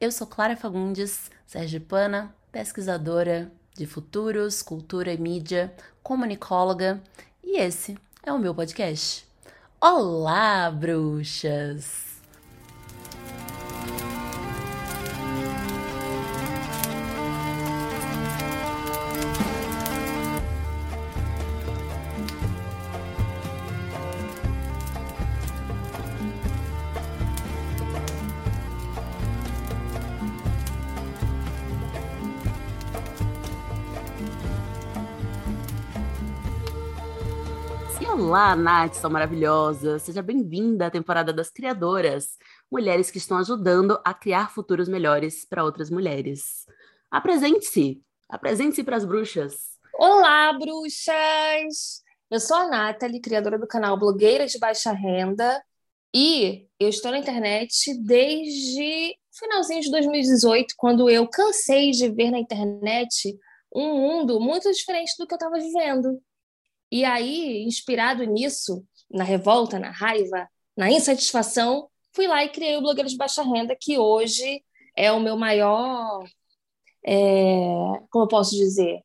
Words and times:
Eu 0.00 0.10
sou 0.10 0.26
Clara 0.26 0.56
Fagundes, 0.56 1.30
sergipana, 1.46 2.34
pesquisadora 2.50 3.52
de 3.76 3.86
futuros, 3.86 4.62
cultura 4.62 5.12
e 5.12 5.18
mídia, 5.18 5.74
comunicóloga, 6.02 7.02
e 7.44 7.60
esse 7.60 7.98
é 8.22 8.32
o 8.32 8.38
meu 8.38 8.54
podcast. 8.54 9.28
Olá, 9.78 10.70
bruxas! 10.70 12.09
Olá, 38.30 38.54
Nath, 38.54 38.94
sua 38.94 39.10
maravilhosa! 39.10 39.98
Seja 39.98 40.22
bem-vinda 40.22 40.86
à 40.86 40.90
temporada 40.90 41.32
das 41.32 41.50
criadoras, 41.50 42.38
mulheres 42.70 43.10
que 43.10 43.18
estão 43.18 43.36
ajudando 43.38 44.00
a 44.04 44.14
criar 44.14 44.54
futuros 44.54 44.88
melhores 44.88 45.44
para 45.44 45.64
outras 45.64 45.90
mulheres. 45.90 46.64
Apresente-se! 47.10 48.00
Apresente-se 48.28 48.84
para 48.84 48.96
as 48.96 49.04
bruxas! 49.04 49.70
Olá, 49.98 50.52
bruxas! 50.52 52.04
Eu 52.30 52.38
sou 52.38 52.56
a 52.56 52.68
Nathalie, 52.68 53.20
criadora 53.20 53.58
do 53.58 53.66
canal 53.66 53.98
Blogueira 53.98 54.46
de 54.46 54.60
Baixa 54.60 54.92
Renda, 54.92 55.60
e 56.14 56.68
eu 56.78 56.88
estou 56.88 57.10
na 57.10 57.18
internet 57.18 58.00
desde 58.00 59.16
finalzinho 59.32 59.80
de 59.80 59.90
2018, 59.90 60.76
quando 60.78 61.10
eu 61.10 61.26
cansei 61.26 61.90
de 61.90 62.08
ver 62.08 62.30
na 62.30 62.38
internet 62.38 63.36
um 63.74 63.92
mundo 63.96 64.38
muito 64.38 64.70
diferente 64.70 65.16
do 65.18 65.26
que 65.26 65.34
eu 65.34 65.36
estava 65.36 65.58
vivendo. 65.58 66.22
E 66.90 67.04
aí, 67.04 67.62
inspirado 67.62 68.24
nisso, 68.24 68.84
na 69.10 69.24
revolta, 69.24 69.78
na 69.78 69.90
raiva, 69.90 70.48
na 70.76 70.90
insatisfação, 70.90 71.88
fui 72.12 72.26
lá 72.26 72.44
e 72.44 72.48
criei 72.48 72.76
o 72.76 72.80
Blogueiro 72.80 73.08
de 73.08 73.16
Baixa 73.16 73.42
Renda, 73.42 73.76
que 73.78 73.98
hoje 73.98 74.62
é 74.96 75.12
o 75.12 75.20
meu 75.20 75.36
maior. 75.36 76.24
É, 77.06 77.22
como 78.10 78.24
eu 78.24 78.28
posso 78.28 78.56
dizer? 78.56 79.00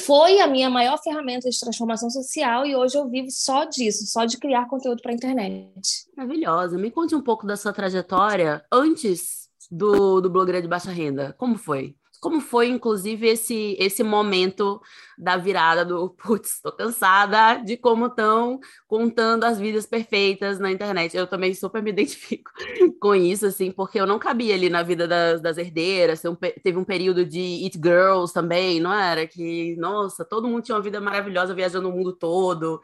Foi 0.00 0.38
a 0.40 0.46
minha 0.46 0.70
maior 0.70 0.98
ferramenta 1.02 1.48
de 1.50 1.58
transformação 1.58 2.08
social 2.08 2.64
e 2.64 2.76
hoje 2.76 2.96
eu 2.96 3.08
vivo 3.08 3.28
só 3.30 3.64
disso, 3.64 4.06
só 4.06 4.24
de 4.24 4.38
criar 4.38 4.68
conteúdo 4.68 5.02
para 5.02 5.10
a 5.10 5.14
internet. 5.14 6.06
Maravilhosa. 6.16 6.78
Me 6.78 6.90
conte 6.90 7.14
um 7.14 7.22
pouco 7.22 7.46
da 7.46 7.56
sua 7.56 7.72
trajetória 7.72 8.64
antes 8.72 9.48
do, 9.70 10.20
do 10.20 10.30
Blogueiro 10.30 10.62
de 10.62 10.68
Baixa 10.68 10.90
Renda. 10.90 11.34
Como 11.36 11.56
foi? 11.56 11.96
Como 12.20 12.40
foi, 12.40 12.68
inclusive, 12.68 13.26
esse, 13.26 13.76
esse 13.78 14.02
momento 14.02 14.80
da 15.16 15.36
virada 15.36 15.84
do 15.84 16.10
putz, 16.18 16.54
estou 16.54 16.72
cansada 16.72 17.56
de 17.56 17.76
como 17.76 18.06
estão 18.06 18.60
contando 18.86 19.44
as 19.44 19.58
vidas 19.58 19.86
perfeitas 19.86 20.58
na 20.58 20.70
internet. 20.70 21.16
Eu 21.16 21.26
também 21.26 21.54
super 21.54 21.82
me 21.82 21.90
identifico 21.92 22.50
com 23.00 23.14
isso, 23.14 23.46
assim, 23.46 23.70
porque 23.70 24.00
eu 24.00 24.06
não 24.06 24.18
cabia 24.18 24.54
ali 24.54 24.68
na 24.68 24.82
vida 24.82 25.06
das, 25.08 25.40
das 25.40 25.58
herdeiras. 25.58 26.22
Teve 26.62 26.78
um 26.78 26.84
período 26.84 27.24
de 27.24 27.64
It 27.64 27.78
Girls 27.82 28.32
também, 28.32 28.80
não 28.80 28.92
era? 28.92 29.26
Que, 29.26 29.76
nossa, 29.76 30.24
todo 30.24 30.48
mundo 30.48 30.62
tinha 30.62 30.76
uma 30.76 30.82
vida 30.82 31.00
maravilhosa 31.00 31.54
viajando 31.54 31.88
o 31.88 31.92
mundo 31.92 32.12
todo. 32.12 32.80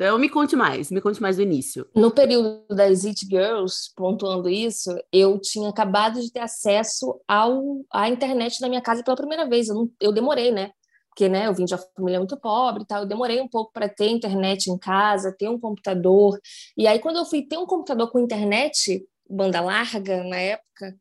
Então, 0.00 0.18
me 0.18 0.30
conte 0.30 0.56
mais, 0.56 0.90
me 0.90 0.98
conte 0.98 1.20
mais 1.20 1.36
do 1.36 1.42
início. 1.42 1.86
No 1.94 2.10
período 2.10 2.64
das 2.70 3.04
It 3.04 3.20
Girls, 3.26 3.90
pontuando 3.94 4.48
isso, 4.48 4.90
eu 5.12 5.38
tinha 5.38 5.68
acabado 5.68 6.22
de 6.22 6.32
ter 6.32 6.40
acesso 6.40 7.20
ao, 7.28 7.84
à 7.92 8.08
internet 8.08 8.62
na 8.62 8.68
minha 8.70 8.80
casa 8.80 9.04
pela 9.04 9.14
primeira 9.14 9.46
vez. 9.46 9.68
Eu, 9.68 9.74
não, 9.74 9.90
eu 10.00 10.10
demorei, 10.10 10.50
né? 10.50 10.70
Porque 11.10 11.28
né, 11.28 11.48
eu 11.48 11.52
vim 11.52 11.66
de 11.66 11.74
uma 11.74 11.84
família 11.94 12.18
muito 12.18 12.34
pobre 12.38 12.82
e 12.82 12.86
tal. 12.86 13.02
Eu 13.02 13.06
demorei 13.06 13.42
um 13.42 13.48
pouco 13.48 13.74
para 13.74 13.90
ter 13.90 14.08
internet 14.08 14.70
em 14.70 14.78
casa, 14.78 15.36
ter 15.38 15.50
um 15.50 15.60
computador. 15.60 16.40
E 16.78 16.86
aí, 16.86 16.98
quando 16.98 17.16
eu 17.16 17.26
fui 17.26 17.42
ter 17.42 17.58
um 17.58 17.66
computador 17.66 18.10
com 18.10 18.18
internet, 18.18 19.06
banda 19.28 19.60
larga 19.60 20.24
na 20.24 20.38
época, 20.38 20.96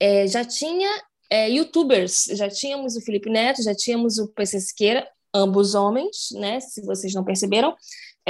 é, 0.00 0.26
já 0.26 0.42
tinha 0.42 0.88
é, 1.28 1.50
youtubers, 1.50 2.24
já 2.32 2.48
tínhamos 2.48 2.96
o 2.96 3.02
Felipe 3.02 3.28
Neto, 3.28 3.62
já 3.62 3.74
tínhamos 3.74 4.16
o 4.16 4.26
PC 4.28 4.58
Siqueira, 4.58 5.06
ambos 5.34 5.74
homens, 5.74 6.28
né? 6.32 6.60
Se 6.60 6.80
vocês 6.80 7.12
não 7.12 7.22
perceberam. 7.22 7.76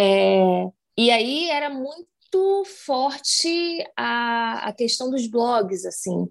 É, 0.00 0.70
e 0.96 1.10
aí 1.10 1.50
era 1.50 1.68
muito 1.68 2.64
forte 2.64 3.84
a, 3.96 4.68
a 4.68 4.72
questão 4.72 5.10
dos 5.10 5.26
blogs, 5.26 5.84
assim. 5.84 6.30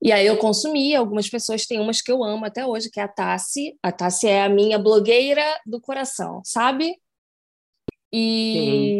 E 0.00 0.12
aí 0.12 0.26
eu 0.26 0.38
consumia, 0.38 0.98
algumas 0.98 1.28
pessoas, 1.28 1.66
tem 1.66 1.78
umas 1.78 2.00
que 2.00 2.10
eu 2.10 2.24
amo 2.24 2.46
até 2.46 2.64
hoje, 2.64 2.90
que 2.90 3.00
é 3.00 3.02
a 3.02 3.08
Tassi. 3.08 3.78
A 3.82 3.92
Tassi 3.92 4.28
é 4.28 4.44
a 4.44 4.48
minha 4.48 4.78
blogueira 4.78 5.44
do 5.66 5.80
coração, 5.80 6.40
sabe? 6.42 6.94
E. 8.12 8.98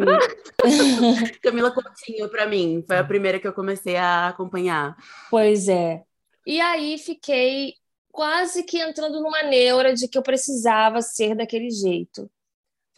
Camila 1.42 1.70
Coutinho, 1.70 2.28
para 2.28 2.46
mim, 2.46 2.84
foi 2.86 2.98
a 2.98 3.04
primeira 3.04 3.40
que 3.40 3.46
eu 3.46 3.52
comecei 3.52 3.96
a 3.96 4.28
acompanhar. 4.28 4.94
Pois 5.30 5.68
é. 5.68 6.02
E 6.46 6.60
aí 6.60 6.98
fiquei 6.98 7.74
quase 8.10 8.62
que 8.62 8.78
entrando 8.78 9.20
numa 9.22 9.42
neura 9.42 9.94
de 9.94 10.06
que 10.08 10.18
eu 10.18 10.22
precisava 10.22 11.00
ser 11.00 11.34
daquele 11.34 11.70
jeito. 11.70 12.30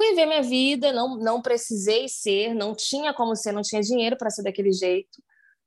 Fui 0.01 0.15
ver 0.15 0.27
minha 0.27 0.43
vida, 0.43 0.93
não, 0.93 1.17
não 1.19 1.43
precisei 1.43 2.09
ser, 2.09 2.55
não 2.55 2.73
tinha 2.73 3.13
como 3.13 3.35
ser, 3.35 3.51
não 3.51 3.63
tinha 3.63 3.83
dinheiro 3.83 4.17
para 4.17 4.31
ser 4.31 4.45
daquele 4.45 4.73
jeito. 4.73 5.21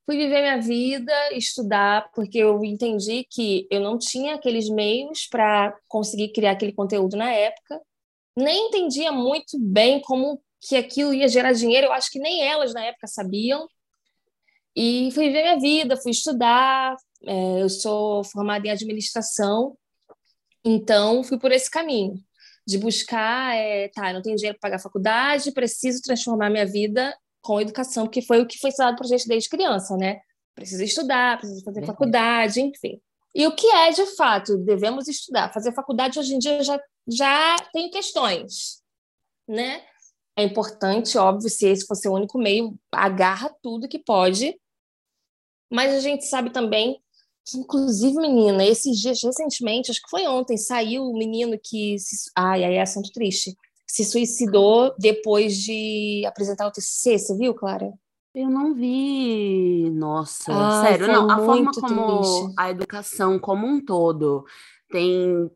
Fui 0.06 0.16
viver 0.16 0.42
minha 0.42 0.62
vida, 0.62 1.14
estudar, 1.34 2.10
porque 2.16 2.38
eu 2.38 2.64
entendi 2.64 3.26
que 3.30 3.68
eu 3.70 3.82
não 3.82 3.98
tinha 3.98 4.36
aqueles 4.36 4.70
meios 4.70 5.28
para 5.28 5.78
conseguir 5.86 6.30
criar 6.32 6.52
aquele 6.52 6.72
conteúdo 6.72 7.18
na 7.18 7.30
época. 7.30 7.82
Nem 8.36 8.68
entendia 8.68 9.12
muito 9.12 9.60
bem 9.60 10.00
como 10.02 10.42
que 10.62 10.78
aquilo 10.78 11.14
ia 11.14 11.28
gerar 11.28 11.52
dinheiro, 11.52 11.88
eu 11.88 11.94
acho 11.94 12.10
que 12.10 12.20
nem 12.20 12.42
elas 12.42 12.74
na 12.74 12.86
época 12.86 13.08
sabiam. 13.08 13.68
E 14.74 15.12
fui 15.12 15.28
viver 15.28 15.44
minha 15.44 15.60
vida, 15.60 15.98
fui 15.98 16.12
estudar. 16.12 16.96
É, 17.26 17.62
eu 17.62 17.70
sou 17.70 18.24
formada 18.24 18.66
em 18.66 18.72
administração, 18.72 19.78
então 20.64 21.24
fui 21.24 21.38
por 21.38 21.52
esse 21.52 21.70
caminho 21.70 22.16
de 22.72 22.78
buscar, 22.78 23.56
é, 23.56 23.90
tá, 23.90 24.14
não 24.14 24.22
tenho 24.22 24.36
dinheiro 24.36 24.58
para 24.60 24.70
pagar 24.70 24.78
a 24.78 24.84
faculdade, 24.84 25.52
preciso 25.52 26.02
transformar 26.02 26.50
minha 26.50 26.66
vida 26.66 27.16
com 27.42 27.60
educação, 27.60 28.06
porque 28.06 28.22
foi 28.22 28.42
o 28.42 28.48
que 28.48 28.58
foi 28.58 28.70
ensinado 28.70 28.96
para 28.96 29.08
gente 29.08 29.28
desde 29.28 29.50
criança, 29.50 29.98
né? 29.98 30.22
Preciso 30.56 30.84
estudar, 30.84 31.38
preciso 31.38 31.64
fazer 31.64 31.86
faculdade, 31.86 32.62
enfim. 32.62 33.02
E 33.34 33.48
o 33.48 33.56
que 33.56 33.68
é, 33.68 33.92
de 33.92 34.06
fato, 34.16 34.58
devemos 34.58 35.08
estudar? 35.08 35.52
Fazer 35.54 35.74
faculdade 35.74 36.20
hoje 36.20 36.36
em 36.36 36.40
dia 36.40 36.64
já, 36.64 36.80
já 37.08 37.56
tem 37.74 37.90
questões, 37.90 38.82
né? 39.48 39.84
É 40.36 40.44
importante, 40.44 41.18
óbvio, 41.18 41.50
se 41.50 41.68
esse 41.68 41.86
fosse 41.86 42.08
o 42.08 42.14
único 42.14 42.38
meio, 42.38 42.78
agarra 42.92 43.54
tudo 43.62 43.88
que 43.88 44.00
pode, 44.00 44.60
mas 45.70 45.94
a 45.94 46.00
gente 46.00 46.26
sabe 46.26 46.52
também 46.52 47.02
Inclusive, 47.56 48.16
menina, 48.20 48.64
esses 48.66 49.00
dias, 49.00 49.22
recentemente, 49.24 49.92
acho 49.92 50.02
que 50.02 50.10
foi 50.10 50.28
ontem, 50.28 50.58
saiu 50.58 51.04
o 51.04 51.12
um 51.12 51.18
menino 51.18 51.58
que. 51.62 51.98
Se... 52.00 52.32
Ai, 52.36 52.64
ai, 52.64 52.76
é 52.76 52.82
assunto 52.82 53.12
triste. 53.12 53.56
Se 53.88 54.06
suicidou 54.06 54.94
depois 54.98 55.58
de 55.58 56.24
apresentar 56.26 56.68
o 56.68 56.72
TCC, 56.72 57.18
você 57.20 57.38
viu, 57.38 57.54
Clara? 57.54 57.92
Eu 58.34 58.50
não 58.50 58.74
vi. 58.74 59.90
Nossa, 59.92 60.54
Ai, 60.54 60.92
sério, 60.92 61.08
não. 61.08 61.30
A 61.30 61.38
forma 61.38 61.72
como 61.72 62.22
triste. 62.22 62.54
a 62.58 62.72
educação 62.72 63.38
como 63.38 63.68
um 63.68 63.84
todo 63.84 64.46
tem 64.90 65.50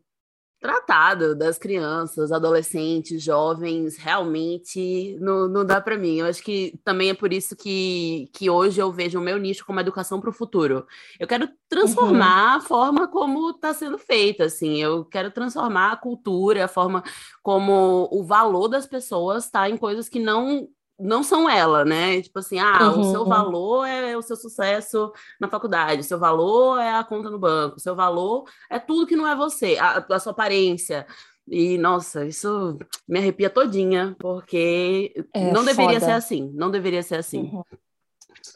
tratado 0.66 1.36
das 1.36 1.59
crianças, 1.59 2.31
adolescentes, 2.31 3.22
jovens, 3.22 3.98
realmente 3.98 5.16
não, 5.22 5.48
não 5.48 5.64
dá 5.64 5.80
para 5.80 5.96
mim. 5.96 6.18
Eu 6.18 6.26
acho 6.26 6.42
que 6.42 6.74
também 6.84 7.12
é 7.12 7.14
por 7.14 7.31
isso 7.31 7.56
que, 7.56 8.28
que 8.34 8.50
hoje 8.50 8.81
eu 8.81 8.92
vejo 8.92 9.20
o 9.20 9.22
meu 9.22 9.38
nicho 9.38 9.64
como 9.64 9.80
educação 9.80 10.20
para 10.20 10.31
o 10.31 10.34
futuro. 10.34 10.88
Eu 11.20 11.28
quero 11.28 11.48
transformar 11.70 12.54
uhum. 12.54 12.58
a 12.58 12.62
forma 12.62 13.07
como 13.07 13.51
está 13.51 13.75
sendo 13.75 14.00
feita, 14.00 14.45
assim. 14.45 14.81
Eu 14.81 15.06
quero 15.06 15.30
transformar 15.30 15.92
a 15.92 15.98
cultura, 15.98 16.66
a 16.66 16.68
forma 16.68 17.04
como 17.44 18.10
o 18.12 18.24
valor 18.24 18.68
das 18.68 18.88
pessoas 18.88 19.45
está 19.45 19.69
em 19.69 19.78
coisas 19.78 20.10
que 20.10 20.18
não 20.18 20.68
não 21.00 21.24
são 21.24 21.50
ela, 21.50 21.83
né? 21.83 22.21
Tipo 22.21 22.39
assim, 22.39 22.59
ah, 22.59 22.92
uhum. 22.92 23.01
o 23.01 23.12
seu 23.12 23.25
valor 23.25 23.86
é 23.86 24.15
o 24.15 24.21
seu 24.21 24.36
sucesso 24.36 25.12
na 25.39 25.50
faculdade, 25.50 26.01
o 26.01 26.03
seu 26.03 26.18
valor 26.18 26.80
é 26.80 26.92
a 26.95 27.03
conta 27.03 27.30
no 27.30 27.39
banco, 27.39 27.77
o 27.77 27.80
seu 27.80 27.95
valor 27.95 28.45
é 28.69 28.80
tudo 28.80 29.06
que 29.06 29.15
não 29.15 29.27
é 29.27 29.36
você, 29.36 29.77
a, 29.80 30.06
a 30.09 30.19
sua 30.19 30.31
aparência. 30.31 31.06
E, 31.47 31.77
nossa, 31.77 32.25
isso 32.25 32.77
me 33.07 33.19
arrepia 33.19 33.50
todinha, 33.50 34.15
porque 34.19 35.13
é, 35.33 35.51
não 35.51 35.63
deveria 35.63 36.00
foda. 36.00 36.06
ser 36.06 36.12
assim, 36.13 36.51
não 36.56 36.71
deveria 36.71 37.03
ser 37.03 37.15
assim. 37.15 37.41
Uhum. 37.41 37.63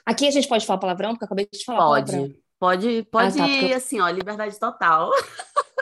Aqui 0.06 0.28
a 0.28 0.32
gente 0.32 0.48
pode 0.48 0.66
falar 0.66 0.80
palavrão, 0.80 1.12
porque 1.12 1.24
eu 1.24 1.28
acabei 1.28 1.48
de 1.52 1.64
falar 1.64 1.86
pode, 1.86 2.12
palavrão. 2.12 2.36
Pode, 2.60 3.04
pode, 3.12 3.40
ah, 3.40 3.44
tá, 3.44 3.48
porque... 3.48 3.74
assim, 3.74 4.00
ó, 4.00 4.10
liberdade 4.10 4.60
total. 4.60 5.12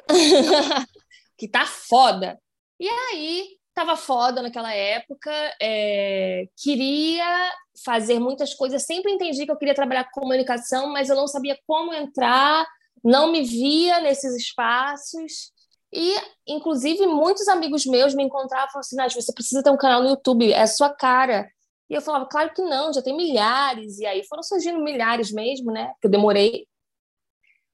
que 1.37 1.47
tá 1.47 1.65
foda. 1.65 2.37
E 2.79 2.87
aí, 2.87 3.57
estava 3.77 3.95
foda 3.95 4.41
naquela 4.41 4.73
época, 4.73 5.31
é, 5.61 6.45
queria 6.57 7.51
fazer 7.85 8.19
muitas 8.19 8.55
coisas. 8.55 8.83
Sempre 8.83 9.11
entendi 9.11 9.45
que 9.45 9.51
eu 9.51 9.57
queria 9.57 9.75
trabalhar 9.75 10.05
com 10.05 10.21
comunicação, 10.21 10.91
mas 10.91 11.09
eu 11.09 11.15
não 11.15 11.27
sabia 11.27 11.57
como 11.67 11.93
entrar, 11.93 12.65
não 13.03 13.31
me 13.31 13.43
via 13.43 13.99
nesses 14.01 14.35
espaços. 14.35 15.51
E, 15.93 16.15
inclusive, 16.47 17.05
muitos 17.05 17.47
amigos 17.47 17.85
meus 17.85 18.15
me 18.15 18.23
encontravam 18.23 18.67
e 18.67 18.71
falavam 18.71 18.79
assim: 18.79 18.95
Nath, 18.95 19.13
você 19.13 19.31
precisa 19.31 19.61
ter 19.61 19.69
um 19.69 19.77
canal 19.77 20.01
no 20.01 20.09
YouTube, 20.09 20.51
é 20.51 20.61
a 20.61 20.67
sua 20.67 20.89
cara. 20.89 21.47
E 21.89 21.93
eu 21.93 22.01
falava, 22.01 22.25
claro 22.25 22.51
que 22.53 22.61
não, 22.61 22.91
já 22.91 23.01
tem 23.01 23.15
milhares. 23.15 23.99
E 23.99 24.05
aí 24.05 24.23
foram 24.27 24.43
surgindo 24.43 24.79
milhares 24.79 25.31
mesmo, 25.31 25.71
né? 25.71 25.93
Que 26.01 26.07
eu 26.07 26.11
demorei. 26.11 26.67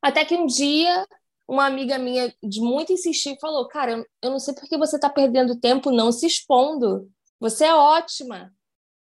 Até 0.01 0.25
que 0.25 0.35
um 0.35 0.45
dia, 0.45 1.07
uma 1.47 1.65
amiga 1.65 1.97
minha, 1.97 2.33
de 2.41 2.61
muito 2.61 2.93
insistir, 2.93 3.37
falou: 3.39 3.67
Cara, 3.67 4.05
eu 4.21 4.31
não 4.31 4.39
sei 4.39 4.53
por 4.53 4.67
que 4.67 4.77
você 4.77 4.95
está 4.95 5.09
perdendo 5.09 5.59
tempo 5.59 5.91
não 5.91 6.11
se 6.11 6.25
expondo. 6.25 7.09
Você 7.39 7.65
é 7.65 7.75
ótima. 7.75 8.51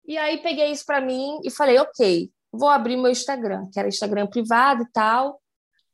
E 0.06 0.16
aí 0.16 0.38
peguei 0.38 0.70
isso 0.70 0.84
para 0.84 1.00
mim 1.00 1.40
e 1.44 1.50
falei: 1.50 1.78
Ok, 1.78 2.30
vou 2.52 2.68
abrir 2.68 2.96
meu 2.96 3.10
Instagram, 3.10 3.68
que 3.72 3.78
era 3.78 3.88
Instagram 3.88 4.26
privado 4.26 4.82
e 4.82 4.92
tal. 4.92 5.40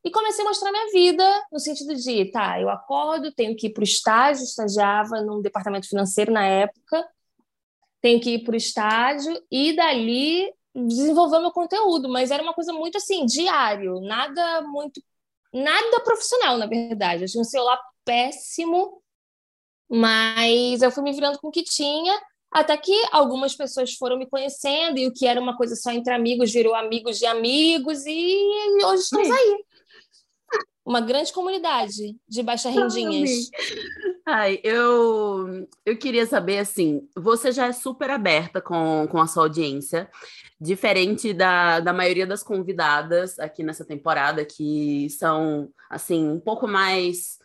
E 0.05 0.11
comecei 0.11 0.45
a 0.45 0.49
mostrar 0.49 0.71
minha 0.71 0.93
vida, 0.93 1.45
no 1.51 1.59
sentido 1.59 1.93
de, 1.97 2.31
tá, 2.31 2.61
eu 2.61 2.71
acordo, 2.71 3.33
tenho 3.33 3.57
que 3.57 3.67
ir 3.67 3.73
para 3.73 3.81
o 3.81 3.85
estágio, 3.85 4.45
estagiava 4.45 5.21
num 5.21 5.43
departamento 5.43 5.89
financeiro 5.89 6.33
na 6.33 6.47
época, 6.47 7.05
tenho 8.01 8.21
que 8.21 8.35
ir 8.35 8.45
para 8.45 8.53
o 8.53 8.57
estágio 8.57 9.37
e 9.51 9.75
dali 9.75 10.49
desenvolver 10.73 11.41
meu 11.41 11.51
conteúdo, 11.51 12.09
mas 12.09 12.31
era 12.31 12.41
uma 12.41 12.55
coisa 12.55 12.73
muito 12.73 12.99
assim, 12.99 13.27
diário, 13.27 14.01
nada 14.01 14.63
muito, 14.63 15.03
nada 15.57 16.01
profissional, 16.01 16.59
na 16.59 16.67
verdade. 16.67 17.25
Eu 17.25 17.29
tinha 17.29 17.41
um 17.41 17.45
celular 17.45 17.81
péssimo, 18.05 19.03
mas 19.89 20.83
eu 20.83 20.91
fui 20.91 21.03
me 21.03 21.13
virando 21.13 21.39
com 21.39 21.49
o 21.49 21.53
que 21.53 21.63
tinha, 21.63 22.21
até 22.51 22.77
que 22.77 22.93
algumas 23.11 23.55
pessoas 23.55 23.95
foram 23.95 24.19
me 24.19 24.27
conhecendo 24.27 24.99
e 24.99 25.07
o 25.07 25.13
que 25.13 25.27
era 25.27 25.41
uma 25.41 25.57
coisa 25.57 25.75
só 25.75 25.91
entre 25.91 26.13
amigos 26.13 26.53
virou 26.53 26.75
amigos 26.75 27.19
de 27.19 27.27
amigos 27.27 28.05
e 28.07 28.85
hoje 28.85 29.03
estamos 29.03 29.31
aí 29.31 29.65
uma 30.87 31.01
grande 31.01 31.33
comunidade 31.33 32.17
de 32.29 32.43
baixa 32.45 32.71
rendinhas. 32.71 33.51
Ai, 34.25 34.61
eu, 34.63 35.67
eu 35.85 35.97
queria 35.99 36.25
saber, 36.27 36.59
assim, 36.59 37.09
você 37.15 37.51
já 37.51 37.67
é 37.67 37.73
super 37.73 38.09
aberta 38.09 38.61
com, 38.61 39.07
com 39.11 39.19
a 39.19 39.27
sua 39.27 39.43
audiência, 39.43 40.09
diferente 40.61 41.33
da, 41.35 41.81
da 41.81 41.93
maioria 41.93 42.27
das 42.27 42.43
convidadas 42.43 43.37
aqui 43.41 43.65
nessa 43.65 43.85
temporada, 43.85 44.45
que 44.45 45.11
são, 45.11 45.71
assim, 45.91 46.29
um 46.29 46.39
pouco 46.39 46.69
mais 46.69 47.39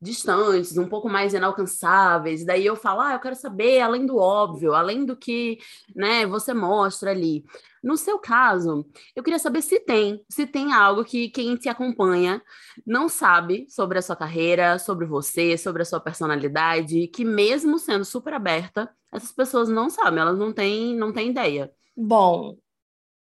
distantes, 0.00 0.76
um 0.76 0.88
pouco 0.88 1.08
mais 1.08 1.34
inalcançáveis. 1.34 2.44
Daí 2.44 2.64
eu 2.64 2.76
falo, 2.76 3.00
ah, 3.00 3.14
eu 3.14 3.20
quero 3.20 3.34
saber 3.34 3.80
além 3.80 4.06
do 4.06 4.18
óbvio, 4.18 4.74
além 4.74 5.04
do 5.04 5.16
que, 5.16 5.58
né, 5.96 6.26
você 6.26 6.54
mostra 6.54 7.10
ali. 7.10 7.44
No 7.84 7.98
seu 7.98 8.18
caso, 8.18 8.88
eu 9.14 9.22
queria 9.22 9.38
saber 9.38 9.60
se 9.60 9.78
tem, 9.78 10.24
se 10.26 10.46
tem 10.46 10.72
algo 10.72 11.04
que 11.04 11.28
quem 11.28 11.54
te 11.54 11.68
acompanha 11.68 12.42
não 12.86 13.10
sabe 13.10 13.66
sobre 13.68 13.98
a 13.98 14.02
sua 14.02 14.16
carreira, 14.16 14.78
sobre 14.78 15.04
você, 15.04 15.58
sobre 15.58 15.82
a 15.82 15.84
sua 15.84 16.00
personalidade, 16.00 17.08
que 17.08 17.26
mesmo 17.26 17.78
sendo 17.78 18.02
super 18.02 18.32
aberta, 18.32 18.90
essas 19.12 19.32
pessoas 19.32 19.68
não 19.68 19.90
sabem, 19.90 20.18
elas 20.18 20.38
não 20.38 20.50
têm, 20.50 20.96
não 20.96 21.12
têm 21.12 21.28
ideia. 21.28 21.70
Bom, 21.94 22.56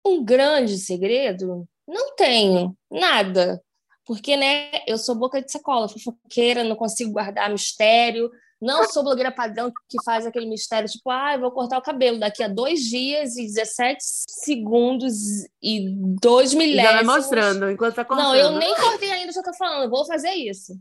um 0.06 0.24
grande 0.24 0.78
segredo? 0.78 1.68
Não 1.88 2.16
tenho, 2.16 2.78
nada. 2.92 3.60
Porque, 4.06 4.38
né, 4.38 4.70
eu 4.86 5.00
sou 5.00 5.16
boca 5.16 5.42
de 5.42 5.52
sacola, 5.52 5.90
fofoqueira, 5.90 6.64
não 6.64 6.76
consigo 6.76 7.12
guardar 7.12 7.50
mistério. 7.50 8.30
Não 8.64 8.88
sou 8.90 9.04
blogueira 9.04 9.32
padrão 9.32 9.72
que 9.90 10.02
faz 10.04 10.26
aquele 10.26 10.46
mistério, 10.46 10.90
tipo, 10.90 11.10
ah, 11.10 11.34
eu 11.34 11.42
vou 11.42 11.52
cortar 11.52 11.78
o 11.78 11.82
cabelo 11.82 12.20
daqui 12.20 12.42
a 12.42 12.48
dois 12.48 12.80
dias 12.82 13.36
e 13.36 13.46
17 13.46 13.98
segundos 14.02 15.14
e 15.62 15.90
dois 16.22 16.54
milésimos. 16.54 16.92
Já 16.92 17.04
vai 17.04 17.04
mostrando, 17.04 17.70
enquanto 17.70 17.96
tá 17.96 18.06
cortando. 18.06 18.28
Não, 18.28 18.36
eu 18.36 18.52
nem 18.52 18.74
cortei 18.76 19.12
ainda 19.12 19.32
o 19.32 19.34
que 19.34 19.40
eu 19.40 19.44
tô 19.44 19.54
falando, 19.54 19.84
eu 19.84 19.90
vou 19.90 20.06
fazer 20.06 20.32
isso. 20.32 20.74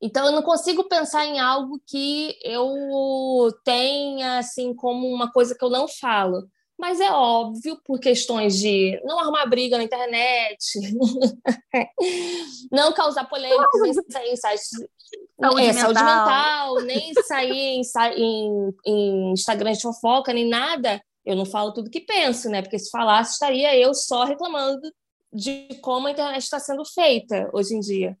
Então, 0.00 0.26
eu 0.26 0.32
não 0.32 0.42
consigo 0.42 0.88
pensar 0.88 1.26
em 1.26 1.40
algo 1.40 1.82
que 1.84 2.38
eu 2.44 3.52
tenha, 3.64 4.38
assim, 4.38 4.72
como 4.72 5.08
uma 5.08 5.32
coisa 5.32 5.56
que 5.56 5.64
eu 5.64 5.70
não 5.70 5.88
falo 5.88 6.48
mas 6.78 7.00
é 7.00 7.10
óbvio, 7.10 7.76
por 7.84 7.98
questões 7.98 8.56
de 8.56 9.00
não 9.04 9.18
arrumar 9.18 9.44
briga 9.46 9.76
na 9.76 9.82
internet, 9.82 10.78
não 12.70 12.92
causar 12.92 13.24
polêmicas, 13.24 13.96
em 14.24 14.36
sites 14.36 14.70
saúde, 15.40 15.62
é, 15.62 15.72
mental. 15.72 15.94
saúde 15.94 16.04
mental, 16.04 16.80
nem 16.82 17.14
sair 17.14 17.52
em, 17.52 17.82
em, 18.16 18.74
em 18.86 19.32
Instagram 19.32 19.72
de 19.72 19.82
fofoca, 19.82 20.32
nem 20.32 20.48
nada, 20.48 21.00
eu 21.24 21.36
não 21.36 21.44
falo 21.44 21.72
tudo 21.72 21.90
que 21.90 22.00
penso, 22.00 22.48
né? 22.48 22.62
Porque 22.62 22.78
se 22.78 22.90
falasse, 22.90 23.32
estaria 23.32 23.76
eu 23.76 23.94
só 23.94 24.24
reclamando 24.24 24.80
de 25.32 25.68
como 25.82 26.06
a 26.06 26.10
internet 26.10 26.42
está 26.42 26.58
sendo 26.58 26.84
feita 26.84 27.48
hoje 27.52 27.74
em 27.74 27.80
dia. 27.80 28.16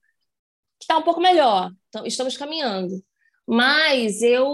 Que 0.78 0.84
está 0.84 0.98
um 0.98 1.02
pouco 1.02 1.20
melhor, 1.20 1.72
então, 1.88 2.06
estamos 2.06 2.36
caminhando. 2.36 3.02
Mas 3.46 4.20
eu 4.20 4.46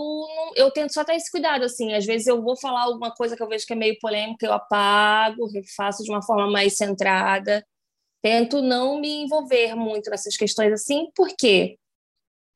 eu 0.55 0.71
tento 0.71 0.95
só 0.95 1.05
ter 1.05 1.17
esse 1.17 1.31
cuidado, 1.31 1.65
assim. 1.65 1.93
Às 1.95 2.07
vezes 2.07 2.29
eu 2.29 2.41
vou 2.41 2.57
falar 2.57 2.83
alguma 2.83 3.13
coisa 3.13 3.37
que 3.37 3.43
eu 3.43 3.49
vejo 3.49 3.67
que 3.67 3.73
é 3.73 3.77
meio 3.77 3.99
polêmica, 4.01 4.47
eu 4.47 4.53
apago, 4.53 5.51
refaço 5.51 6.05
de 6.05 6.11
uma 6.11 6.23
forma 6.23 6.49
mais 6.51 6.77
centrada. 6.77 7.67
Tento 8.23 8.63
não 8.63 9.01
me 9.01 9.25
envolver 9.25 9.75
muito 9.75 10.11
nessas 10.11 10.37
questões 10.37 10.73
assim, 10.73 11.11
porque 11.17 11.77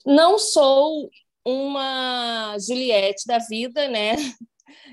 não 0.04 0.38
sou 0.38 1.10
uma 1.44 2.56
Juliette 2.58 3.26
da 3.26 3.38
vida, 3.38 3.88
né? 3.88 4.16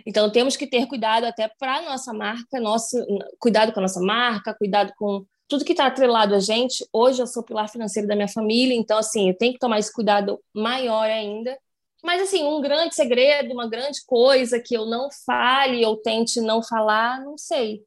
Então 0.06 0.32
temos 0.32 0.56
que 0.56 0.68
ter 0.68 0.88
cuidado 0.88 1.26
até 1.26 1.50
para 1.60 1.82
nossa 1.82 2.14
marca, 2.14 2.60
nosso 2.60 2.98
cuidado 3.40 3.74
com 3.74 3.80
a 3.80 3.84
nossa 3.84 4.00
marca, 4.00 4.54
cuidado 4.54 4.94
com 4.98 5.26
tudo 5.48 5.66
que 5.66 5.74
está 5.74 5.88
atrelado 5.88 6.36
a 6.36 6.40
gente. 6.40 6.86
Hoje 6.94 7.22
eu 7.22 7.28
sou 7.28 7.44
pilar 7.44 7.70
financeiro 7.70 8.08
da 8.08 8.16
minha 8.16 8.28
família, 8.28 8.76
então 8.76 8.98
assim, 8.98 9.30
eu 9.30 9.38
tenho 9.38 9.54
que 9.54 9.60
tomar 9.60 9.80
esse 9.80 9.92
cuidado 9.92 10.40
maior 10.54 11.10
ainda. 11.10 11.58
Mas 12.04 12.22
assim, 12.22 12.44
um 12.44 12.62
grande 12.62 12.94
segredo, 12.94 13.54
uma 13.54 13.68
grande 13.68 14.04
coisa 14.06 14.60
que 14.60 14.76
eu 14.76 14.86
não 14.86 15.10
fale 15.26 15.84
ou 15.86 15.98
tente 15.98 16.40
não 16.40 16.62
falar, 16.62 17.20
não 17.22 17.38
sei. 17.38 17.84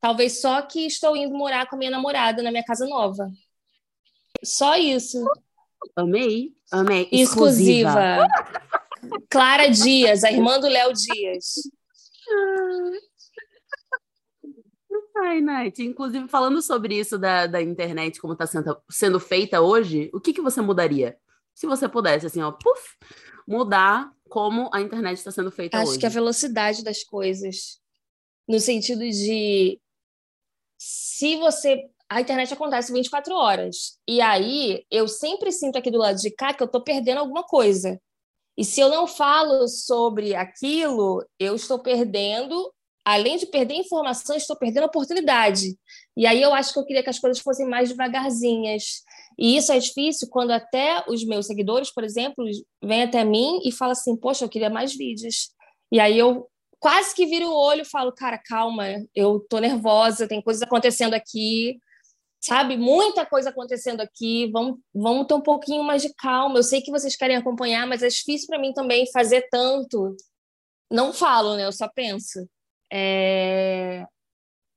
Talvez 0.00 0.40
só 0.40 0.62
que 0.62 0.86
estou 0.86 1.16
indo 1.16 1.36
morar 1.36 1.68
com 1.68 1.76
a 1.76 1.78
minha 1.78 1.90
namorada 1.90 2.42
na 2.42 2.50
minha 2.50 2.64
casa 2.64 2.86
nova. 2.86 3.28
Só 4.44 4.76
isso. 4.76 5.22
Amei, 5.96 6.52
amei. 6.70 7.08
Exclusiva. 7.12 8.18
Exclusiva. 8.20 8.26
Clara 9.30 9.68
Dias, 9.68 10.24
a 10.24 10.32
irmã 10.32 10.58
do 10.58 10.68
Léo 10.68 10.92
Dias. 10.92 11.54
Ai, 15.16 15.40
Nath, 15.40 15.78
inclusive 15.80 16.28
falando 16.28 16.62
sobre 16.62 16.98
isso 16.98 17.18
da, 17.18 17.46
da 17.46 17.60
internet, 17.60 18.20
como 18.20 18.34
está 18.34 18.46
sendo, 18.46 18.80
sendo 18.88 19.18
feita 19.18 19.60
hoje, 19.60 20.10
o 20.12 20.20
que, 20.20 20.32
que 20.32 20.40
você 20.40 20.60
mudaria? 20.60 21.18
Se 21.54 21.66
você 21.66 21.88
pudesse, 21.88 22.26
assim, 22.26 22.40
ó, 22.40 22.52
puf, 22.52 22.96
mudar 23.46 24.12
como 24.28 24.70
a 24.72 24.80
internet 24.80 25.18
está 25.18 25.32
sendo 25.32 25.50
feita 25.50 25.76
Acho 25.76 25.84
hoje. 25.86 25.92
Acho 25.92 26.00
que 26.00 26.06
a 26.06 26.10
velocidade 26.10 26.84
das 26.84 27.02
coisas, 27.02 27.80
no 28.46 28.60
sentido 28.60 29.00
de 29.00 29.80
se 30.78 31.36
você. 31.36 31.90
A 32.10 32.20
internet 32.20 32.52
acontece 32.52 32.92
24 32.92 33.34
horas. 33.34 33.98
E 34.08 34.20
aí, 34.20 34.84
eu 34.90 35.06
sempre 35.06 35.52
sinto 35.52 35.76
aqui 35.76 35.90
do 35.90 35.98
lado 35.98 36.16
de 36.16 36.30
cá 36.30 36.54
que 36.54 36.62
eu 36.62 36.66
estou 36.66 36.82
perdendo 36.82 37.18
alguma 37.18 37.42
coisa. 37.42 38.00
E 38.56 38.64
se 38.64 38.80
eu 38.80 38.88
não 38.88 39.06
falo 39.06 39.68
sobre 39.68 40.34
aquilo, 40.34 41.24
eu 41.38 41.54
estou 41.54 41.78
perdendo 41.78 42.72
além 43.04 43.38
de 43.38 43.46
perder 43.46 43.74
informação, 43.74 44.36
estou 44.36 44.56
perdendo 44.56 44.84
oportunidade. 44.84 45.78
E 46.14 46.26
aí 46.26 46.42
eu 46.42 46.52
acho 46.52 46.74
que 46.74 46.78
eu 46.78 46.84
queria 46.84 47.02
que 47.02 47.08
as 47.08 47.18
coisas 47.18 47.42
fossem 47.42 47.66
mais 47.66 47.88
devagarzinhas. 47.88 49.02
E 49.38 49.56
isso 49.56 49.72
é 49.72 49.78
difícil 49.78 50.28
quando 50.30 50.50
até 50.50 51.02
os 51.08 51.24
meus 51.24 51.46
seguidores, 51.46 51.90
por 51.90 52.04
exemplo, 52.04 52.44
vêm 52.84 53.04
até 53.04 53.24
mim 53.24 53.60
e 53.64 53.72
falam 53.72 53.92
assim: 53.92 54.14
Poxa, 54.14 54.44
eu 54.44 54.48
queria 54.48 54.68
mais 54.68 54.94
vídeos. 54.94 55.50
E 55.90 55.98
aí 55.98 56.18
eu 56.18 56.46
quase 56.78 57.14
que 57.14 57.24
viro 57.24 57.48
o 57.48 57.56
olho 57.56 57.82
e 57.82 57.88
falo: 57.88 58.12
Cara, 58.12 58.36
calma, 58.36 58.84
eu 59.14 59.40
tô 59.48 59.58
nervosa, 59.58 60.28
tem 60.28 60.42
coisas 60.42 60.62
acontecendo 60.62 61.14
aqui, 61.14 61.78
sabe? 62.40 62.76
Muita 62.76 63.26
coisa 63.26 63.50
acontecendo 63.50 64.00
aqui, 64.00 64.50
vamos, 64.50 64.78
vamos 64.94 65.26
ter 65.26 65.34
um 65.34 65.40
pouquinho 65.40 65.82
mais 65.82 66.02
de 66.02 66.12
calma. 66.14 66.58
Eu 66.58 66.62
sei 66.62 66.80
que 66.80 66.90
vocês 66.90 67.16
querem 67.16 67.36
acompanhar, 67.36 67.86
mas 67.86 68.02
é 68.02 68.08
difícil 68.08 68.46
para 68.46 68.58
mim 68.58 68.72
também 68.72 69.10
fazer 69.10 69.48
tanto. 69.50 70.16
Não 70.90 71.12
falo, 71.12 71.56
né? 71.56 71.66
Eu 71.66 71.72
só 71.72 71.88
penso. 71.88 72.48
É... 72.92 74.06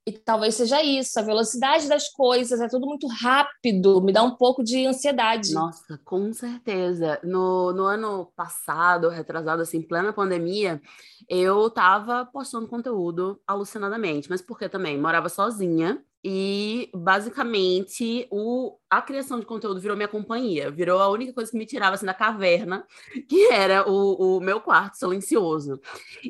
E 0.08 0.12
talvez 0.14 0.56
seja 0.56 0.82
isso, 0.82 1.20
a 1.20 1.22
velocidade 1.22 1.88
das 1.88 2.10
coisas, 2.10 2.60
é 2.60 2.68
tudo 2.68 2.88
muito 2.88 3.08
rápido, 3.08 4.02
me 4.02 4.12
dá 4.12 4.24
um 4.24 4.36
pouco 4.36 4.64
de 4.64 4.88
ansiedade. 4.88 5.54
Nossa, 5.54 6.00
com 6.04 6.34
certeza. 6.34 7.20
No, 7.24 7.72
no 7.72 7.84
ano 7.84 8.32
passado, 8.36 9.10
retrasado, 9.10 9.62
assim, 9.62 9.80
plena 9.80 10.12
pandemia, 10.12 10.82
eu 11.30 11.70
tava 11.70 12.26
postando 12.26 12.68
conteúdo 12.68 13.40
alucinadamente, 13.46 14.28
mas 14.28 14.42
porque 14.42 14.68
também 14.68 15.00
morava 15.00 15.30
sozinha, 15.30 16.04
e 16.24 16.90
basicamente 16.94 18.28
o, 18.30 18.78
a 18.88 19.02
criação 19.02 19.40
de 19.40 19.46
conteúdo 19.46 19.80
virou 19.80 19.98
minha 19.98 20.08
companhia, 20.08 20.70
virou 20.70 21.00
a 21.00 21.10
única 21.10 21.34
coisa 21.34 21.50
que 21.50 21.58
me 21.58 21.66
tirava 21.66 21.96
assim 21.96 22.06
da 22.06 22.14
caverna, 22.14 22.86
que 23.28 23.48
era 23.48 23.90
o, 23.90 24.38
o 24.38 24.40
meu 24.40 24.62
quarto 24.62 24.98
silencioso. 24.98 25.82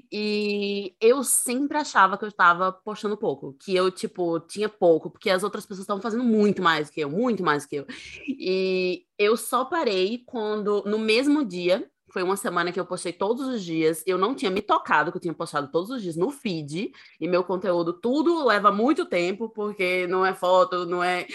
E 0.09 0.95
eu 1.01 1.23
sempre 1.23 1.77
achava 1.77 2.17
que 2.17 2.23
eu 2.23 2.29
estava 2.29 2.71
postando 2.71 3.17
pouco, 3.17 3.53
que 3.59 3.75
eu, 3.75 3.91
tipo, 3.91 4.39
tinha 4.39 4.69
pouco, 4.69 5.09
porque 5.09 5.29
as 5.29 5.43
outras 5.43 5.65
pessoas 5.65 5.83
estavam 5.83 6.01
fazendo 6.01 6.23
muito 6.23 6.61
mais 6.61 6.89
que 6.89 7.01
eu, 7.01 7.09
muito 7.09 7.43
mais 7.43 7.65
que 7.65 7.75
eu. 7.75 7.85
E 8.25 9.05
eu 9.17 9.35
só 9.35 9.65
parei 9.65 10.23
quando, 10.25 10.83
no 10.85 10.97
mesmo 10.97 11.43
dia, 11.43 11.90
foi 12.11 12.23
uma 12.23 12.35
semana 12.35 12.71
que 12.71 12.79
eu 12.79 12.85
postei 12.85 13.13
todos 13.13 13.47
os 13.47 13.63
dias. 13.63 14.03
Eu 14.05 14.17
não 14.17 14.35
tinha 14.35 14.51
me 14.51 14.61
tocado 14.61 15.11
que 15.11 15.17
eu 15.17 15.21
tinha 15.21 15.33
postado 15.33 15.69
todos 15.71 15.89
os 15.89 16.01
dias 16.01 16.15
no 16.15 16.29
feed. 16.29 16.91
E 17.19 17.27
meu 17.27 17.43
conteúdo, 17.43 17.93
tudo 17.93 18.45
leva 18.45 18.71
muito 18.71 19.05
tempo, 19.05 19.49
porque 19.49 20.07
não 20.07 20.25
é 20.25 20.33
foto, 20.33 20.85
não 20.85 21.03
é. 21.03 21.27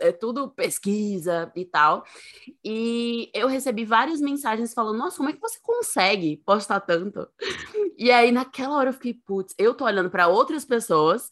É 0.00 0.12
tudo 0.12 0.48
pesquisa 0.48 1.50
e 1.56 1.64
tal. 1.64 2.04
E 2.64 3.30
eu 3.34 3.48
recebi 3.48 3.84
várias 3.84 4.20
mensagens 4.20 4.74
falando: 4.74 4.98
Nossa, 4.98 5.16
como 5.16 5.28
é 5.28 5.32
que 5.32 5.40
você 5.40 5.58
consegue 5.62 6.36
postar 6.44 6.80
tanto? 6.80 7.28
E 7.96 8.10
aí, 8.10 8.32
naquela 8.32 8.76
hora, 8.76 8.88
eu 8.90 8.94
fiquei: 8.94 9.14
Putz, 9.14 9.54
eu 9.58 9.74
tô 9.74 9.84
olhando 9.84 10.10
para 10.10 10.26
outras 10.26 10.64
pessoas 10.64 11.30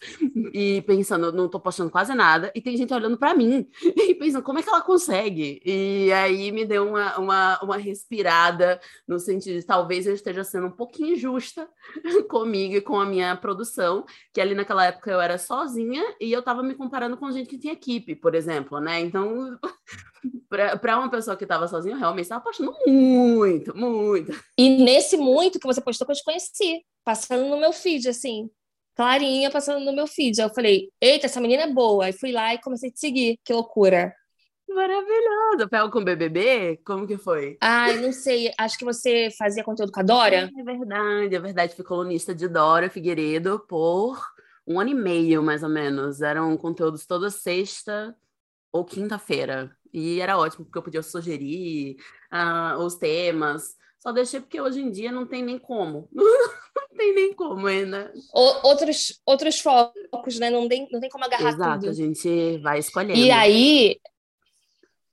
e 0.53 0.83
pensando, 0.83 1.33
não 1.33 1.49
tô 1.49 1.59
postando 1.59 1.91
quase 1.91 2.15
nada. 2.15 2.53
E 2.55 2.61
tem 2.61 2.77
gente 2.77 2.93
olhando 2.95 3.17
para 3.17 3.35
mim 3.35 3.69
e 3.83 4.15
pensando: 4.15 4.43
Como 4.43 4.59
é 4.59 4.63
que 4.63 4.69
ela 4.69 4.81
consegue? 4.81 5.61
E 5.65 6.13
aí 6.13 6.53
me 6.53 6.65
deu 6.65 6.89
uma, 6.89 7.19
uma, 7.19 7.61
uma 7.63 7.77
respirada 7.77 8.70
no 9.09 9.19
sentido 9.19 9.59
de 9.59 9.65
talvez 9.65 10.07
eu 10.07 10.15
esteja 10.15 10.45
sendo 10.45 10.67
um 10.67 10.71
pouquinho 10.71 11.15
injusta 11.15 11.69
comigo 12.29 12.75
e 12.75 12.81
com 12.81 13.01
a 13.01 13.07
minha 13.07 13.35
produção, 13.37 14.05
que 14.33 14.41
ali 14.41 14.55
naquela 14.55 14.85
época 14.85 15.11
eu 15.11 15.21
era 15.21 15.39
sozinha 15.39 16.05
e 16.21 16.31
eu 16.31 16.41
estava 16.41 16.63
me 16.63 16.75
comparando 16.75 17.17
com 17.17 17.31
gente 17.33 17.49
que 17.49 17.59
tinha 17.59 17.73
equipe, 17.73 18.15
por 18.15 18.35
exemplo, 18.35 18.79
né? 18.79 19.01
Então, 19.01 19.59
para 20.49 20.99
uma 20.99 21.11
pessoa 21.11 21.37
que 21.37 21.45
estava 21.45 21.67
sozinha, 21.67 21.95
eu 21.95 21.99
realmente 21.99 22.25
estava 22.25 22.45
postando 22.45 22.75
muito, 22.87 23.77
muito. 23.77 24.33
E 24.59 24.69
nesse 24.83 25.17
muito 25.17 25.59
que 25.59 25.67
você 25.67 25.81
postou 25.81 26.07
que 26.07 26.13
eu 26.13 26.17
te 26.17 26.25
conheci, 26.25 26.85
passando 27.05 27.49
no 27.49 27.59
meu 27.59 27.73
feed, 27.73 28.09
assim. 28.09 28.51
Clarinha 28.95 29.51
passando 29.51 29.85
no 29.85 29.93
meu 29.93 30.07
feed. 30.07 30.41
Aí 30.41 30.47
eu 30.47 30.55
falei, 30.55 30.91
eita, 31.01 31.27
essa 31.27 31.41
menina 31.41 31.63
é 31.63 31.73
boa. 31.73 32.05
Aí 32.05 32.13
fui 32.13 32.33
lá 32.33 32.53
e 32.55 32.61
comecei 32.61 32.91
a 32.91 32.93
te 32.93 33.01
seguir. 33.01 33.39
Que 33.45 33.53
loucura. 33.53 34.15
Maravilhoso. 34.75 35.69
Pega 35.69 35.91
com 35.91 36.05
BBB? 36.05 36.81
Como 36.85 37.07
que 37.07 37.17
foi? 37.17 37.59
Ai, 37.61 37.97
não 38.01 38.13
sei. 38.13 38.53
Acho 38.57 38.79
que 38.79 38.85
você 38.85 39.29
fazia 39.37 39.65
conteúdo 39.65 39.93
com 39.93 40.01
a 40.01 40.05
Dora. 40.05 40.51
É 40.57 40.63
verdade, 40.63 41.35
é 41.35 41.41
verdade. 41.41 41.75
Fui 41.75 41.85
colunista 41.85 42.35
de 42.35 42.49
Dora 42.49 42.89
Figueiredo 42.89 43.61
por 43.69 44.19
um 44.67 44.79
ano 44.79 44.91
e 44.91 44.95
meio, 44.95 45.43
mais 45.43 45.63
ou 45.63 45.69
menos. 45.69 46.23
Eram 46.23 46.57
conteúdos 46.57 47.05
toda 47.05 47.31
sexta 47.31 48.15
ou 48.73 48.85
quinta-feira. 48.85 49.77
E 49.93 50.21
era 50.21 50.39
ótimo, 50.39 50.65
porque 50.65 50.79
eu 50.79 50.83
podia 50.83 51.03
sugerir 51.03 51.97
uh, 52.33 52.79
os 52.79 52.95
temas. 52.95 53.75
Só 53.99 54.13
deixei 54.13 54.41
porque 54.41 54.61
hoje 54.61 54.81
em 54.81 54.91
dia 54.91 55.11
não 55.11 55.27
tem 55.27 55.43
nem 55.43 55.59
como. 55.59 56.09
não 56.15 56.97
tem 56.97 57.15
nem 57.15 57.35
como 57.35 57.67
ainda. 57.67 58.13
O, 58.33 58.69
outros, 58.69 59.21
outros 59.27 59.61
focos, 59.61 60.39
né? 60.39 60.49
Não 60.49 60.69
tem, 60.69 60.89
não 60.91 61.01
tem 61.01 61.11
como 61.11 61.25
agarrar 61.25 61.51
Exato, 61.51 61.81
tudo. 61.81 61.91
a 61.91 61.93
gente 61.93 62.59
vai 62.59 62.79
escolhendo. 62.79 63.19
E 63.19 63.31
aí, 63.31 64.01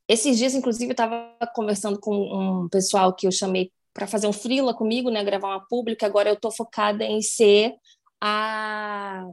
esses 0.08 0.38
dias, 0.38 0.56
inclusive, 0.56 0.88
eu 0.88 0.92
estava 0.92 1.36
conversando 1.54 2.00
com 2.00 2.16
um 2.16 2.70
pessoal 2.70 3.14
que 3.14 3.28
eu 3.28 3.32
chamei 3.32 3.72
para 3.94 4.08
fazer 4.08 4.28
um 4.28 4.34
freela 4.34 4.74
comigo, 4.74 5.10
né, 5.10 5.24
gravar 5.24 5.50
uma 5.50 5.68
pública. 5.68 6.06
Agora 6.06 6.30
eu 6.30 6.36
estou 6.36 6.52
focada 6.52 7.04
em 7.04 7.22
ser 7.22 7.74
a 8.22 9.26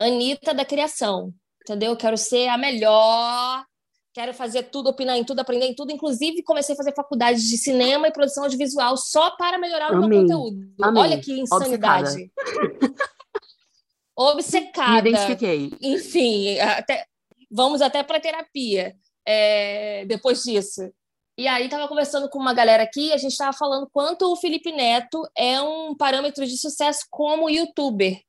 Anitta 0.00 0.54
da 0.54 0.64
criação, 0.64 1.34
entendeu? 1.60 1.90
Eu 1.90 1.96
quero 1.96 2.16
ser 2.16 2.48
a 2.48 2.56
melhor, 2.56 3.64
quero 4.14 4.32
fazer 4.32 4.64
tudo, 4.64 4.88
opinar 4.88 5.18
em 5.18 5.24
tudo, 5.24 5.40
aprender 5.40 5.66
em 5.66 5.74
tudo. 5.74 5.92
Inclusive, 5.92 6.42
comecei 6.42 6.74
a 6.74 6.76
fazer 6.76 6.94
faculdade 6.94 7.46
de 7.46 7.58
cinema 7.58 8.08
e 8.08 8.12
produção 8.12 8.44
audiovisual 8.44 8.96
só 8.96 9.30
para 9.36 9.58
melhorar 9.58 9.92
o 9.92 10.06
meu 10.06 10.20
conteúdo. 10.22 10.72
Amém. 10.80 11.02
Olha 11.02 11.20
que 11.20 11.40
insanidade. 11.40 12.30
Obcecada. 12.38 12.94
Obcecada. 14.16 15.02
Me 15.02 15.10
identifiquei. 15.10 15.72
Enfim, 15.80 16.58
até, 16.58 17.06
vamos 17.50 17.82
até 17.82 18.02
para 18.02 18.20
terapia 18.20 18.96
é, 19.26 20.04
depois 20.06 20.42
disso. 20.42 20.92
E 21.36 21.48
aí 21.48 21.64
estava 21.64 21.88
conversando 21.88 22.28
com 22.28 22.38
uma 22.38 22.52
galera 22.52 22.82
aqui, 22.82 23.12
a 23.12 23.16
gente 23.16 23.32
estava 23.32 23.56
falando 23.56 23.88
quanto 23.90 24.30
o 24.30 24.36
Felipe 24.36 24.70
Neto 24.70 25.26
é 25.36 25.60
um 25.62 25.94
parâmetro 25.94 26.46
de 26.46 26.58
sucesso 26.58 27.06
como 27.10 27.48
youtuber. 27.48 28.20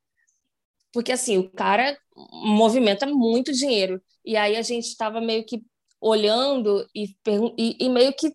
Porque 0.93 1.11
assim, 1.11 1.37
o 1.37 1.49
cara 1.51 1.97
movimenta 2.15 3.05
muito 3.05 3.51
dinheiro. 3.51 4.01
E 4.23 4.37
aí 4.37 4.55
a 4.55 4.61
gente 4.61 4.85
estava 4.85 5.19
meio 5.19 5.45
que 5.45 5.63
olhando 5.99 6.87
e, 6.95 7.05
e, 7.57 7.85
e, 7.85 7.89
meio 7.89 8.13
que 8.13 8.33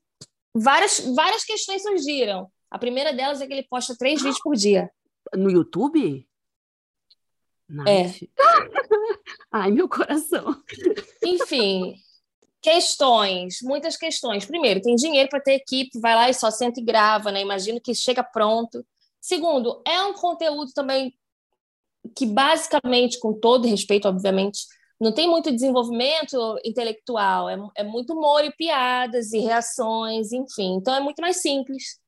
várias, 0.55 1.00
várias 1.15 1.45
questões 1.45 1.83
surgiram. 1.83 2.50
A 2.71 2.79
primeira 2.79 3.12
delas 3.12 3.41
é 3.41 3.47
que 3.47 3.53
ele 3.53 3.67
posta 3.69 3.97
três 3.97 4.21
vídeos 4.21 4.41
por 4.43 4.55
dia. 4.55 4.91
No 5.35 5.50
YouTube? 5.50 6.27
Nice. 7.69 8.31
É. 8.38 8.45
Ai, 9.53 9.71
meu 9.71 9.88
coração. 9.88 10.62
Enfim, 11.23 11.95
Questões, 12.61 13.59
muitas 13.62 13.97
questões. 13.97 14.45
Primeiro, 14.45 14.81
tem 14.81 14.95
dinheiro 14.97 15.29
para 15.29 15.41
ter 15.41 15.55
equipe, 15.55 16.00
vai 16.00 16.15
lá 16.15 16.29
e 16.29 16.35
só 16.35 16.50
senta 16.50 16.81
e 16.81 16.85
grava, 16.85 17.31
né? 17.31 17.41
Imagino 17.41 17.81
que 17.81 17.95
chega 17.95 18.23
pronto. 18.23 18.85
Segundo, 19.21 19.83
é 19.87 20.03
um 20.03 20.12
conteúdo 20.15 20.73
também 20.73 21.15
que 22.17 22.27
basicamente, 22.27 23.19
com 23.19 23.33
todo 23.33 23.69
respeito, 23.69 24.09
obviamente, 24.09 24.67
não 25.00 25.12
tem 25.12 25.29
muito 25.29 25.53
desenvolvimento 25.53 26.59
intelectual, 26.65 27.49
é, 27.49 27.57
é 27.77 27.85
muito 27.85 28.15
humor 28.15 28.45
e 28.45 28.50
piadas 28.53 29.33
e 29.33 29.38
reações, 29.38 30.33
enfim. 30.33 30.75
Então 30.75 30.95
é 30.95 31.00
muito 31.00 31.21
mais 31.21 31.41
simples. 31.41 32.00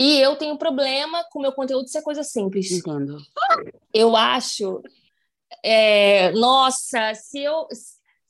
E 0.00 0.18
eu 0.18 0.36
tenho 0.36 0.56
problema 0.56 1.24
com 1.30 1.40
o 1.40 1.42
meu 1.42 1.52
conteúdo 1.52 1.88
ser 1.88 2.02
coisa 2.02 2.22
simples. 2.22 2.70
Entendo. 2.70 3.18
Eu 3.92 4.16
acho. 4.16 4.80
É, 5.62 6.30
nossa, 6.32 7.14
se 7.14 7.40
eu 7.40 7.66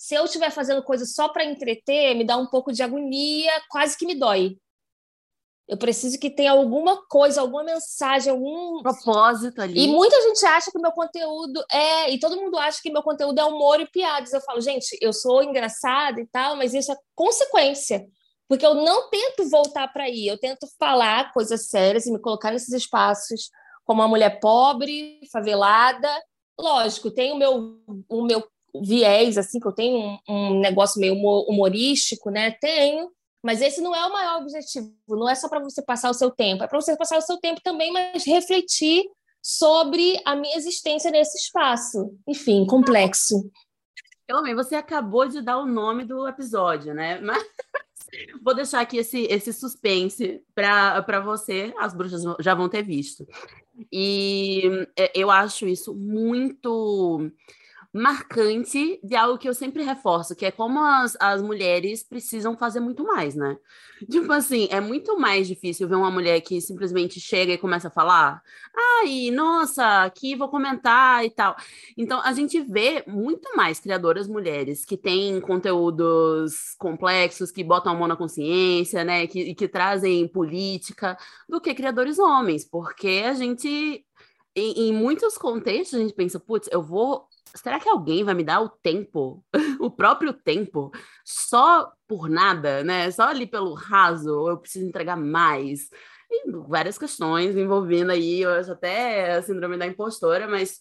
se 0.08 0.14
eu 0.14 0.24
estiver 0.24 0.50
fazendo 0.50 0.82
coisa 0.82 1.04
só 1.04 1.28
para 1.28 1.44
entreter, 1.44 2.14
me 2.14 2.24
dá 2.24 2.34
um 2.34 2.46
pouco 2.46 2.72
de 2.72 2.82
agonia, 2.82 3.52
quase 3.68 3.94
que 3.94 4.06
me 4.06 4.14
dói. 4.14 4.56
Eu 5.68 5.76
preciso 5.76 6.18
que 6.18 6.30
tenha 6.30 6.52
alguma 6.52 7.06
coisa, 7.08 7.42
alguma 7.42 7.62
mensagem, 7.62 8.32
algum 8.32 8.80
propósito 8.80 9.60
ali. 9.60 9.84
E 9.84 9.86
muita 9.86 10.18
gente 10.22 10.46
acha 10.46 10.70
que 10.70 10.78
meu 10.78 10.92
conteúdo 10.92 11.62
é, 11.70 12.10
e 12.10 12.18
todo 12.18 12.40
mundo 12.40 12.56
acha 12.56 12.80
que 12.82 12.90
meu 12.90 13.02
conteúdo 13.02 13.38
é 13.38 13.44
humor 13.44 13.82
e 13.82 13.86
piadas. 13.86 14.32
Eu 14.32 14.40
falo, 14.40 14.62
gente, 14.62 14.96
eu 14.98 15.12
sou 15.12 15.42
engraçada 15.42 16.18
e 16.22 16.26
tal, 16.26 16.56
mas 16.56 16.72
isso 16.72 16.90
é 16.90 16.96
consequência. 17.14 18.06
Porque 18.48 18.64
eu 18.64 18.72
não 18.72 19.10
tento 19.10 19.46
voltar 19.50 19.92
para 19.92 20.04
aí, 20.04 20.26
eu 20.26 20.38
tento 20.38 20.66
falar 20.78 21.34
coisas 21.34 21.68
sérias 21.68 22.06
e 22.06 22.12
me 22.12 22.18
colocar 22.18 22.50
nesses 22.50 22.72
espaços 22.72 23.50
como 23.84 24.00
uma 24.00 24.08
mulher 24.08 24.40
pobre, 24.40 25.20
favelada. 25.30 26.08
Lógico, 26.58 27.10
tem 27.10 27.30
o 27.30 27.36
meu, 27.36 27.78
o 28.08 28.22
meu 28.24 28.42
viés, 28.82 29.38
assim, 29.38 29.61
que 29.61 29.66
eu 29.66 29.73
tenho 29.73 30.18
um, 30.28 30.35
um 30.35 30.61
negócio 30.61 31.00
meio 31.00 31.14
humorístico, 31.14 32.30
né? 32.30 32.50
Tenho, 32.52 33.11
mas 33.42 33.62
esse 33.62 33.80
não 33.80 33.94
é 33.94 34.06
o 34.06 34.12
maior 34.12 34.42
objetivo, 34.42 34.92
não 35.11 35.28
é 35.28 35.35
só 35.35 35.49
para 35.49 35.61
você 35.61 35.80
passar 35.82 36.11
o 36.11 36.14
seu 36.14 36.30
tempo, 36.30 36.64
é 36.64 36.66
para 36.66 36.80
você 36.80 36.97
passar 36.97 37.18
o 37.18 37.23
seu 37.23 37.38
tempo 37.38 37.61
também, 37.62 37.92
mas 37.92 38.25
refletir 38.25 39.04
sobre 39.42 40.20
a 40.25 40.35
minha 40.35 40.56
existência 40.56 41.11
nesse 41.11 41.38
espaço. 41.38 42.14
Enfim, 42.26 42.66
complexo. 42.66 43.50
Eu 44.26 44.38
amei, 44.38 44.54
você 44.54 44.75
acabou 44.75 45.26
de 45.26 45.40
dar 45.40 45.58
o 45.58 45.66
nome 45.66 46.04
do 46.04 46.28
episódio, 46.28 46.92
né? 46.92 47.18
Mas 47.23 47.42
vou 48.42 48.54
deixar 48.54 48.80
aqui 48.80 48.99
esse, 48.99 49.23
esse 49.23 49.54
suspense 49.54 50.42
para 50.54 51.20
você, 51.20 51.73
as 51.78 51.94
bruxas 51.94 52.23
já 52.40 52.54
vão 52.54 52.68
ter 52.68 52.82
visto. 52.82 53.26
E 53.90 54.62
é, 54.99 55.11
eu 55.14 55.30
acho 55.30 55.66
isso 55.66 55.94
muito 55.94 57.30
marcante 57.92 59.00
de 59.02 59.16
algo 59.16 59.38
que 59.38 59.49
eu 59.49 59.54
sempre 59.54 59.83
reforço, 59.83 60.37
que 60.37 60.45
é 60.45 60.50
como 60.50 60.78
as, 60.78 61.16
as 61.18 61.40
mulheres 61.40 62.02
precisam 62.02 62.57
fazer 62.57 62.80
muito 62.80 63.02
mais, 63.02 63.35
né? 63.35 63.57
Tipo 64.11 64.33
assim, 64.33 64.68
é 64.71 64.80
muito 64.80 65.18
mais 65.18 65.49
difícil 65.49 65.88
ver 65.88 65.97
uma 65.97 66.11
mulher 66.11 66.40
que 66.40 66.61
simplesmente 66.61 67.18
chega 67.18 67.52
e 67.52 67.59
começa 67.59 67.88
a 67.88 67.90
falar, 67.90 68.42
ai, 68.76 69.30
nossa, 69.30 70.04
aqui 70.04 70.37
vou 70.37 70.49
comentar 70.49 71.25
e 71.25 71.30
tal. 71.30 71.57
Então, 71.97 72.21
a 72.23 72.33
gente 72.33 72.61
vê 72.61 73.02
muito 73.07 73.57
mais 73.57 73.80
criadoras 73.80 74.28
mulheres 74.28 74.85
que 74.85 74.97
têm 74.97 75.40
conteúdos 75.40 76.75
complexos, 76.78 77.50
que 77.50 77.64
botam 77.64 77.92
a 77.92 77.97
mão 77.97 78.07
na 78.07 78.16
consciência, 78.16 79.02
né, 79.02 79.26
que, 79.26 79.54
que 79.54 79.66
trazem 79.66 80.28
política, 80.28 81.16
do 81.49 81.61
que 81.61 81.75
criadores 81.75 82.18
homens, 82.18 82.64
porque 82.64 83.25
a 83.26 83.35
gente 83.35 84.04
em, 84.59 84.88
em, 84.88 84.92
muitos 84.92 85.38
contextos 85.38 85.99
a 85.99 86.02
gente 86.02 86.14
pensa, 86.14 86.40
putz, 86.40 86.68
eu 86.73 86.83
vou 86.83 87.27
será 87.54 87.80
que 87.80 87.88
alguém 87.88 88.24
vai 88.24 88.34
me 88.34 88.44
dar 88.44 88.60
o 88.60 88.68
tempo, 88.68 89.44
o 89.80 89.90
próprio 89.90 90.32
tempo, 90.32 90.90
só 91.24 91.92
por 92.06 92.28
nada, 92.28 92.82
né? 92.84 93.10
Só 93.10 93.24
ali 93.24 93.46
pelo 93.46 93.74
raso, 93.74 94.48
eu 94.48 94.58
preciso 94.58 94.86
entregar 94.86 95.16
mais? 95.16 95.88
E 96.30 96.50
várias 96.68 96.98
questões 96.98 97.56
envolvendo 97.56 98.10
aí, 98.10 98.42
eu 98.42 98.50
acho 98.50 98.72
até 98.72 99.32
a 99.36 99.42
síndrome 99.42 99.76
da 99.78 99.86
impostora, 99.86 100.46
mas 100.46 100.80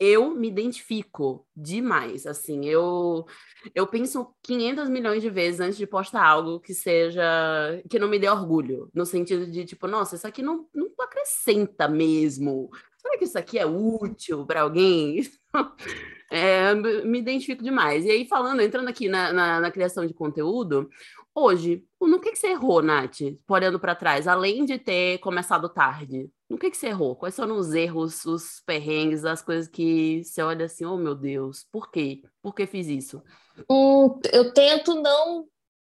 eu 0.00 0.30
me 0.34 0.48
identifico 0.48 1.44
demais, 1.56 2.24
assim, 2.24 2.64
eu 2.66 3.26
eu 3.74 3.86
penso 3.86 4.32
500 4.44 4.88
milhões 4.88 5.20
de 5.20 5.28
vezes 5.28 5.60
antes 5.60 5.76
de 5.76 5.86
postar 5.86 6.24
algo 6.24 6.60
que 6.60 6.72
seja 6.72 7.22
que 7.90 7.98
não 7.98 8.08
me 8.08 8.18
dê 8.18 8.28
orgulho, 8.28 8.88
no 8.94 9.04
sentido 9.04 9.50
de 9.50 9.64
tipo, 9.64 9.88
nossa, 9.88 10.14
isso 10.14 10.26
aqui 10.26 10.40
não, 10.40 10.68
não 10.72 10.88
acrescenta 11.00 11.88
mesmo. 11.88 12.70
Será 12.98 13.16
que 13.16 13.24
isso 13.24 13.38
aqui 13.38 13.58
é 13.58 13.64
útil 13.64 14.44
para 14.44 14.62
alguém? 14.62 15.22
é, 16.30 16.74
me 16.74 17.20
identifico 17.20 17.62
demais. 17.62 18.04
E 18.04 18.10
aí, 18.10 18.26
falando, 18.26 18.60
entrando 18.60 18.88
aqui 18.88 19.08
na, 19.08 19.32
na, 19.32 19.60
na 19.60 19.70
criação 19.70 20.04
de 20.04 20.12
conteúdo, 20.12 20.90
hoje, 21.34 21.84
no 22.00 22.20
que, 22.20 22.32
que 22.32 22.38
você 22.38 22.48
errou, 22.48 22.82
Nath, 22.82 23.20
olhando 23.48 23.78
para 23.78 23.94
trás, 23.94 24.26
além 24.26 24.64
de 24.64 24.78
ter 24.78 25.18
começado 25.18 25.68
tarde? 25.68 26.28
No 26.50 26.58
que, 26.58 26.70
que 26.70 26.76
você 26.76 26.88
errou? 26.88 27.14
Quais 27.14 27.36
foram 27.36 27.56
os 27.56 27.72
erros, 27.72 28.24
os 28.24 28.60
perrengues, 28.66 29.24
as 29.24 29.42
coisas 29.42 29.68
que 29.68 30.22
você 30.24 30.42
olha 30.42 30.66
assim, 30.66 30.84
oh 30.84 30.96
meu 30.96 31.14
Deus, 31.14 31.64
por 31.70 31.90
quê? 31.90 32.22
Por 32.42 32.54
que 32.54 32.66
fiz 32.66 32.88
isso? 32.88 33.22
Hum, 33.70 34.18
eu 34.32 34.52
tento 34.52 34.94
não 35.00 35.46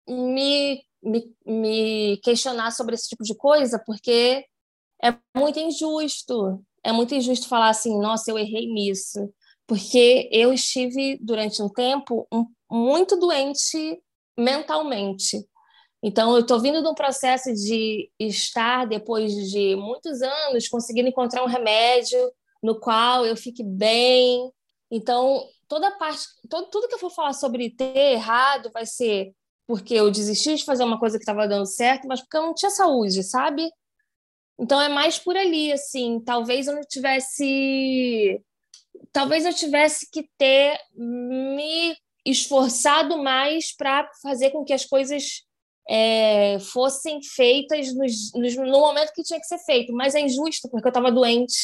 me, 0.07 0.81
me, 1.03 1.35
me 1.45 2.17
questionar 2.23 2.71
sobre 2.71 2.95
esse 2.95 3.09
tipo 3.09 3.23
de 3.23 3.35
coisa, 3.35 3.81
porque 3.85 4.45
é 5.03 5.13
muito 5.37 5.59
injusto. 5.59 6.63
É 6.85 6.91
muito 6.91 7.15
injusto 7.15 7.47
falar 7.47 7.69
assim, 7.69 7.99
nossa, 7.99 8.29
eu 8.29 8.37
errei 8.37 8.67
nisso. 8.67 9.33
Porque 9.67 10.29
eu 10.31 10.53
estive, 10.53 11.17
durante 11.19 11.61
um 11.61 11.69
tempo, 11.69 12.27
um, 12.31 12.45
muito 12.69 13.17
doente 13.17 13.99
mentalmente. 14.37 15.43
Então, 16.03 16.35
eu 16.35 16.41
estou 16.41 16.59
vindo 16.59 16.83
de 16.83 16.87
um 16.87 16.93
processo 16.93 17.51
de 17.53 18.11
estar, 18.19 18.85
depois 18.85 19.33
de 19.33 19.75
muitos 19.75 20.21
anos, 20.21 20.67
conseguindo 20.67 21.09
encontrar 21.09 21.43
um 21.43 21.47
remédio 21.47 22.19
no 22.61 22.79
qual 22.79 23.25
eu 23.25 23.35
fique 23.35 23.63
bem. 23.63 24.51
Então, 24.91 25.43
toda 25.67 25.89
parte, 25.97 26.23
todo, 26.47 26.69
tudo 26.69 26.87
que 26.87 26.93
eu 26.95 26.99
for 26.99 27.09
falar 27.09 27.33
sobre 27.33 27.71
ter 27.71 28.13
errado 28.13 28.69
vai 28.71 28.85
ser 28.85 29.33
porque 29.67 29.95
eu 29.95 30.11
desisti 30.11 30.55
de 30.55 30.63
fazer 30.63 30.83
uma 30.83 30.99
coisa 30.99 31.17
que 31.17 31.23
estava 31.23 31.47
dando 31.47 31.65
certo, 31.65 32.07
mas 32.07 32.21
porque 32.21 32.37
eu 32.37 32.43
não 32.43 32.53
tinha 32.53 32.69
saúde, 32.69 33.23
sabe? 33.23 33.67
Então 34.59 34.79
é 34.79 34.89
mais 34.89 35.19
por 35.19 35.35
ali, 35.35 35.71
assim. 35.71 36.19
Talvez 36.19 36.67
eu 36.67 36.75
não 36.75 36.81
tivesse. 36.81 38.41
Talvez 39.11 39.45
eu 39.45 39.53
tivesse 39.53 40.09
que 40.09 40.29
ter 40.37 40.77
me 40.95 41.95
esforçado 42.25 43.21
mais 43.21 43.75
para 43.75 44.09
fazer 44.21 44.51
com 44.51 44.63
que 44.63 44.73
as 44.73 44.85
coisas 44.85 45.43
é, 45.87 46.57
fossem 46.59 47.21
feitas 47.21 47.93
nos, 47.93 48.33
nos, 48.33 48.55
no 48.55 48.79
momento 48.79 49.13
que 49.13 49.23
tinha 49.23 49.39
que 49.39 49.45
ser 49.45 49.59
feito, 49.59 49.93
mas 49.93 50.15
é 50.15 50.21
injusto 50.21 50.69
porque 50.69 50.87
eu 50.87 50.89
estava 50.89 51.11
doente. 51.11 51.55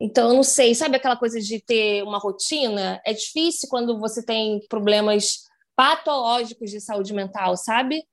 Então, 0.00 0.28
eu 0.28 0.34
não 0.34 0.42
sei, 0.44 0.74
sabe 0.74 0.96
aquela 0.96 1.16
coisa 1.16 1.40
de 1.40 1.60
ter 1.60 2.02
uma 2.04 2.18
rotina? 2.18 3.00
É 3.04 3.12
difícil 3.12 3.68
quando 3.68 3.98
você 3.98 4.24
tem 4.24 4.60
problemas 4.68 5.40
patológicos 5.74 6.70
de 6.70 6.80
saúde 6.80 7.12
mental, 7.12 7.56
sabe? 7.56 8.04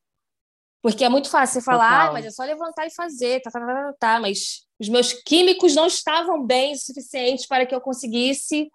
Porque 0.86 1.04
é 1.04 1.10
muito 1.10 1.32
fácil 1.32 1.60
você 1.60 1.66
falar, 1.66 2.10
ah, 2.10 2.14
mas 2.14 2.28
é 2.28 2.30
só 2.30 2.44
levantar 2.44 2.86
e 2.86 2.94
fazer, 2.94 3.42
tá, 3.42 3.50
tá, 3.50 3.60
tá, 3.60 3.66
tá, 3.66 3.94
tá, 4.00 4.20
mas 4.20 4.68
os 4.80 4.88
meus 4.88 5.14
químicos 5.14 5.74
não 5.74 5.88
estavam 5.88 6.46
bem 6.46 6.74
o 6.74 6.78
suficiente 6.78 7.48
para 7.48 7.66
que 7.66 7.74
eu 7.74 7.82
conseguisse 7.82 8.70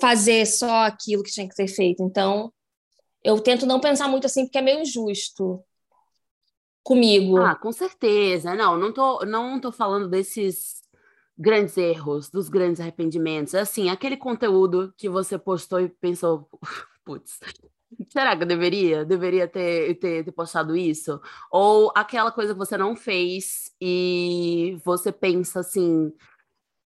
fazer 0.00 0.46
só 0.46 0.84
aquilo 0.84 1.24
que 1.24 1.32
tinha 1.32 1.48
que 1.48 1.56
ser 1.56 1.66
feito. 1.66 2.00
Então, 2.00 2.52
eu 3.24 3.40
tento 3.40 3.66
não 3.66 3.80
pensar 3.80 4.06
muito 4.06 4.24
assim, 4.24 4.44
porque 4.44 4.58
é 4.58 4.62
meio 4.62 4.82
injusto 4.82 5.60
comigo. 6.84 7.38
Ah, 7.38 7.56
com 7.56 7.72
certeza. 7.72 8.54
Não, 8.54 8.78
não 8.78 8.92
tô, 8.92 9.24
não 9.24 9.60
tô 9.60 9.72
falando 9.72 10.08
desses 10.08 10.80
grandes 11.36 11.76
erros, 11.76 12.30
dos 12.30 12.48
grandes 12.48 12.80
arrependimentos. 12.80 13.56
Assim, 13.56 13.90
aquele 13.90 14.16
conteúdo 14.16 14.94
que 14.96 15.08
você 15.08 15.36
postou 15.36 15.80
e 15.80 15.88
pensou, 15.88 16.48
putz, 17.04 17.40
será 18.10 18.36
que 18.36 18.42
eu 18.42 18.46
deveria? 18.46 19.04
Deveria 19.04 19.48
ter, 19.48 19.94
ter, 19.98 20.24
ter 20.24 20.32
postado 20.32 20.76
isso? 20.76 21.20
Ou 21.50 21.92
aquela 21.94 22.30
coisa 22.32 22.52
que 22.52 22.58
você 22.58 22.76
não 22.76 22.96
fez 22.96 23.72
e 23.80 24.78
você 24.84 25.12
pensa 25.12 25.60
assim, 25.60 26.12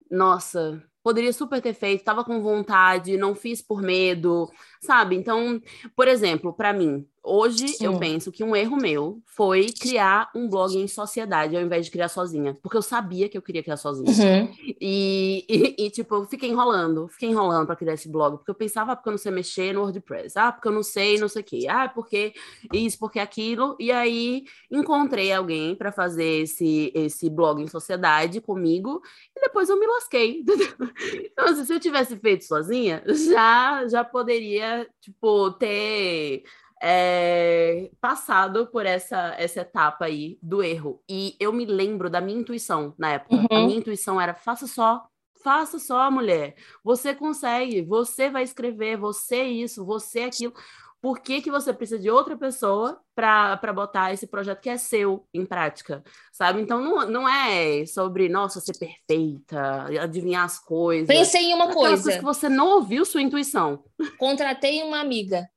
nossa, 0.09 0.83
poderia 1.03 1.33
super 1.33 1.61
ter 1.61 1.73
feito, 1.73 2.01
estava 2.01 2.23
com 2.23 2.41
vontade, 2.41 3.17
não 3.17 3.35
fiz 3.35 3.61
por 3.61 3.81
medo, 3.81 4.49
sabe? 4.81 5.15
Então, 5.15 5.61
por 5.95 6.07
exemplo, 6.07 6.53
para 6.53 6.73
mim, 6.73 7.07
hoje 7.23 7.67
Sim. 7.69 7.85
eu 7.85 7.99
penso 7.99 8.31
que 8.31 8.43
um 8.43 8.55
erro 8.55 8.75
meu 8.75 9.21
foi 9.25 9.67
criar 9.67 10.29
um 10.35 10.49
blog 10.49 10.75
em 10.75 10.87
sociedade 10.87 11.55
ao 11.55 11.61
invés 11.61 11.85
de 11.85 11.91
criar 11.91 12.09
sozinha, 12.09 12.57
porque 12.61 12.77
eu 12.77 12.81
sabia 12.81 13.29
que 13.29 13.37
eu 13.37 13.41
queria 13.41 13.61
criar 13.61 13.77
sozinha. 13.77 14.09
Uhum. 14.11 14.53
E, 14.79 15.45
e, 15.47 15.85
e, 15.85 15.89
tipo, 15.89 16.15
eu 16.15 16.25
fiquei 16.25 16.49
enrolando, 16.49 17.07
fiquei 17.07 17.29
enrolando 17.29 17.67
para 17.67 17.75
criar 17.75 17.93
esse 17.93 18.09
blog, 18.09 18.37
porque 18.37 18.51
eu 18.51 18.55
pensava, 18.55 18.91
ah, 18.91 18.95
porque 18.95 19.09
eu 19.09 19.11
não 19.11 19.17
sei 19.17 19.31
mexer 19.31 19.73
no 19.73 19.81
WordPress, 19.81 20.37
ah, 20.37 20.51
porque 20.51 20.67
eu 20.67 20.71
não 20.71 20.83
sei, 20.83 21.19
não 21.19 21.27
sei 21.27 21.41
o 21.41 21.45
quê, 21.45 21.67
ah, 21.69 21.87
porque 21.87 22.33
isso, 22.73 22.97
porque 22.97 23.19
aquilo, 23.19 23.75
e 23.79 23.91
aí 23.91 24.43
encontrei 24.71 25.31
alguém 25.31 25.75
para 25.75 25.91
fazer 25.91 26.41
esse, 26.41 26.91
esse 26.95 27.29
blog 27.29 27.61
em 27.61 27.67
sociedade 27.67 28.41
comigo, 28.41 29.01
e 29.35 29.41
depois 29.41 29.69
eu 29.69 29.79
me 29.79 29.85
lasquei. 29.85 30.43
então, 31.25 31.45
assim, 31.45 31.65
se 31.65 31.73
eu 31.73 31.79
tivesse 31.79 32.15
feito 32.17 32.43
sozinha, 32.45 33.03
já, 33.07 33.87
já 33.87 34.03
poderia, 34.03 34.87
tipo, 34.99 35.51
ter 35.51 36.43
é, 36.81 37.91
passado 38.01 38.65
por 38.67 38.85
essa, 38.85 39.35
essa 39.37 39.61
etapa 39.61 40.05
aí 40.05 40.39
do 40.41 40.63
erro. 40.63 41.01
E 41.07 41.35
eu 41.39 41.53
me 41.53 41.65
lembro 41.65 42.09
da 42.09 42.19
minha 42.19 42.39
intuição 42.39 42.95
na 42.97 43.11
época. 43.11 43.35
Uhum. 43.35 43.47
A 43.51 43.65
minha 43.65 43.77
intuição 43.77 44.19
era: 44.19 44.33
faça 44.33 44.65
só, 44.65 45.05
faça 45.43 45.77
só, 45.77 46.09
mulher. 46.09 46.55
Você 46.83 47.13
consegue, 47.13 47.83
você 47.83 48.29
vai 48.29 48.43
escrever, 48.43 48.97
você 48.97 49.43
isso, 49.43 49.85
você 49.85 50.21
aquilo. 50.21 50.53
Por 50.99 51.19
que, 51.19 51.41
que 51.41 51.49
você 51.49 51.73
precisa 51.73 51.99
de 51.99 52.11
outra 52.11 52.37
pessoa 52.37 53.01
para 53.15 53.73
botar 53.73 54.13
esse 54.13 54.27
projeto 54.27 54.61
que 54.61 54.69
é 54.69 54.77
seu 54.77 55.27
em 55.33 55.43
prática? 55.43 56.03
Sabe? 56.31 56.61
Então 56.61 56.79
não, 56.79 57.09
não 57.09 57.27
é 57.27 57.83
sobre, 57.87 58.29
nossa, 58.29 58.59
ser 58.59 58.77
perfeita, 58.77 59.87
adivinhar 59.99 60.45
as 60.45 60.59
coisas. 60.59 61.07
Pensei 61.07 61.45
em 61.45 61.55
uma 61.55 61.73
coisa. 61.73 62.03
coisas 62.03 62.15
que 62.17 62.23
você 62.23 62.47
não 62.47 62.75
ouviu 62.75 63.03
sua 63.03 63.19
intuição. 63.19 63.83
Contratei 64.19 64.83
uma 64.83 64.99
amiga 64.99 65.49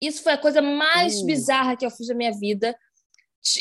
isso 0.00 0.22
foi 0.22 0.32
a 0.32 0.38
coisa 0.38 0.62
mais 0.62 1.20
uh. 1.20 1.26
bizarra 1.26 1.76
que 1.76 1.84
eu 1.84 1.90
fiz 1.90 2.08
na 2.08 2.14
minha 2.14 2.32
vida. 2.32 2.76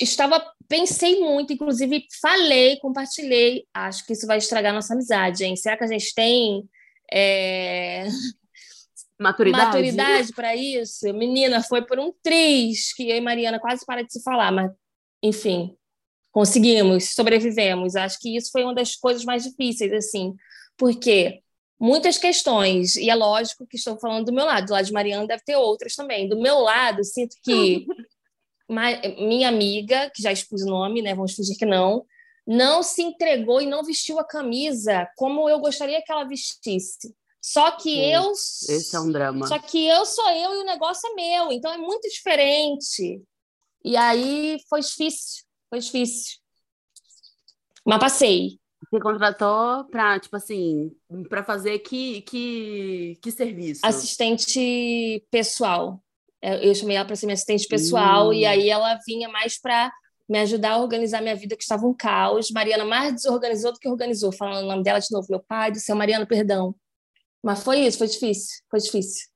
Estava, 0.01 0.43
pensei 0.67 1.19
muito, 1.19 1.53
inclusive 1.53 2.05
falei, 2.21 2.77
compartilhei. 2.79 3.65
Acho 3.73 4.05
que 4.05 4.13
isso 4.13 4.27
vai 4.27 4.37
estragar 4.37 4.73
nossa 4.73 4.93
amizade, 4.93 5.43
hein? 5.45 5.55
Será 5.55 5.77
que 5.77 5.83
a 5.83 5.87
gente 5.87 6.13
tem 6.13 6.67
é... 7.11 8.05
maturidade, 9.19 9.65
maturidade 9.65 10.33
para 10.33 10.55
isso? 10.55 11.11
Menina, 11.13 11.63
foi 11.63 11.85
por 11.85 11.99
um 11.99 12.11
triz 12.23 12.93
que 12.93 13.09
eu 13.09 13.15
e 13.15 13.21
Mariana 13.21 13.59
quase 13.59 13.85
para 13.85 14.03
de 14.03 14.11
se 14.11 14.21
falar, 14.21 14.51
mas 14.51 14.71
enfim, 15.23 15.75
conseguimos, 16.31 17.15
sobrevivemos. 17.15 17.95
Acho 17.95 18.19
que 18.19 18.35
isso 18.35 18.51
foi 18.51 18.63
uma 18.63 18.75
das 18.75 18.95
coisas 18.95 19.23
mais 19.23 19.43
difíceis, 19.43 19.91
assim, 19.93 20.35
porque 20.77 21.41
muitas 21.79 22.17
questões, 22.17 22.95
e 22.95 23.09
é 23.09 23.15
lógico 23.15 23.67
que 23.67 23.77
estou 23.77 23.97
falando 23.99 24.25
do 24.25 24.33
meu 24.33 24.45
lado, 24.45 24.67
do 24.67 24.73
lado 24.73 24.85
de 24.85 24.93
Mariana 24.93 25.27
deve 25.27 25.43
ter 25.43 25.55
outras 25.55 25.95
também. 25.95 26.27
Do 26.27 26.39
meu 26.39 26.59
lado, 26.59 27.03
sinto 27.03 27.35
que 27.43 27.85
minha 29.17 29.47
amiga, 29.47 30.11
que 30.13 30.21
já 30.21 30.31
expus 30.31 30.63
o 30.63 30.69
nome, 30.69 31.01
né, 31.01 31.13
vamos 31.13 31.33
fingir 31.33 31.57
que 31.57 31.65
não, 31.65 32.05
não 32.45 32.81
se 32.81 33.01
entregou 33.01 33.61
e 33.61 33.65
não 33.65 33.83
vestiu 33.83 34.19
a 34.19 34.23
camisa 34.23 35.07
como 35.15 35.49
eu 35.49 35.59
gostaria 35.59 36.01
que 36.01 36.11
ela 36.11 36.23
vestisse. 36.23 37.15
Só 37.41 37.71
que 37.71 37.91
Sim, 37.91 38.13
eu. 38.13 38.31
Esse 38.31 38.95
é 38.95 38.99
um 38.99 39.11
drama. 39.11 39.47
Só 39.47 39.57
que 39.59 39.87
eu 39.87 40.05
sou 40.05 40.29
eu 40.31 40.55
e 40.55 40.57
o 40.57 40.65
negócio 40.65 41.09
é 41.09 41.13
meu, 41.13 41.51
então 41.51 41.71
é 41.71 41.77
muito 41.77 42.09
diferente. 42.09 43.21
E 43.83 43.95
aí 43.95 44.57
foi 44.67 44.81
difícil, 44.81 45.43
foi 45.69 45.79
difícil. 45.79 46.37
Mas 47.85 47.99
passei. 47.99 48.59
Você 48.89 48.99
contratou 49.01 49.83
para, 49.85 50.19
tipo 50.19 50.35
assim, 50.35 50.91
para 51.29 51.43
fazer 51.43 51.79
que, 51.79 52.21
que, 52.21 53.17
que 53.21 53.31
serviço? 53.31 53.81
Assistente 53.85 55.25
pessoal. 55.29 56.01
É, 56.41 56.67
eu 56.67 56.73
chamei 56.73 56.95
ela 56.95 57.05
para 57.05 57.15
ser 57.15 57.25
minha 57.25 57.33
assistente 57.33 57.67
pessoal, 57.67 58.33
e 58.33 58.45
aí 58.45 58.69
ela 58.69 58.97
vinha 59.05 59.27
mais 59.27 59.59
para 59.59 59.91
me 60.29 60.39
ajudar 60.39 60.71
a 60.71 60.81
organizar 60.81 61.21
minha 61.21 61.35
vida, 61.35 61.55
que 61.55 61.63
estava 61.63 61.85
um 61.85 61.93
caos. 61.93 62.51
Mariana 62.51 62.85
mais 62.85 63.13
desorganizou 63.13 63.73
do 63.73 63.79
que 63.79 63.89
organizou, 63.89 64.31
falando 64.31 64.65
o 64.65 64.67
nome 64.67 64.83
dela 64.83 64.99
de 64.99 65.11
novo. 65.11 65.27
Meu 65.29 65.39
pai 65.39 65.71
do 65.71 65.79
céu, 65.79 65.95
Mariana, 65.95 66.25
perdão. 66.25 66.75
Mas 67.43 67.63
foi 67.63 67.79
isso, 67.79 67.97
foi 67.97 68.07
difícil, 68.07 68.61
foi 68.69 68.79
difícil. 68.79 69.27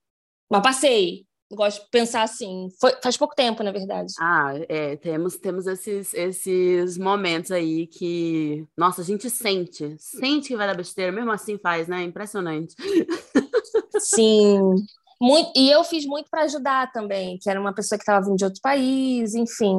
Mas 0.50 0.64
passei 0.64 1.26
gosto 1.56 1.84
de 1.84 1.90
pensar 1.90 2.24
assim. 2.24 2.70
Foi, 2.80 2.94
faz 3.02 3.18
pouco 3.18 3.36
tempo, 3.36 3.64
na 3.64 3.72
verdade. 3.72 4.14
Ah, 4.20 4.54
é, 4.70 4.96
temos, 4.96 5.38
temos 5.38 5.68
esses, 5.68 6.14
esses 6.14 6.98
momentos 6.98 7.52
aí 7.52 7.88
que, 7.88 8.66
nossa, 8.78 9.02
a 9.02 9.06
gente 9.06 9.30
sente, 9.30 9.96
sente 9.98 10.50
que 10.50 10.58
vai 10.58 10.68
dar 10.68 10.76
besteira, 10.76 11.12
mesmo 11.12 11.32
assim 11.32 11.58
faz, 11.58 11.88
né? 11.88 12.04
Impressionante. 12.04 12.76
Sim. 14.00 14.60
Muito, 15.22 15.52
e 15.56 15.70
eu 15.70 15.84
fiz 15.84 16.04
muito 16.04 16.32
para 16.32 16.46
ajudar 16.46 16.92
também, 16.92 17.38
que 17.38 17.48
era 17.48 17.62
uma 17.62 17.76
pessoa 17.76 17.96
que 17.96 18.02
estava 18.02 18.26
vindo 18.26 18.38
de 18.38 18.44
outro 18.44 18.60
país, 18.60 19.36
enfim. 19.36 19.76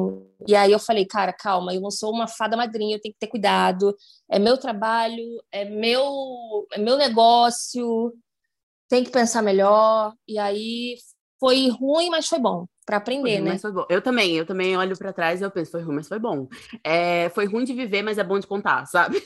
E 0.47 0.55
aí 0.55 0.71
eu 0.71 0.79
falei, 0.79 1.05
cara, 1.05 1.33
calma, 1.33 1.73
eu 1.73 1.81
não 1.81 1.91
sou 1.91 2.13
uma 2.13 2.29
fada 2.29 2.55
madrinha, 2.55 2.95
eu 2.95 3.01
tenho 3.01 3.13
que 3.13 3.19
ter 3.19 3.27
cuidado. 3.27 3.93
É 4.31 4.39
meu 4.39 4.57
trabalho, 4.57 5.21
é 5.51 5.65
meu, 5.65 6.65
é 6.71 6.79
meu 6.79 6.95
negócio, 6.95 8.13
tem 8.87 9.03
que 9.03 9.11
pensar 9.11 9.41
melhor. 9.41 10.13
E 10.25 10.39
aí 10.39 10.95
foi 11.43 11.67
ruim, 11.69 12.09
mas 12.09 12.25
foi 12.27 12.39
bom 12.39 12.65
para 12.85 12.97
aprender, 12.97 13.39
né? 13.39 13.57
foi 13.57 13.71
bom. 13.71 13.85
Eu 13.89 14.01
também, 14.01 14.35
eu 14.35 14.45
também 14.45 14.75
olho 14.77 14.97
para 14.97 15.13
trás 15.13 15.41
e 15.41 15.43
eu 15.43 15.51
penso, 15.51 15.71
foi 15.71 15.81
ruim, 15.81 15.95
mas 15.95 16.07
foi 16.07 16.19
bom. 16.19 16.47
É, 16.83 17.29
foi 17.29 17.45
ruim 17.45 17.63
de 17.63 17.73
viver, 17.73 18.01
mas 18.01 18.17
é 18.17 18.23
bom 18.23 18.39
de 18.39 18.47
contar, 18.47 18.85
sabe? 18.87 19.23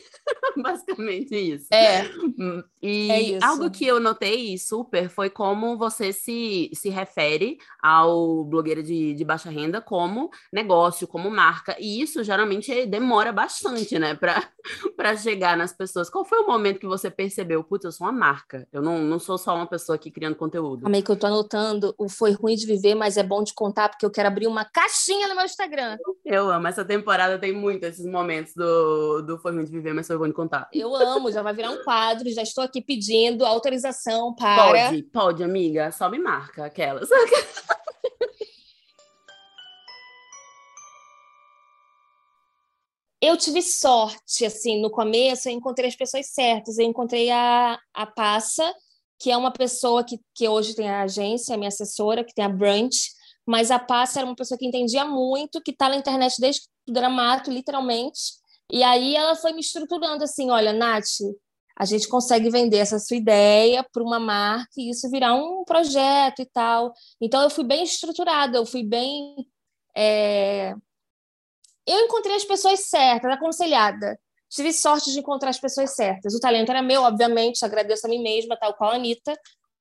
Basicamente 0.56 1.36
isso. 1.36 1.68
É. 1.72 2.04
Hum, 2.40 2.64
e 2.82 3.12
é 3.12 3.22
isso. 3.22 3.46
algo 3.46 3.70
que 3.70 3.86
eu 3.86 4.00
notei 4.00 4.58
super 4.58 5.10
foi 5.10 5.30
como 5.30 5.78
você 5.78 6.12
se, 6.12 6.70
se 6.74 6.90
refere 6.90 7.58
ao 7.82 8.44
blogueiro 8.44 8.82
de, 8.84 9.14
de 9.14 9.26
baixa 9.26 9.50
renda 9.50 9.82
como 9.82 10.30
negócio, 10.52 11.08
como 11.08 11.30
marca. 11.30 11.76
E 11.80 12.02
isso 12.02 12.24
geralmente 12.24 12.86
demora 12.86 13.32
bastante, 13.32 13.98
né, 14.00 14.16
para 14.16 14.44
chegar 15.18 15.58
nas 15.58 15.74
pessoas. 15.74 16.10
Qual 16.10 16.26
foi 16.26 16.40
o 16.40 16.48
momento 16.48 16.80
que 16.80 16.88
você 16.88 17.10
percebeu, 17.10 17.64
putz, 17.64 17.86
eu 17.86 17.92
sou 17.92 18.08
uma 18.08 18.14
marca, 18.14 18.68
eu 18.72 18.82
não, 18.82 19.00
não 19.00 19.20
sou 19.20 19.38
só 19.38 19.56
uma 19.56 19.68
pessoa 19.68 19.96
aqui 19.96 20.12
criando 20.12 20.36
conteúdo? 20.36 20.86
Amei 20.86 21.02
que 21.02 21.12
eu 21.12 21.16
tô 21.16 21.28
anotando, 21.28 21.94
o 21.98 22.10
foi 22.10 22.32
ruim 22.32 22.56
de 22.56 22.66
viver, 22.66 22.96
mas 22.96 23.18
é 23.18 23.24
bom 23.24 23.44
de 23.48 23.54
contar, 23.54 23.90
porque 23.90 24.06
eu 24.06 24.12
quero 24.12 24.28
abrir 24.28 24.48
uma 24.48 24.64
caixinha 24.66 25.28
no 25.28 25.36
meu 25.36 25.46
Instagram. 25.46 25.98
Eu 26.26 26.50
amo, 26.50 26.68
essa 26.68 26.86
temporada 26.86 27.40
tem 27.40 27.52
muito 27.52 27.84
esses 27.86 28.06
momentos 28.06 28.54
do, 28.54 29.22
do 29.22 29.38
Foi 29.40 29.52
Ruim 29.52 29.66
de 29.66 29.72
Viver, 29.72 29.94
mas 29.94 30.08
foi 30.08 30.18
bom 30.18 30.28
de 30.28 30.34
contar. 30.34 30.70
Eu 30.72 30.96
amo, 30.96 31.32
já 31.32 31.42
vai 31.42 31.54
virar 31.54 31.72
um 31.72 31.84
quadro, 31.84 32.30
já 32.30 32.42
estou 32.42 32.64
aqui 32.64 32.82
pedindo 32.82 33.46
autorização 33.46 34.36
para... 34.36 34.90
Pode, 34.90 35.04
pode, 35.04 35.44
amiga, 35.44 35.92
só 35.92 36.10
me 36.10 36.20
marca 36.20 36.66
aquelas. 36.66 37.10
eu 43.22 43.36
tive 43.36 43.62
sorte, 43.62 44.46
assim, 44.46 44.82
no 44.82 44.90
começo 44.90 45.50
eu 45.50 45.54
encontrei 45.54 45.90
as 45.90 45.96
pessoas 45.96 46.28
certas. 46.28 46.78
Eu 46.78 46.86
encontrei 46.86 47.30
a, 47.30 47.78
a 47.94 48.06
Passa, 48.06 48.74
que 49.20 49.32
é 49.32 49.38
uma 49.38 49.52
pessoa 49.52 50.04
que, 50.04 50.20
que 50.34 50.48
hoje 50.48 50.76
tem 50.76 50.90
a 50.90 51.02
agência, 51.02 51.56
a 51.56 51.58
minha 51.58 51.70
assessora, 51.70 52.24
que 52.24 52.34
tem 52.34 52.46
a 52.46 52.50
Brunch, 52.50 53.12
mas 53.48 53.72
a 53.72 53.80
Passa 53.80 54.20
era 54.20 54.28
uma 54.28 54.36
pessoa 54.36 54.58
que 54.58 54.66
entendia 54.66 55.06
muito, 55.06 55.62
que 55.62 55.72
está 55.72 55.88
na 55.88 55.96
internet 55.96 56.36
desde 56.38 56.62
que 56.62 56.98
era 56.98 57.10
mato, 57.10 57.50
literalmente. 57.50 58.20
E 58.70 58.84
aí 58.84 59.16
ela 59.16 59.36
foi 59.36 59.54
me 59.54 59.62
estruturando 59.62 60.24
assim: 60.24 60.50
olha, 60.52 60.74
Nath, 60.74 61.06
a 61.80 61.86
gente 61.86 62.10
consegue 62.10 62.50
vender 62.50 62.78
essa 62.78 63.00
sua 63.00 63.16
ideia 63.16 63.86
para 63.94 64.04
uma 64.04 64.20
marca 64.20 64.74
e 64.78 64.90
isso 64.90 65.10
virar 65.10 65.34
um 65.34 65.64
projeto 65.64 66.42
e 66.42 66.46
tal. 66.46 66.94
Então 67.22 67.42
eu 67.42 67.50
fui 67.50 67.64
bem 67.64 67.84
estruturada, 67.84 68.58
eu 68.58 68.66
fui 68.66 68.84
bem. 68.84 69.48
É... 69.96 70.76
Eu 71.86 72.00
encontrei 72.02 72.36
as 72.36 72.44
pessoas 72.44 72.82
certas, 72.90 73.32
aconselhada. 73.32 74.20
Tive 74.50 74.74
sorte 74.74 75.12
de 75.14 75.20
encontrar 75.20 75.52
as 75.52 75.60
pessoas 75.60 75.96
certas. 75.96 76.34
O 76.36 76.40
talento 76.40 76.70
era 76.70 76.82
meu, 76.82 77.04
obviamente, 77.04 77.64
agradeço 77.64 78.06
a 78.08 78.10
mim 78.10 78.22
mesma, 78.22 78.58
tal 78.58 78.74
qual 78.74 78.92
a 78.92 78.96
Anitta, 78.96 79.34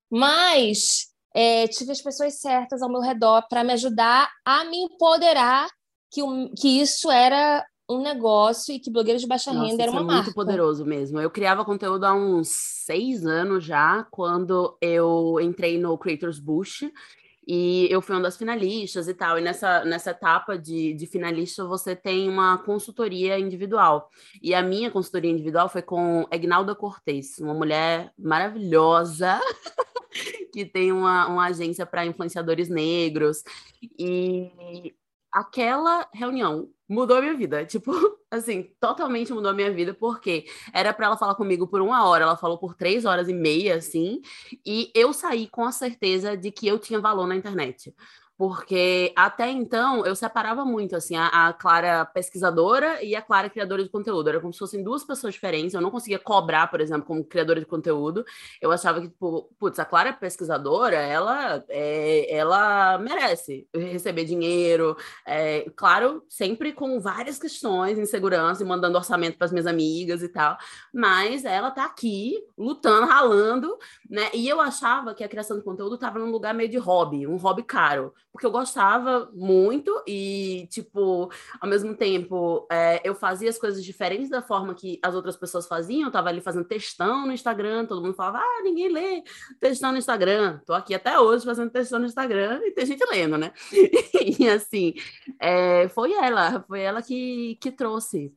mas 0.08 1.08
é, 1.36 1.68
tive 1.68 1.92
as 1.92 2.00
pessoas 2.00 2.40
certas 2.40 2.80
ao 2.80 2.88
meu 2.88 3.02
redor 3.02 3.42
para 3.46 3.62
me 3.62 3.74
ajudar 3.74 4.30
a 4.42 4.64
me 4.64 4.78
empoderar 4.78 5.68
que, 6.10 6.22
que 6.58 6.80
isso 6.80 7.10
era 7.10 7.62
um 7.88 8.00
negócio 8.00 8.74
e 8.74 8.80
que 8.80 8.90
blogueiro 8.90 9.20
de 9.20 9.26
baixa 9.26 9.52
Nossa, 9.52 9.66
renda 9.66 9.82
era 9.82 9.92
uma 9.92 10.00
é 10.00 10.04
marca. 10.04 10.22
muito 10.22 10.34
poderoso 10.34 10.86
mesmo. 10.86 11.20
Eu 11.20 11.30
criava 11.30 11.62
conteúdo 11.62 12.04
há 12.04 12.14
uns 12.14 12.48
seis 12.48 13.26
anos 13.26 13.62
já, 13.62 14.06
quando 14.10 14.78
eu 14.80 15.38
entrei 15.42 15.78
no 15.78 15.98
Creators 15.98 16.38
Bush 16.38 16.90
e 17.46 17.86
eu 17.90 18.00
fui 18.00 18.16
uma 18.16 18.22
das 18.22 18.38
finalistas 18.38 19.06
e 19.06 19.12
tal. 19.12 19.38
E 19.38 19.42
nessa, 19.42 19.84
nessa 19.84 20.12
etapa 20.12 20.58
de, 20.58 20.94
de 20.94 21.06
finalista, 21.06 21.66
você 21.66 21.94
tem 21.94 22.30
uma 22.30 22.56
consultoria 22.56 23.38
individual. 23.38 24.08
E 24.42 24.54
a 24.54 24.62
minha 24.62 24.90
consultoria 24.90 25.30
individual 25.30 25.68
foi 25.68 25.82
com 25.82 26.26
Egnalda 26.32 26.74
Cortez, 26.74 27.38
uma 27.38 27.54
mulher 27.54 28.10
maravilhosa. 28.18 29.38
que 30.52 30.64
tem 30.64 30.92
uma, 30.92 31.26
uma 31.26 31.46
agência 31.46 31.86
para 31.86 32.06
influenciadores 32.06 32.68
negros. 32.68 33.42
E 33.98 34.94
aquela 35.32 36.08
reunião 36.14 36.70
mudou 36.88 37.16
a 37.16 37.20
minha 37.20 37.34
vida. 37.34 37.64
Tipo, 37.64 37.92
assim, 38.30 38.70
totalmente 38.80 39.32
mudou 39.32 39.50
a 39.50 39.54
minha 39.54 39.72
vida, 39.72 39.92
porque 39.92 40.46
era 40.72 40.92
para 40.92 41.06
ela 41.06 41.16
falar 41.16 41.34
comigo 41.34 41.66
por 41.66 41.80
uma 41.80 42.06
hora, 42.06 42.24
ela 42.24 42.36
falou 42.36 42.58
por 42.58 42.74
três 42.74 43.04
horas 43.04 43.28
e 43.28 43.34
meia, 43.34 43.76
assim, 43.76 44.20
e 44.64 44.90
eu 44.94 45.12
saí 45.12 45.48
com 45.48 45.64
a 45.64 45.72
certeza 45.72 46.36
de 46.36 46.50
que 46.50 46.66
eu 46.66 46.78
tinha 46.78 47.00
valor 47.00 47.26
na 47.26 47.36
internet 47.36 47.94
porque 48.38 49.12
até 49.16 49.50
então 49.50 50.04
eu 50.04 50.14
separava 50.14 50.64
muito 50.64 50.94
assim 50.94 51.16
a, 51.16 51.48
a, 51.48 51.52
Clara 51.54 52.04
pesquisadora 52.04 53.02
e 53.02 53.16
a 53.16 53.22
Clara 53.22 53.48
criadora 53.48 53.82
de 53.82 53.88
conteúdo. 53.88 54.28
Era 54.28 54.40
como 54.40 54.52
se 54.52 54.58
fossem 54.58 54.82
duas 54.82 55.04
pessoas 55.04 55.34
diferentes. 55.34 55.74
Eu 55.74 55.80
não 55.80 55.90
conseguia 55.90 56.18
cobrar, 56.18 56.66
por 56.66 56.80
exemplo, 56.80 57.06
como 57.06 57.24
criadora 57.24 57.60
de 57.60 57.66
conteúdo. 57.66 58.24
Eu 58.60 58.70
achava 58.70 59.00
que, 59.00 59.08
tipo, 59.08 59.50
putz, 59.58 59.78
a 59.78 59.86
Clara 59.86 60.12
pesquisadora, 60.12 60.96
ela, 60.96 61.64
é, 61.68 62.34
ela 62.34 62.98
merece 62.98 63.66
receber 63.74 64.24
dinheiro. 64.24 64.96
É, 65.26 65.70
claro, 65.74 66.22
sempre 66.28 66.72
com 66.72 67.00
várias 67.00 67.38
questões, 67.38 67.98
insegurança 67.98 68.62
e 68.62 68.66
mandando 68.66 68.98
orçamento 68.98 69.38
para 69.38 69.46
as 69.46 69.52
minhas 69.52 69.66
amigas 69.66 70.22
e 70.22 70.28
tal. 70.28 70.58
Mas 70.92 71.46
ela 71.46 71.70
tá 71.70 71.86
aqui 71.86 72.34
lutando, 72.56 73.06
ralando, 73.06 73.78
né? 74.10 74.28
E 74.34 74.46
eu 74.46 74.60
achava 74.60 75.14
que 75.14 75.24
a 75.24 75.28
criação 75.28 75.56
de 75.56 75.64
conteúdo 75.64 75.94
estava 75.94 76.18
num 76.18 76.30
lugar 76.30 76.52
meio 76.52 76.68
de 76.68 76.76
hobby, 76.76 77.26
um 77.26 77.36
hobby 77.36 77.62
caro 77.62 78.12
porque 78.36 78.44
eu 78.44 78.50
gostava 78.50 79.30
muito 79.32 79.90
e, 80.06 80.68
tipo, 80.70 81.30
ao 81.58 81.66
mesmo 81.66 81.96
tempo, 81.96 82.66
é, 82.70 83.00
eu 83.02 83.14
fazia 83.14 83.48
as 83.48 83.56
coisas 83.56 83.82
diferentes 83.82 84.28
da 84.28 84.42
forma 84.42 84.74
que 84.74 85.00
as 85.02 85.14
outras 85.14 85.38
pessoas 85.38 85.66
faziam. 85.66 86.02
Eu 86.02 86.12
tava 86.12 86.28
ali 86.28 86.42
fazendo 86.42 86.66
textão 86.66 87.26
no 87.26 87.32
Instagram, 87.32 87.86
todo 87.86 88.02
mundo 88.02 88.12
falava, 88.12 88.40
ah, 88.40 88.60
ninguém 88.62 88.90
lê 88.90 89.22
textão 89.58 89.90
no 89.90 89.96
Instagram. 89.96 90.60
Tô 90.66 90.74
aqui 90.74 90.94
até 90.94 91.18
hoje 91.18 91.46
fazendo 91.46 91.70
textão 91.70 91.98
no 91.98 92.04
Instagram 92.04 92.60
e 92.62 92.72
tem 92.72 92.84
gente 92.84 93.02
lendo, 93.10 93.38
né? 93.38 93.54
e 94.38 94.46
assim, 94.50 94.92
é, 95.40 95.88
foi 95.88 96.12
ela, 96.12 96.62
foi 96.68 96.82
ela 96.82 97.00
que, 97.00 97.56
que 97.58 97.72
trouxe. 97.72 98.34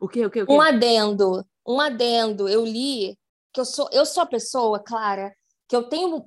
O 0.00 0.06
o 0.06 0.08
que, 0.08 0.24
o 0.24 0.30
que? 0.30 0.46
Um 0.48 0.62
adendo, 0.62 1.44
um 1.68 1.78
adendo. 1.78 2.48
Eu 2.48 2.64
li 2.64 3.14
que 3.52 3.60
eu 3.60 3.66
sou, 3.66 3.90
eu 3.92 4.06
sou 4.06 4.22
a 4.22 4.26
pessoa, 4.26 4.78
Clara, 4.78 5.36
que 5.68 5.76
eu 5.76 5.82
tenho 5.82 6.26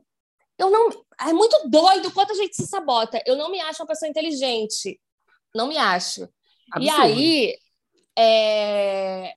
eu 0.57 0.69
não. 0.69 0.89
É 1.19 1.33
muito 1.33 1.69
doido 1.69 2.11
quanto 2.11 2.31
a 2.31 2.35
gente 2.35 2.55
se 2.55 2.67
sabota. 2.67 3.21
Eu 3.25 3.35
não 3.35 3.49
me 3.49 3.59
acho 3.61 3.81
uma 3.81 3.87
pessoa 3.87 4.09
inteligente. 4.09 4.99
Não 5.55 5.67
me 5.67 5.77
acho. 5.77 6.27
Absurdo. 6.71 6.83
E 6.83 6.89
aí, 6.89 7.57
é... 8.17 9.33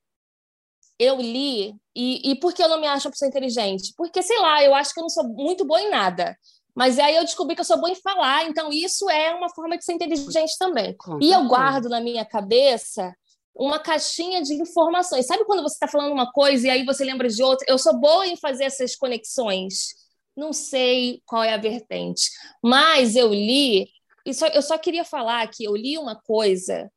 eu 0.98 1.16
li. 1.20 1.74
E, 1.94 2.30
e 2.30 2.35
por 2.37 2.52
que 2.52 2.62
eu 2.62 2.68
não 2.68 2.80
me 2.80 2.87
acho 2.87 3.09
uma 3.09 3.12
pessoa 3.12 3.28
inteligente? 3.28 3.92
Porque, 3.96 4.22
sei 4.22 4.38
lá, 4.38 4.62
eu 4.62 4.74
acho 4.74 4.92
que 4.92 5.00
eu 5.00 5.02
não 5.02 5.11
sou 5.11 5.24
muito 5.24 5.64
boa 5.64 5.80
em 5.80 5.90
nada. 5.90 6.37
Mas 6.74 6.98
aí 6.98 7.16
eu 7.16 7.24
descobri 7.24 7.54
que 7.54 7.61
eu 7.61 7.64
sou 7.64 7.78
boa 7.78 7.90
em 7.90 7.96
falar, 7.96 8.44
então 8.44 8.72
isso 8.72 9.11
é 9.11 9.35
uma 9.35 9.50
forma 9.50 9.76
de 9.76 9.85
ser 9.85 9.92
inteligente 9.92 10.56
também. 10.59 10.96
e 11.20 11.33
eu 11.33 11.46
guardo 11.46 11.88
na 11.88 12.00
minha 12.00 12.24
cabeça 12.24 13.14
uma 13.54 13.78
caixinha 13.78 14.40
de 14.40 14.54
informações. 14.54 15.26
Sabe 15.26 15.44
quando 15.44 15.62
você 15.62 15.74
está 15.74 15.88
falando 15.88 16.12
uma 16.12 16.30
coisa 16.30 16.68
e 16.68 16.70
aí 16.70 16.85
você 16.85 17.04
lembra 17.04 17.28
de 17.28 17.42
outra? 17.42 17.66
Eu 17.68 17.76
sou 17.76 17.98
boa 17.98 18.26
em 18.26 18.37
fazer 18.37 18.64
essas 18.64 18.94
conexões. 18.96 19.88
Não 20.40 20.55
sei 20.55 21.22
qual 21.26 21.44
é 21.44 21.53
a 21.53 21.59
vertente, 21.59 22.31
mas 22.64 23.14
eu 23.14 23.29
li, 23.29 23.87
e 24.24 24.33
só, 24.33 24.46
eu 24.46 24.62
só 24.62 24.79
queria 24.79 25.05
falar 25.05 25.46
que 25.48 25.64
eu 25.64 25.76
li 25.76 25.98
uma 25.98 26.16
coisa 26.16 26.90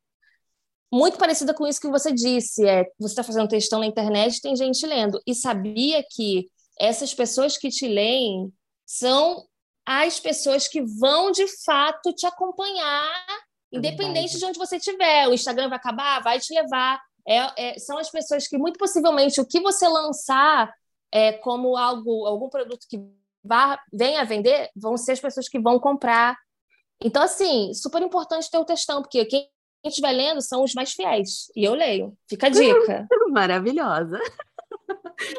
muito 0.90 1.18
parecida 1.18 1.52
com 1.52 1.66
isso 1.66 1.78
que 1.78 1.90
você 1.90 2.10
disse, 2.10 2.66
é 2.66 2.84
você 2.98 3.12
está 3.12 3.22
fazendo 3.22 3.46
textão 3.46 3.80
na 3.80 3.86
internet, 3.86 4.40
tem 4.40 4.56
gente 4.56 4.86
lendo, 4.86 5.20
e 5.26 5.34
sabia 5.34 6.02
que 6.10 6.48
essas 6.80 7.12
pessoas 7.12 7.58
que 7.58 7.68
te 7.68 7.86
leem 7.86 8.50
são 8.86 9.44
as 9.84 10.18
pessoas 10.18 10.66
que 10.66 10.80
vão 10.80 11.30
de 11.30 11.46
fato 11.66 12.14
te 12.14 12.26
acompanhar, 12.26 13.26
é 13.70 13.76
independente 13.76 14.38
de 14.38 14.44
onde 14.46 14.58
você 14.58 14.76
estiver. 14.76 15.28
O 15.28 15.34
Instagram 15.34 15.68
vai 15.68 15.76
acabar, 15.76 16.22
vai 16.22 16.40
te 16.40 16.54
levar. 16.54 16.98
É, 17.28 17.68
é, 17.68 17.78
são 17.78 17.98
as 17.98 18.10
pessoas 18.10 18.48
que, 18.48 18.56
muito 18.56 18.78
possivelmente, 18.78 19.38
o 19.38 19.46
que 19.46 19.60
você 19.60 19.86
lançar 19.86 20.72
é, 21.12 21.32
como 21.32 21.76
algo, 21.76 22.24
algum 22.24 22.48
produto 22.48 22.86
que 22.88 22.98
vá, 23.44 23.78
venha 23.92 24.24
vender, 24.24 24.70
vão 24.74 24.96
ser 24.96 25.12
as 25.12 25.20
pessoas 25.20 25.48
que 25.48 25.58
vão 25.58 25.78
comprar. 25.78 26.36
Então, 27.02 27.22
assim, 27.22 27.72
super 27.74 28.00
importante 28.02 28.50
ter 28.50 28.58
o 28.58 28.64
textão, 28.64 29.02
porque 29.02 29.24
quem 29.26 29.48
estiver 29.84 30.12
lendo 30.12 30.40
são 30.40 30.64
os 30.64 30.72
mais 30.72 30.92
fiéis. 30.92 31.50
E 31.54 31.64
eu 31.64 31.74
leio. 31.74 32.16
Fica 32.28 32.46
a 32.46 32.50
dica. 32.50 33.06
Maravilhosa. 33.30 34.18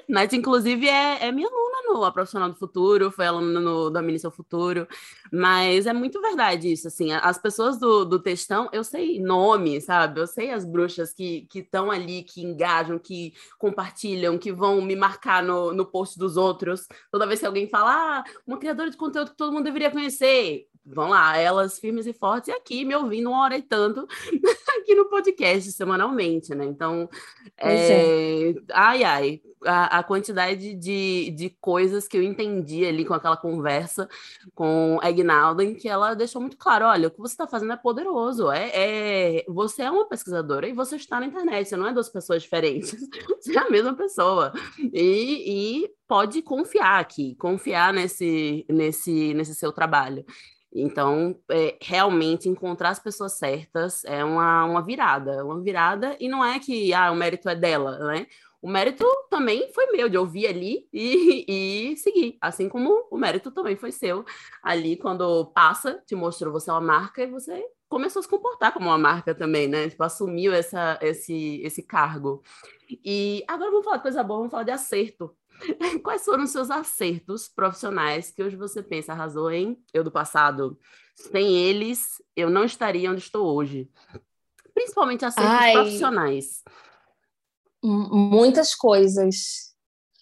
Nath, 0.07 0.33
inclusive, 0.33 0.87
é, 0.87 1.27
é 1.27 1.31
minha 1.31 1.47
aluna, 1.47 1.93
no 1.93 2.03
A 2.03 2.11
Profissional 2.11 2.49
do 2.49 2.55
Futuro, 2.55 3.11
foi 3.11 3.25
aluna 3.25 3.59
no 3.59 3.89
Domine 3.89 4.19
Seu 4.19 4.31
Futuro, 4.31 4.87
mas 5.31 5.85
é 5.85 5.93
muito 5.93 6.21
verdade 6.21 6.71
isso, 6.71 6.87
assim, 6.87 7.11
as 7.11 7.37
pessoas 7.37 7.79
do, 7.79 8.05
do 8.05 8.19
textão, 8.19 8.69
eu 8.71 8.83
sei 8.83 9.19
nome, 9.19 9.79
sabe? 9.81 10.19
Eu 10.19 10.27
sei 10.27 10.51
as 10.51 10.65
bruxas 10.65 11.13
que 11.13 11.47
estão 11.53 11.91
ali, 11.91 12.23
que 12.23 12.41
engajam, 12.41 12.97
que 12.99 13.33
compartilham, 13.57 14.37
que 14.37 14.51
vão 14.51 14.81
me 14.81 14.95
marcar 14.95 15.43
no, 15.43 15.73
no 15.73 15.85
post 15.85 16.17
dos 16.17 16.37
outros. 16.37 16.87
Toda 17.11 17.27
vez 17.27 17.39
que 17.39 17.45
alguém 17.45 17.67
fala, 17.67 18.19
ah, 18.19 18.23
uma 18.45 18.57
criadora 18.57 18.89
de 18.89 18.97
conteúdo 18.97 19.31
que 19.31 19.37
todo 19.37 19.51
mundo 19.53 19.63
deveria 19.65 19.91
conhecer, 19.91 20.67
vão 20.85 21.09
lá, 21.09 21.37
elas 21.37 21.79
firmes 21.79 22.05
e 22.05 22.13
fortes, 22.13 22.49
e 22.49 22.51
aqui 22.51 22.85
me 22.85 22.95
ouvindo 22.95 23.29
uma 23.29 23.43
hora 23.43 23.57
e 23.57 23.61
tanto 23.61 24.07
aqui 24.79 24.93
no 24.93 25.05
podcast 25.05 25.71
semanalmente, 25.71 26.53
né? 26.53 26.65
Então, 26.65 27.09
é... 27.57 28.49
É. 28.49 28.55
ai, 28.71 29.03
ai, 29.03 29.41
a, 29.65 29.99
a, 29.99 30.03
quantidade 30.03 30.73
de, 30.75 31.31
de 31.31 31.49
coisas 31.59 32.07
que 32.07 32.17
eu 32.17 32.23
entendi 32.23 32.85
ali 32.85 33.03
com 33.03 33.13
aquela 33.13 33.37
conversa 33.37 34.07
com 34.53 34.99
em 35.59 35.75
que 35.75 35.89
ela 35.89 36.13
deixou 36.13 36.41
muito 36.41 36.57
claro: 36.57 36.85
olha, 36.85 37.07
o 37.07 37.11
que 37.11 37.19
você 37.19 37.33
está 37.33 37.47
fazendo 37.47 37.73
é 37.73 37.77
poderoso, 37.77 38.51
é, 38.51 38.69
é, 38.73 39.45
você 39.47 39.83
é 39.83 39.91
uma 39.91 40.07
pesquisadora 40.07 40.67
e 40.67 40.73
você 40.73 40.95
está 40.95 41.19
na 41.19 41.25
internet, 41.25 41.67
você 41.67 41.75
não 41.75 41.87
é 41.87 41.93
duas 41.93 42.09
pessoas 42.09 42.43
diferentes, 42.43 42.95
você 43.41 43.57
é 43.57 43.59
a 43.59 43.69
mesma 43.69 43.93
pessoa. 43.93 44.53
E, 44.93 45.83
e 45.83 45.89
pode 46.07 46.41
confiar 46.41 46.99
aqui, 46.99 47.35
confiar 47.35 47.93
nesse, 47.93 48.65
nesse, 48.69 49.33
nesse 49.33 49.55
seu 49.55 49.71
trabalho. 49.71 50.25
Então, 50.77 51.39
é, 51.49 51.77
realmente 51.81 52.49
encontrar 52.49 52.89
as 52.89 52.99
pessoas 52.99 53.33
certas 53.37 54.03
é 54.03 54.25
uma, 54.25 54.65
uma 54.65 54.83
virada, 54.83 55.45
uma 55.45 55.61
virada, 55.61 56.17
e 56.19 56.27
não 56.27 56.43
é 56.43 56.59
que 56.59 56.93
ah, 56.93 57.11
o 57.11 57.15
mérito 57.15 57.47
é 57.47 57.55
dela, 57.55 57.97
né? 57.99 58.27
O 58.61 58.67
mérito 58.67 59.05
também 59.29 59.71
foi 59.73 59.85
meu, 59.91 60.09
de 60.09 60.17
ouvir 60.17 60.47
ali 60.47 60.85
e, 60.91 61.45
e 61.93 61.97
seguir, 61.97 62.37
assim 62.41 62.67
como 62.67 63.07
o 63.09 63.17
mérito 63.17 63.51
também 63.51 63.77
foi 63.77 63.91
seu 63.91 64.25
ali 64.61 64.97
quando 64.97 65.45
passa, 65.53 66.01
te 66.05 66.13
mostrou 66.13 66.51
você 66.51 66.69
é 66.69 66.73
uma 66.73 66.81
marca 66.81 67.23
e 67.23 67.27
você 67.27 67.63
começou 67.87 68.19
a 68.19 68.23
se 68.23 68.29
comportar 68.29 68.73
como 68.73 68.87
uma 68.87 68.97
marca 68.97 69.33
também, 69.33 69.67
né? 69.67 69.87
Tipo, 69.89 70.03
assumiu 70.03 70.51
essa, 70.53 70.99
esse, 71.01 71.61
esse 71.63 71.83
cargo. 71.83 72.43
E 72.89 73.43
agora 73.47 73.71
vamos 73.71 73.85
falar 73.85 73.97
de 73.97 74.03
coisa 74.03 74.23
boa, 74.23 74.39
vamos 74.39 74.51
falar 74.51 74.63
de 74.63 74.71
acerto. 74.71 75.33
Quais 76.03 76.23
foram 76.23 76.43
os 76.43 76.51
seus 76.51 76.69
acertos 76.69 77.47
profissionais 77.47 78.31
que 78.31 78.43
hoje 78.43 78.55
você 78.55 78.81
pensa, 78.83 79.13
arrasou, 79.13 79.51
hein? 79.51 79.77
Eu 79.93 80.03
do 80.03 80.11
passado. 80.11 80.77
Sem 81.15 81.55
eles, 81.57 82.21
eu 82.35 82.49
não 82.49 82.65
estaria 82.65 83.09
onde 83.09 83.21
estou 83.21 83.55
hoje. 83.55 83.89
Principalmente 84.73 85.23
acertos 85.23 85.51
Ai, 85.51 85.73
profissionais. 85.73 86.63
Muitas 87.81 88.75
coisas. 88.75 89.73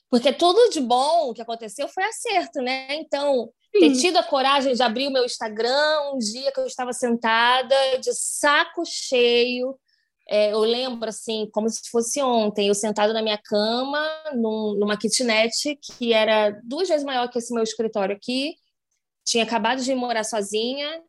Porque 0.09 0.31
tudo 0.31 0.69
de 0.69 0.79
bom 0.79 1.33
que 1.33 1.41
aconteceu 1.41 1.87
foi 1.87 2.03
acerto, 2.03 2.61
né? 2.61 2.93
Então, 2.95 3.49
Sim. 3.71 3.79
ter 3.79 3.99
tido 3.99 4.17
a 4.17 4.23
coragem 4.23 4.75
de 4.75 4.83
abrir 4.83 5.07
o 5.07 5.11
meu 5.11 5.25
Instagram 5.25 6.13
um 6.13 6.19
dia 6.19 6.51
que 6.51 6.59
eu 6.59 6.67
estava 6.67 6.93
sentada, 6.93 7.75
de 7.99 8.13
saco 8.13 8.83
cheio, 8.85 9.75
é, 10.29 10.53
eu 10.53 10.59
lembro, 10.59 11.09
assim, 11.09 11.49
como 11.51 11.69
se 11.69 11.89
fosse 11.89 12.21
ontem, 12.21 12.67
eu 12.67 12.75
sentada 12.75 13.11
na 13.13 13.21
minha 13.21 13.37
cama, 13.37 14.01
num, 14.33 14.75
numa 14.75 14.97
kitnet 14.97 15.77
que 15.81 16.13
era 16.13 16.51
duas 16.63 16.87
vezes 16.87 17.03
maior 17.03 17.29
que 17.29 17.37
esse 17.37 17.53
meu 17.53 17.63
escritório 17.63 18.15
aqui. 18.15 18.55
Tinha 19.25 19.43
acabado 19.43 19.81
de 19.81 19.93
morar 19.95 20.23
sozinha, 20.23 21.01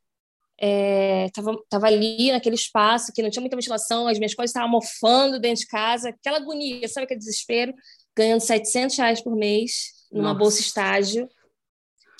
é, 0.60 1.28
tava, 1.34 1.56
tava 1.68 1.86
ali 1.86 2.30
naquele 2.30 2.54
espaço 2.54 3.12
que 3.12 3.22
não 3.22 3.30
tinha 3.30 3.40
muita 3.40 3.56
ventilação, 3.56 4.06
as 4.06 4.18
minhas 4.18 4.34
coisas 4.34 4.50
estavam 4.50 4.70
mofando 4.70 5.40
dentro 5.40 5.62
de 5.62 5.66
casa, 5.66 6.10
aquela 6.10 6.38
agonia, 6.38 6.86
sabe 6.88 7.04
aquele 7.04 7.18
desespero? 7.18 7.74
Ganhando 8.16 8.40
700 8.40 8.96
reais 8.96 9.20
por 9.20 9.34
mês 9.34 9.92
numa 10.12 10.28
Nossa. 10.28 10.38
bolsa 10.38 10.60
estágio, 10.60 11.28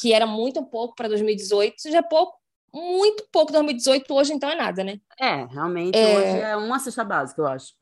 que 0.00 0.12
era 0.12 0.26
muito 0.26 0.64
pouco 0.64 0.94
para 0.96 1.08
2018, 1.08 1.90
já 1.90 1.98
é 1.98 2.02
pouco 2.02 2.36
muito 2.74 3.24
pouco 3.30 3.52
2018, 3.52 4.12
hoje 4.12 4.32
então 4.32 4.50
é 4.50 4.56
nada, 4.56 4.82
né? 4.82 4.98
É, 5.20 5.44
realmente 5.44 5.96
é... 5.96 6.16
hoje 6.16 6.40
é 6.40 6.56
uma 6.56 6.80
cesta 6.80 7.04
básica, 7.04 7.40
eu 7.40 7.46
acho. 7.46 7.72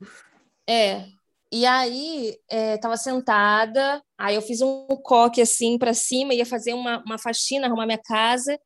É. 0.69 1.07
E 1.51 1.65
aí, 1.65 2.37
é, 2.49 2.77
tava 2.77 2.95
sentada, 2.97 4.03
aí 4.17 4.35
eu 4.35 4.41
fiz 4.41 4.61
um 4.61 4.87
coque 5.03 5.41
assim 5.41 5.77
para 5.77 5.93
cima, 5.93 6.33
ia 6.33 6.45
fazer 6.45 6.73
uma, 6.73 7.03
uma 7.05 7.17
faxina, 7.17 7.67
arrumar 7.67 7.85
minha 7.85 8.01
casa. 8.01 8.59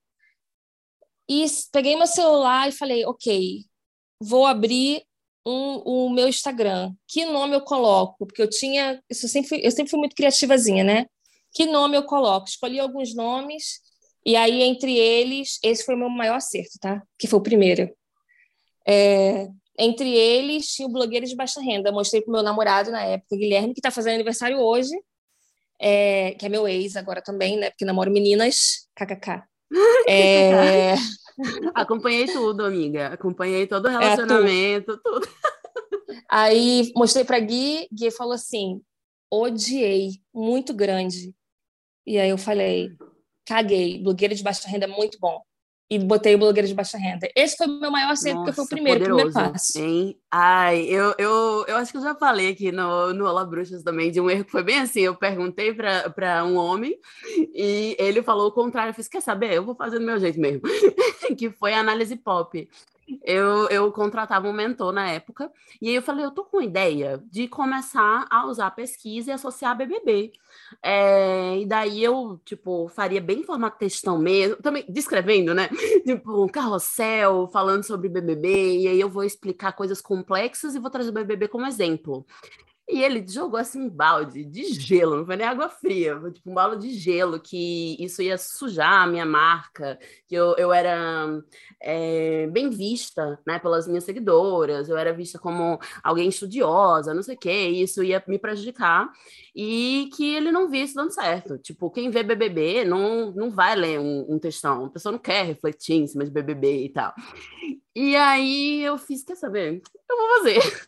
E 1.30 1.46
peguei 1.72 1.96
meu 1.96 2.08
celular 2.08 2.70
e 2.70 2.72
falei, 2.72 3.06
ok, 3.06 3.66
vou 4.22 4.46
abrir 4.46 5.04
um, 5.46 5.82
o 5.86 6.10
meu 6.10 6.28
Instagram. 6.28 6.94
Que 7.08 7.26
nome 7.26 7.56
eu 7.56 7.62
coloco? 7.62 8.26
Porque 8.26 8.42
eu 8.42 8.50
tinha, 8.50 9.02
isso 9.10 9.28
sempre, 9.28 9.62
eu 9.64 9.72
sempre 9.72 9.90
fui 9.90 10.00
muito 10.00 10.16
criativazinha, 10.16 10.84
né? 10.84 11.06
Que 11.54 11.66
nome 11.66 11.98
eu 11.98 12.04
coloco? 12.04 12.48
Escolhi 12.48 12.80
alguns 12.80 13.14
nomes 13.14 13.82
e 14.26 14.36
aí, 14.36 14.62
entre 14.62 14.98
eles, 14.98 15.60
esse 15.64 15.86
foi 15.86 15.96
o 15.96 15.98
meu 15.98 16.10
maior 16.10 16.36
acerto, 16.36 16.78
tá? 16.82 17.02
Que 17.18 17.28
foi 17.28 17.40
o 17.40 17.44
primeiro. 17.44 17.90
É, 18.88 19.48
entre 19.78 20.10
eles, 20.10 20.68
tinha 20.68 20.88
o 20.88 20.92
blogueiro 20.92 21.26
de 21.26 21.36
baixa 21.36 21.62
renda. 21.62 21.92
mostrei 21.92 22.22
para 22.22 22.30
o 22.30 22.34
meu 22.34 22.44
namorado 22.44 22.92
na 22.92 23.04
época, 23.04 23.38
Guilherme, 23.38 23.74
que 23.74 23.80
está 23.80 23.92
fazendo 23.92 24.16
aniversário 24.16 24.60
hoje, 24.60 24.96
é, 25.80 26.32
que 26.32 26.46
é 26.46 26.50
meu 26.50 26.68
ex 26.68 26.96
agora 26.96 27.22
também, 27.22 27.58
né? 27.58 27.70
Porque 27.70 27.86
namoro 27.86 28.12
meninas, 28.12 28.88
kkk. 28.96 29.44
É... 30.08 30.96
Acompanhei 31.76 32.26
tudo, 32.26 32.66
amiga. 32.66 33.10
Acompanhei 33.10 33.68
todo 33.68 33.86
o 33.86 33.90
é, 33.90 33.92
relacionamento, 33.92 34.94
é, 34.94 34.98
tudo. 35.04 35.28
Aí 36.30 36.92
mostrei 36.96 37.24
para 37.24 37.40
Gui, 37.40 37.88
Gui 37.92 38.10
falou 38.10 38.34
assim: 38.34 38.82
odiei, 39.32 40.22
muito 40.34 40.74
grande. 40.74 41.36
E 42.06 42.18
aí 42.18 42.30
eu 42.30 42.38
falei, 42.38 42.90
caguei, 43.48 44.02
blogueira 44.04 44.36
de 44.36 44.44
baixa 44.44 44.68
renda 44.68 44.86
é 44.86 44.88
muito 44.88 45.18
bom. 45.20 45.42
E 45.90 45.98
botei 45.98 46.36
o 46.36 46.38
blogueira 46.38 46.68
de 46.68 46.74
baixa 46.74 46.98
renda. 46.98 47.30
Esse 47.34 47.56
foi 47.56 47.66
o 47.66 47.80
meu 47.80 47.90
maior 47.90 48.12
acerto, 48.12 48.40
porque 48.40 48.52
foi 48.52 48.66
o 48.66 48.68
primeiro, 48.68 49.00
poderoso, 49.00 49.32
primeiro 49.32 49.54
passo. 49.54 49.80
Hein? 49.80 50.20
Ai, 50.30 50.82
eu, 50.82 51.16
eu, 51.18 51.66
eu 51.66 51.78
acho 51.78 51.94
que 51.94 51.98
eu 51.98 52.02
já 52.02 52.14
falei 52.14 52.50
aqui 52.50 52.74
no, 52.74 53.14
no 53.14 53.26
Olá 53.26 53.46
Bruxas 53.46 53.84
também 53.84 54.12
de 54.12 54.20
um 54.20 54.30
erro 54.30 54.44
que 54.44 54.52
foi 54.52 54.64
bem 54.64 54.80
assim. 54.80 55.00
Eu 55.00 55.16
perguntei 55.16 55.74
para 55.74 56.44
um 56.44 56.58
homem 56.58 57.00
e 57.56 57.96
ele 57.98 58.22
falou 58.22 58.48
o 58.50 58.52
contrário. 58.52 58.90
Eu 58.90 58.96
fiz, 58.96 59.08
quer 59.08 59.22
saber? 59.22 59.54
Eu 59.54 59.64
vou 59.64 59.76
fazer 59.76 59.98
do 59.98 60.06
meu 60.06 60.20
jeito 60.20 60.38
mesmo. 60.38 60.62
que 61.38 61.50
foi 61.52 61.74
a 61.74 61.80
análise 61.80 62.18
pop 62.18 62.68
eu, 63.24 63.68
eu 63.70 63.92
contratava 63.92 64.48
um 64.48 64.54
mentor 64.54 64.92
na 64.92 65.10
época, 65.10 65.52
e 65.82 65.90
aí 65.90 65.96
eu 65.96 66.02
falei, 66.02 66.26
eu 66.26 66.32
tô 66.32 66.44
com 66.44 66.62
ideia 66.62 67.24
de 67.32 67.48
começar 67.48 68.26
a 68.30 68.46
usar 68.46 68.72
pesquisa 68.72 69.32
e 69.32 69.34
associar 69.34 69.72
a 69.72 69.76
BBB. 69.76 70.34
É, 70.82 71.58
e 71.60 71.66
daí 71.66 72.04
eu, 72.04 72.40
tipo, 72.44 72.88
faria 72.90 73.22
bem 73.22 73.44
formato 73.44 73.78
textão 73.78 74.18
mesmo, 74.18 74.58
também 74.58 74.86
descrevendo, 74.88 75.54
né? 75.54 75.70
Tipo, 76.06 76.44
um 76.44 76.48
carrossel 76.48 77.48
falando 77.52 77.84
sobre 77.84 78.10
BBB, 78.10 78.80
e 78.80 78.88
aí 78.88 79.00
eu 79.00 79.10
vou 79.10 79.24
explicar 79.24 79.74
coisas 79.74 80.02
complexas 80.02 80.76
e 80.76 80.80
vou 80.80 80.90
trazer 80.90 81.10
o 81.10 81.14
BBB 81.14 81.48
como 81.48 81.66
exemplo. 81.66 82.26
E 82.90 83.04
ele 83.04 83.26
jogou 83.28 83.60
assim 83.60 83.82
um 83.82 83.90
balde 83.90 84.46
de 84.46 84.64
gelo, 84.74 85.18
não 85.18 85.26
foi 85.26 85.36
nem 85.36 85.46
água 85.46 85.68
fria, 85.68 86.18
foi 86.20 86.32
tipo 86.32 86.50
um 86.50 86.54
balde 86.54 86.88
de 86.88 86.94
gelo, 86.98 87.38
que 87.38 87.98
isso 88.00 88.22
ia 88.22 88.38
sujar 88.38 89.04
a 89.04 89.08
minha 89.08 89.26
marca, 89.26 90.00
que 90.26 90.34
eu, 90.34 90.56
eu 90.58 90.72
era 90.72 91.28
é, 91.82 92.48
bem 92.48 92.70
vista 92.70 93.38
né, 93.46 93.60
pelas 93.60 93.88
minhas 93.88 94.06
seguidoras, 94.06 94.88
eu 94.88 94.98
era 94.98 95.12
vista 95.14 95.38
como 95.38 95.78
alguém 96.02 96.30
estudiosa, 96.30 97.14
não 97.14 97.24
sei 97.24 97.36
o 97.36 97.40
quê, 97.40 97.70
e 97.70 97.82
isso 97.82 98.02
ia 98.02 98.24
me 98.26 98.40
prejudicar, 98.40 99.12
e 99.54 100.10
que 100.16 100.36
ele 100.36 100.50
não 100.50 100.70
via 100.70 100.84
isso 100.84 100.96
dando 100.96 101.12
certo. 101.12 101.58
Tipo, 101.58 101.92
quem 101.92 102.10
vê 102.10 102.24
BBB 102.24 102.86
não, 102.86 103.32
não 103.32 103.52
vai 103.52 103.76
ler 103.76 104.00
um, 104.00 104.26
um 104.30 104.40
textão, 104.40 104.86
a 104.86 104.90
pessoa 104.90 105.12
não 105.12 105.20
quer 105.20 105.46
refletir 105.46 105.96
em 105.96 106.08
cima 106.08 106.24
de 106.24 106.32
BBB 106.32 106.86
e 106.86 106.90
tal. 106.90 107.14
E 108.00 108.16
aí 108.16 108.84
eu 108.84 108.96
fiz, 108.96 109.24
quer 109.24 109.36
saber? 109.36 109.82
Eu 110.08 110.18
vou 110.18 110.38
fazer. 110.38 110.60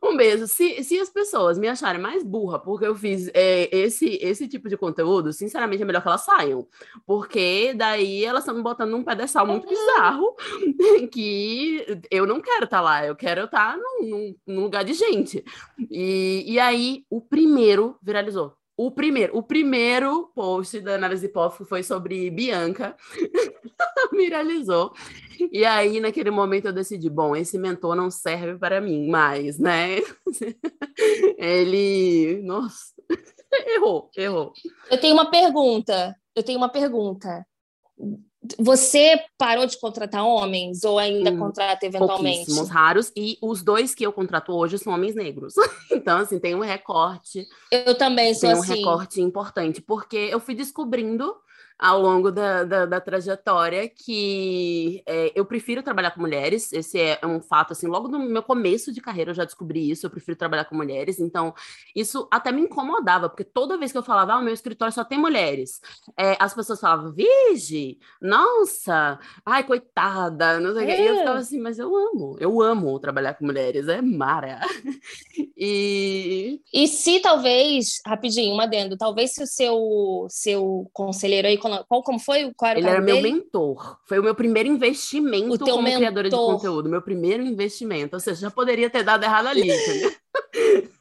Um 0.00 0.16
beijo. 0.16 0.46
Se, 0.46 0.84
se 0.84 1.00
as 1.00 1.10
pessoas 1.10 1.58
me 1.58 1.66
acharem 1.66 2.00
mais 2.00 2.22
burra 2.22 2.60
porque 2.60 2.86
eu 2.86 2.94
fiz 2.94 3.28
é, 3.34 3.68
esse, 3.76 4.16
esse 4.22 4.46
tipo 4.46 4.68
de 4.68 4.76
conteúdo, 4.76 5.32
sinceramente 5.32 5.82
é 5.82 5.84
melhor 5.84 6.00
que 6.00 6.06
elas 6.06 6.24
saiam. 6.24 6.66
Porque 7.04 7.74
daí 7.74 8.24
elas 8.24 8.44
estão 8.44 8.54
me 8.54 8.62
botando 8.62 8.92
num 8.92 9.02
pedestal 9.02 9.44
muito 9.44 9.64
uhum. 9.64 9.70
bizarro 9.70 10.36
que 11.10 11.84
eu 12.08 12.24
não 12.24 12.40
quero 12.40 12.64
estar 12.64 12.78
tá 12.78 12.80
lá, 12.80 13.04
eu 13.04 13.16
quero 13.16 13.46
estar 13.46 13.72
tá 13.72 13.78
num, 14.00 14.34
num, 14.46 14.60
lugar 14.60 14.84
de 14.84 14.94
gente. 14.94 15.44
E, 15.90 16.44
e 16.46 16.58
aí 16.60 17.04
o 17.10 17.20
primeiro 17.20 17.98
viralizou. 18.00 18.54
O 18.76 18.92
primeiro, 18.92 19.36
o 19.36 19.42
primeiro 19.42 20.30
post 20.36 20.78
da 20.80 20.94
análise 20.94 21.28
pop 21.28 21.64
foi 21.64 21.82
sobre 21.82 22.30
Bianca. 22.30 22.96
Viralizou. 24.12 24.94
E 25.52 25.64
aí, 25.64 26.00
naquele 26.00 26.30
momento, 26.30 26.66
eu 26.66 26.72
decidi: 26.72 27.08
bom, 27.08 27.34
esse 27.34 27.58
mentor 27.58 27.94
não 27.94 28.10
serve 28.10 28.58
para 28.58 28.80
mim 28.80 29.08
mais, 29.08 29.58
né? 29.58 29.98
Ele. 31.38 32.40
Nossa, 32.42 32.94
errou, 33.74 34.10
errou. 34.16 34.52
Eu 34.90 35.00
tenho 35.00 35.14
uma 35.14 35.30
pergunta. 35.30 36.14
Eu 36.34 36.42
tenho 36.42 36.58
uma 36.58 36.68
pergunta. 36.68 37.44
Você 38.58 39.20
parou 39.36 39.66
de 39.66 39.78
contratar 39.80 40.24
homens 40.24 40.84
ou 40.84 40.98
ainda 40.98 41.30
hum, 41.30 41.38
contrata 41.38 41.84
eventualmente? 41.84 42.36
Pouquíssimos, 42.36 42.68
raros. 42.70 43.12
E 43.16 43.36
os 43.42 43.62
dois 43.62 43.94
que 43.94 44.06
eu 44.06 44.12
contrato 44.12 44.52
hoje 44.52 44.78
são 44.78 44.92
homens 44.92 45.14
negros. 45.14 45.54
então, 45.90 46.18
assim, 46.18 46.38
tem 46.38 46.54
um 46.54 46.60
recorte. 46.60 47.46
Eu 47.70 47.98
também 47.98 48.32
sou 48.34 48.48
tem 48.48 48.52
assim. 48.52 48.72
Tem 48.72 48.76
um 48.76 48.78
recorte 48.78 49.20
importante, 49.20 49.82
porque 49.82 50.16
eu 50.16 50.38
fui 50.38 50.54
descobrindo 50.54 51.34
ao 51.78 52.00
longo 52.00 52.32
da, 52.32 52.64
da, 52.64 52.86
da 52.86 53.00
trajetória 53.00 53.88
que 53.88 55.02
é, 55.06 55.32
eu 55.34 55.44
prefiro 55.44 55.82
trabalhar 55.82 56.10
com 56.10 56.20
mulheres. 56.20 56.72
Esse 56.72 56.98
é 56.98 57.20
um 57.24 57.40
fato, 57.40 57.72
assim, 57.72 57.86
logo 57.86 58.08
no 58.08 58.18
meu 58.18 58.42
começo 58.42 58.92
de 58.92 59.00
carreira 59.00 59.30
eu 59.30 59.34
já 59.34 59.44
descobri 59.44 59.88
isso. 59.88 60.04
Eu 60.04 60.10
prefiro 60.10 60.36
trabalhar 60.36 60.64
com 60.64 60.74
mulheres. 60.74 61.20
Então, 61.20 61.54
isso 61.94 62.26
até 62.30 62.50
me 62.50 62.62
incomodava, 62.62 63.28
porque 63.28 63.44
toda 63.44 63.78
vez 63.78 63.92
que 63.92 63.98
eu 63.98 64.02
falava, 64.02 64.32
ah, 64.32 64.38
o 64.38 64.42
meu 64.42 64.52
escritório 64.52 64.92
só 64.92 65.04
tem 65.04 65.18
mulheres, 65.18 65.80
é, 66.16 66.36
as 66.40 66.52
pessoas 66.52 66.80
falavam, 66.80 67.12
vige, 67.12 67.98
nossa, 68.20 69.18
ai, 69.46 69.62
coitada, 69.62 70.58
não 70.58 70.74
sei 70.74 70.86
o 70.86 70.90
é. 70.90 71.00
E 71.00 71.06
eu 71.06 71.18
ficava 71.18 71.38
assim, 71.38 71.60
mas 71.60 71.78
eu 71.78 71.94
amo, 71.94 72.36
eu 72.40 72.60
amo 72.60 72.98
trabalhar 72.98 73.34
com 73.34 73.46
mulheres, 73.46 73.86
é 73.88 74.02
mara. 74.02 74.60
e. 75.56 76.60
E 76.72 76.88
se 76.88 77.20
talvez, 77.20 78.00
rapidinho, 78.04 78.54
um 78.54 78.60
adendo, 78.60 78.96
talvez 78.96 79.32
se 79.32 79.42
o 79.42 79.46
seu, 79.46 80.26
seu 80.28 80.90
conselheiro 80.92 81.46
aí 81.46 81.56
qual 81.88 82.02
como 82.02 82.18
foi? 82.18 82.52
Qual 82.56 82.70
era 82.70 82.78
Ele 82.78 82.88
era 82.88 83.00
dele? 83.00 83.20
meu 83.20 83.32
mentor. 83.32 83.98
Foi 84.06 84.18
o 84.18 84.22
meu 84.22 84.34
primeiro 84.34 84.68
investimento 84.68 85.54
o 85.54 85.58
como 85.58 85.82
mentor. 85.82 85.98
criadora 85.98 86.28
de 86.28 86.36
conteúdo. 86.36 86.88
Meu 86.88 87.02
primeiro 87.02 87.42
investimento. 87.42 88.16
Ou 88.16 88.20
seja, 88.20 88.40
já 88.40 88.50
poderia 88.50 88.90
ter 88.90 89.02
dado 89.02 89.24
errado 89.24 89.46
ali, 89.46 89.68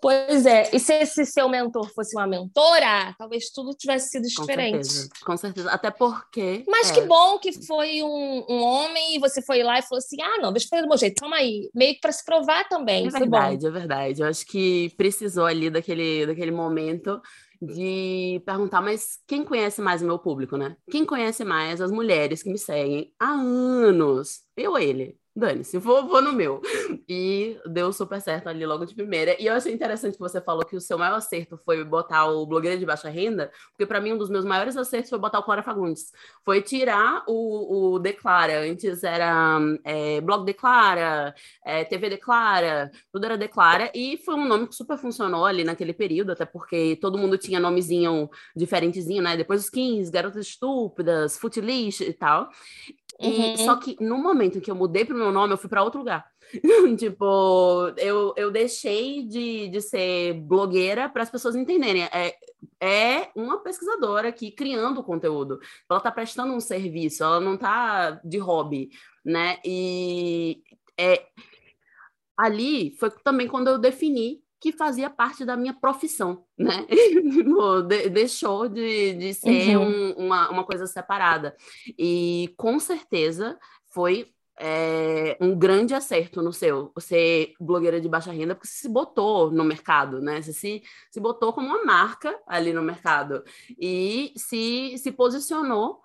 Pois 0.00 0.46
é, 0.46 0.70
e 0.72 0.78
se 0.78 0.94
esse 0.94 1.26
seu 1.26 1.48
mentor 1.48 1.90
fosse 1.92 2.16
uma 2.16 2.26
mentora, 2.26 3.14
talvez 3.18 3.50
tudo 3.50 3.74
tivesse 3.74 4.10
sido 4.10 4.28
diferente. 4.28 4.78
Com 4.78 4.84
certeza, 4.84 5.10
com 5.24 5.36
certeza. 5.36 5.70
até 5.70 5.90
porque. 5.90 6.64
Mas 6.68 6.90
é. 6.90 6.94
que 6.94 7.00
bom 7.00 7.38
que 7.38 7.52
foi 7.66 8.00
um, 8.02 8.44
um, 8.48 8.62
homem 8.62 9.16
e 9.16 9.18
você 9.18 9.42
foi 9.42 9.62
lá 9.64 9.78
e 9.78 9.82
falou 9.82 9.98
assim: 9.98 10.22
ah, 10.22 10.38
não, 10.40 10.52
deixa 10.52 10.66
eu 10.66 10.70
fazer 10.70 10.82
do 10.82 10.88
meu 10.88 10.96
jeito, 10.96 11.20
calma 11.20 11.36
aí. 11.36 11.68
Meio 11.74 11.94
que 11.94 12.00
para 12.00 12.12
se 12.12 12.24
provar 12.24 12.68
também. 12.68 13.08
É 13.08 13.10
verdade, 13.10 13.66
é 13.66 13.70
verdade. 13.70 14.22
Eu 14.22 14.28
acho 14.28 14.46
que 14.46 14.92
precisou 14.96 15.46
ali 15.46 15.68
daquele, 15.68 16.26
daquele 16.26 16.52
momento 16.52 17.20
de 17.60 18.40
perguntar, 18.46 18.80
mas 18.80 19.18
quem 19.26 19.44
conhece 19.44 19.80
mais 19.82 20.02
o 20.02 20.06
meu 20.06 20.18
público, 20.18 20.56
né? 20.56 20.76
Quem 20.90 21.04
conhece 21.04 21.44
mais 21.44 21.80
as 21.80 21.90
mulheres 21.90 22.42
que 22.42 22.50
me 22.50 22.58
seguem 22.58 23.12
há 23.18 23.30
anos? 23.32 24.42
Eu 24.56 24.72
ou 24.72 24.78
ele? 24.78 25.18
Dane-se, 25.38 25.78
vou, 25.78 26.06
vou 26.06 26.20
no 26.20 26.32
meu. 26.32 26.60
E 27.08 27.58
deu 27.66 27.92
super 27.92 28.20
certo 28.20 28.48
ali 28.48 28.66
logo 28.66 28.84
de 28.84 28.94
primeira. 28.94 29.40
E 29.40 29.46
eu 29.46 29.54
achei 29.54 29.72
interessante 29.72 30.14
que 30.14 30.20
você 30.20 30.40
falou 30.40 30.64
que 30.64 30.76
o 30.76 30.80
seu 30.80 30.98
maior 30.98 31.16
acerto 31.16 31.56
foi 31.64 31.84
botar 31.84 32.26
o 32.26 32.44
blogueiro 32.46 32.78
de 32.78 32.84
baixa 32.84 33.08
renda, 33.08 33.50
porque 33.70 33.86
para 33.86 34.00
mim 34.00 34.12
um 34.12 34.18
dos 34.18 34.28
meus 34.28 34.44
maiores 34.44 34.76
acertos 34.76 35.10
foi 35.10 35.18
botar 35.18 35.38
o 35.38 35.42
Clara 35.42 35.62
Fagundes. 35.62 36.12
Foi 36.44 36.60
tirar 36.60 37.22
o, 37.26 37.94
o 37.94 37.98
Declara. 37.98 38.60
Antes 38.60 39.04
era 39.04 39.58
é, 39.84 40.20
Blog 40.20 40.44
Declara, 40.44 41.34
é, 41.64 41.84
TV 41.84 42.10
Declara, 42.10 42.90
tudo 43.12 43.24
era 43.24 43.38
Declara. 43.38 43.90
E 43.94 44.18
foi 44.18 44.34
um 44.34 44.46
nome 44.46 44.66
que 44.66 44.74
super 44.74 44.98
funcionou 44.98 45.44
ali 45.46 45.64
naquele 45.64 45.92
período, 45.92 46.32
até 46.32 46.44
porque 46.44 46.98
todo 47.00 47.18
mundo 47.18 47.38
tinha 47.38 47.60
nomezinho 47.60 48.28
diferentezinho, 48.56 49.22
né? 49.22 49.36
Depois 49.36 49.62
os 49.64 49.70
15, 49.70 50.10
Garotas 50.10 50.46
Estúpidas, 50.46 51.38
Footlish 51.38 52.02
e 52.02 52.12
tal. 52.12 52.50
E, 53.20 53.28
uhum. 53.28 53.56
Só 53.58 53.76
que 53.76 53.96
no 54.00 54.16
momento 54.16 54.58
em 54.58 54.60
que 54.60 54.70
eu 54.70 54.76
mudei 54.76 55.04
pro 55.04 55.16
meu 55.16 55.32
nome, 55.32 55.52
eu 55.52 55.58
fui 55.58 55.68
para 55.68 55.82
outro 55.82 55.98
lugar. 55.98 56.24
tipo, 56.96 57.92
eu, 57.96 58.32
eu 58.36 58.50
deixei 58.50 59.26
de, 59.26 59.68
de 59.68 59.80
ser 59.80 60.34
blogueira 60.34 61.08
para 61.08 61.22
as 61.24 61.30
pessoas 61.30 61.56
entenderem. 61.56 62.04
É, 62.04 62.36
é 62.80 63.30
uma 63.34 63.58
pesquisadora 63.58 64.28
aqui 64.28 64.52
criando 64.52 65.02
conteúdo. 65.02 65.58
Ela 65.90 65.98
está 65.98 66.12
prestando 66.12 66.52
um 66.52 66.60
serviço, 66.60 67.24
ela 67.24 67.40
não 67.40 67.54
está 67.54 68.12
de 68.24 68.38
hobby, 68.38 68.90
né? 69.24 69.58
E 69.64 70.62
é, 70.96 71.26
ali 72.36 72.94
foi 72.98 73.10
também 73.24 73.48
quando 73.48 73.68
eu 73.68 73.78
defini 73.78 74.40
que 74.60 74.72
fazia 74.72 75.08
parte 75.08 75.44
da 75.44 75.56
minha 75.56 75.74
profissão, 75.74 76.44
né? 76.56 76.86
Tipo, 77.38 77.82
de, 77.82 78.08
deixou 78.08 78.68
de, 78.68 79.14
de 79.14 79.34
ser 79.34 79.76
uhum. 79.76 80.14
um, 80.18 80.26
uma, 80.26 80.50
uma 80.50 80.64
coisa 80.64 80.86
separada. 80.86 81.56
E 81.98 82.52
com 82.56 82.78
certeza 82.78 83.58
foi 83.86 84.32
é, 84.60 85.36
um 85.40 85.56
grande 85.56 85.94
acerto 85.94 86.42
no 86.42 86.52
seu, 86.52 86.92
ser 86.98 87.54
blogueira 87.60 88.00
de 88.00 88.08
baixa 88.08 88.32
renda, 88.32 88.54
porque 88.54 88.66
você 88.66 88.82
se 88.82 88.88
botou 88.88 89.50
no 89.50 89.64
mercado, 89.64 90.20
né? 90.20 90.42
Você 90.42 90.52
se, 90.52 90.82
se 91.10 91.20
botou 91.20 91.52
como 91.52 91.68
uma 91.68 91.84
marca 91.84 92.36
ali 92.46 92.72
no 92.72 92.82
mercado 92.82 93.44
e 93.78 94.32
se, 94.36 94.96
se 94.98 95.12
posicionou 95.12 96.00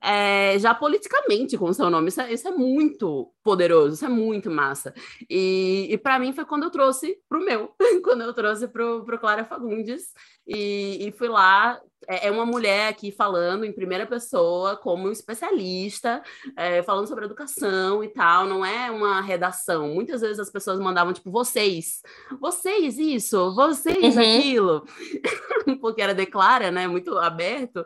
é, 0.00 0.58
já 0.58 0.74
politicamente 0.74 1.56
com 1.56 1.66
o 1.66 1.74
seu 1.74 1.90
nome. 1.90 2.08
Isso 2.08 2.20
é, 2.20 2.32
isso 2.32 2.48
é, 2.48 2.50
muito 2.50 3.30
poderoso, 3.48 3.94
isso 3.94 4.04
é 4.04 4.10
muito 4.10 4.50
massa. 4.50 4.92
E, 5.28 5.86
e 5.88 5.96
para 5.96 6.18
mim 6.18 6.34
foi 6.34 6.44
quando 6.44 6.64
eu 6.64 6.70
trouxe 6.70 7.18
para 7.26 7.38
o 7.38 7.42
meu, 7.42 7.74
quando 8.04 8.20
eu 8.20 8.34
trouxe 8.34 8.68
para 8.68 8.84
o 8.84 9.18
Clara 9.18 9.42
Fagundes 9.42 10.12
e, 10.46 11.08
e 11.08 11.12
fui 11.12 11.28
lá 11.28 11.80
é, 12.06 12.28
é 12.28 12.30
uma 12.30 12.44
mulher 12.44 12.88
aqui 12.88 13.10
falando 13.10 13.64
em 13.64 13.72
primeira 13.72 14.06
pessoa, 14.06 14.76
como 14.76 15.10
especialista, 15.10 16.22
é, 16.56 16.82
falando 16.82 17.08
sobre 17.08 17.24
educação 17.24 18.04
e 18.04 18.08
tal, 18.08 18.46
não 18.46 18.64
é 18.64 18.90
uma 18.90 19.20
redação. 19.20 19.88
Muitas 19.94 20.20
vezes 20.20 20.38
as 20.38 20.50
pessoas 20.50 20.78
mandavam, 20.78 21.12
tipo, 21.12 21.30
vocês, 21.30 22.02
vocês 22.40 22.98
isso, 22.98 23.54
vocês 23.54 24.14
uhum. 24.14 24.22
aquilo, 24.22 24.84
porque 25.80 26.02
era 26.02 26.14
declara, 26.14 26.70
né, 26.70 26.86
muito 26.86 27.16
aberto, 27.18 27.84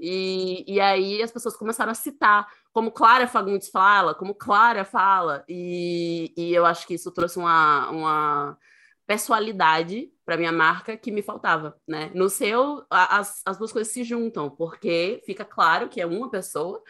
e, 0.00 0.64
e 0.66 0.80
aí 0.80 1.22
as 1.22 1.30
pessoas 1.30 1.56
começaram 1.56 1.92
a 1.92 1.94
citar 1.94 2.46
como 2.72 2.90
Clara 2.90 3.26
Fagundes 3.26 3.68
fala, 3.68 4.14
como 4.14 4.34
Clara 4.34 4.84
fala, 4.84 5.44
e, 5.48 6.32
e 6.36 6.54
eu 6.54 6.64
acho 6.64 6.86
que 6.86 6.94
isso 6.94 7.10
trouxe 7.10 7.38
uma, 7.38 7.90
uma 7.90 8.58
pessoalidade 9.06 10.10
para 10.24 10.36
minha 10.36 10.52
marca 10.52 10.96
que 10.96 11.10
me 11.10 11.22
faltava, 11.22 11.76
né? 11.86 12.10
No 12.14 12.30
seu, 12.30 12.84
as, 12.90 13.42
as 13.44 13.58
duas 13.58 13.72
coisas 13.72 13.92
se 13.92 14.02
juntam, 14.04 14.48
porque 14.48 15.22
fica 15.26 15.44
claro 15.44 15.88
que 15.88 16.00
é 16.00 16.06
uma 16.06 16.30
pessoa 16.30 16.82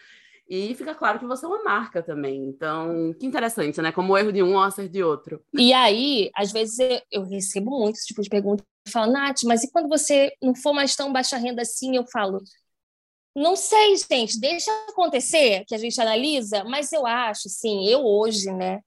e 0.49 0.75
fica 0.75 0.95
claro 0.95 1.19
que 1.19 1.27
você 1.27 1.45
é 1.45 1.49
uma 1.49 1.65
marca 1.65 2.03
também. 2.03 2.45
Então, 2.45 3.15
que 3.19 3.27
interessante, 3.27 3.81
né? 3.81 3.91
Como 3.91 4.13
o 4.13 4.19
erro 4.19 4.33
de 4.33 4.43
um, 4.43 4.55
o 4.55 4.61
acerto 4.61 4.93
de 4.93 5.03
outro. 5.03 5.43
E 5.55 5.73
aí, 5.73 6.31
às 6.37 6.53
vezes 6.53 6.79
eu 7.11 7.25
recebo 7.25 7.71
muito 7.71 7.97
esse 7.97 8.07
tipo 8.07 8.23
de 8.23 8.29
pergunta, 8.29 8.63
falo, 8.89 9.11
Nath, 9.11 9.43
mas 9.45 9.65
e 9.65 9.71
quando 9.73 9.89
você 9.89 10.33
não 10.43 10.55
for 10.55 10.73
mais 10.73 10.95
tão 10.95 11.13
baixa 11.13 11.37
renda 11.37 11.63
assim? 11.63 11.97
Eu 11.97 12.05
falo, 12.07 12.41
não 13.35 13.57
sei, 13.57 13.97
gente, 13.97 14.39
deixa 14.39 14.71
acontecer, 14.89 15.65
que 15.67 15.75
a 15.75 15.79
gente 15.79 16.01
analisa, 16.01 16.65
mas 16.65 16.93
eu 16.93 17.07
acho, 17.07 17.49
sim, 17.49 17.87
eu 17.87 18.05
hoje, 18.05 18.53
né, 18.53 18.81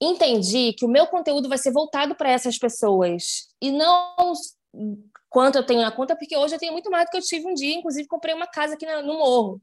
entendi 0.00 0.72
que 0.74 0.84
o 0.84 0.88
meu 0.88 1.06
conteúdo 1.06 1.48
vai 1.48 1.58
ser 1.58 1.72
voltado 1.72 2.14
para 2.14 2.30
essas 2.30 2.58
pessoas 2.58 3.48
e 3.60 3.70
não 3.70 4.32
quanto 5.28 5.56
eu 5.56 5.66
tenho 5.66 5.80
na 5.80 5.90
conta, 5.90 6.16
porque 6.16 6.36
hoje 6.36 6.54
eu 6.54 6.58
tenho 6.58 6.72
muito 6.72 6.90
mais 6.90 7.06
do 7.06 7.10
que 7.10 7.16
eu 7.16 7.22
tive 7.22 7.46
um 7.46 7.54
dia, 7.54 7.74
inclusive 7.74 8.08
comprei 8.08 8.34
uma 8.34 8.46
casa 8.46 8.74
aqui 8.74 8.86
no 8.86 9.18
morro, 9.18 9.60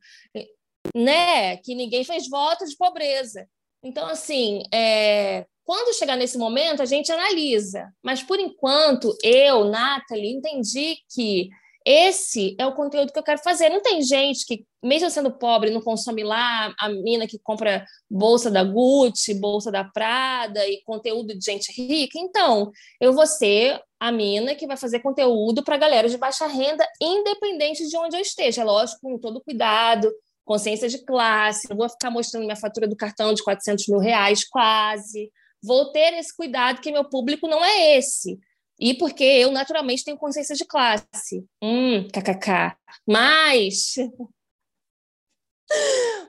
né? 0.96 1.58
Que 1.58 1.74
ninguém 1.74 2.04
fez 2.04 2.28
voto 2.30 2.66
de 2.66 2.76
pobreza. 2.76 3.48
Então, 3.84 4.06
assim, 4.08 4.62
é... 4.74 5.46
quando 5.64 5.96
chegar 5.96 6.16
nesse 6.16 6.38
momento, 6.38 6.82
a 6.82 6.86
gente 6.86 7.12
analisa. 7.12 7.92
Mas, 8.04 8.22
por 8.22 8.40
enquanto, 8.40 9.16
eu, 9.24 9.66
Nathalie, 9.66 10.36
entendi 10.36 10.98
que 11.14 11.50
esse 11.86 12.56
é 12.60 12.66
o 12.66 12.74
conteúdo 12.74 13.12
que 13.12 13.20
eu 13.20 13.24
quero 13.24 13.42
fazer. 13.42 13.70
Não 13.70 13.82
tem 13.82 14.02
gente 14.02 14.46
que, 14.46 14.66
mesmo 14.82 15.10
sendo 15.10 15.32
pobre, 15.32 15.70
não 15.70 15.82
consome 15.82 16.24
lá 16.24 16.74
a 16.80 16.90
mina 16.90 17.28
que 17.28 17.38
compra 17.40 17.86
bolsa 18.10 18.50
da 18.50 18.64
Gucci, 18.64 19.34
bolsa 19.34 19.72
da 19.72 19.84
Prada 19.84 20.66
e 20.68 20.82
conteúdo 20.84 21.38
de 21.38 21.44
gente 21.44 21.72
rica. 21.72 22.18
Então, 22.18 22.72
eu 23.02 23.14
vou 23.14 23.28
ser 23.28 23.82
a 24.00 24.12
mina 24.12 24.56
que 24.56 24.68
vai 24.68 24.78
fazer 24.78 25.00
conteúdo 25.00 25.64
para 25.64 25.78
galera 25.78 26.08
de 26.08 26.18
baixa 26.18 26.48
renda, 26.48 26.88
independente 27.02 27.88
de 27.88 27.98
onde 27.98 28.16
eu 28.16 28.22
esteja. 28.22 28.62
É 28.62 28.66
lógico, 28.66 29.02
com 29.02 29.18
todo 29.18 29.42
cuidado, 29.42 30.12
consciência 30.46 30.88
de 30.88 31.04
classe. 31.06 31.70
Não 31.70 31.78
vou 31.78 31.90
ficar 31.90 32.10
mostrando 32.10 32.44
minha 32.44 32.56
fatura 32.56 32.88
do 32.88 32.96
cartão 32.96 33.34
de 33.34 33.44
400 33.44 33.88
mil 33.88 34.00
reais, 34.00 34.48
quase. 34.48 35.32
Vou 35.62 35.92
ter 35.92 36.14
esse 36.14 36.36
cuidado 36.36 36.82
que 36.82 36.92
meu 36.92 37.06
público 37.06 37.48
não 37.48 37.64
é 37.64 37.98
esse. 37.98 38.38
E 38.80 38.96
porque 38.96 39.24
eu, 39.24 39.52
naturalmente, 39.52 40.04
tenho 40.04 40.18
consciência 40.18 40.56
de 40.56 40.66
classe. 40.66 41.46
Hum, 41.62 42.08
kkk. 42.08 42.76
Mas. 43.08 43.96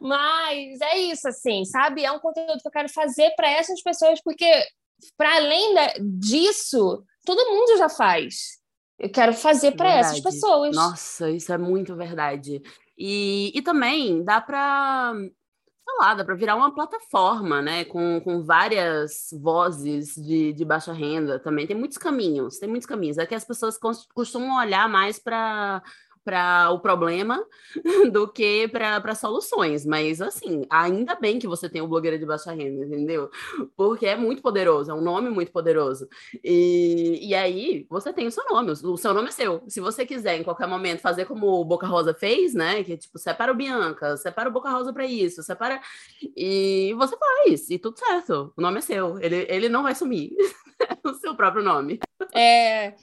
Mas 0.01 0.81
é 0.81 0.99
isso, 0.99 1.29
assim, 1.29 1.65
sabe? 1.65 2.05
É 2.05 2.13
um 2.13 2.19
conteúdo 2.19 2.61
que 2.61 2.69
eu 2.69 2.73
quero 2.73 2.89
fazer 2.89 3.31
para 3.37 3.51
essas 3.51 3.83
pessoas, 3.83 4.21
porque, 4.23 4.47
para 5.17 5.37
além 5.37 5.75
disso, 6.19 7.05
todo 7.25 7.51
mundo 7.51 7.77
já 7.77 7.89
faz. 7.89 8.59
Eu 8.99 9.11
quero 9.11 9.35
fazer 9.35 9.73
para 9.73 9.91
essas 9.91 10.21
pessoas. 10.21 10.75
Nossa, 10.75 11.31
isso 11.31 11.53
é 11.53 11.59
muito 11.59 11.97
verdade. 11.97 12.63
E, 12.97 13.53
e 13.55 13.63
também 13.63 14.23
dá 14.23 14.41
para 14.41 15.15
lá, 15.99 16.15
dá 16.15 16.25
para 16.25 16.35
virar 16.35 16.57
uma 16.57 16.75
plataforma, 16.75 17.61
né? 17.61 17.85
Com, 17.85 18.21
com 18.21 18.43
várias 18.43 19.29
vozes 19.33 20.15
de, 20.15 20.53
de 20.53 20.65
baixa 20.65 20.93
renda 20.93 21.39
também. 21.39 21.67
Tem 21.67 21.77
muitos 21.77 21.99
caminhos, 21.99 22.59
tem 22.59 22.69
muitos 22.69 22.87
caminhos. 22.87 23.19
É 23.19 23.27
que 23.27 23.35
as 23.35 23.45
pessoas 23.45 23.79
costumam 24.15 24.57
olhar 24.59 24.89
mais 24.89 25.19
para 25.19 25.83
para 26.25 26.71
o 26.71 26.81
problema 26.81 27.45
do 28.11 28.27
que 28.27 28.67
para 28.69 29.15
soluções. 29.15 29.85
Mas, 29.85 30.21
assim, 30.21 30.65
ainda 30.71 31.15
bem 31.15 31.39
que 31.39 31.47
você 31.47 31.69
tem 31.69 31.83
o 31.83 31.89
blogueira 31.89 32.19
de 32.19 32.25
baixa 32.27 32.53
renda, 32.53 32.85
entendeu? 32.85 33.31
Porque 33.77 34.07
é 34.07 34.17
muito 34.17 34.43
poderoso, 34.43 34.91
é 34.91 34.95
um 34.95 35.01
nome 35.01 35.31
muito 35.31 35.53
poderoso. 35.53 36.09
E, 36.43 37.21
e 37.23 37.35
aí, 37.35 37.87
você 37.91 38.13
tem 38.13 38.27
o 38.27 38.31
seu 38.31 38.45
nome, 38.49 38.71
o 38.71 38.97
seu 38.97 39.13
nome 39.13 39.29
é 39.29 39.33
seu. 39.33 39.63
Se 39.69 39.81
você 39.81 40.07
quiser, 40.07 40.39
em 40.39 40.45
qualquer 40.45 40.67
momento, 40.67 41.01
fazer 41.01 41.27
como 41.27 41.47
o 41.47 41.65
Boca 41.65 41.87
Rosa 41.87 42.15
fez, 42.15 42.55
né? 42.55 42.83
Que, 42.83 42.97
tipo, 42.97 43.19
separa 43.19 43.53
o 43.53 43.55
Bianca, 43.55 44.17
separa 44.17 44.49
o 44.49 44.53
Boca 44.53 44.71
Rosa 44.71 44.93
para 44.93 45.07
isso, 45.07 45.43
separa. 45.43 45.81
E 46.37 46.95
você 46.97 47.17
faz, 47.17 47.71
e 47.71 47.79
tudo 47.79 47.99
certo. 47.99 48.53
O 48.57 48.63
nome 48.63 48.79
é 48.79 48.81
seu. 48.81 49.19
Ele, 49.21 49.47
ele 49.49 49.69
não 49.69 49.83
vai 49.83 49.95
sumir. 49.95 50.33
é 51.05 51.09
o 51.09 51.15
seu 51.15 51.35
próprio 51.35 51.63
nome. 51.63 51.99
É, 52.35 52.95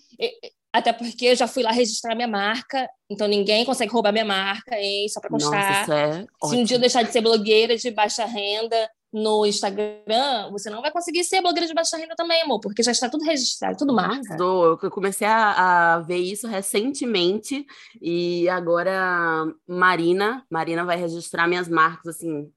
até 0.74 0.94
porque 0.94 1.26
eu 1.26 1.36
já 1.36 1.48
fui 1.48 1.64
lá 1.64 1.72
registrar 1.72 2.16
minha 2.16 2.28
marca, 2.28 2.88
então 3.10 3.28
ninguém 3.28 3.66
consegue 3.66 3.92
roubar 3.92 4.12
minha 4.12 4.26
marca, 4.26 4.76
hein? 4.78 5.08
Só 5.10 5.20
para 5.20 5.30
constar. 5.30 5.80
Nossa, 5.80 5.96
é 5.96 6.22
Se 6.22 6.28
ótimo. 6.42 6.62
um 6.62 6.64
dia 6.64 6.78
eu 6.78 6.82
deixar 6.82 7.04
de 7.04 7.12
ser 7.12 7.22
blogueira 7.22 7.76
de 7.76 7.92
baixa 7.92 8.26
renda 8.26 8.90
no 9.14 9.46
Instagram, 9.46 10.50
você 10.52 10.70
não 10.70 10.82
vai 10.82 10.90
conseguir 10.90 11.26
ser 11.26 11.42
blogueira 11.42 11.68
de 11.68 11.74
baixa 11.74 11.98
renda 11.98 12.16
também, 12.16 12.42
amor, 12.44 12.62
porque 12.62 12.82
já 12.82 12.92
está 12.92 13.10
tudo 13.10 13.26
registrado, 13.26 13.76
tudo 13.78 13.94
marca. 13.94 14.38
Eu 14.40 14.78
comecei 14.90 15.28
a, 15.28 15.96
a 15.96 16.00
ver 16.00 16.20
isso 16.20 16.48
recentemente 16.48 17.66
e 18.02 18.48
agora 18.48 19.46
Marina, 19.68 20.46
Marina 20.50 20.86
vai 20.86 20.96
registrar 20.96 21.48
minhas 21.48 21.68
marcas 21.68 22.16
assim 22.16 22.50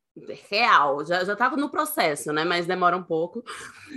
real, 0.48 1.04
já, 1.04 1.24
já 1.24 1.34
tava 1.34 1.56
no 1.56 1.68
processo, 1.68 2.32
né? 2.32 2.44
Mas 2.44 2.66
demora 2.66 2.96
um 2.96 3.02
pouco. 3.02 3.42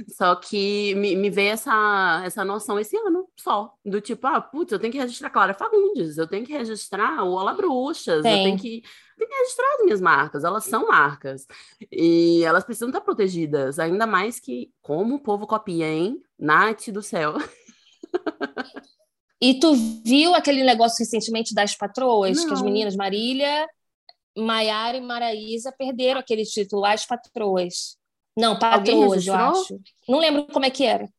Só 0.07 0.35
que 0.35 0.95
me, 0.95 1.15
me 1.15 1.29
veio 1.29 1.51
essa, 1.51 2.21
essa 2.25 2.43
noção 2.43 2.79
esse 2.79 2.97
ano 2.97 3.27
só, 3.35 3.73
do 3.85 4.01
tipo, 4.01 4.25
ah, 4.25 4.41
putz, 4.41 4.71
eu 4.71 4.79
tenho 4.79 4.91
que 4.91 4.99
registrar 4.99 5.29
Clara 5.29 5.53
Fagundes, 5.53 6.17
eu 6.17 6.27
tenho 6.27 6.45
que 6.45 6.53
registrar 6.53 7.23
o 7.23 7.33
Olá 7.33 7.53
Bruxas, 7.53 8.23
Tem. 8.23 8.39
eu 8.39 8.43
tenho 8.45 8.57
que, 8.57 8.81
tenho 9.17 9.29
que 9.29 9.37
registrar 9.37 9.75
as 9.75 9.83
minhas 9.83 10.01
marcas, 10.01 10.43
elas 10.43 10.63
são 10.65 10.87
marcas. 10.87 11.45
E 11.91 12.43
elas 12.43 12.63
precisam 12.63 12.89
estar 12.89 13.01
protegidas, 13.01 13.77
ainda 13.77 14.07
mais 14.07 14.39
que 14.39 14.71
como 14.81 15.15
o 15.15 15.21
povo 15.21 15.45
copia, 15.45 15.87
hein? 15.87 16.19
Nath 16.39 16.89
do 16.89 17.01
céu. 17.01 17.35
E 19.39 19.59
tu 19.59 19.75
viu 20.03 20.33
aquele 20.33 20.63
negócio 20.63 20.95
recentemente 20.97 21.53
das 21.53 21.75
patroas, 21.75 22.37
Não. 22.37 22.47
que 22.47 22.53
as 22.53 22.61
meninas 22.63 22.95
Marília 22.95 23.67
Maiara 24.37 24.97
e 24.97 25.01
Maraísa 25.01 25.71
perderam 25.71 26.19
aquele 26.19 26.43
título, 26.43 26.85
as 26.85 27.05
patroas. 27.05 27.97
Não, 28.37 28.57
patroas, 28.57 29.25
eu 29.25 29.33
acho. 29.33 29.79
Não 30.07 30.19
lembro 30.19 30.45
como 30.47 30.65
é 30.65 30.69
que 30.69 30.83
era. 30.83 31.09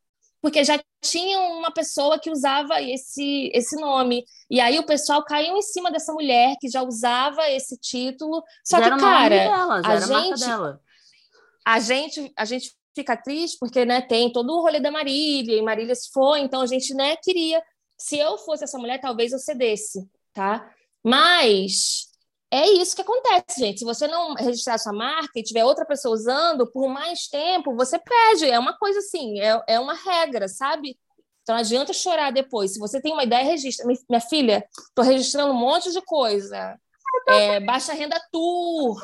Porque 0.40 0.62
já 0.62 0.80
tinha 1.02 1.40
uma 1.40 1.72
pessoa 1.72 2.18
que 2.18 2.30
usava 2.30 2.80
esse, 2.80 3.50
esse 3.52 3.74
nome. 3.80 4.24
E 4.48 4.60
aí 4.60 4.78
o 4.78 4.86
pessoal 4.86 5.24
caiu 5.24 5.56
em 5.56 5.62
cima 5.62 5.90
dessa 5.90 6.12
mulher 6.12 6.54
que 6.60 6.68
já 6.68 6.82
usava 6.82 7.50
esse 7.50 7.76
título. 7.76 8.42
Só 8.64 8.78
já 8.78 8.94
que, 8.94 9.00
cara, 9.00 9.28
dela, 9.28 9.82
a, 9.82 10.00
gente, 10.00 10.44
a 11.66 11.78
gente 11.80 12.32
a 12.36 12.44
gente 12.44 12.78
fica 12.94 13.16
triste 13.16 13.58
porque 13.60 13.84
né, 13.84 14.00
tem 14.00 14.32
todo 14.32 14.50
o 14.52 14.60
rolê 14.60 14.80
da 14.80 14.90
Marília, 14.90 15.56
e 15.56 15.62
Marília 15.62 15.94
se 15.94 16.10
foi, 16.12 16.40
então 16.40 16.60
a 16.60 16.66
gente 16.66 16.92
né, 16.94 17.16
queria. 17.16 17.62
Se 17.96 18.18
eu 18.18 18.38
fosse 18.38 18.64
essa 18.64 18.78
mulher, 18.78 19.00
talvez 19.00 19.32
eu 19.32 19.38
cedesse, 19.38 20.08
tá? 20.32 20.68
Mas 21.02 22.07
é 22.50 22.66
isso 22.66 22.96
que 22.96 23.02
acontece, 23.02 23.60
gente. 23.60 23.80
Se 23.80 23.84
você 23.84 24.06
não 24.06 24.34
registrar 24.34 24.78
sua 24.78 24.92
marca 24.92 25.38
e 25.38 25.42
tiver 25.42 25.64
outra 25.64 25.84
pessoa 25.84 26.14
usando 26.14 26.70
por 26.70 26.88
mais 26.88 27.28
tempo, 27.28 27.76
você 27.76 27.98
perde. 27.98 28.50
É 28.50 28.58
uma 28.58 28.76
coisa 28.78 28.98
assim, 29.00 29.40
é, 29.40 29.62
é 29.68 29.80
uma 29.80 29.94
regra, 29.94 30.48
sabe? 30.48 30.98
Então 31.42 31.54
não 31.54 31.60
adianta 31.60 31.92
chorar 31.92 32.30
depois. 32.30 32.72
Se 32.72 32.78
você 32.78 33.00
tem 33.00 33.12
uma 33.12 33.24
ideia, 33.24 33.44
registra. 33.44 33.86
Minha 33.86 34.20
filha, 34.20 34.66
estou 34.88 35.04
registrando 35.04 35.52
um 35.52 35.58
monte 35.58 35.92
de 35.92 36.00
coisa. 36.02 36.78
É, 37.28 37.60
baixa 37.60 37.92
renda 37.92 38.20
tour, 38.32 38.96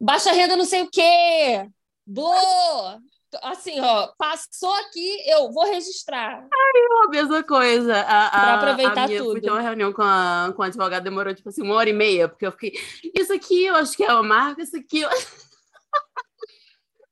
baixa 0.00 0.32
renda 0.32 0.56
não 0.56 0.64
sei 0.64 0.82
o 0.82 0.90
quê. 0.90 1.68
Boa! 2.06 3.00
Assim, 3.42 3.80
ó, 3.80 4.08
passou 4.18 4.72
aqui, 4.74 5.22
eu 5.26 5.52
vou 5.52 5.64
registrar. 5.64 6.38
Ai, 6.42 7.06
a 7.06 7.08
mesma 7.08 7.42
coisa. 7.42 8.04
Para 8.04 8.54
aproveitar 8.54 9.04
a 9.04 9.08
minha, 9.08 9.22
tudo. 9.22 9.40
Ter 9.40 9.50
uma 9.50 9.60
reunião 9.60 9.92
com 9.92 10.02
a, 10.02 10.52
com 10.54 10.62
a 10.62 10.66
advogada, 10.66 11.04
demorou, 11.04 11.34
tipo 11.34 11.48
assim, 11.48 11.62
uma 11.62 11.74
hora 11.74 11.90
e 11.90 11.92
meia, 11.92 12.28
porque 12.28 12.46
eu 12.46 12.52
fiquei, 12.52 12.72
isso 13.14 13.32
aqui 13.32 13.64
eu 13.64 13.76
acho 13.76 13.96
que 13.96 14.04
é 14.04 14.12
uma 14.12 14.22
marca, 14.22 14.62
isso 14.62 14.76
aqui 14.76 15.00
eu... 15.00 15.10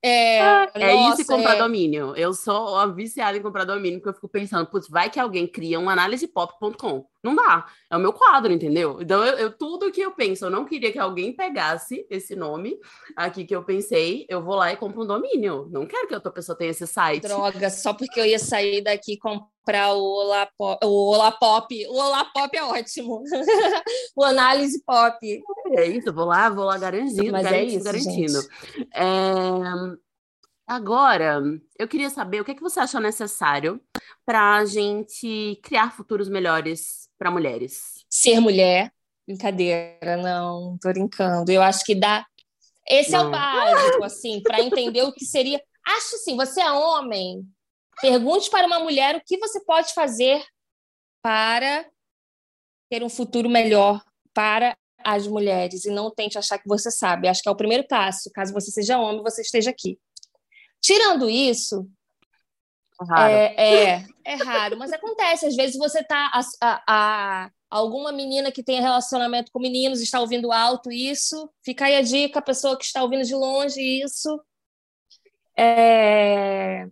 É, 0.05 0.39
é 0.75 0.95
nossa, 0.95 1.23
isso 1.23 1.33
e 1.33 1.37
comprar 1.37 1.55
é... 1.55 1.59
domínio. 1.59 2.17
Eu 2.17 2.35
sou 2.35 2.93
viciada 2.93 3.39
em 3.39 3.43
comprar 3.43 3.65
domínio, 3.65 4.01
porque 4.01 4.09
eu 4.09 4.15
fico 4.15 4.29
pensando, 4.29 4.67
putz, 4.67 4.89
vai 4.89 5.09
que 5.09 5.21
alguém 5.21 5.47
cria 5.47 5.79
um 5.79 5.89
análisepop.com. 5.89 7.07
Não 7.23 7.37
dá. 7.37 7.67
É 7.89 7.97
o 7.97 8.01
meu 8.01 8.13
quadro, 8.13 8.53
entendeu? 8.53 8.99
Então, 9.01 9.25
eu, 9.25 9.39
eu, 9.39 9.57
tudo 9.57 9.93
que 9.93 10.01
eu 10.01 10.11
penso, 10.11 10.47
eu 10.47 10.51
não 10.51 10.65
queria 10.65 10.91
que 10.91 10.99
alguém 10.99 11.33
pegasse 11.33 12.05
esse 12.11 12.35
nome 12.35 12.77
aqui 13.17 13.45
que 13.45 13.55
eu 13.55 13.63
pensei, 13.63 14.27
eu 14.29 14.43
vou 14.43 14.57
lá 14.57 14.73
e 14.73 14.77
compro 14.77 15.03
um 15.03 15.07
domínio. 15.07 15.69
Não 15.71 15.87
quero 15.87 16.09
que 16.09 16.15
outra 16.15 16.33
pessoa 16.33 16.59
tenha 16.59 16.73
esse 16.73 16.85
site. 16.85 17.23
Droga, 17.23 17.71
só 17.71 17.95
porque 17.95 18.19
eu 18.19 18.27
ia 18.27 18.41
sair 18.41 18.83
daqui 18.83 19.17
comprar 19.17 19.93
o 19.95 20.03
Olapop. 20.03 20.85
O 20.85 21.13
Olapop, 21.13 21.87
o 21.87 21.95
Olapop 21.95 22.57
é 22.57 22.65
ótimo. 22.65 23.23
o 24.17 24.25
análise 24.25 24.83
pop. 24.85 25.17
É 25.75 25.87
isso, 25.87 26.13
vou 26.13 26.27
lá, 26.27 26.49
vou 26.49 26.65
lá 26.65 26.79
garantindo, 26.79 27.33
Mas 27.33 27.45
garantindo, 27.45 27.73
é 27.73 27.75
isso, 27.77 27.85
garantindo. 27.85 28.39
É... 28.95 30.03
Agora, 30.67 31.41
eu 31.79 31.89
queria 31.89 32.09
saber 32.09 32.41
o 32.41 32.45
que, 32.45 32.53
é 32.53 32.55
que 32.55 32.63
você 32.63 32.81
achou 32.81 33.01
necessário 33.01 33.81
para 34.25 34.57
a 34.57 34.65
gente 34.65 35.59
criar 35.63 35.95
futuros 35.95 36.29
melhores 36.29 37.09
para 37.19 37.31
mulheres. 37.31 38.05
Ser 38.09 38.41
mulher, 38.41 38.93
brincadeira, 39.27 40.17
não, 40.17 40.79
tô 40.81 40.89
brincando. 40.89 41.51
Eu 41.51 41.63
acho 41.63 41.85
que 41.85 41.95
dá. 41.95 42.25
Esse 42.89 43.13
não. 43.13 43.25
é 43.25 43.27
o 43.27 43.31
básico, 43.31 44.05
assim, 44.05 44.43
para 44.43 44.61
entender 44.61 45.03
o 45.03 45.13
que 45.13 45.25
seria. 45.25 45.63
Acho 45.87 46.17
assim, 46.17 46.37
você 46.37 46.61
é 46.61 46.71
homem, 46.71 47.45
pergunte 48.01 48.49
para 48.49 48.67
uma 48.67 48.79
mulher 48.79 49.17
o 49.17 49.23
que 49.25 49.39
você 49.39 49.63
pode 49.65 49.93
fazer 49.93 50.45
para 51.23 51.85
ter 52.91 53.03
um 53.03 53.09
futuro 53.09 53.49
melhor 53.49 54.03
para 54.35 54.77
as 55.05 55.27
mulheres 55.27 55.85
e 55.85 55.91
não 55.91 56.11
tente 56.11 56.39
achar 56.39 56.59
que 56.59 56.69
você 56.69 56.91
sabe. 56.91 57.29
Acho 57.29 57.43
que 57.43 57.49
é 57.49 57.53
o 57.53 57.57
primeiro 57.57 57.87
passo. 57.87 58.31
Caso 58.33 58.53
você 58.53 58.71
seja 58.71 58.99
homem, 58.99 59.23
você 59.23 59.43
esteja 59.43 59.71
aqui. 59.71 59.99
Tirando 60.81 61.31
isso, 61.31 61.89
raro. 63.05 63.33
É, 63.33 63.55
é, 63.57 64.07
é, 64.25 64.35
raro, 64.35 64.77
mas 64.77 64.93
acontece. 64.93 65.47
Às 65.47 65.57
vezes 65.57 65.77
você 65.77 66.03
tá. 66.03 66.31
A, 66.33 66.41
a, 66.61 66.83
a, 66.89 67.51
alguma 67.71 68.13
menina 68.13 68.53
que 68.53 68.63
tem 68.63 68.81
relacionamento 68.81 69.51
com 69.53 69.61
meninos 69.61 70.01
está 70.01 70.21
ouvindo 70.21 70.53
alto 70.53 70.91
isso. 70.91 71.51
Fica 71.65 71.87
aí 71.87 71.97
a 71.97 72.03
dica, 72.03 72.39
a 72.39 72.43
pessoa 72.43 72.77
que 72.77 72.85
está 72.85 73.03
ouvindo 73.03 73.25
de 73.25 73.35
longe 73.35 73.81
isso. 73.81 74.41
É... 75.57 76.87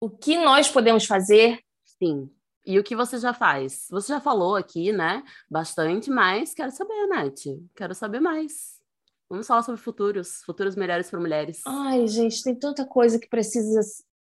O 0.00 0.08
que 0.08 0.36
nós 0.36 0.68
podemos 0.70 1.04
fazer? 1.04 1.60
Sim. 1.84 2.30
E 2.68 2.78
o 2.78 2.84
que 2.84 2.94
você 2.94 3.16
já 3.16 3.32
faz? 3.32 3.86
Você 3.88 4.12
já 4.12 4.20
falou 4.20 4.54
aqui, 4.54 4.92
né? 4.92 5.24
Bastante, 5.50 6.10
mas 6.10 6.52
quero 6.52 6.70
saber, 6.70 7.06
Nath. 7.06 7.46
Quero 7.74 7.94
saber 7.94 8.20
mais. 8.20 8.78
Vamos 9.26 9.46
falar 9.46 9.62
sobre 9.62 9.80
futuros, 9.80 10.42
futuros 10.44 10.76
melhores 10.76 11.08
para 11.08 11.18
mulheres. 11.18 11.62
Ai, 11.64 12.06
gente, 12.06 12.42
tem 12.42 12.54
tanta 12.54 12.84
coisa 12.84 13.18
que 13.18 13.26
precisa 13.26 13.80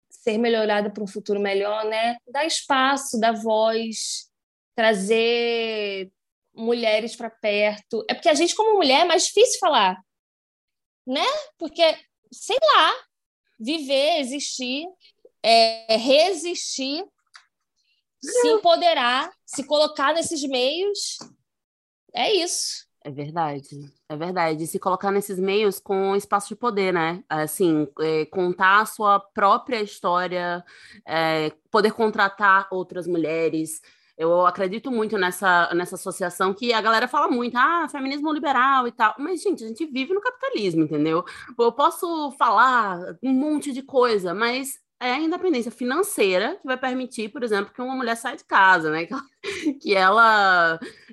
ser 0.09 0.37
melhorada 0.37 0.89
para 0.89 1.03
um 1.03 1.07
futuro 1.07 1.41
melhor, 1.41 1.83
né? 1.87 2.15
Dar 2.25 2.45
espaço, 2.45 3.19
dar 3.19 3.33
voz, 3.33 4.31
trazer 4.73 6.09
mulheres 6.55 7.17
para 7.17 7.29
perto. 7.29 8.05
É 8.09 8.13
porque 8.13 8.29
a 8.29 8.33
gente, 8.33 8.55
como 8.55 8.77
mulher, 8.77 9.01
é 9.01 9.05
mais 9.05 9.25
difícil 9.25 9.59
falar, 9.59 10.01
né? 11.05 11.25
Porque, 11.57 11.83
sei 12.31 12.57
lá, 12.77 12.93
viver, 13.59 14.21
existir, 14.21 14.87
é, 15.43 15.97
resistir, 15.97 17.03
se 18.21 18.47
empoderar, 18.47 19.31
se 19.45 19.63
colocar 19.63 20.13
nesses 20.13 20.43
meios. 20.43 21.17
É 22.13 22.33
isso. 22.33 22.87
É 23.07 23.11
verdade, 23.11 23.69
é 24.09 24.17
verdade. 24.17 24.67
se 24.67 24.77
colocar 24.77 25.11
nesses 25.11 25.39
meios 25.39 25.79
com 25.79 26.13
espaço 26.13 26.49
de 26.49 26.57
poder, 26.57 26.91
né? 26.91 27.23
Assim, 27.29 27.87
é, 28.01 28.25
contar 28.25 28.81
a 28.81 28.85
sua 28.85 29.17
própria 29.17 29.81
história, 29.81 30.61
é, 31.07 31.53
poder 31.71 31.91
contratar 31.93 32.67
outras 32.69 33.07
mulheres. 33.07 33.81
Eu 34.17 34.45
acredito 34.45 34.91
muito 34.91 35.17
nessa, 35.17 35.73
nessa 35.73 35.95
associação 35.95 36.53
que 36.53 36.73
a 36.73 36.81
galera 36.81 37.07
fala 37.07 37.29
muito, 37.29 37.55
ah, 37.55 37.87
feminismo 37.87 38.33
liberal 38.33 38.87
e 38.87 38.91
tal. 38.91 39.15
Mas, 39.19 39.41
gente, 39.41 39.63
a 39.63 39.67
gente 39.69 39.85
vive 39.85 40.13
no 40.13 40.19
capitalismo, 40.19 40.83
entendeu? 40.83 41.23
Eu 41.57 41.71
posso 41.71 42.31
falar 42.31 43.15
um 43.23 43.31
monte 43.31 43.71
de 43.71 43.83
coisa, 43.83 44.33
mas 44.33 44.79
é 44.99 45.11
a 45.11 45.19
independência 45.19 45.71
financeira 45.71 46.55
que 46.57 46.65
vai 46.67 46.77
permitir, 46.77 47.29
por 47.29 47.43
exemplo, 47.43 47.73
que 47.73 47.81
uma 47.81 47.95
mulher 47.95 48.15
saia 48.15 48.35
de 48.37 48.43
casa, 48.45 48.91
né? 48.91 49.05
Que 49.07 49.13
ela 49.13 49.23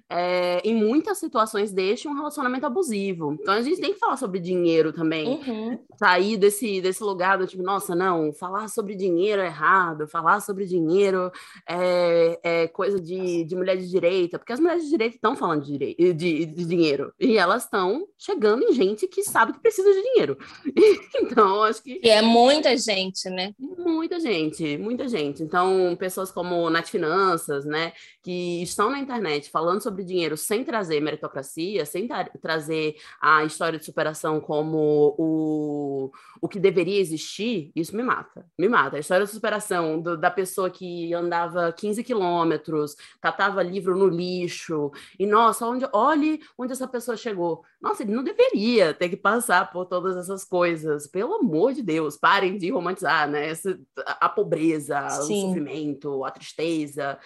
é, 0.08 0.60
em 0.64 0.74
muitas 0.74 1.18
situações 1.18 1.72
deixa 1.72 2.08
um 2.08 2.14
relacionamento 2.14 2.66
abusivo. 2.66 3.36
Então 3.40 3.54
a 3.54 3.62
gente 3.62 3.80
tem 3.80 3.92
que 3.92 3.98
falar 3.98 4.16
sobre 4.16 4.38
dinheiro 4.38 4.92
também. 4.92 5.26
Uhum. 5.26 5.78
Sair 5.98 6.36
desse, 6.36 6.80
desse 6.80 7.02
lugar 7.02 7.38
do 7.38 7.46
tipo, 7.46 7.62
nossa, 7.62 7.94
não, 7.94 8.32
falar 8.32 8.68
sobre 8.68 8.94
dinheiro 8.94 9.40
é 9.42 9.46
errado, 9.46 10.06
falar 10.06 10.40
sobre 10.40 10.66
dinheiro 10.66 11.32
é, 11.68 12.38
é 12.42 12.68
coisa 12.68 13.00
de, 13.00 13.44
de 13.44 13.56
mulher 13.56 13.76
de 13.76 13.88
direita, 13.88 14.38
porque 14.38 14.52
as 14.52 14.60
mulheres 14.60 14.84
de 14.84 14.90
direita 14.90 15.16
estão 15.16 15.34
falando 15.34 15.64
de, 15.64 15.94
de, 15.96 16.46
de 16.46 16.64
dinheiro 16.64 17.12
e 17.18 17.38
elas 17.38 17.64
estão 17.64 18.06
chegando 18.18 18.62
em 18.64 18.72
gente 18.72 19.06
que 19.06 19.22
sabe 19.22 19.52
que 19.52 19.60
precisa 19.60 19.90
de 19.92 20.02
dinheiro. 20.02 20.38
então, 21.16 21.62
acho 21.62 21.82
que. 21.82 22.00
E 22.02 22.08
é 22.08 22.22
muita 22.22 22.76
gente, 22.76 23.28
né? 23.30 23.52
Muita 23.58 24.20
gente, 24.20 24.76
muita 24.78 25.08
gente. 25.08 25.42
Então, 25.42 25.96
pessoas 25.98 26.30
como 26.30 26.68
Nath 26.70 26.88
Finanças, 26.88 27.64
né, 27.64 27.92
que 28.24 28.62
estão 28.62 28.90
na 28.90 28.98
internet 28.98 29.50
falando 29.50 29.82
sobre 29.82 30.02
dinheiro 30.02 30.34
sem 30.34 30.64
trazer 30.64 30.98
meritocracia, 30.98 31.84
sem 31.84 32.08
tra 32.08 32.24
trazer 32.40 32.96
a 33.20 33.44
história 33.44 33.78
de 33.78 33.84
superação 33.84 34.40
como 34.40 35.14
o, 35.18 36.10
o 36.40 36.48
que 36.48 36.58
deveria 36.58 36.98
existir, 36.98 37.70
isso 37.76 37.94
me 37.94 38.02
mata. 38.02 38.46
Me 38.58 38.66
mata. 38.66 38.96
A 38.96 39.00
história 39.00 39.26
de 39.26 39.30
superação 39.30 40.00
do, 40.00 40.16
da 40.16 40.30
pessoa 40.30 40.70
que 40.70 41.12
andava 41.12 41.70
15 41.70 42.02
quilômetros, 42.02 42.96
catava 43.20 43.62
livro 43.62 43.94
no 43.94 44.08
lixo, 44.08 44.90
e 45.18 45.26
nossa, 45.26 45.66
onde, 45.66 45.86
olhe 45.92 46.40
onde 46.56 46.72
essa 46.72 46.88
pessoa 46.88 47.18
chegou. 47.18 47.62
Nossa, 47.78 48.04
ele 48.04 48.14
não 48.14 48.24
deveria 48.24 48.94
ter 48.94 49.10
que 49.10 49.18
passar 49.18 49.70
por 49.70 49.84
todas 49.84 50.16
essas 50.16 50.44
coisas. 50.44 51.06
Pelo 51.06 51.34
amor 51.34 51.74
de 51.74 51.82
Deus, 51.82 52.16
parem 52.16 52.56
de 52.56 52.70
romantizar, 52.70 53.28
né? 53.28 53.50
Essa, 53.50 53.78
a 54.06 54.30
pobreza, 54.30 55.10
Sim. 55.10 55.44
o 55.44 55.48
sofrimento, 55.48 56.24
a 56.24 56.30
tristeza. 56.30 57.18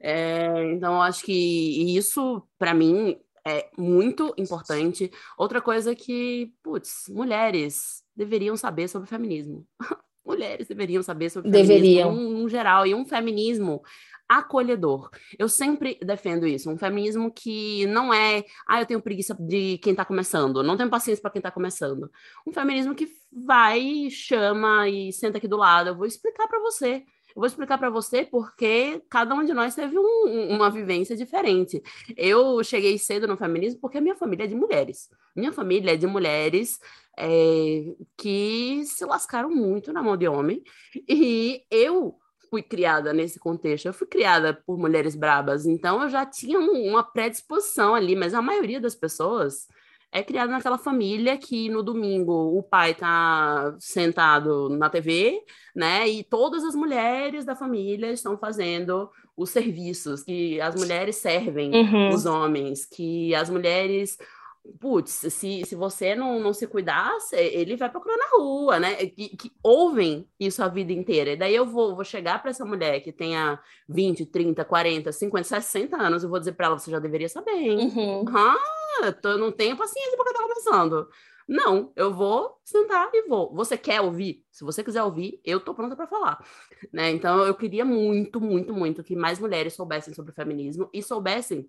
É, 0.00 0.72
então, 0.72 1.00
acho 1.02 1.24
que 1.24 1.96
isso, 1.96 2.42
para 2.58 2.74
mim, 2.74 3.18
é 3.46 3.68
muito 3.76 4.34
importante. 4.38 5.10
Outra 5.36 5.60
coisa 5.60 5.94
que, 5.94 6.52
putz, 6.62 7.04
mulheres 7.08 8.02
deveriam 8.14 8.56
saber 8.56 8.88
sobre 8.88 9.08
feminismo. 9.08 9.66
mulheres 10.24 10.68
deveriam 10.68 11.02
saber 11.02 11.30
sobre 11.30 11.50
deveriam. 11.50 12.10
feminismo 12.10 12.38
no 12.38 12.48
geral, 12.48 12.86
e 12.86 12.94
um 12.94 13.04
feminismo 13.04 13.82
acolhedor. 14.28 15.10
Eu 15.38 15.48
sempre 15.48 15.98
defendo 16.02 16.46
isso, 16.46 16.70
um 16.70 16.78
feminismo 16.78 17.30
que 17.30 17.84
não 17.86 18.14
é, 18.14 18.44
ah, 18.66 18.80
eu 18.80 18.86
tenho 18.86 19.02
preguiça 19.02 19.36
de 19.38 19.78
quem 19.78 19.90
está 19.92 20.04
começando, 20.04 20.62
não 20.62 20.76
tenho 20.76 20.88
paciência 20.88 21.20
para 21.20 21.30
quem 21.30 21.40
está 21.40 21.50
começando. 21.50 22.10
Um 22.46 22.52
feminismo 22.52 22.94
que 22.94 23.08
vai, 23.30 24.08
chama 24.10 24.88
e 24.88 25.12
senta 25.12 25.38
aqui 25.38 25.48
do 25.48 25.56
lado, 25.56 25.88
eu 25.90 25.96
vou 25.96 26.06
explicar 26.06 26.48
para 26.48 26.60
você 26.60 27.04
eu 27.34 27.40
vou 27.40 27.46
explicar 27.46 27.78
para 27.78 27.90
você 27.90 28.24
porque 28.24 29.02
cada 29.08 29.34
um 29.34 29.44
de 29.44 29.52
nós 29.52 29.74
teve 29.74 29.98
um, 29.98 30.48
uma 30.50 30.70
vivência 30.70 31.16
diferente. 31.16 31.82
Eu 32.16 32.62
cheguei 32.62 32.98
cedo 32.98 33.26
no 33.26 33.36
feminismo 33.36 33.80
porque 33.80 33.98
a 33.98 34.00
minha 34.00 34.14
família 34.14 34.44
é 34.44 34.46
de 34.46 34.54
mulheres. 34.54 35.08
Minha 35.34 35.52
família 35.52 35.92
é 35.92 35.96
de 35.96 36.06
mulheres 36.06 36.78
é, 37.18 37.84
que 38.16 38.82
se 38.84 39.04
lascaram 39.04 39.50
muito 39.50 39.92
na 39.92 40.02
mão 40.02 40.16
de 40.16 40.28
homem. 40.28 40.62
E 41.08 41.64
eu 41.70 42.18
fui 42.50 42.62
criada 42.62 43.14
nesse 43.14 43.38
contexto. 43.38 43.86
Eu 43.86 43.94
fui 43.94 44.06
criada 44.06 44.52
por 44.52 44.76
mulheres 44.76 45.16
brabas, 45.16 45.64
então 45.64 46.02
eu 46.02 46.10
já 46.10 46.26
tinha 46.26 46.58
uma 46.58 47.02
predisposição 47.02 47.94
ali, 47.94 48.14
mas 48.14 48.34
a 48.34 48.42
maioria 48.42 48.78
das 48.78 48.94
pessoas 48.94 49.66
é 50.12 50.22
criado 50.22 50.50
naquela 50.50 50.76
família 50.76 51.38
que 51.38 51.70
no 51.70 51.82
domingo 51.82 52.56
o 52.56 52.62
pai 52.62 52.94
tá 52.94 53.74
sentado 53.78 54.68
na 54.68 54.90
TV, 54.90 55.40
né? 55.74 56.06
E 56.06 56.22
todas 56.22 56.62
as 56.64 56.74
mulheres 56.74 57.46
da 57.46 57.56
família 57.56 58.12
estão 58.12 58.36
fazendo 58.36 59.10
os 59.34 59.48
serviços, 59.48 60.22
que 60.22 60.60
as 60.60 60.74
mulheres 60.74 61.16
servem 61.16 61.72
uhum. 61.74 62.10
os 62.10 62.26
homens, 62.26 62.84
que 62.84 63.34
as 63.34 63.48
mulheres 63.48 64.18
putz, 64.78 65.10
se, 65.10 65.64
se 65.64 65.74
você 65.74 66.14
não, 66.14 66.38
não 66.38 66.52
se 66.52 66.66
cuidar, 66.66 67.10
ele 67.32 67.76
vai 67.76 67.90
procurar 67.90 68.16
na 68.16 68.36
rua, 68.36 68.78
né? 68.78 68.94
Que, 69.06 69.36
que 69.36 69.52
ouvem 69.62 70.28
isso 70.38 70.62
a 70.62 70.68
vida 70.68 70.92
inteira. 70.92 71.32
E 71.32 71.36
daí 71.36 71.54
eu 71.54 71.66
vou, 71.66 71.94
vou 71.94 72.04
chegar 72.04 72.40
para 72.40 72.50
essa 72.50 72.64
mulher 72.64 73.00
que 73.00 73.12
tenha 73.12 73.58
20, 73.88 74.26
30, 74.26 74.64
40, 74.64 75.12
50, 75.12 75.44
60 75.44 75.96
anos, 75.96 76.22
eu 76.22 76.30
vou 76.30 76.38
dizer 76.38 76.52
para 76.52 76.66
ela, 76.66 76.78
você 76.78 76.90
já 76.90 76.98
deveria 76.98 77.28
saber, 77.28 77.52
hein? 77.52 77.92
Uhum. 77.94 78.24
Ah, 78.36 79.14
eu 79.24 79.38
não 79.38 79.50
tenho 79.50 79.76
paciência 79.76 80.16
porque 80.16 80.30
eu 80.30 80.34
tô 80.34 80.42
começando. 80.42 81.08
Não, 81.48 81.92
eu 81.96 82.12
vou 82.14 82.58
sentar 82.64 83.10
e 83.12 83.26
vou. 83.28 83.52
Você 83.54 83.76
quer 83.76 84.00
ouvir? 84.00 84.44
Se 84.50 84.64
você 84.64 84.82
quiser 84.84 85.02
ouvir, 85.02 85.40
eu 85.44 85.60
tô 85.60 85.74
pronta 85.74 85.96
para 85.96 86.06
falar, 86.06 86.44
né? 86.92 87.10
Então 87.10 87.44
eu 87.44 87.54
queria 87.54 87.84
muito, 87.84 88.40
muito, 88.40 88.72
muito 88.72 89.02
que 89.02 89.16
mais 89.16 89.38
mulheres 89.38 89.74
soubessem 89.74 90.14
sobre 90.14 90.32
o 90.32 90.34
feminismo 90.34 90.88
e 90.92 91.02
soubessem 91.02 91.68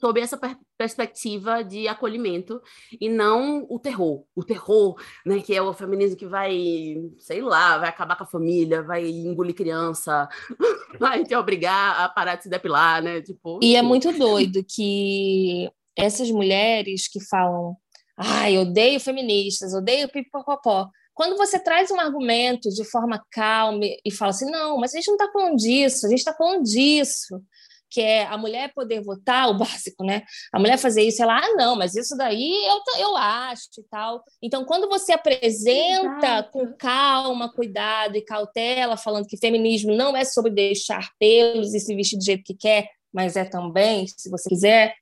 sob 0.00 0.18
essa 0.18 0.36
per 0.36 0.56
perspectiva 0.76 1.62
de 1.62 1.86
acolhimento 1.86 2.58
e 2.98 3.06
não 3.06 3.66
o 3.68 3.78
terror. 3.78 4.24
O 4.34 4.42
terror, 4.42 4.98
né, 5.26 5.40
que 5.42 5.54
é 5.54 5.60
o 5.60 5.74
feminismo 5.74 6.16
que 6.16 6.26
vai, 6.26 6.96
sei 7.18 7.42
lá, 7.42 7.76
vai 7.76 7.90
acabar 7.90 8.16
com 8.16 8.24
a 8.24 8.26
família, 8.26 8.82
vai 8.82 9.06
engolir 9.06 9.54
criança, 9.54 10.26
vai 10.98 11.22
te 11.22 11.34
obrigar 11.36 12.00
a 12.00 12.08
parar 12.08 12.36
de 12.36 12.44
se 12.44 12.48
depilar, 12.48 13.02
né? 13.02 13.20
Tipo, 13.20 13.60
e 13.62 13.76
é 13.76 13.82
muito 13.82 14.10
doido 14.12 14.64
que 14.66 15.70
essas 15.94 16.30
mulheres 16.30 17.06
que 17.06 17.20
falam, 17.22 17.76
ai, 18.16 18.56
odeio 18.56 18.98
feministas, 18.98 19.74
odeio 19.74 20.08
pipopopó, 20.08 20.88
quando 21.12 21.36
você 21.36 21.58
traz 21.58 21.90
um 21.90 22.00
argumento 22.00 22.70
de 22.70 22.82
forma 22.84 23.22
calma 23.30 23.84
e 24.02 24.10
fala 24.10 24.30
assim, 24.30 24.50
não, 24.50 24.78
mas 24.78 24.94
a 24.94 24.96
gente 24.96 25.08
não 25.08 25.16
está 25.16 25.30
falando 25.30 25.56
disso, 25.56 26.06
a 26.06 26.08
gente 26.08 26.20
está 26.20 26.32
falando 26.32 26.62
disso 26.62 27.42
que 27.90 28.00
é 28.00 28.24
a 28.24 28.38
mulher 28.38 28.72
poder 28.72 29.02
votar, 29.02 29.48
o 29.50 29.58
básico, 29.58 30.04
né? 30.04 30.22
A 30.52 30.58
mulher 30.58 30.78
fazer 30.78 31.02
isso, 31.02 31.22
ela, 31.22 31.38
ah, 31.38 31.54
não, 31.56 31.76
mas 31.76 31.94
isso 31.94 32.16
daí 32.16 32.64
eu, 32.66 32.80
eu 32.98 33.16
acho 33.16 33.68
e 33.78 33.82
tal. 33.90 34.22
Então, 34.40 34.64
quando 34.64 34.88
você 34.88 35.12
apresenta 35.12 36.26
Exato. 36.26 36.50
com 36.52 36.72
calma, 36.74 37.52
cuidado 37.52 38.16
e 38.16 38.22
cautela, 38.22 38.96
falando 38.96 39.26
que 39.26 39.36
feminismo 39.36 39.94
não 39.94 40.16
é 40.16 40.24
sobre 40.24 40.52
deixar 40.52 41.10
pelos 41.18 41.74
e 41.74 41.80
se 41.80 41.94
vestir 41.94 42.16
do 42.16 42.24
jeito 42.24 42.44
que 42.44 42.54
quer, 42.54 42.88
mas 43.12 43.36
é 43.36 43.44
também, 43.44 44.06
se 44.06 44.30
você 44.30 44.48
quiser, 44.48 44.94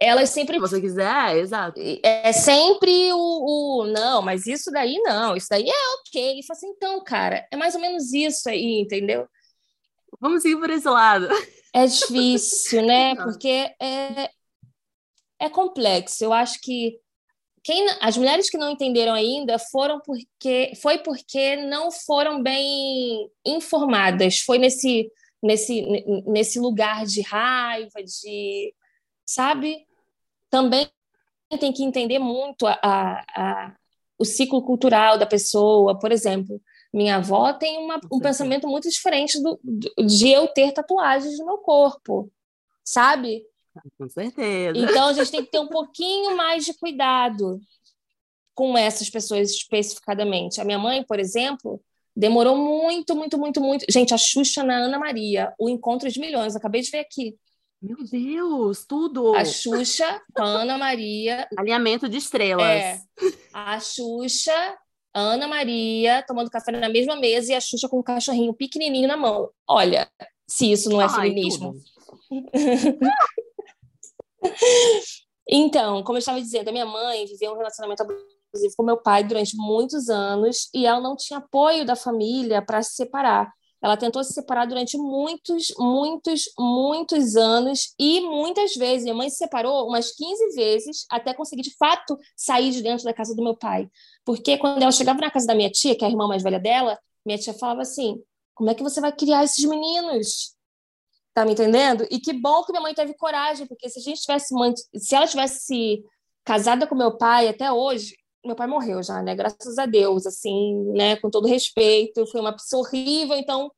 elas 0.00 0.30
sempre. 0.30 0.54
Se 0.54 0.60
você 0.60 0.80
quiser, 0.80 1.36
é, 1.36 1.38
exato. 1.38 1.80
É 2.02 2.32
sempre 2.32 3.12
o, 3.12 3.82
o, 3.82 3.86
Não, 3.86 4.22
mas 4.22 4.46
isso 4.46 4.70
daí 4.70 4.98
não, 4.98 5.36
isso 5.36 5.48
daí 5.50 5.68
é 5.68 5.94
ok. 6.00 6.38
Isso 6.38 6.52
assim, 6.52 6.68
então, 6.68 7.02
cara, 7.02 7.46
é 7.50 7.56
mais 7.56 7.74
ou 7.74 7.80
menos 7.80 8.12
isso 8.12 8.48
aí, 8.48 8.80
entendeu? 8.80 9.26
Vamos 10.20 10.44
ir 10.44 10.58
por 10.58 10.70
esse 10.70 10.88
lado. 10.88 11.28
É 11.72 11.86
difícil, 11.86 12.82
né? 12.82 13.14
Porque 13.22 13.72
é, 13.80 14.30
é 15.38 15.48
complexo. 15.48 16.24
Eu 16.24 16.32
acho 16.32 16.60
que 16.60 16.98
quem, 17.62 17.86
as 18.00 18.16
mulheres 18.16 18.48
que 18.48 18.56
não 18.56 18.70
entenderam 18.70 19.12
ainda 19.12 19.58
foram 19.58 20.00
porque 20.00 20.72
foi 20.80 20.98
porque 20.98 21.56
não 21.56 21.90
foram 21.90 22.42
bem 22.42 23.30
informadas. 23.44 24.40
Foi 24.40 24.58
nesse 24.58 25.10
nesse 25.42 25.82
nesse 26.26 26.58
lugar 26.58 27.04
de 27.04 27.20
raiva, 27.20 28.02
de 28.02 28.74
sabe? 29.26 29.86
Também 30.50 30.88
tem 31.60 31.72
que 31.72 31.84
entender 31.84 32.18
muito 32.18 32.66
a, 32.66 32.78
a, 32.82 33.20
a 33.36 33.76
o 34.18 34.24
ciclo 34.24 34.62
cultural 34.62 35.16
da 35.16 35.26
pessoa, 35.26 35.98
por 35.98 36.10
exemplo. 36.10 36.60
Minha 36.92 37.16
avó 37.16 37.52
tem 37.52 37.78
uma, 37.78 38.00
um 38.10 38.18
pensamento 38.18 38.66
muito 38.66 38.88
diferente 38.88 39.40
do, 39.42 39.60
de 39.62 40.30
eu 40.30 40.48
ter 40.48 40.72
tatuagens 40.72 41.38
no 41.38 41.46
meu 41.46 41.58
corpo, 41.58 42.32
sabe? 42.82 43.44
Com 43.98 44.08
certeza. 44.08 44.76
Então 44.76 45.08
a 45.08 45.12
gente 45.12 45.30
tem 45.30 45.44
que 45.44 45.50
ter 45.50 45.58
um 45.58 45.68
pouquinho 45.68 46.36
mais 46.36 46.64
de 46.64 46.74
cuidado 46.74 47.60
com 48.54 48.76
essas 48.76 49.08
pessoas 49.08 49.50
especificadamente. 49.50 50.60
A 50.60 50.64
minha 50.64 50.78
mãe, 50.78 51.04
por 51.04 51.20
exemplo, 51.20 51.80
demorou 52.16 52.56
muito, 52.56 53.14
muito, 53.14 53.38
muito, 53.38 53.60
muito. 53.60 53.84
Gente, 53.88 54.12
a 54.12 54.18
Xuxa 54.18 54.64
na 54.64 54.76
Ana 54.76 54.98
Maria, 54.98 55.54
o 55.58 55.68
encontro 55.68 56.10
de 56.10 56.18
milhões, 56.18 56.56
acabei 56.56 56.80
de 56.80 56.90
ver 56.90 56.98
aqui. 56.98 57.36
Meu 57.80 57.98
Deus, 58.10 58.84
tudo! 58.84 59.36
A 59.36 59.44
Xuxa 59.44 60.20
com 60.34 60.42
a 60.42 60.46
Ana 60.46 60.76
Maria. 60.76 61.46
Alinhamento 61.56 62.08
de 62.08 62.16
estrelas. 62.16 62.66
É, 62.66 63.00
a 63.52 63.78
Xuxa 63.78 64.76
Ana 65.14 65.48
Maria 65.48 66.24
tomando 66.26 66.50
café 66.50 66.72
na 66.72 66.88
mesma 66.88 67.16
mesa 67.16 67.52
e 67.52 67.54
a 67.54 67.60
Xuxa 67.60 67.88
com 67.88 67.98
um 67.98 68.02
cachorrinho 68.02 68.54
pequenininho 68.54 69.08
na 69.08 69.16
mão. 69.16 69.50
Olha, 69.66 70.10
se 70.46 70.70
isso 70.70 70.88
não 70.88 71.00
é 71.00 71.04
Ai, 71.04 71.10
feminismo. 71.10 71.74
então, 75.48 76.02
como 76.02 76.16
eu 76.16 76.20
estava 76.20 76.40
dizendo, 76.40 76.68
a 76.68 76.72
minha 76.72 76.86
mãe 76.86 77.26
viveu 77.26 77.52
um 77.52 77.56
relacionamento 77.56 78.02
abusivo 78.02 78.74
com 78.76 78.82
meu 78.82 78.96
pai 78.96 79.24
durante 79.24 79.56
muitos 79.56 80.08
anos 80.08 80.68
e 80.74 80.86
ela 80.86 81.00
não 81.00 81.16
tinha 81.16 81.38
apoio 81.38 81.84
da 81.84 81.96
família 81.96 82.62
para 82.62 82.82
se 82.82 82.94
separar. 82.94 83.52
Ela 83.80 83.96
tentou 83.96 84.24
se 84.24 84.32
separar 84.32 84.66
durante 84.66 84.98
muitos, 84.98 85.72
muitos, 85.78 86.42
muitos 86.58 87.36
anos 87.36 87.94
e 87.98 88.20
muitas 88.20 88.74
vezes. 88.74 89.04
Minha 89.04 89.14
mãe 89.14 89.30
se 89.30 89.36
separou 89.36 89.86
umas 89.86 90.10
15 90.12 90.56
vezes 90.56 91.06
até 91.08 91.32
conseguir, 91.32 91.62
de 91.62 91.76
fato, 91.76 92.18
sair 92.36 92.72
de 92.72 92.82
dentro 92.82 93.04
da 93.04 93.14
casa 93.14 93.36
do 93.36 93.42
meu 93.42 93.56
pai. 93.56 93.88
Porque 94.28 94.58
quando 94.58 94.82
ela 94.82 94.92
chegava 94.92 95.18
na 95.18 95.30
casa 95.30 95.46
da 95.46 95.54
minha 95.54 95.70
tia, 95.70 95.96
que 95.96 96.04
é 96.04 96.06
a 96.06 96.10
irmã 96.10 96.28
mais 96.28 96.42
velha 96.42 96.60
dela, 96.60 96.98
minha 97.24 97.38
tia 97.38 97.54
falava 97.54 97.80
assim: 97.80 98.22
como 98.54 98.68
é 98.68 98.74
que 98.74 98.82
você 98.82 99.00
vai 99.00 99.10
criar 99.10 99.42
esses 99.42 99.64
meninos? 99.64 100.54
Tá 101.32 101.46
me 101.46 101.52
entendendo? 101.52 102.06
E 102.10 102.20
que 102.20 102.34
bom 102.34 102.62
que 102.62 102.70
minha 102.70 102.82
mãe 102.82 102.92
teve 102.92 103.14
coragem, 103.14 103.66
porque 103.66 103.88
se 103.88 104.00
a 104.00 104.02
gente 104.02 104.20
tivesse 104.20 104.54
se 104.96 105.14
ela 105.14 105.26
tivesse 105.26 106.04
casada 106.44 106.86
com 106.86 106.94
meu 106.94 107.16
pai 107.16 107.48
até 107.48 107.72
hoje, 107.72 108.18
meu 108.44 108.54
pai 108.54 108.66
morreu 108.66 109.02
já, 109.02 109.22
né? 109.22 109.34
Graças 109.34 109.78
a 109.78 109.86
Deus, 109.86 110.26
assim, 110.26 110.74
né? 110.92 111.16
Com 111.16 111.30
todo 111.30 111.48
respeito, 111.48 112.26
foi 112.26 112.42
uma 112.42 112.52
pessoa 112.52 112.86
horrível, 112.86 113.34
então 113.34 113.72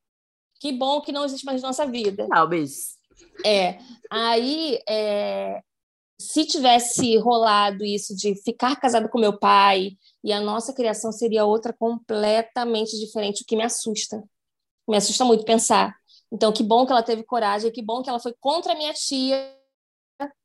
que 0.58 0.72
bom 0.72 1.00
que 1.00 1.12
não 1.12 1.24
existe 1.24 1.46
mais 1.46 1.62
na 1.62 1.68
nossa 1.68 1.86
vida. 1.86 2.26
Talvez. 2.28 2.96
É. 3.46 3.78
Aí, 4.10 4.80
é, 4.88 5.62
se 6.20 6.44
tivesse 6.44 7.16
rolado 7.18 7.84
isso 7.84 8.16
de 8.16 8.34
ficar 8.42 8.74
casada 8.74 9.08
com 9.08 9.20
meu 9.20 9.38
pai 9.38 9.92
e 10.22 10.32
a 10.32 10.40
nossa 10.40 10.72
criação 10.72 11.12
seria 11.12 11.44
outra 11.44 11.72
completamente 11.72 12.98
diferente, 12.98 13.42
o 13.42 13.46
que 13.46 13.56
me 13.56 13.62
assusta. 13.62 14.22
Me 14.88 14.96
assusta 14.96 15.24
muito 15.24 15.44
pensar. 15.44 15.94
Então, 16.32 16.52
que 16.52 16.62
bom 16.62 16.86
que 16.86 16.92
ela 16.92 17.02
teve 17.02 17.22
coragem, 17.22 17.72
que 17.72 17.82
bom 17.82 18.02
que 18.02 18.10
ela 18.10 18.20
foi 18.20 18.34
contra 18.38 18.72
a 18.72 18.76
minha 18.76 18.92
tia, 18.92 19.56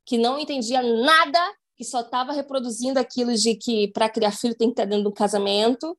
que 0.05 0.17
não 0.17 0.39
entendia 0.39 0.81
nada, 0.81 1.39
que 1.75 1.83
só 1.83 2.01
estava 2.01 2.31
reproduzindo 2.31 2.99
aquilo 2.99 3.35
de 3.35 3.55
que 3.55 3.89
para 3.89 4.09
criar 4.09 4.31
filho 4.31 4.55
tem 4.55 4.69
que 4.69 4.73
estar 4.73 4.85
dentro 4.85 5.03
do 5.03 5.11
casamento. 5.11 5.97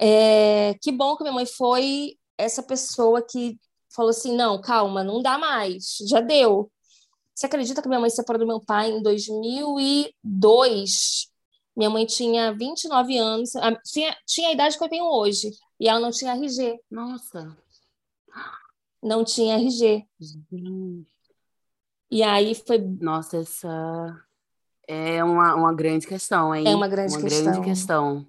É, 0.00 0.74
que 0.82 0.90
bom 0.90 1.16
que 1.16 1.22
minha 1.22 1.34
mãe 1.34 1.46
foi 1.46 2.16
essa 2.36 2.62
pessoa 2.62 3.22
que 3.22 3.56
falou 3.94 4.10
assim: 4.10 4.34
não, 4.34 4.60
calma, 4.60 5.04
não 5.04 5.22
dá 5.22 5.38
mais, 5.38 5.98
já 6.08 6.20
deu. 6.20 6.70
Você 7.34 7.46
acredita 7.46 7.80
que 7.80 7.88
minha 7.88 8.00
mãe 8.00 8.10
se 8.10 8.16
separou 8.16 8.40
do 8.40 8.46
meu 8.46 8.60
pai 8.60 8.90
em 8.90 9.02
2002? 9.02 11.31
Minha 11.76 11.90
mãe 11.90 12.04
tinha 12.04 12.52
29 12.52 13.16
anos, 13.16 13.52
tinha, 13.84 14.14
tinha 14.26 14.48
a 14.48 14.52
idade 14.52 14.76
que 14.76 14.84
eu 14.84 14.88
tenho 14.88 15.04
hoje, 15.04 15.50
e 15.80 15.88
ela 15.88 16.00
não 16.00 16.10
tinha 16.10 16.34
RG. 16.34 16.78
Nossa! 16.90 17.56
Não 19.02 19.24
tinha 19.24 19.56
RG. 19.56 20.06
E 22.10 22.22
aí 22.22 22.54
foi. 22.54 22.78
Nossa, 22.78 23.38
essa 23.38 24.22
é 24.86 25.24
uma, 25.24 25.54
uma 25.54 25.72
grande 25.72 26.06
questão, 26.06 26.54
hein? 26.54 26.64
É 26.66 26.74
uma 26.74 26.88
grande 26.88 27.14
uma 27.14 27.22
questão. 27.22 27.52
Grande 27.52 27.66
questão. 27.66 28.26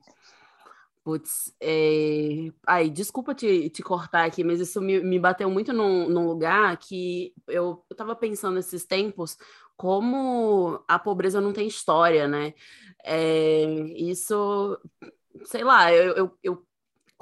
Putz, 1.04 1.54
é... 1.60 2.50
Ai, 2.66 2.90
desculpa 2.90 3.36
te, 3.36 3.70
te 3.70 3.84
cortar 3.84 4.24
aqui, 4.24 4.42
mas 4.42 4.62
isso 4.62 4.80
me, 4.80 5.02
me 5.02 5.20
bateu 5.20 5.50
muito 5.50 5.74
num, 5.74 6.08
num 6.08 6.26
lugar 6.26 6.78
que 6.78 7.34
eu, 7.46 7.84
eu 7.90 7.96
tava 7.96 8.16
pensando 8.16 8.56
nesses 8.56 8.86
tempos 8.86 9.38
como 9.78 10.84
a 10.88 11.00
pobreza 11.00 11.42
não 11.42 11.54
tem 11.54 11.68
história, 11.68 12.28
né? 12.28 12.54
É... 13.04 13.64
Isso, 13.98 14.80
sei 15.46 15.64
lá, 15.64 15.92
eu, 15.94 16.14
eu, 16.16 16.38
eu 16.44 16.66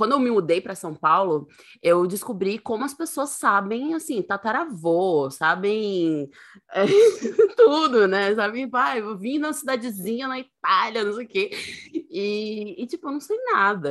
quando 0.01 0.13
eu 0.13 0.19
me 0.19 0.31
mudei 0.31 0.59
para 0.59 0.73
São 0.73 0.95
Paulo, 0.95 1.47
eu 1.79 2.07
descobri 2.07 2.57
como 2.57 2.83
as 2.83 2.91
pessoas 2.91 3.29
sabem, 3.31 3.93
assim, 3.93 4.19
tataravô, 4.23 5.29
sabem 5.29 6.27
é, 6.73 6.85
tudo, 7.55 8.07
né? 8.07 8.33
Sabem, 8.33 8.67
pai, 8.67 8.99
eu 9.01 9.15
vim 9.15 9.37
na 9.37 9.53
cidadezinha 9.53 10.27
na 10.27 10.39
Itália, 10.39 11.03
não 11.03 11.13
sei 11.13 11.25
o 11.25 11.27
quê. 11.27 11.51
E, 11.93 12.81
e 12.81 12.87
tipo, 12.87 13.07
eu 13.07 13.11
não 13.11 13.19
sei 13.19 13.37
nada, 13.53 13.89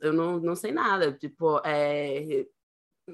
eu 0.00 0.12
não, 0.14 0.40
não 0.40 0.56
sei 0.56 0.72
nada. 0.72 1.12
Tipo, 1.12 1.60
é, 1.62 2.46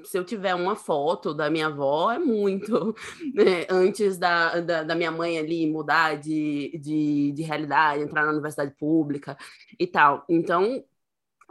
se 0.03 0.17
eu 0.17 0.23
tiver 0.23 0.55
uma 0.55 0.75
foto 0.75 1.33
da 1.33 1.49
minha 1.49 1.67
avó, 1.67 2.11
é 2.11 2.19
muito. 2.19 2.95
Né? 3.33 3.65
Antes 3.69 4.17
da, 4.17 4.59
da, 4.61 4.83
da, 4.83 4.95
minha 4.95 5.11
mãe 5.11 5.37
ali 5.37 5.69
mudar 5.69 6.15
de, 6.15 6.77
de, 6.79 7.31
de 7.33 7.43
realidade, 7.43 8.03
entrar 8.03 8.25
na 8.25 8.31
universidade 8.31 8.73
pública 8.75 9.37
e 9.79 9.85
tal. 9.85 10.25
Então, 10.29 10.83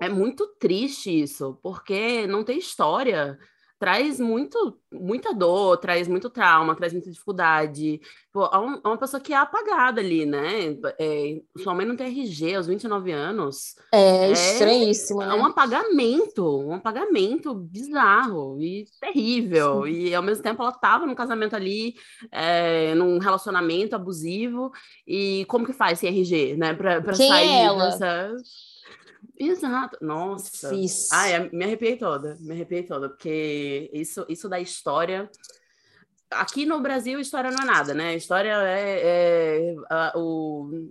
é 0.01 0.09
muito 0.09 0.47
triste 0.59 1.11
isso, 1.23 1.59
porque 1.63 2.27
não 2.27 2.45
tem 2.45 2.59
história. 2.59 3.39
Traz 3.79 4.19
muito, 4.19 4.79
muita 4.91 5.35
dor, 5.35 5.77
traz 5.77 6.09
muito 6.09 6.31
trauma, 6.31 6.75
traz 6.75 6.95
muita 6.95 7.11
dificuldade. 7.11 8.01
Pô, 8.33 8.47
é 8.47 8.89
uma 8.89 8.97
pessoa 8.97 9.21
que 9.21 9.35
é 9.35 9.37
apagada 9.37 10.01
ali, 10.01 10.25
né? 10.25 10.77
É, 10.99 11.41
sua 11.59 11.75
mãe 11.75 11.85
não 11.85 11.95
tem 11.95 12.07
RG 12.07 12.55
aos 12.55 12.67
29 12.67 13.13
anos. 13.13 13.75
É, 13.93 14.29
é 14.29 14.33
estranhíssimo, 14.33 15.21
né? 15.21 15.29
É 15.29 15.35
um 15.35 15.45
apagamento, 15.45 16.59
um 16.59 16.75
apagamento 16.75 17.55
bizarro 17.55 18.59
e 18.61 18.87
terrível. 18.99 19.85
Sim. 19.85 19.91
E 19.91 20.15
ao 20.15 20.23
mesmo 20.23 20.43
tempo 20.43 20.63
ela 20.63 20.73
estava 20.73 21.05
num 21.05 21.15
casamento 21.15 21.55
ali, 21.55 21.95
é, 22.33 22.95
num 22.95 23.19
relacionamento 23.19 23.95
abusivo. 23.95 24.71
E 25.07 25.45
como 25.49 25.67
que 25.67 25.75
faz 25.75 25.99
sem 25.99 26.09
RG, 26.09 26.57
né? 26.57 26.73
Pra, 26.73 27.03
pra 27.03 27.13
Quem 27.13 27.29
sair 27.29 27.49
é 27.49 27.65
ela? 27.65 27.91
dessa. 27.91 28.37
Exato, 29.39 29.99
nossa. 30.01 30.71
Difícil. 30.71 31.09
Ai, 31.13 31.49
me 31.51 31.65
arrepiei 31.65 31.97
toda, 31.97 32.37
me 32.41 32.53
arrepiei 32.53 32.83
toda, 32.83 33.09
porque 33.09 33.91
isso, 33.93 34.25
isso 34.29 34.49
da 34.49 34.59
história. 34.59 35.31
Aqui 36.31 36.67
no 36.67 36.81
Brasil, 36.81 37.21
história 37.21 37.51
não 37.51 37.63
é 37.63 37.65
nada, 37.65 37.95
né? 37.95 38.17
História 38.17 38.53
é, 38.63 39.01
é 39.05 39.75
a, 39.91 40.13
o, 40.17 40.91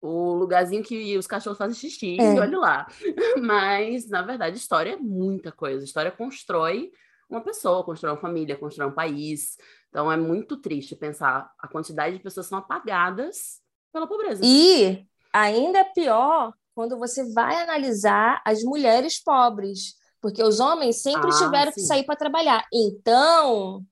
o 0.00 0.34
lugarzinho 0.34 0.82
que 0.82 1.16
os 1.16 1.26
cachorros 1.26 1.58
fazem 1.58 1.74
xixi, 1.74 2.18
é. 2.20 2.34
e 2.34 2.38
olha 2.38 2.58
lá. 2.58 2.86
Mas, 3.42 4.08
na 4.08 4.22
verdade, 4.22 4.56
história 4.56 4.92
é 4.92 4.96
muita 4.96 5.50
coisa. 5.50 5.84
História 5.84 6.10
constrói 6.10 6.92
uma 7.28 7.40
pessoa, 7.40 7.84
constrói 7.84 8.12
uma 8.12 8.20
família, 8.20 8.56
constrói 8.56 8.88
um 8.88 8.94
país. 8.94 9.56
Então, 9.88 10.10
é 10.10 10.16
muito 10.16 10.56
triste 10.56 10.94
pensar 10.94 11.52
a 11.58 11.66
quantidade 11.66 12.16
de 12.16 12.22
pessoas 12.22 12.46
que 12.46 12.50
são 12.50 12.58
apagadas 12.58 13.60
pela 13.92 14.06
pobreza. 14.06 14.42
E 14.44 15.06
ainda 15.32 15.80
é 15.80 15.84
pior 15.84 16.52
quando 16.78 16.96
você 16.96 17.24
vai 17.32 17.60
analisar 17.60 18.40
as 18.46 18.62
mulheres 18.62 19.20
pobres, 19.20 19.96
porque 20.22 20.40
os 20.40 20.60
homens 20.60 21.02
sempre 21.02 21.28
ah, 21.28 21.36
tiveram 21.36 21.72
sim. 21.72 21.80
que 21.80 21.86
sair 21.88 22.04
para 22.04 22.14
trabalhar. 22.14 22.64
Então, 22.72 23.82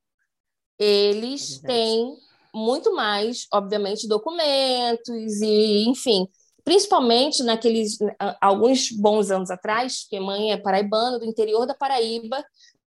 eles 0.79 1.61
é 1.65 1.67
têm 1.67 2.17
muito 2.55 2.95
mais, 2.95 3.49
obviamente, 3.53 4.07
documentos 4.07 5.41
e, 5.43 5.89
enfim, 5.89 6.29
principalmente 6.63 7.43
naqueles 7.43 7.99
alguns 8.41 8.93
bons 8.93 9.33
anos 9.33 9.51
atrás, 9.51 10.07
que 10.09 10.21
mãe 10.21 10.53
é 10.53 10.57
paraibana 10.57 11.19
do 11.19 11.25
interior 11.25 11.67
da 11.67 11.75
Paraíba, 11.75 12.41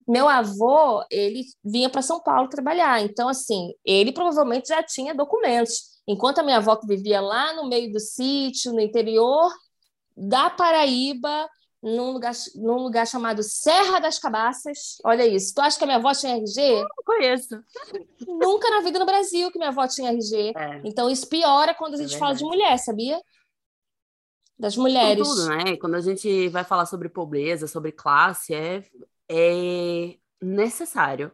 meu 0.07 0.27
avô, 0.27 1.05
ele 1.11 1.43
vinha 1.63 1.87
para 1.87 2.01
São 2.01 2.19
Paulo 2.19 2.49
trabalhar. 2.49 2.99
Então, 3.03 3.29
assim, 3.29 3.75
ele 3.85 4.11
provavelmente 4.11 4.69
já 4.69 4.81
tinha 4.81 5.13
documentos. 5.13 5.93
Enquanto 6.07 6.39
a 6.39 6.43
minha 6.43 6.57
avó 6.57 6.77
que 6.77 6.87
vivia 6.87 7.21
lá 7.21 7.53
no 7.53 7.69
meio 7.69 7.93
do 7.93 7.99
sítio, 7.99 8.73
no 8.73 8.81
interior, 8.81 9.53
da 10.15 10.49
Paraíba, 10.49 11.49
num 11.81 12.11
lugar, 12.11 12.33
num 12.55 12.77
lugar 12.77 13.05
chamado 13.05 13.43
Serra 13.43 13.99
das 13.99 14.17
Cabaças. 14.17 14.97
Olha 15.03 15.27
isso. 15.27 15.53
Tu 15.53 15.61
acha 15.61 15.77
que 15.77 15.83
a 15.83 15.87
minha 15.87 15.97
avó 15.97 16.13
tinha 16.13 16.37
RG? 16.37 16.81
Não 16.81 17.03
conheço. 17.05 17.63
Nunca 18.25 18.69
na 18.69 18.81
vida 18.81 18.99
no 18.99 19.05
Brasil 19.05 19.51
que 19.51 19.57
minha 19.57 19.69
avó 19.69 19.85
tinha 19.87 20.11
RG. 20.11 20.53
É. 20.55 20.81
Então 20.85 21.09
isso 21.09 21.27
piora 21.27 21.73
quando 21.73 21.95
a 21.95 21.97
é 21.97 22.01
gente 22.01 22.15
é 22.15 22.17
fala 22.17 22.33
de 22.33 22.43
mulher, 22.43 22.77
sabia? 22.77 23.21
Das 24.57 24.77
mulheres. 24.77 25.27
tudo, 25.27 25.49
né? 25.49 25.75
Quando 25.77 25.95
a 25.95 26.01
gente 26.01 26.47
vai 26.49 26.63
falar 26.63 26.85
sobre 26.85 27.09
pobreza, 27.09 27.67
sobre 27.67 27.91
classe, 27.91 28.53
é, 28.53 28.83
é 29.29 30.15
necessário 30.41 31.31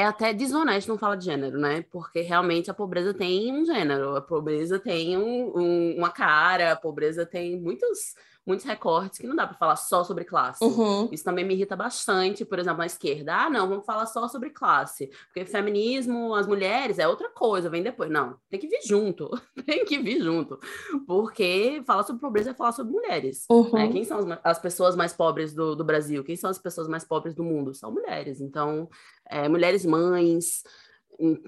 é 0.00 0.06
até 0.06 0.32
desonesto 0.32 0.88
não 0.88 0.98
falar 0.98 1.16
de 1.16 1.26
gênero, 1.26 1.58
né? 1.58 1.84
Porque 1.90 2.20
realmente 2.22 2.70
a 2.70 2.74
pobreza 2.74 3.12
tem 3.12 3.52
um 3.52 3.64
gênero, 3.64 4.16
a 4.16 4.22
pobreza 4.22 4.78
tem 4.78 5.16
um, 5.16 5.52
um, 5.56 5.96
uma 5.98 6.10
cara, 6.10 6.72
a 6.72 6.76
pobreza 6.76 7.26
tem 7.26 7.60
muitos 7.60 8.14
muitos 8.46 8.64
recortes 8.64 9.18
que 9.18 9.26
não 9.26 9.36
dá 9.36 9.46
para 9.46 9.56
falar 9.56 9.76
só 9.76 10.02
sobre 10.02 10.24
classe. 10.24 10.64
Uhum. 10.64 11.08
Isso 11.12 11.24
também 11.24 11.44
me 11.44 11.54
irrita 11.54 11.76
bastante, 11.76 12.44
por 12.44 12.58
exemplo, 12.58 12.78
na 12.78 12.86
esquerda. 12.86 13.34
Ah, 13.34 13.50
não, 13.50 13.68
vamos 13.68 13.84
falar 13.84 14.06
só 14.06 14.26
sobre 14.28 14.50
classe. 14.50 15.10
Porque 15.26 15.44
feminismo, 15.44 16.34
as 16.34 16.46
mulheres 16.46 16.98
é 16.98 17.06
outra 17.06 17.28
coisa, 17.28 17.70
vem 17.70 17.82
depois. 17.82 18.10
Não, 18.10 18.36
tem 18.48 18.58
que 18.58 18.66
vir 18.66 18.80
junto. 18.82 19.30
tem 19.66 19.84
que 19.84 19.98
vir 19.98 20.22
junto. 20.22 20.58
Porque 21.06 21.82
falar 21.86 22.02
sobre 22.02 22.20
pobreza 22.20 22.50
é 22.50 22.54
falar 22.54 22.72
sobre 22.72 22.92
mulheres. 22.92 23.44
Uhum. 23.50 23.72
Né? 23.72 23.88
Quem 23.88 24.04
são 24.04 24.18
as, 24.18 24.40
as, 24.42 24.58
pessoas 24.58 24.96
mais 24.96 25.12
pobres 25.12 25.54
do, 25.54 25.76
do 25.76 25.84
Brasil? 25.84 26.24
Quem 26.24 26.36
são 26.36 26.50
as 26.50 26.58
pessoas 26.58 26.88
mais 26.88 27.04
pobres 27.04 27.34
do 27.34 27.44
mundo? 27.44 27.74
São 27.74 27.92
mulheres. 27.92 28.40
Então, 28.40 28.88
é, 29.28 29.48
mulheres 29.48 29.84
mães, 29.84 30.62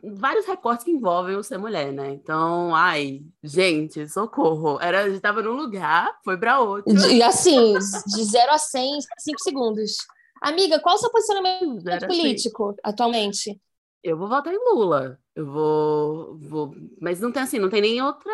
vários 0.02 0.46
recortes 0.46 0.84
que 0.84 0.90
envolvem 0.90 1.36
o 1.36 1.42
ser 1.42 1.58
mulher, 1.58 1.92
né? 1.92 2.10
Então, 2.12 2.74
ai, 2.74 3.22
gente, 3.42 4.08
socorro. 4.08 4.78
Era, 4.80 5.04
a 5.04 5.08
gente 5.08 5.20
tava 5.20 5.42
num 5.42 5.52
lugar, 5.52 6.18
foi 6.24 6.36
para 6.36 6.60
outro. 6.60 6.92
E 7.10 7.22
assim, 7.22 7.74
de 8.06 8.24
0 8.24 8.52
a 8.52 8.58
100 8.58 9.00
5 9.18 9.40
segundos. 9.40 9.96
Amiga, 10.40 10.80
qual 10.80 10.96
o 10.96 10.98
seu 10.98 11.10
posicionamento 11.10 12.06
político 12.06 12.74
atualmente? 12.82 13.60
Eu 14.02 14.18
vou 14.18 14.28
votar 14.28 14.52
em 14.52 14.58
Lula. 14.58 15.18
Eu 15.34 15.46
vou, 15.46 16.38
vou. 16.38 16.74
Mas 17.00 17.20
não 17.20 17.30
tem 17.30 17.42
assim, 17.42 17.58
não 17.58 17.70
tem 17.70 17.80
nem 17.80 18.02
outra 18.02 18.32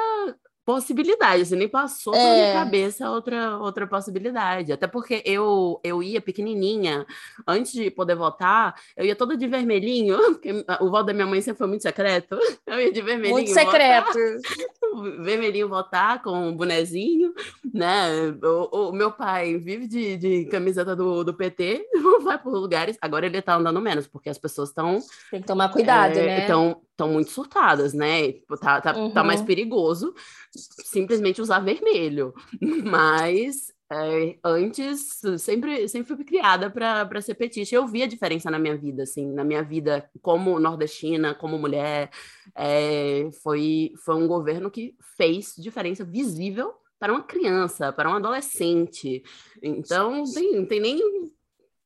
possibilidade, 0.68 1.44
assim, 1.44 1.56
nem 1.56 1.66
passou 1.66 2.14
é. 2.14 2.18
pela 2.18 2.34
minha 2.34 2.52
cabeça 2.52 3.10
outra, 3.10 3.56
outra 3.56 3.86
possibilidade. 3.86 4.70
Até 4.70 4.86
porque 4.86 5.22
eu, 5.24 5.80
eu 5.82 6.02
ia 6.02 6.20
pequenininha, 6.20 7.06
antes 7.46 7.72
de 7.72 7.90
poder 7.90 8.14
votar, 8.14 8.74
eu 8.94 9.06
ia 9.06 9.16
toda 9.16 9.34
de 9.34 9.46
vermelhinho, 9.46 10.18
porque 10.36 10.52
o 10.82 10.90
voto 10.90 11.06
da 11.06 11.14
minha 11.14 11.26
mãe 11.26 11.40
sempre 11.40 11.56
foi 11.56 11.68
muito 11.68 11.80
secreto. 11.80 12.38
Eu 12.66 12.78
ia 12.80 12.92
de 12.92 13.00
vermelhinho. 13.00 13.32
Muito 13.32 13.50
secreto. 13.50 14.12
vermelhinho 15.22 15.68
votar 15.68 16.22
com 16.22 16.48
um 16.48 16.56
bonezinho, 16.56 17.32
né? 17.72 18.08
O, 18.42 18.88
o, 18.88 18.92
meu 18.92 19.12
pai 19.12 19.56
vive 19.58 19.86
de, 19.86 20.16
de 20.16 20.44
camiseta 20.46 20.94
do, 20.94 21.24
do 21.24 21.34
PT, 21.34 21.86
vai 22.22 22.38
por 22.38 22.52
lugares. 22.52 22.96
Agora 23.00 23.26
ele 23.26 23.42
tá 23.42 23.56
andando 23.56 23.80
menos, 23.80 24.06
porque 24.06 24.28
as 24.28 24.38
pessoas 24.38 24.70
estão. 24.70 24.98
Tem 25.30 25.40
que 25.40 25.46
tomar 25.46 25.70
cuidado, 25.70 26.16
é, 26.16 26.26
né? 26.26 26.40
Estão 26.40 27.08
muito 27.08 27.30
surtadas, 27.30 27.92
né? 27.92 28.32
Tipo, 28.32 28.56
tá, 28.56 28.80
tá, 28.80 28.96
uhum. 28.96 29.10
tá 29.10 29.22
mais 29.22 29.40
uhum. 29.40 29.46
perigoso 29.46 30.14
simplesmente 30.52 31.40
usar 31.40 31.60
vermelho. 31.60 32.34
Mas 32.84 33.72
é, 33.90 34.38
antes, 34.44 35.18
sempre, 35.38 35.88
sempre 35.88 36.14
fui 36.14 36.24
criada 36.24 36.70
para 36.70 37.22
ser 37.22 37.34
petista. 37.34 37.74
Eu 37.74 37.86
vi 37.86 38.02
a 38.02 38.06
diferença 38.06 38.50
na 38.50 38.58
minha 38.58 38.76
vida, 38.76 39.04
assim, 39.04 39.26
na 39.32 39.42
minha 39.42 39.62
vida 39.62 40.08
como 40.20 40.60
nordestina, 40.60 41.34
como 41.34 41.58
mulher. 41.58 42.10
É, 42.54 43.30
foi, 43.42 43.92
foi 44.04 44.14
um 44.14 44.28
governo 44.28 44.70
que 44.70 44.94
fez 45.16 45.54
diferença 45.56 46.04
visível 46.04 46.74
para 46.98 47.12
uma 47.12 47.22
criança, 47.22 47.90
para 47.90 48.10
um 48.10 48.14
adolescente. 48.14 49.22
Então, 49.62 50.24
tem, 50.24 50.66
tem 50.66 50.80
nem. 50.80 51.00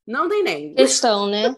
Não 0.04 0.28
tem 0.28 0.42
nem. 0.42 0.74
Questão, 0.74 1.28
né? 1.28 1.54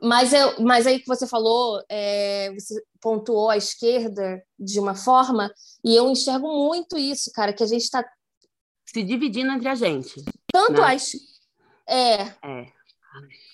mas, 0.00 0.32
eu, 0.32 0.60
mas 0.60 0.86
aí 0.86 1.00
que 1.00 1.06
você 1.08 1.26
falou, 1.26 1.82
é, 1.88 2.54
você 2.54 2.80
pontuou 3.00 3.50
a 3.50 3.56
esquerda 3.56 4.40
de 4.56 4.78
uma 4.78 4.94
forma, 4.94 5.52
e 5.84 5.96
eu 5.96 6.08
enxergo 6.08 6.46
muito 6.46 6.96
isso, 6.96 7.32
cara, 7.34 7.52
que 7.52 7.64
a 7.64 7.66
gente 7.66 7.82
está 7.82 8.04
se 8.92 9.02
dividindo 9.02 9.52
entre 9.52 9.68
a 9.68 9.74
gente. 9.74 10.24
Tanto 10.50 10.80
né? 10.80 10.94
as. 10.94 11.12
É. 11.86 12.22
É. 12.22 12.72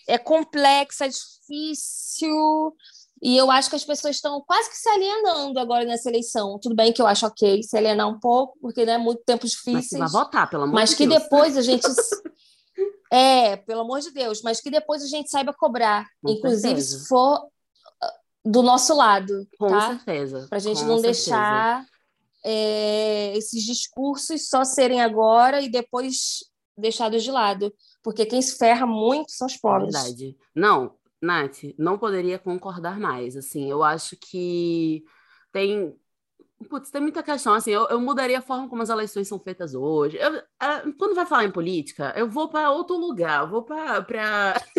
É 0.07 0.19
complexa, 0.19 1.07
é 1.07 1.09
difícil. 1.09 2.77
E 3.23 3.37
eu 3.37 3.51
acho 3.51 3.71
que 3.71 3.77
as 3.77 3.85
pessoas 3.85 4.17
estão 4.17 4.41
quase 4.47 4.71
que 4.71 4.77
se 4.77 4.89
alienando 4.89 5.59
agora 5.59 5.85
nessa 5.85 6.09
eleição. 6.09 6.59
Tudo 6.61 6.75
bem 6.75 6.93
que 6.93 7.01
eu 7.01 7.07
acho 7.07 7.27
ok 7.27 7.63
se 7.63 7.77
alienar 7.77 8.09
um 8.09 8.21
pouco, 8.21 8.59
porque 8.61 8.85
né, 8.85 8.99
muito 8.99 9.23
tempo 9.25 9.47
difíceis. 9.47 9.99
Mas 9.99 10.13
vai 10.13 10.23
votar, 10.23 10.49
pelo 10.49 10.65
amor 10.65 10.75
Mas 10.75 10.91
de 10.91 10.97
que 10.97 11.07
Deus. 11.07 11.23
depois 11.23 11.57
a 11.57 11.63
gente. 11.63 11.87
é, 13.11 13.57
pelo 13.57 13.81
amor 13.81 14.01
de 14.01 14.11
Deus. 14.13 14.43
Mas 14.43 14.61
que 14.61 14.71
depois 14.71 15.03
a 15.03 15.07
gente 15.07 15.31
saiba 15.31 15.53
cobrar. 15.53 16.07
Com 16.23 16.31
inclusive, 16.31 16.81
certeza. 16.81 16.99
se 16.99 17.09
for 17.09 17.49
ah, 18.01 18.13
do 18.45 18.63
nosso 18.63 18.95
lado. 18.95 19.49
Com 19.59 19.69
tá? 19.69 19.89
certeza. 19.89 20.47
Para 20.49 20.59
a 20.59 20.61
gente 20.61 20.81
Com 20.81 20.87
não 20.87 20.99
certeza. 20.99 21.31
deixar 21.31 21.87
é, 22.45 23.37
esses 23.37 23.63
discursos 23.65 24.49
só 24.49 24.65
serem 24.65 25.01
agora 25.01 25.63
e 25.63 25.69
depois 25.69 26.45
deixados 26.77 27.23
de 27.23 27.31
lado. 27.31 27.73
Porque 28.03 28.27
quem 28.27 28.43
se 28.43 28.59
ferra 28.59 28.87
muito 28.87 29.33
são 29.33 29.47
os 29.47 29.57
pobres. 29.57 29.95
Verdade. 29.95 30.37
Não, 30.55 30.95
Nath, 31.23 31.63
não 31.79 31.99
poderia 31.99 32.39
concordar 32.39 33.01
mais. 33.01 33.37
Assim, 33.37 33.71
eu 33.71 33.83
acho 33.83 34.17
que 34.17 35.03
tem. 35.51 35.97
Putz, 36.69 36.91
tem 36.91 37.01
muita 37.01 37.23
questão. 37.23 37.55
Assim, 37.55 37.71
eu, 37.71 37.87
eu 37.89 38.01
mudaria 38.01 38.39
a 38.39 38.43
forma 38.43 38.69
como 38.69 38.83
as 38.83 38.89
eleições 38.89 39.27
são 39.27 39.39
feitas 39.39 39.75
hoje. 39.75 40.19
Eu, 40.19 40.37
é, 40.37 40.93
quando 40.99 41.15
vai 41.15 41.27
falar 41.27 41.45
em 41.45 41.53
política, 41.53 42.13
eu 42.17 42.29
vou 42.29 42.49
para 42.49 42.71
outro 42.71 42.97
lugar. 42.97 43.43
Eu 43.43 43.49
vou 43.49 43.63
para. 43.63 44.55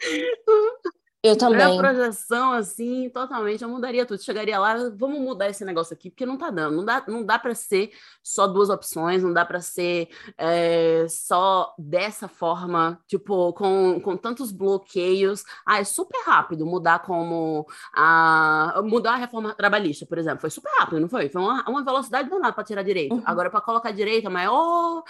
Eu 1.24 1.38
também. 1.38 1.78
A 1.78 1.80
projeção, 1.80 2.52
assim, 2.52 3.08
totalmente, 3.08 3.64
eu 3.64 3.68
mudaria 3.70 4.04
tudo. 4.04 4.22
Chegaria 4.22 4.58
lá, 4.58 4.90
vamos 4.94 5.18
mudar 5.18 5.48
esse 5.48 5.64
negócio 5.64 5.94
aqui, 5.94 6.10
porque 6.10 6.26
não 6.26 6.36
tá 6.36 6.50
dando. 6.50 6.76
Não 6.76 6.84
dá, 6.84 7.02
não 7.08 7.24
dá 7.24 7.38
para 7.38 7.54
ser 7.54 7.92
só 8.22 8.46
duas 8.46 8.68
opções, 8.68 9.22
não 9.22 9.32
dá 9.32 9.42
para 9.42 9.58
ser 9.62 10.10
é, 10.36 11.06
só 11.08 11.74
dessa 11.78 12.28
forma, 12.28 13.00
tipo, 13.06 13.54
com, 13.54 13.98
com 14.02 14.18
tantos 14.18 14.52
bloqueios. 14.52 15.44
Ah, 15.66 15.80
é 15.80 15.84
super 15.84 16.22
rápido 16.26 16.66
mudar 16.66 16.98
como. 16.98 17.66
A, 17.94 18.82
mudar 18.84 19.14
a 19.14 19.16
reforma 19.16 19.54
trabalhista, 19.54 20.04
por 20.04 20.18
exemplo. 20.18 20.42
Foi 20.42 20.50
super 20.50 20.70
rápido, 20.78 21.00
não 21.00 21.08
foi? 21.08 21.30
Foi 21.30 21.40
uma, 21.40 21.64
uma 21.66 21.82
velocidade 21.82 22.28
danada 22.28 22.52
para 22.52 22.64
tirar 22.64 22.82
direito. 22.82 23.14
Uhum. 23.14 23.22
Agora, 23.24 23.48
para 23.48 23.62
colocar 23.62 23.92
direito, 23.92 24.26
é 24.26 24.30
maior. 24.30 25.02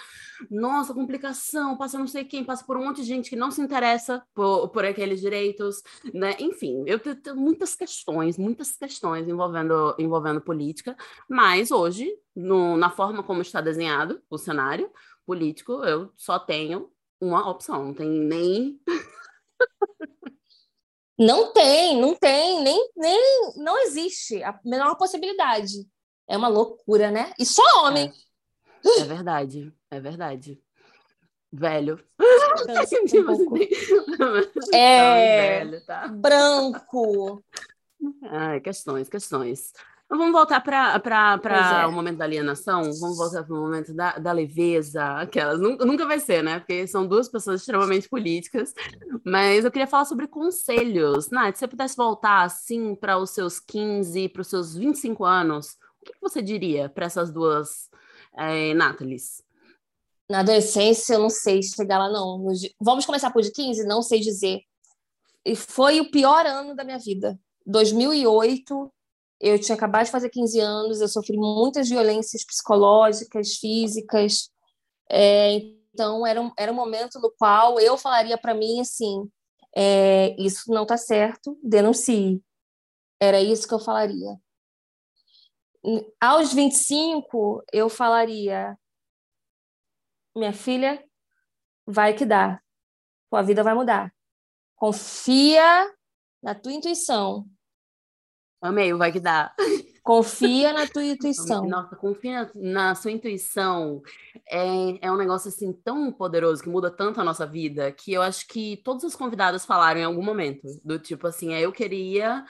Nossa, 0.51 0.95
complicação, 0.95 1.77
passa 1.77 1.99
não 1.99 2.07
sei 2.07 2.25
quem, 2.25 2.45
passa 2.45 2.65
por 2.65 2.77
um 2.77 2.85
monte 2.85 3.03
de 3.03 3.07
gente 3.07 3.31
que 3.31 3.37
não 3.37 3.51
se 3.51 3.61
interessa 3.61 4.23
por, 4.35 4.69
por 4.69 4.85
aqueles 4.85 5.21
direitos 5.21 5.83
né? 6.13 6.37
Enfim, 6.39 6.85
eu 6.87 6.99
tenho 6.99 7.37
muitas 7.37 7.75
questões, 7.75 8.37
muitas 8.37 8.77
questões 8.77 9.29
envolvendo, 9.29 9.95
envolvendo 9.99 10.41
política, 10.41 10.97
mas 11.29 11.71
hoje, 11.71 12.11
no, 12.35 12.77
na 12.77 12.91
forma 12.91 13.23
como 13.23 13.43
está 13.43 13.61
desenhado 13.61 14.23
o 14.29 14.39
cenário 14.39 14.91
político, 15.27 15.85
eu 15.85 16.13
só 16.17 16.39
tenho 16.39 16.91
uma 17.21 17.49
opção, 17.49 17.87
não 17.87 17.95
tem 17.95 18.09
nem. 18.09 18.81
não 21.19 21.53
tem, 21.53 22.01
não 22.01 22.15
tem, 22.15 22.63
nem, 22.63 22.91
nem 22.97 23.53
não 23.57 23.79
existe 23.83 24.43
a 24.43 24.59
menor 24.65 24.97
possibilidade. 24.97 25.87
É 26.27 26.37
uma 26.37 26.49
loucura, 26.49 27.11
né? 27.11 27.33
E 27.39 27.45
só 27.45 27.63
homem. 27.85 28.09
É, 28.09 28.24
é 28.85 29.05
verdade, 29.05 29.73
é 29.91 30.01
verdade 30.01 30.63
velho. 31.55 31.99
é, 34.75 35.65
velho, 35.65 35.81
tá? 35.87 36.09
branco. 36.09 37.43
Ai, 38.25 38.61
questões, 38.61 39.09
questões. 39.09 39.73
Então, 40.05 40.19
vamos 40.19 40.35
voltar 40.35 40.61
para 40.61 41.83
é. 41.83 41.87
o 41.87 41.93
momento 41.93 42.19
da 42.19 42.25
alienação? 42.25 42.83
Vamos 42.83 43.17
voltar 43.17 43.43
para 43.43 43.55
o 43.55 43.61
momento 43.61 43.95
da, 43.95 44.19
da 44.19 44.33
leveza, 44.33 45.03
aquelas. 45.19 45.59
Nunca, 45.59 45.87
nunca 45.87 46.07
vai 46.07 46.21
ser, 46.21 46.43
né? 46.43 46.59
Porque 46.59 46.87
são 46.87 47.07
duas 47.07 47.29
pessoas 47.29 47.61
extremamente 47.61 48.09
políticas. 48.09 48.75
Mas 49.25 49.65
eu 49.65 49.71
queria 49.71 49.87
falar 49.87 50.05
sobre 50.05 50.29
conselhos. 50.29 51.31
Nath, 51.31 51.55
se 51.55 51.61
você 51.61 51.69
pudesse 51.69 51.97
voltar 51.97 52.43
assim 52.43 52.95
para 52.95 53.17
os 53.17 53.31
seus 53.31 53.59
15, 53.59 54.29
para 54.29 54.43
os 54.43 54.49
seus 54.49 54.75
25 54.75 55.25
anos, 55.25 55.79
o 56.03 56.05
que, 56.05 56.13
que 56.13 56.21
você 56.21 56.43
diria 56.43 56.91
para 56.91 57.07
essas 57.07 57.33
duas 57.33 57.89
é, 58.37 58.75
Nathalies? 58.75 59.43
Na 60.29 60.41
adolescência, 60.41 61.15
eu 61.15 61.21
não 61.21 61.31
sei 61.31 61.63
chegar 61.63 61.99
lá, 61.99 62.09
não. 62.09 62.47
Vamos 62.81 63.05
começar 63.05 63.31
por 63.31 63.43
de 63.43 63.53
15? 63.53 63.87
Não 63.87 64.03
sei 64.03 64.21
dizer. 64.21 64.63
E 65.45 65.55
foi 65.55 66.01
o 66.01 66.11
pior 66.11 66.47
ano 66.47 66.75
da 66.75 66.85
minha 66.85 66.99
vida. 66.99 67.39
2008, 67.67 68.93
eu 69.41 69.59
tinha 69.59 69.77
acabado 69.77 70.07
de 70.07 70.11
fazer 70.11 70.31
15 70.31 70.59
anos, 70.61 71.01
eu 71.01 71.09
sofri 71.09 71.37
muitas 71.37 71.89
violências 71.89 72.45
psicológicas, 72.45 73.57
físicas. 73.57 74.51
É, 75.11 75.57
então, 75.93 76.27
era 76.27 76.41
um, 76.41 76.51
era 76.59 76.73
um 76.73 76.75
momento 76.75 77.21
no 77.21 77.31
qual 77.39 77.79
eu 77.79 77.99
falaria 77.99 78.39
para 78.39 78.55
mim 78.55 78.81
assim: 78.81 79.29
é, 79.77 80.35
isso 80.39 80.73
não 80.73 80.83
está 80.83 80.97
certo, 80.97 81.59
denuncie. 81.63 82.43
Era 83.21 83.41
isso 83.41 83.69
que 83.69 83.75
eu 83.75 83.79
falaria. 83.79 84.39
Aos 86.21 86.53
25, 86.53 87.63
eu 87.73 87.89
falaria: 87.89 88.79
minha 90.35 90.53
filha, 90.53 91.03
vai 91.87 92.15
que 92.15 92.25
dá. 92.25 92.61
Tua 93.31 93.43
vida 93.43 93.63
vai 93.63 93.75
mudar. 93.75 94.13
Confia 94.75 95.93
na 96.43 96.55
tua 96.55 96.73
intuição. 96.73 97.47
Amei, 98.61 98.95
vai 98.95 99.13
que 99.13 99.21
dá. 99.21 99.55
Confia 100.03 100.73
na 100.73 100.87
tua 100.87 101.05
intuição. 101.05 101.67
Nossa, 101.67 101.97
confia 101.97 102.51
na 102.55 102.95
sua 102.95 103.11
intuição. 103.11 104.03
É, 104.49 105.07
é 105.07 105.13
um 105.13 105.17
negócio 105.17 105.49
assim 105.49 105.73
tão 105.73 106.11
poderoso 106.11 106.63
que 106.63 106.69
muda 106.69 106.91
tanto 106.91 107.21
a 107.21 107.25
nossa 107.25 107.47
vida 107.47 107.93
que 107.93 108.13
eu 108.13 108.23
acho 108.23 108.47
que 108.49 108.79
todas 108.79 109.05
as 109.05 109.15
convidadas 109.15 109.67
falaram 109.67 110.01
em 110.01 110.05
algum 110.05 110.23
momento 110.23 110.67
do 110.83 110.99
tipo 110.99 111.27
assim, 111.27 111.53
é, 111.53 111.61
eu 111.61 111.73
queria 111.73 112.45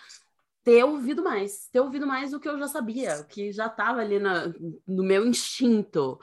ter 0.64 0.82
ouvido 0.82 1.22
mais, 1.22 1.68
ter 1.70 1.80
ouvido 1.80 2.06
mais 2.06 2.30
do 2.30 2.40
que 2.40 2.48
eu 2.48 2.58
já 2.58 2.66
sabia, 2.66 3.22
que 3.24 3.52
já 3.52 3.66
estava 3.66 4.00
ali 4.00 4.18
na, 4.18 4.52
no 4.86 5.04
meu 5.04 5.26
instinto. 5.26 6.18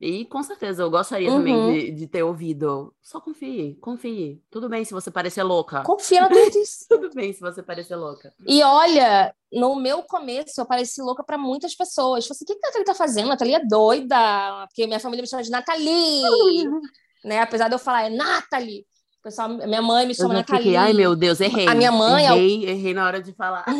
E 0.00 0.24
com 0.26 0.42
certeza 0.42 0.82
eu 0.82 0.90
gostaria 0.90 1.30
uhum. 1.30 1.38
também 1.38 1.72
de, 1.72 1.90
de, 1.92 2.06
ter 2.08 2.22
ouvido. 2.22 2.92
Só 3.00 3.20
confie, 3.20 3.76
confie. 3.80 4.42
Tudo 4.50 4.68
bem 4.68 4.84
se 4.84 4.92
você 4.92 5.10
parecer 5.10 5.42
louca. 5.44 5.82
Confia 5.82 6.28
tua 6.28 6.38
Tudo 6.90 7.10
bem 7.14 7.32
se 7.32 7.40
você 7.40 7.62
parecer 7.62 7.94
louca. 7.94 8.34
E 8.46 8.62
olha, 8.62 9.34
no 9.52 9.76
meu 9.76 10.02
começo 10.02 10.60
eu 10.60 10.66
pareci 10.66 11.00
louca 11.00 11.22
para 11.22 11.38
muitas 11.38 11.74
pessoas. 11.74 12.26
Falei 12.26 12.36
assim, 12.36 12.44
o 12.44 12.46
que, 12.46 12.54
que 12.54 12.66
a 12.66 12.68
Nathalie 12.68 12.84
tá 12.84 12.94
fazendo? 12.94 13.26
A 13.26 13.28
Nathalie 13.30 13.54
é 13.54 13.64
doida. 13.64 14.66
Porque 14.66 14.86
minha 14.86 15.00
família 15.00 15.22
me 15.22 15.28
chama 15.28 15.42
de 15.42 15.50
Nathalie. 15.50 16.22
né? 17.24 17.40
Apesar 17.40 17.68
de 17.68 17.74
eu 17.74 17.78
falar, 17.78 18.02
é 18.02 18.10
Nathalie. 18.10 18.84
Pessoal, 19.24 19.48
minha 19.48 19.80
mãe 19.80 20.06
me 20.06 20.14
chama 20.14 20.34
Nathalie. 20.34 20.76
Ai, 20.76 20.92
meu 20.92 21.16
Deus, 21.16 21.40
errei. 21.40 21.66
A 21.66 21.74
minha 21.74 21.90
mãe... 21.90 22.26
Errei, 22.26 22.64
é 22.64 22.66
o... 22.66 22.70
errei 22.70 22.92
na 22.92 23.06
hora 23.06 23.22
de 23.22 23.32
falar. 23.32 23.64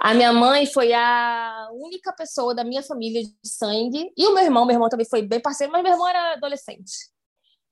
A 0.00 0.14
minha 0.14 0.32
mãe 0.32 0.66
foi 0.66 0.92
a 0.92 1.68
única 1.72 2.12
pessoa 2.12 2.54
da 2.54 2.64
minha 2.64 2.82
família 2.82 3.22
de 3.22 3.32
sangue, 3.44 4.10
e 4.16 4.26
o 4.26 4.34
meu 4.34 4.42
irmão, 4.42 4.64
meu 4.64 4.74
irmão 4.74 4.88
também 4.88 5.06
foi 5.08 5.22
bem 5.22 5.40
parceiro, 5.40 5.72
mas 5.72 5.82
meu 5.82 5.92
irmão 5.92 6.08
era 6.08 6.32
adolescente. 6.32 6.92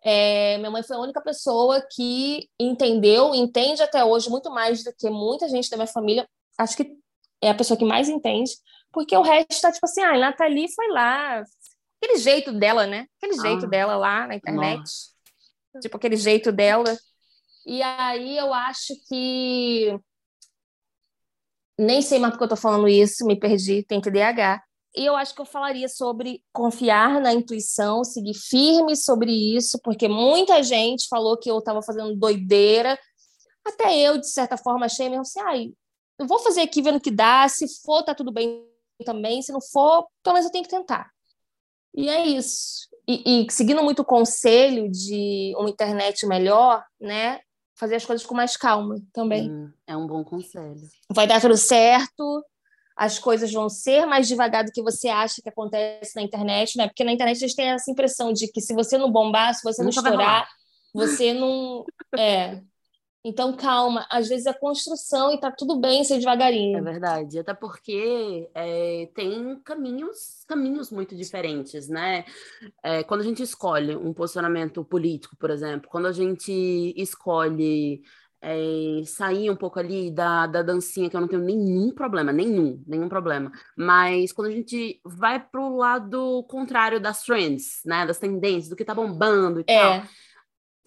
É, 0.05 0.57
minha 0.59 0.71
mãe 0.71 0.83
foi 0.85 0.97
a 0.97 1.01
única 1.01 1.21
pessoa 1.21 1.85
que 1.91 2.49
entendeu, 2.61 3.35
entende 3.35 3.83
até 3.83 4.05
hoje 4.05 4.31
muito 4.31 4.51
mais 4.51 4.85
do 4.85 4.93
que 4.97 5.11
muita 5.11 5.49
gente 5.49 5.69
da 5.71 5.77
minha 5.77 5.87
família. 5.87 6.29
Acho 6.59 6.77
que 6.77 6.93
é 7.43 7.51
a 7.51 7.55
pessoa 7.55 7.77
que 7.77 7.85
mais 7.85 8.09
entende, 8.09 8.53
porque 8.93 9.17
o 9.17 9.23
resto 9.23 9.53
está 9.53 9.73
tipo 9.73 9.87
assim, 9.87 10.03
ah, 10.03 10.15
a 10.15 10.19
Nathalie 10.19 10.73
foi 10.75 10.89
lá, 10.89 11.43
aquele 12.01 12.19
jeito 12.19 12.53
dela, 12.53 12.87
né? 12.87 13.07
Aquele 13.17 13.41
jeito 13.41 13.67
ah, 13.67 13.69
dela 13.69 13.97
lá 13.97 14.27
na 14.29 14.37
internet. 14.37 14.79
Nossa. 14.79 15.16
Tipo, 15.81 15.97
aquele 15.97 16.17
jeito 16.17 16.53
dela. 16.53 16.97
E 17.65 17.83
aí 17.83 18.37
eu 18.37 18.55
acho 18.55 18.95
que 19.09 19.99
nem 21.79 22.01
sei 22.01 22.19
mais 22.19 22.33
porque 22.33 22.45
eu 22.45 22.47
estou 22.47 22.57
falando 22.57 22.89
isso, 22.89 23.27
me 23.27 23.39
perdi, 23.39 23.83
tem 23.83 24.01
TDAH. 24.01 24.63
E 24.97 25.05
eu 25.05 25.15
acho 25.15 25.35
que 25.35 25.41
eu 25.43 25.45
falaria 25.45 25.89
sobre 25.89 26.43
confiar 26.53 27.21
na 27.21 27.35
intuição, 27.35 28.03
seguir 28.03 28.33
firme 28.33 28.97
sobre 28.97 29.31
isso, 29.31 29.79
porque 29.83 30.09
muita 30.09 30.63
gente 30.63 31.07
falou 31.09 31.37
que 31.37 31.51
eu 31.51 31.59
estava 31.59 31.83
fazendo 31.83 32.17
doideira. 32.17 32.99
Até 33.63 33.95
eu, 33.99 34.17
de 34.17 34.31
certa 34.31 34.57
forma, 34.57 34.87
achei 34.87 35.09
mesmo 35.09 35.23
assim, 35.23 35.41
ai, 35.41 35.73
eu 36.19 36.27
vou 36.27 36.39
fazer 36.39 36.63
aqui 36.63 36.81
vendo 36.81 37.01
que 37.01 37.11
dá, 37.11 37.47
se 37.47 37.67
for, 37.83 38.03
tá 38.03 38.15
tudo 38.15 38.33
bem 38.33 38.65
também, 39.05 39.43
se 39.43 39.53
não 39.53 39.61
for, 39.61 40.07
pelo 40.23 40.35
menos 40.35 40.47
eu 40.47 40.53
tenho 40.53 40.65
que 40.65 40.71
tentar. 40.71 41.11
E 41.95 42.09
é 42.09 42.27
isso. 42.27 42.89
E, 43.09 43.45
e 43.45 43.53
seguindo 43.53 43.83
muito 43.83 44.03
o 44.03 44.05
conselho 44.05 44.91
de 44.91 45.55
uma 45.57 45.71
internet 45.71 46.27
melhor, 46.27 46.85
né? 47.01 47.41
Fazer 47.79 47.97
as 47.97 48.05
coisas 48.05 48.27
com 48.27 48.35
mais 48.35 48.57
calma 48.57 48.97
também. 49.13 49.51
Hum, 49.51 49.71
é 49.87 49.97
um 49.97 50.07
bom 50.07 50.25
conselho. 50.25 50.81
Vai 51.11 51.27
dar 51.27 51.41
tudo 51.41 51.57
certo, 51.57 52.43
as 52.97 53.19
coisas 53.19 53.53
vão 53.53 53.69
ser 53.69 54.07
mais 54.07 54.27
devagar 54.27 54.65
do 54.65 54.73
que 54.73 54.83
você 54.83 55.09
acha 55.09 55.43
que 55.43 55.49
acontece 55.51 56.17
na 56.17 56.23
internet, 56.23 56.79
né? 56.79 56.89
Porque 56.89 57.05
na 57.05 57.13
internet 57.13 57.37
a 57.37 57.41
gente 57.41 57.55
tem 57.55 57.69
essa 57.69 57.91
impressão 57.91 58.33
de 58.33 58.51
que 58.51 58.61
se 58.61 58.75
você 58.75 58.97
não 58.97 59.13
bombar, 59.13 59.55
se 59.55 59.63
você 59.63 59.85
Nunca 59.85 60.01
não 60.01 60.11
estourar, 60.11 60.49
você 60.95 61.35
não. 61.35 61.85
É. 62.19 62.63
Então, 63.29 63.57
calma. 63.57 64.07
Às 64.09 64.29
vezes 64.29 64.47
é 64.47 64.53
construção 64.53 65.33
e 65.33 65.41
tá 65.41 65.51
tudo 65.51 65.81
bem 65.81 66.05
ser 66.05 66.19
devagarinho. 66.19 66.79
É 66.79 66.81
verdade. 66.81 67.41
Até 67.41 67.53
porque 67.53 68.49
é, 68.55 69.11
tem 69.17 69.59
caminhos, 69.65 70.45
caminhos 70.47 70.93
muito 70.93 71.17
diferentes, 71.17 71.89
né? 71.89 72.25
É, 72.85 73.03
quando 73.03 73.23
a 73.23 73.25
gente 73.25 73.43
escolhe 73.43 73.97
um 73.97 74.15
posicionamento 74.15 74.85
político, 74.85 75.37
por 75.37 75.51
exemplo, 75.51 75.91
quando 75.91 76.07
a 76.07 76.13
gente 76.13 76.95
escolhe 76.97 78.01
é, 78.41 79.03
sair 79.05 79.51
um 79.51 79.57
pouco 79.57 79.81
ali 79.81 80.09
da, 80.09 80.47
da 80.47 80.63
dancinha, 80.63 81.11
que 81.11 81.17
eu 81.17 81.21
não 81.21 81.27
tenho 81.27 81.43
nenhum 81.43 81.91
problema, 81.91 82.31
nenhum, 82.31 82.81
nenhum 82.87 83.09
problema. 83.09 83.51
Mas 83.77 84.31
quando 84.31 84.53
a 84.53 84.55
gente 84.55 85.01
vai 85.05 85.41
pro 85.41 85.75
lado 85.77 86.45
contrário 86.45 87.01
das 87.01 87.25
trends, 87.25 87.81
né? 87.85 88.07
Das 88.07 88.21
tendências, 88.21 88.69
do 88.69 88.77
que 88.77 88.85
tá 88.85 88.95
bombando 88.95 89.59
e 89.59 89.65
é. 89.67 89.81
tal, 89.81 90.09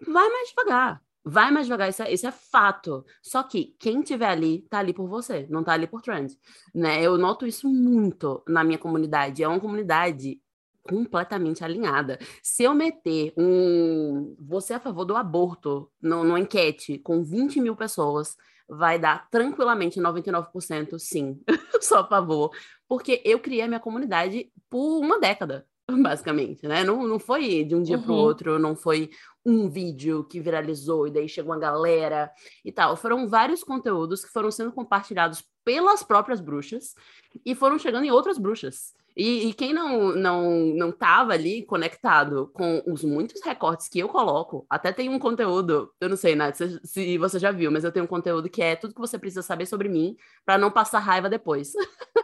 vai 0.07 0.29
mais 0.29 0.47
devagar. 0.47 1.01
Vai 1.23 1.51
mais 1.51 1.65
devagar, 1.65 1.89
isso 1.89 2.01
é, 2.01 2.13
isso 2.13 2.27
é 2.27 2.31
fato. 2.31 3.05
Só 3.21 3.43
que 3.43 3.75
quem 3.79 4.01
tiver 4.01 4.29
ali, 4.29 4.65
tá 4.69 4.79
ali 4.79 4.93
por 4.93 5.07
você, 5.07 5.45
não 5.49 5.63
tá 5.63 5.73
ali 5.73 5.85
por 5.87 6.01
trend. 6.01 6.37
Né? 6.73 7.01
Eu 7.01 7.17
noto 7.17 7.45
isso 7.45 7.67
muito 7.67 8.43
na 8.47 8.63
minha 8.63 8.77
comunidade. 8.77 9.43
É 9.43 9.47
uma 9.47 9.59
comunidade 9.59 10.41
completamente 10.83 11.63
alinhada. 11.63 12.17
Se 12.41 12.63
eu 12.63 12.73
meter 12.73 13.33
um 13.37 14.35
você 14.39 14.73
é 14.73 14.75
a 14.77 14.79
favor 14.79 15.05
do 15.05 15.15
aborto 15.15 15.91
no, 16.01 16.23
numa 16.23 16.39
enquete 16.39 16.97
com 16.99 17.23
20 17.23 17.61
mil 17.61 17.75
pessoas, 17.75 18.35
vai 18.67 18.97
dar 18.97 19.29
tranquilamente 19.29 19.99
99% 19.99 20.97
sim, 20.97 21.39
só 21.81 21.99
a 21.99 22.07
favor. 22.07 22.51
Porque 22.87 23.21
eu 23.23 23.39
criei 23.39 23.61
a 23.61 23.67
minha 23.67 23.79
comunidade 23.79 24.51
por 24.69 24.99
uma 24.99 25.19
década, 25.19 25.67
basicamente, 26.01 26.67
né? 26.67 26.83
Não, 26.83 27.07
não 27.07 27.19
foi 27.19 27.63
de 27.63 27.75
um 27.75 27.81
dia 27.81 27.97
uhum. 27.97 28.03
para 28.03 28.11
o 28.11 28.15
outro, 28.15 28.59
não 28.59 28.75
foi 28.75 29.09
um 29.45 29.69
vídeo 29.69 30.23
que 30.25 30.39
viralizou 30.39 31.07
e 31.07 31.11
daí 31.11 31.27
chegou 31.27 31.51
uma 31.51 31.59
galera 31.59 32.31
e 32.63 32.71
tal. 32.71 32.95
Foram 32.95 33.27
vários 33.27 33.63
conteúdos 33.63 34.23
que 34.23 34.31
foram 34.31 34.51
sendo 34.51 34.71
compartilhados 34.71 35.43
pelas 35.63 36.03
próprias 36.03 36.41
bruxas 36.41 36.93
e 37.45 37.55
foram 37.55 37.77
chegando 37.79 38.05
em 38.05 38.11
outras 38.11 38.37
bruxas. 38.37 38.93
E, 39.17 39.49
e, 39.49 39.53
quem 39.53 39.73
não 39.73 40.15
não 40.15 40.49
não 40.75 40.89
estava 40.89 41.33
ali 41.33 41.63
conectado 41.63 42.49
com 42.53 42.81
os 42.87 43.03
muitos 43.03 43.41
recortes 43.43 43.89
que 43.89 43.99
eu 43.99 44.07
coloco, 44.07 44.65
até 44.69 44.93
tem 44.93 45.09
um 45.09 45.19
conteúdo, 45.19 45.91
eu 45.99 46.07
não 46.07 46.15
sei, 46.15 46.35
Nath, 46.35 46.55
se, 46.55 46.79
se 46.85 47.17
você 47.17 47.37
já 47.37 47.51
viu, 47.51 47.69
mas 47.69 47.83
eu 47.83 47.91
tenho 47.91 48.05
um 48.05 48.07
conteúdo 48.07 48.49
que 48.49 48.61
é 48.61 48.75
tudo 48.77 48.93
que 48.93 49.01
você 49.01 49.19
precisa 49.19 49.41
saber 49.41 49.65
sobre 49.65 49.89
mim 49.89 50.15
para 50.45 50.57
não 50.57 50.71
passar 50.71 50.99
raiva 50.99 51.29
depois. 51.29 51.73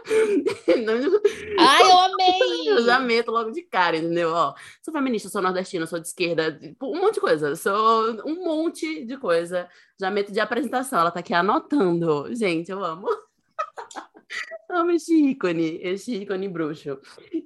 Ai, 1.57 1.83
eu 1.83 1.99
amei! 1.99 2.69
Eu 2.69 2.83
já 2.83 2.99
meto 2.99 3.31
logo 3.31 3.51
de 3.51 3.61
cara, 3.61 3.97
entendeu? 3.97 4.31
Ó, 4.31 4.53
sou 4.81 4.93
feminista, 4.93 5.29
sou 5.29 5.41
nordestina, 5.41 5.85
sou 5.85 5.99
de 5.99 6.07
esquerda, 6.07 6.59
um 6.81 6.99
monte 6.99 7.15
de 7.15 7.21
coisa, 7.21 7.55
sou 7.55 8.21
um 8.25 8.43
monte 8.43 9.05
de 9.05 9.17
coisa. 9.17 9.69
Já 9.99 10.11
meto 10.11 10.31
de 10.31 10.39
apresentação, 10.39 10.99
ela 10.99 11.11
tá 11.11 11.19
aqui 11.19 11.33
anotando. 11.33 12.33
Gente, 12.35 12.71
eu 12.71 12.83
amo. 12.83 13.07
Amo 14.69 14.91
esse 14.91 15.13
ícone, 15.13 15.79
esse 15.81 16.15
ícone 16.15 16.47
bruxo. 16.47 16.99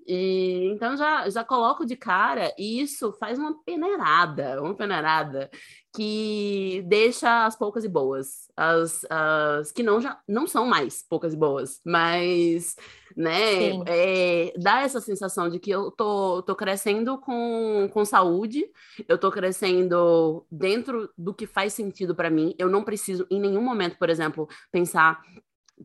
E 0.08 0.70
então 0.74 0.96
já, 0.96 1.30
já 1.30 1.44
coloco 1.44 1.86
de 1.86 1.96
cara 1.96 2.54
e 2.58 2.82
isso 2.82 3.12
faz 3.14 3.38
uma 3.38 3.62
peneirada, 3.64 4.62
uma 4.62 4.74
peneirada 4.74 5.50
que 5.94 6.84
deixa 6.88 7.46
as 7.46 7.56
poucas 7.56 7.84
e 7.84 7.90
boas, 7.90 8.50
as, 8.56 9.06
as 9.10 9.72
que 9.72 9.84
não 9.84 10.00
já 10.00 10.20
não 10.28 10.48
são 10.48 10.66
mais 10.66 11.04
poucas 11.08 11.34
e 11.34 11.38
boas, 11.38 11.82
mas 11.84 12.76
né, 13.16 13.72
é, 13.88 14.54
dá 14.58 14.82
essa 14.82 15.02
sensação 15.02 15.50
de 15.50 15.60
que 15.60 15.70
eu 15.70 15.92
tô, 15.92 16.42
tô 16.44 16.56
crescendo 16.56 17.18
com, 17.18 17.90
com 17.92 18.06
saúde, 18.06 18.66
eu 19.08 19.18
tô 19.18 19.32
crescendo 19.32 20.46
dentro 20.50 21.10
do 21.18 21.34
que 21.34 21.46
faz 21.46 21.74
sentido 21.74 22.16
para 22.16 22.30
mim. 22.30 22.56
Eu 22.58 22.70
não 22.70 22.84
preciso 22.84 23.28
em 23.30 23.40
nenhum 23.40 23.62
momento, 23.62 23.98
por 23.98 24.10
exemplo, 24.10 24.48
pensar 24.72 25.22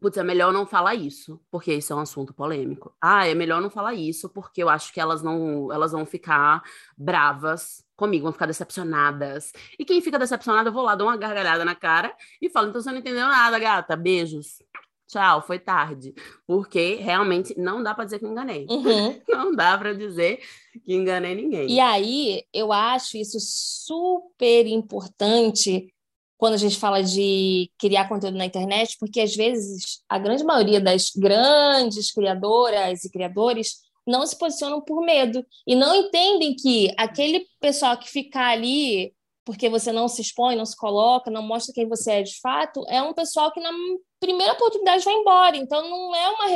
putz, 0.00 0.16
é 0.16 0.22
melhor 0.22 0.52
não 0.52 0.66
falar 0.66 0.94
isso, 0.94 1.40
porque 1.50 1.72
isso 1.74 1.92
é 1.92 1.96
um 1.96 2.00
assunto 2.00 2.34
polêmico. 2.34 2.94
Ah, 3.00 3.26
é 3.26 3.34
melhor 3.34 3.60
não 3.60 3.70
falar 3.70 3.94
isso, 3.94 4.28
porque 4.28 4.62
eu 4.62 4.68
acho 4.68 4.92
que 4.92 5.00
elas 5.00 5.22
não, 5.22 5.72
elas 5.72 5.92
vão 5.92 6.04
ficar 6.04 6.62
bravas 6.96 7.84
comigo, 7.96 8.24
vão 8.24 8.32
ficar 8.32 8.46
decepcionadas. 8.46 9.52
E 9.78 9.84
quem 9.84 10.00
fica 10.00 10.18
decepcionado, 10.18 10.68
eu 10.68 10.72
vou 10.72 10.82
lá, 10.82 10.94
dou 10.94 11.06
uma 11.06 11.16
gargalhada 11.16 11.64
na 11.64 11.74
cara 11.74 12.14
e 12.40 12.50
falo, 12.50 12.68
então 12.68 12.80
você 12.80 12.90
não 12.90 12.98
entendeu 12.98 13.26
nada, 13.26 13.58
gata, 13.58 13.96
beijos. 13.96 14.58
Tchau, 15.06 15.42
foi 15.42 15.58
tarde. 15.58 16.14
Porque 16.46 16.96
realmente 16.96 17.54
não 17.58 17.82
dá 17.82 17.94
para 17.94 18.04
dizer 18.04 18.18
que 18.18 18.26
enganei. 18.26 18.66
Uhum. 18.68 19.20
Não 19.28 19.54
dá 19.54 19.76
para 19.76 19.92
dizer 19.92 20.40
que 20.82 20.94
enganei 20.94 21.34
ninguém. 21.34 21.70
E 21.70 21.78
aí, 21.78 22.42
eu 22.52 22.72
acho 22.72 23.16
isso 23.18 23.36
super 23.38 24.66
importante 24.66 25.92
quando 26.36 26.54
a 26.54 26.58
gente 26.58 26.78
fala 26.78 27.02
de 27.02 27.70
criar 27.78 28.08
conteúdo 28.08 28.36
na 28.36 28.44
internet, 28.44 28.96
porque 28.98 29.20
às 29.20 29.34
vezes 29.34 30.02
a 30.08 30.18
grande 30.18 30.44
maioria 30.44 30.80
das 30.80 31.10
grandes 31.16 32.12
criadoras 32.12 33.04
e 33.04 33.10
criadores 33.10 33.82
não 34.06 34.26
se 34.26 34.36
posicionam 34.36 34.80
por 34.80 35.00
medo 35.02 35.44
e 35.66 35.74
não 35.74 35.94
entendem 35.94 36.54
que 36.54 36.92
aquele 36.96 37.46
pessoal 37.60 37.96
que 37.96 38.10
ficar 38.10 38.48
ali 38.48 39.14
porque 39.44 39.68
você 39.68 39.92
não 39.92 40.08
se 40.08 40.22
expõe, 40.22 40.56
não 40.56 40.64
se 40.64 40.76
coloca, 40.76 41.30
não 41.30 41.42
mostra 41.42 41.74
quem 41.74 41.86
você 41.86 42.12
é 42.12 42.22
de 42.22 42.40
fato, 42.40 42.84
é 42.88 43.02
um 43.02 43.12
pessoal 43.12 43.52
que 43.52 43.60
na 43.60 43.70
primeira 44.18 44.54
oportunidade 44.54 45.04
vai 45.04 45.14
embora. 45.14 45.56
Então 45.56 45.88
não 45.88 46.14
é 46.14 46.28
uma 46.30 46.46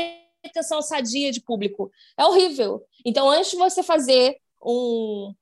retenção 0.42 0.80
sadia 0.80 1.30
de 1.30 1.42
público. 1.42 1.90
É 2.16 2.24
horrível. 2.24 2.82
Então 3.04 3.28
antes 3.28 3.50
de 3.50 3.58
você 3.58 3.82
fazer 3.82 4.38
um, 4.64 5.34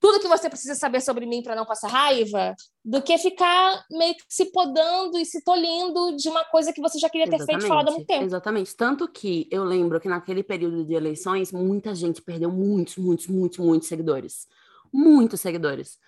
tudo 0.00 0.18
que 0.18 0.26
você 0.26 0.48
precisa 0.48 0.74
saber 0.74 1.02
sobre 1.02 1.26
mim 1.26 1.42
para 1.42 1.54
não 1.54 1.66
passar 1.66 1.88
raiva, 1.88 2.54
do 2.82 3.02
que 3.02 3.18
ficar 3.18 3.84
meio 3.90 4.14
que 4.14 4.24
se 4.28 4.46
podando 4.46 5.18
e 5.18 5.26
se 5.26 5.44
tolindo 5.44 6.16
de 6.16 6.28
uma 6.28 6.42
coisa 6.46 6.72
que 6.72 6.80
você 6.80 6.98
já 6.98 7.10
queria 7.10 7.28
ter 7.28 7.36
Exatamente. 7.36 7.60
feito 7.60 7.68
falado 7.68 7.88
há 7.88 7.92
muito 7.92 8.06
tempo. 8.06 8.24
Exatamente. 8.24 8.74
Tanto 8.74 9.06
que 9.06 9.46
eu 9.50 9.62
lembro 9.62 10.00
que 10.00 10.08
naquele 10.08 10.42
período 10.42 10.84
de 10.86 10.94
eleições, 10.94 11.52
muita 11.52 11.94
gente 11.94 12.22
perdeu 12.22 12.50
muitos, 12.50 12.96
muitos, 12.96 13.26
muitos, 13.26 13.58
muitos 13.58 13.88
seguidores. 13.88 14.48
Muitos 14.90 15.40
seguidores. 15.40 15.98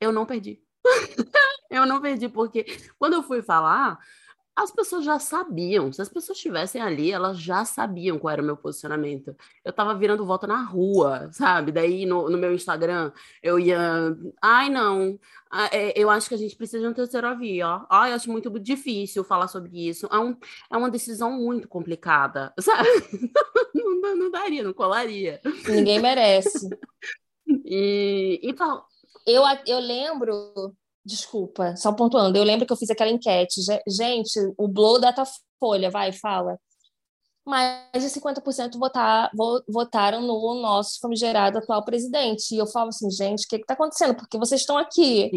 Eu 0.00 0.10
não 0.10 0.26
perdi. 0.26 0.60
eu 1.70 1.86
não 1.86 2.00
perdi, 2.00 2.28
porque 2.28 2.66
quando 2.98 3.14
eu 3.14 3.22
fui 3.22 3.42
falar, 3.42 3.96
as 4.56 4.70
pessoas 4.70 5.04
já 5.04 5.18
sabiam. 5.18 5.92
Se 5.92 6.00
as 6.00 6.08
pessoas 6.08 6.38
estivessem 6.38 6.80
ali, 6.80 7.12
elas 7.12 7.38
já 7.38 7.62
sabiam 7.66 8.18
qual 8.18 8.32
era 8.32 8.42
o 8.42 8.44
meu 8.44 8.56
posicionamento. 8.56 9.36
Eu 9.62 9.72
tava 9.72 9.94
virando 9.94 10.24
volta 10.24 10.46
na 10.46 10.64
rua, 10.64 11.28
sabe? 11.30 11.70
Daí 11.70 12.06
no, 12.06 12.30
no 12.30 12.38
meu 12.38 12.54
Instagram 12.54 13.12
eu 13.42 13.58
ia. 13.58 13.78
Ai, 14.40 14.70
não. 14.70 15.18
É, 15.70 16.00
eu 16.00 16.08
acho 16.08 16.28
que 16.28 16.34
a 16.34 16.38
gente 16.38 16.56
precisa 16.56 16.80
de 16.80 16.88
um 16.88 16.94
terceiro 16.94 17.36
via, 17.38 17.68
ó. 17.68 17.86
Ai, 17.90 18.12
eu 18.12 18.16
acho 18.16 18.30
muito 18.32 18.48
difícil 18.58 19.22
falar 19.22 19.48
sobre 19.48 19.88
isso. 19.88 20.08
É, 20.10 20.18
um, 20.18 20.34
é 20.70 20.76
uma 20.76 20.90
decisão 20.90 21.30
muito 21.30 21.68
complicada, 21.68 22.52
sabe? 22.58 22.88
Não, 23.74 24.00
não, 24.00 24.16
não 24.16 24.30
daria, 24.30 24.62
não 24.62 24.72
colaria. 24.72 25.38
Ninguém 25.68 26.00
merece. 26.00 26.68
e, 27.46 28.40
e 28.42 28.52
tal. 28.54 28.86
Eu, 29.26 29.42
eu 29.66 29.80
lembro 29.80 30.74
Desculpa, 31.06 31.76
só 31.76 31.92
pontuando. 31.92 32.36
Eu 32.36 32.42
lembro 32.42 32.66
que 32.66 32.72
eu 32.72 32.76
fiz 32.76 32.90
aquela 32.90 33.12
enquete. 33.12 33.60
Gente, 33.86 34.40
o 34.58 34.66
Blow 34.66 34.98
Datafolha, 34.98 35.88
vai, 35.88 36.10
fala. 36.10 36.58
Mais 37.46 37.80
de 37.92 38.10
50% 38.10 38.76
votar, 38.76 39.30
votaram 39.68 40.20
no 40.20 40.60
nosso 40.60 40.98
famigerado 41.00 41.58
atual 41.58 41.84
presidente. 41.84 42.52
E 42.52 42.58
eu 42.58 42.66
falo 42.66 42.88
assim, 42.88 43.08
gente, 43.08 43.44
o 43.44 43.48
que 43.48 43.54
está 43.54 43.74
acontecendo? 43.74 44.16
Porque 44.16 44.36
vocês 44.36 44.62
estão 44.62 44.76
aqui. 44.76 45.30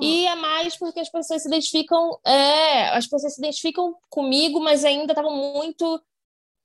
E 0.00 0.26
é 0.26 0.34
mais 0.36 0.78
porque 0.78 1.00
as 1.00 1.10
pessoas 1.10 1.42
se 1.42 1.48
identificam. 1.48 2.18
É, 2.26 2.88
as 2.96 3.06
pessoas 3.06 3.34
se 3.34 3.40
identificam 3.42 3.94
comigo, 4.08 4.58
mas 4.58 4.86
ainda 4.86 5.12
estavam 5.12 5.36
muito 5.36 6.02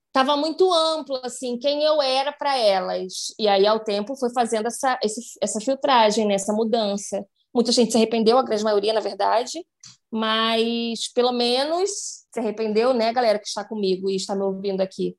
estava 0.07 0.37
muito 0.37 0.71
amplo 0.71 1.19
assim 1.25 1.59
quem 1.59 1.83
eu 1.83 2.01
era 2.01 2.31
para 2.31 2.57
elas 2.57 3.35
e 3.37 3.49
aí 3.49 3.67
ao 3.67 3.81
tempo 3.81 4.15
foi 4.15 4.31
fazendo 4.31 4.67
essa 4.67 4.97
esse, 5.03 5.19
essa 5.41 5.59
filtragem 5.59 6.25
né, 6.25 6.37
mudança 6.53 7.21
Muita 7.55 7.71
gente 7.71 7.93
se 7.93 7.97
arrependeu, 7.97 8.37
a 8.37 8.43
grande 8.43 8.65
maioria, 8.65 8.91
na 8.91 8.99
verdade, 8.99 9.65
mas 10.11 11.07
pelo 11.13 11.31
menos 11.31 11.89
se 12.29 12.37
arrependeu, 12.37 12.93
né, 12.93 13.13
galera 13.13 13.39
que 13.39 13.47
está 13.47 13.63
comigo 13.63 14.09
e 14.09 14.17
está 14.17 14.35
me 14.35 14.41
ouvindo 14.41 14.81
aqui. 14.81 15.15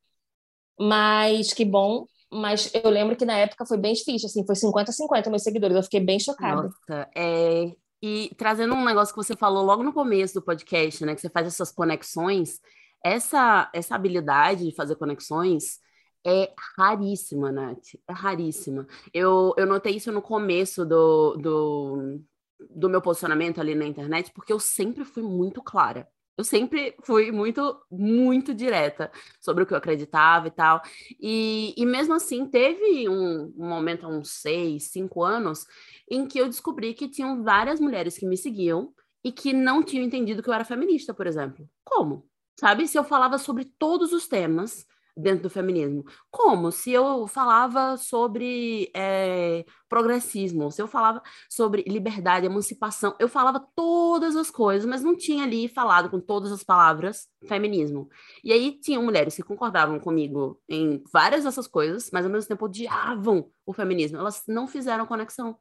Mas 0.79 1.55
que 1.55 1.65
bom. 1.65 2.05
Mas 2.31 2.71
eu 2.75 2.91
lembro 2.91 3.17
que 3.17 3.25
na 3.25 3.39
época 3.39 3.65
foi 3.65 3.79
bem 3.79 3.95
difícil, 3.95 4.27
assim, 4.27 4.45
foi 4.45 4.55
50-50 4.55 5.31
meus 5.31 5.43
seguidores. 5.43 5.77
Eu 5.77 5.83
fiquei 5.83 6.01
bem 6.01 6.21
chocada. 6.21 6.65
Nossa, 6.65 7.09
é... 7.17 7.73
E 8.03 8.31
trazendo 8.37 8.75
um 8.75 8.85
negócio 8.85 9.15
que 9.15 9.25
você 9.25 9.35
falou 9.35 9.65
logo 9.65 9.83
no 9.83 9.93
começo 9.93 10.35
do 10.35 10.43
podcast, 10.43 11.07
né? 11.07 11.15
Que 11.15 11.21
você 11.23 11.31
faz 11.31 11.47
essas 11.47 11.73
conexões. 11.73 12.61
Essa, 13.03 13.71
essa 13.73 13.95
habilidade 13.95 14.65
de 14.65 14.75
fazer 14.75 14.97
conexões 14.97 15.79
é 16.27 16.53
raríssima, 16.77 17.53
Nath. 17.53 17.95
É 18.09 18.13
raríssima. 18.13 18.87
Eu, 19.15 19.55
eu 19.57 19.65
notei 19.65 19.95
isso 19.95 20.11
no 20.11 20.21
começo 20.21 20.85
do, 20.85 21.37
do, 21.37 22.21
do 22.69 22.91
meu 22.91 23.01
posicionamento 23.01 23.61
ali 23.61 23.77
na 23.77 23.87
internet, 23.87 24.33
porque 24.35 24.53
eu 24.53 24.59
sempre 24.59 25.05
fui 25.05 25.23
muito 25.23 25.63
clara. 25.63 26.09
Eu 26.37 26.45
sempre 26.45 26.95
fui 27.03 27.31
muito, 27.31 27.81
muito 27.91 28.53
direta 28.53 29.11
sobre 29.41 29.63
o 29.63 29.67
que 29.67 29.73
eu 29.73 29.79
acreditava 29.79 30.49
e 30.49 30.51
tal. 30.51 30.83
E, 31.21 31.73
e 31.77 31.87
mesmo 31.87 32.13
assim, 32.13 32.45
teve 32.45 33.09
um, 33.09 33.55
um 33.57 33.69
momento, 33.69 34.05
há 34.05 34.09
uns 34.09 34.33
seis, 34.33 34.91
cinco 34.91 35.23
anos, 35.23 35.65
em 36.11 36.27
que 36.27 36.39
eu 36.39 36.47
descobri 36.47 36.93
que 36.93 37.09
tinham 37.09 37.43
várias 37.43 37.81
mulheres 37.81 38.19
que 38.19 38.27
me 38.27 38.37
seguiam 38.37 38.93
e 39.25 39.31
que 39.31 39.53
não 39.53 39.83
tinham 39.83 40.05
entendido 40.05 40.43
que 40.43 40.49
eu 40.51 40.55
era 40.55 40.65
feminista, 40.65 41.15
por 41.15 41.27
exemplo. 41.27 41.67
Como? 41.85 42.29
Sabe? 42.59 42.87
Se 42.89 42.99
eu 42.99 43.05
falava 43.05 43.39
sobre 43.39 43.65
todos 43.79 44.13
os 44.13 44.27
temas, 44.27 44.87
dentro 45.17 45.45
do 45.45 45.51
feminismo. 45.51 46.05
Como? 46.31 46.71
Se 46.71 46.93
eu 46.93 47.27
falava 47.27 47.97
sobre 47.97 48.91
é, 48.95 49.65
progressismo, 49.89 50.71
se 50.71 50.83
eu 50.83 50.87
falava 50.87 51.23
sobre 51.49 51.83
liberdade, 51.87 52.47
emancipação, 52.47 53.15
eu 53.19 53.29
falava 53.29 53.67
todas 53.75 54.37
as 54.37 54.51
coisas, 54.51 54.85
mas 54.89 55.03
não 55.03 55.17
tinha 55.17 55.45
ali 55.45 55.69
falado 55.69 56.11
com 56.11 56.21
todas 56.21 56.53
as 56.53 56.63
palavras 56.63 57.29
feminismo. 57.47 58.09
E 58.45 58.53
aí 58.53 58.79
tinham 58.79 59.03
mulheres 59.03 59.35
que 59.35 59.43
concordavam 59.43 59.99
comigo 59.99 60.61
em 60.69 61.03
várias 61.13 61.45
dessas 61.45 61.67
coisas, 61.67 62.11
mas 62.13 62.27
ao 62.27 62.31
mesmo 62.31 62.49
tempo 62.49 62.67
odiavam 62.67 63.51
o 63.65 63.73
feminismo. 63.73 64.19
Elas 64.19 64.43
não 64.47 64.67
fizeram 64.67 65.07
conexão. 65.07 65.57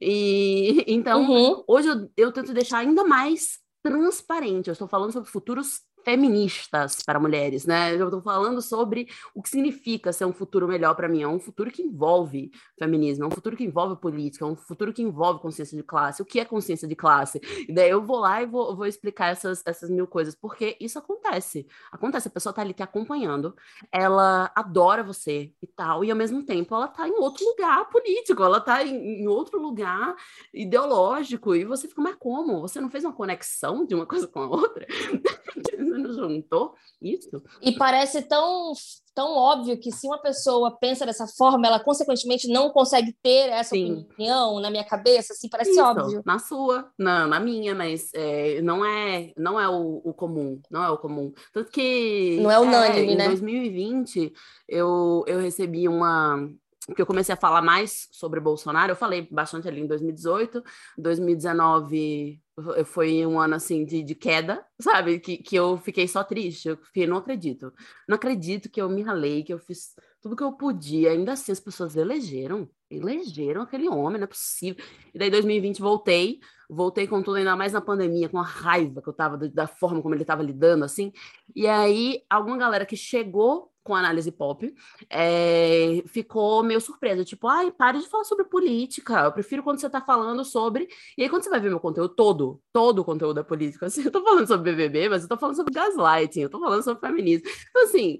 E 0.00 0.84
então, 0.86 1.22
uhum. 1.22 1.64
hoje 1.66 1.88
eu, 1.88 2.10
eu 2.16 2.32
tento 2.32 2.54
deixar 2.54 2.78
ainda 2.78 3.04
mais 3.04 3.58
transparente. 3.82 4.68
Eu 4.68 4.72
estou 4.72 4.88
falando 4.88 5.12
sobre 5.12 5.30
futuros 5.30 5.82
feministas 6.04 7.02
para 7.02 7.18
mulheres, 7.18 7.64
né? 7.64 7.94
Eu 7.94 8.04
estou 8.04 8.20
falando 8.20 8.60
sobre 8.60 9.08
o 9.34 9.42
que 9.42 9.48
significa 9.48 10.12
ser 10.12 10.24
um 10.24 10.32
futuro 10.32 10.68
melhor 10.68 10.94
para 10.94 11.08
mim. 11.08 11.22
É 11.22 11.28
um 11.28 11.40
futuro 11.40 11.70
que 11.70 11.82
envolve 11.82 12.52
feminismo, 12.78 13.24
é 13.24 13.26
um 13.26 13.30
futuro 13.30 13.56
que 13.56 13.64
envolve 13.64 13.96
política, 13.96 14.44
é 14.44 14.48
um 14.48 14.56
futuro 14.56 14.92
que 14.92 15.02
envolve 15.02 15.40
consciência 15.40 15.76
de 15.76 15.82
classe. 15.82 16.22
O 16.22 16.24
que 16.24 16.38
é 16.38 16.44
consciência 16.44 16.86
de 16.86 16.94
classe? 16.94 17.40
E 17.68 17.72
daí 17.72 17.90
eu 17.90 18.02
vou 18.02 18.18
lá 18.18 18.42
e 18.42 18.46
vou, 18.46 18.76
vou 18.76 18.86
explicar 18.86 19.28
essas, 19.28 19.62
essas 19.66 19.88
mil 19.88 20.06
coisas, 20.06 20.34
porque 20.34 20.76
isso 20.78 20.98
acontece. 20.98 21.66
Acontece, 21.90 22.28
a 22.28 22.30
pessoa 22.30 22.50
está 22.50 22.62
ali 22.62 22.74
te 22.74 22.82
acompanhando, 22.82 23.56
ela 23.90 24.52
adora 24.54 25.02
você 25.02 25.52
e 25.62 25.66
tal, 25.66 26.04
e 26.04 26.10
ao 26.10 26.16
mesmo 26.16 26.44
tempo 26.44 26.74
ela 26.74 26.86
está 26.86 27.08
em 27.08 27.18
outro 27.18 27.44
lugar 27.44 27.88
político, 27.88 28.42
ela 28.42 28.58
está 28.58 28.84
em, 28.84 29.22
em 29.22 29.26
outro 29.28 29.60
lugar 29.60 30.14
ideológico, 30.52 31.54
e 31.54 31.64
você 31.64 31.88
fica, 31.88 32.02
mas 32.02 32.16
como? 32.16 32.60
Você 32.60 32.80
não 32.80 32.90
fez 32.90 33.04
uma 33.04 33.12
conexão 33.12 33.86
de 33.86 33.94
uma 33.94 34.06
coisa 34.06 34.26
com 34.28 34.40
a 34.40 34.48
outra? 34.48 34.86
não 35.98 36.12
juntou 36.12 36.74
isso? 37.00 37.42
E 37.60 37.72
parece 37.72 38.22
tão, 38.22 38.72
tão 39.14 39.36
óbvio 39.36 39.78
que 39.78 39.92
se 39.92 40.06
uma 40.06 40.18
pessoa 40.18 40.76
pensa 40.78 41.04
dessa 41.04 41.26
forma, 41.26 41.66
ela 41.66 41.78
consequentemente 41.78 42.48
não 42.48 42.70
consegue 42.70 43.14
ter 43.22 43.50
essa 43.50 43.70
Sim. 43.70 44.06
opinião 44.10 44.60
na 44.60 44.70
minha 44.70 44.84
cabeça, 44.84 45.32
assim, 45.32 45.48
parece 45.48 45.70
isso, 45.70 45.82
óbvio. 45.82 46.22
Na 46.24 46.38
sua, 46.38 46.90
na, 46.98 47.26
na 47.26 47.40
minha, 47.40 47.74
mas 47.74 48.10
é, 48.14 48.60
não 48.62 48.84
é, 48.84 49.32
não 49.36 49.58
é 49.60 49.68
o, 49.68 50.00
o, 50.04 50.14
comum, 50.14 50.60
não 50.70 50.82
é 50.82 50.90
o 50.90 50.98
comum. 50.98 51.32
Tanto 51.52 51.70
que... 51.70 52.38
Não 52.40 52.50
é 52.50 52.58
unânime, 52.58 53.12
é, 53.12 53.16
né? 53.16 53.24
Em 53.26 53.28
2020, 53.28 54.32
eu, 54.68 55.24
eu 55.26 55.38
recebi 55.40 55.88
uma 55.88 56.48
que 56.94 57.00
eu 57.00 57.06
comecei 57.06 57.32
a 57.32 57.38
falar 57.38 57.62
mais 57.62 58.08
sobre 58.12 58.40
Bolsonaro, 58.40 58.92
eu 58.92 58.96
falei 58.96 59.26
bastante 59.30 59.66
ali 59.66 59.80
em 59.80 59.86
2018, 59.86 60.62
2019 60.98 62.42
foi 62.84 63.26
um 63.26 63.40
ano 63.40 63.54
assim 63.54 63.84
de, 63.84 64.02
de 64.02 64.14
queda, 64.14 64.64
sabe? 64.80 65.18
Que, 65.18 65.36
que 65.38 65.56
eu 65.56 65.76
fiquei 65.76 66.06
só 66.06 66.22
triste, 66.22 66.68
eu 66.68 66.76
fiquei, 66.76 67.06
não 67.06 67.16
acredito, 67.16 67.72
não 68.08 68.14
acredito 68.16 68.70
que 68.70 68.80
eu 68.80 68.88
me 68.88 69.02
ralei, 69.02 69.42
que 69.42 69.52
eu 69.52 69.58
fiz 69.58 69.94
tudo 70.22 70.36
que 70.36 70.42
eu 70.42 70.52
podia, 70.52 71.10
ainda 71.10 71.32
assim 71.32 71.52
as 71.52 71.60
pessoas 71.60 71.96
elegeram, 71.96 72.68
elegeram 72.90 73.62
aquele 73.62 73.88
homem, 73.88 74.18
não 74.18 74.24
é 74.24 74.28
possível. 74.28 74.82
E 75.12 75.18
daí 75.18 75.30
2020 75.30 75.80
voltei, 75.80 76.38
voltei 76.70 77.06
com 77.06 77.22
tudo, 77.22 77.36
ainda 77.36 77.56
mais 77.56 77.72
na 77.72 77.80
pandemia, 77.80 78.28
com 78.28 78.38
a 78.38 78.44
raiva 78.44 79.02
que 79.02 79.08
eu 79.08 79.12
tava 79.12 79.36
da 79.36 79.66
forma 79.66 80.00
como 80.00 80.14
ele 80.14 80.24
tava 80.24 80.42
lidando, 80.42 80.84
assim. 80.84 81.12
E 81.54 81.66
aí, 81.66 82.22
alguma 82.30 82.56
galera 82.56 82.86
que 82.86 82.96
chegou 82.96 83.73
com 83.84 83.94
análise 83.94 84.32
pop, 84.32 84.74
é, 85.10 86.02
ficou 86.06 86.62
meio 86.62 86.80
surpresa, 86.80 87.22
tipo, 87.22 87.46
ai, 87.46 87.70
pare 87.70 88.00
de 88.00 88.08
falar 88.08 88.24
sobre 88.24 88.46
política, 88.46 89.24
eu 89.24 89.32
prefiro 89.32 89.62
quando 89.62 89.78
você 89.78 89.90
tá 89.90 90.00
falando 90.00 90.42
sobre... 90.42 90.88
E 91.18 91.22
aí, 91.22 91.28
quando 91.28 91.44
você 91.44 91.50
vai 91.50 91.60
ver 91.60 91.68
meu 91.68 91.78
conteúdo 91.78 92.08
todo, 92.08 92.60
todo 92.72 93.00
o 93.00 93.04
conteúdo 93.04 93.34
da 93.34 93.44
política, 93.44 93.86
assim, 93.86 94.02
eu 94.02 94.10
tô 94.10 94.24
falando 94.24 94.46
sobre 94.46 94.72
BBB, 94.72 95.10
mas 95.10 95.22
eu 95.22 95.28
tô 95.28 95.36
falando 95.36 95.54
sobre 95.54 95.74
gaslighting, 95.74 96.40
eu 96.40 96.48
tô 96.48 96.58
falando 96.58 96.82
sobre 96.82 97.06
feminismo. 97.06 97.46
Então, 97.68 97.82
assim, 97.84 98.18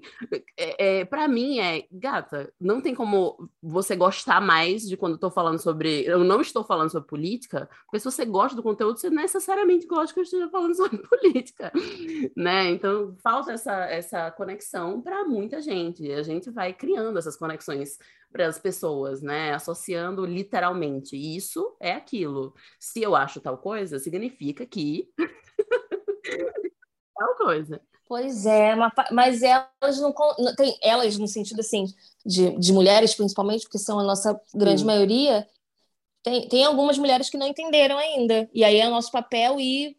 é, 0.55 0.99
é, 0.99 1.05
para 1.05 1.27
mim 1.27 1.59
é, 1.59 1.85
gata, 1.91 2.53
não 2.61 2.79
tem 2.79 2.93
como 2.93 3.49
você 3.61 3.95
gostar 3.95 4.39
mais 4.39 4.83
de 4.83 4.95
quando 4.95 5.13
eu 5.13 5.19
tô 5.19 5.31
falando 5.31 5.57
sobre... 5.57 6.05
Eu 6.05 6.23
não 6.23 6.41
estou 6.41 6.63
falando 6.63 6.91
sobre 6.91 7.09
política, 7.09 7.67
porque 7.85 7.99
se 7.99 8.05
você 8.05 8.23
gosta 8.23 8.55
do 8.55 8.61
conteúdo, 8.61 8.99
você 8.99 9.09
necessariamente 9.09 9.87
gosta 9.87 10.13
que 10.13 10.19
eu 10.19 10.23
esteja 10.23 10.47
falando 10.47 10.75
sobre 10.77 10.99
política, 10.99 11.71
né? 12.37 12.69
Então, 12.69 13.15
falta 13.23 13.51
essa, 13.51 13.85
essa 13.85 14.29
conexão 14.29 15.01
para 15.01 15.25
muita 15.25 15.54
muita 15.55 15.61
gente. 15.61 16.11
A 16.11 16.23
gente 16.23 16.49
vai 16.49 16.73
criando 16.73 17.17
essas 17.17 17.37
conexões 17.37 17.97
para 18.31 18.47
as 18.47 18.59
pessoas, 18.59 19.21
né? 19.21 19.53
Associando 19.53 20.25
literalmente. 20.25 21.15
Isso 21.15 21.75
é 21.79 21.93
aquilo. 21.93 22.53
Se 22.79 23.01
eu 23.01 23.15
acho 23.15 23.39
tal 23.39 23.57
coisa, 23.57 23.99
significa 23.99 24.65
que 24.65 25.09
tal 27.17 27.35
coisa. 27.37 27.81
Pois 28.07 28.45
é, 28.45 28.75
mas 29.11 29.41
elas 29.41 29.99
não 29.99 30.13
tem 30.55 30.77
elas 30.81 31.17
no 31.17 31.27
sentido 31.27 31.61
assim 31.61 31.85
de, 32.23 32.51
de 32.59 32.71
mulheres 32.71 33.15
principalmente, 33.15 33.63
porque 33.63 33.79
são 33.79 33.99
a 33.99 34.03
nossa 34.03 34.39
grande 34.53 34.81
Sim. 34.81 34.87
maioria. 34.87 35.47
Tem, 36.21 36.47
tem 36.47 36.65
algumas 36.65 36.99
mulheres 36.99 37.29
que 37.29 37.37
não 37.37 37.47
entenderam 37.47 37.97
ainda. 37.97 38.47
E 38.53 38.63
aí 38.63 38.79
é 38.79 38.89
nosso 38.89 39.11
papel 39.11 39.59
ir 39.59 39.97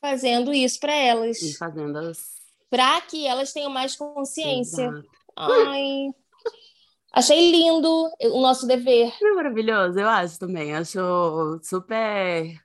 fazendo 0.00 0.52
isso 0.52 0.80
para 0.80 0.94
elas. 0.94 1.40
E 1.42 1.56
fazendo 1.56 1.96
as 1.98 2.43
para 2.74 3.00
que 3.02 3.24
elas 3.24 3.52
tenham 3.52 3.70
mais 3.70 3.94
consciência. 3.94 4.88
Exato. 4.88 5.08
Ai, 5.36 6.08
achei 7.12 7.52
lindo 7.52 8.10
o 8.20 8.42
nosso 8.42 8.66
dever. 8.66 9.12
É 9.22 9.32
maravilhoso, 9.32 9.96
eu 9.96 10.08
acho 10.08 10.40
também. 10.40 10.74
Acho 10.74 11.60
super 11.62 12.60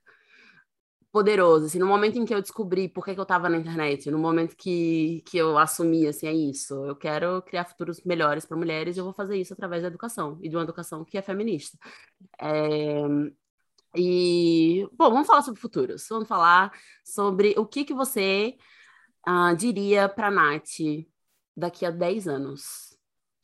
poderoso, 1.12 1.68
assim, 1.68 1.78
no 1.78 1.86
momento 1.86 2.18
em 2.18 2.26
que 2.26 2.34
eu 2.34 2.42
descobri 2.42 2.88
por 2.90 3.06
que, 3.06 3.14
que 3.14 3.20
eu 3.20 3.24
estava 3.24 3.50
na 3.50 3.58
internet, 3.58 4.10
no 4.10 4.18
momento 4.18 4.56
que, 4.56 5.24
que 5.28 5.38
eu 5.38 5.58
assumi, 5.58 6.08
assim, 6.08 6.28
é 6.28 6.34
isso, 6.34 6.74
eu 6.86 6.96
quero 6.96 7.42
criar 7.42 7.66
futuros 7.66 8.00
melhores 8.04 8.46
para 8.46 8.56
mulheres 8.56 8.96
e 8.96 9.00
eu 9.00 9.04
vou 9.04 9.14
fazer 9.14 9.36
isso 9.36 9.54
através 9.54 9.82
da 9.82 9.88
educação, 9.88 10.38
e 10.42 10.48
de 10.48 10.56
uma 10.56 10.62
educação 10.62 11.04
que 11.04 11.18
é 11.18 11.22
feminista. 11.24 11.78
É... 12.40 13.02
E, 13.96 14.88
bom, 14.94 15.10
vamos 15.10 15.26
falar 15.26 15.42
sobre 15.42 15.60
futuros, 15.60 16.06
vamos 16.10 16.28
falar 16.28 16.72
sobre 17.04 17.56
o 17.58 17.66
que 17.66 17.84
que 17.84 17.94
você 17.94 18.56
uh, 19.30 19.56
diria 19.56 20.10
para 20.10 20.32
Nath 20.32 20.80
daqui 21.56 21.86
a 21.86 21.92
10 21.92 22.28
anos? 22.28 22.90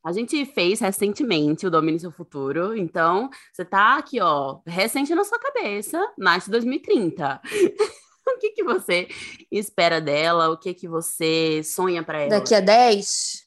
A 0.03 0.11
gente 0.11 0.45
fez 0.45 0.79
recentemente 0.79 1.65
o 1.65 1.71
Domine 1.71 1.99
Seu 1.99 2.11
Futuro, 2.11 2.77
então 2.77 3.29
você 3.51 3.65
tá 3.65 3.97
aqui, 3.97 4.21
ó, 4.21 4.59
recente 4.65 5.15
na 5.15 5.23
sua 5.23 5.39
cabeça, 5.39 5.99
Nath 6.17 6.47
2030. 6.47 7.41
o 8.27 8.37
que, 8.37 8.51
que 8.51 8.63
você 8.63 9.07
espera 9.51 9.99
dela? 9.99 10.49
O 10.49 10.57
que, 10.57 10.73
que 10.73 10.87
você 10.87 11.61
sonha 11.63 12.03
para 12.03 12.19
ela? 12.19 12.29
Daqui 12.29 12.53
a 12.53 12.59
10? 12.59 13.45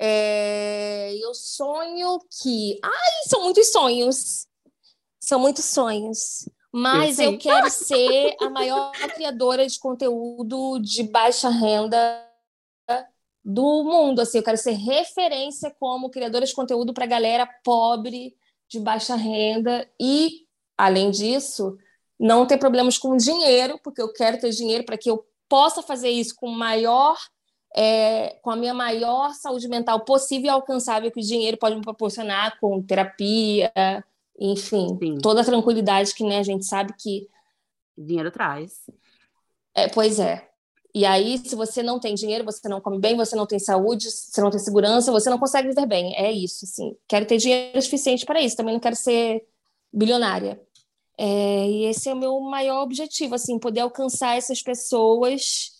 É... 0.00 1.12
Eu 1.16 1.34
sonho 1.34 2.20
que. 2.40 2.78
Ai, 2.84 3.28
são 3.28 3.42
muitos 3.42 3.72
sonhos. 3.72 4.46
São 5.18 5.40
muitos 5.40 5.64
sonhos. 5.64 6.48
Mas 6.78 7.18
eu, 7.18 7.32
eu 7.32 7.38
quero 7.38 7.70
ser 7.70 8.36
a 8.38 8.50
maior 8.50 8.92
criadora 8.92 9.66
de 9.66 9.78
conteúdo 9.78 10.78
de 10.78 11.04
baixa 11.04 11.48
renda 11.48 12.22
do 13.42 13.82
mundo. 13.82 14.20
Assim, 14.20 14.36
eu 14.36 14.44
quero 14.44 14.58
ser 14.58 14.72
referência 14.72 15.74
como 15.80 16.10
criadora 16.10 16.44
de 16.44 16.54
conteúdo 16.54 16.92
para 16.92 17.06
galera 17.06 17.48
pobre, 17.64 18.36
de 18.68 18.78
baixa 18.78 19.16
renda 19.16 19.88
e, 19.98 20.46
além 20.76 21.10
disso, 21.10 21.78
não 22.20 22.46
ter 22.46 22.58
problemas 22.58 22.98
com 22.98 23.16
dinheiro, 23.16 23.80
porque 23.82 24.02
eu 24.02 24.12
quero 24.12 24.38
ter 24.38 24.50
dinheiro 24.50 24.84
para 24.84 24.98
que 24.98 25.10
eu 25.10 25.26
possa 25.48 25.80
fazer 25.82 26.10
isso 26.10 26.34
com 26.36 26.50
maior 26.50 27.16
é, 27.74 28.38
com 28.42 28.50
a 28.50 28.56
minha 28.56 28.74
maior 28.74 29.32
saúde 29.32 29.66
mental 29.66 30.00
possível 30.00 30.46
e 30.46 30.50
alcançável 30.50 31.10
que 31.10 31.20
o 31.20 31.22
dinheiro 31.22 31.56
pode 31.56 31.74
me 31.74 31.82
proporcionar 31.82 32.58
com 32.60 32.82
terapia, 32.82 33.72
enfim, 34.38 34.96
Sim. 34.98 35.18
toda 35.18 35.40
a 35.40 35.44
tranquilidade 35.44 36.14
que 36.14 36.24
né, 36.24 36.38
a 36.38 36.42
gente 36.42 36.64
sabe 36.64 36.92
que. 36.98 37.28
Dinheiro 37.96 38.30
traz. 38.30 38.82
É, 39.74 39.88
pois 39.88 40.18
é. 40.18 40.48
E 40.94 41.04
aí, 41.04 41.38
se 41.38 41.54
você 41.54 41.82
não 41.82 42.00
tem 42.00 42.14
dinheiro, 42.14 42.44
você 42.44 42.68
não 42.68 42.80
come 42.80 42.98
bem, 42.98 43.16
você 43.16 43.36
não 43.36 43.46
tem 43.46 43.58
saúde, 43.58 44.10
você 44.10 44.40
não 44.40 44.50
tem 44.50 44.58
segurança, 44.58 45.12
você 45.12 45.28
não 45.28 45.38
consegue 45.38 45.68
viver 45.68 45.86
bem. 45.86 46.16
É 46.16 46.32
isso, 46.32 46.64
assim. 46.64 46.96
Quero 47.06 47.26
ter 47.26 47.36
dinheiro 47.36 47.80
suficiente 47.82 48.24
para 48.24 48.40
isso. 48.40 48.56
Também 48.56 48.72
não 48.72 48.80
quero 48.80 48.96
ser 48.96 49.46
bilionária. 49.92 50.60
É, 51.18 51.68
e 51.68 51.84
esse 51.84 52.08
é 52.08 52.14
o 52.14 52.16
meu 52.16 52.40
maior 52.40 52.82
objetivo, 52.82 53.34
assim, 53.34 53.58
poder 53.58 53.80
alcançar 53.80 54.36
essas 54.36 54.62
pessoas. 54.62 55.72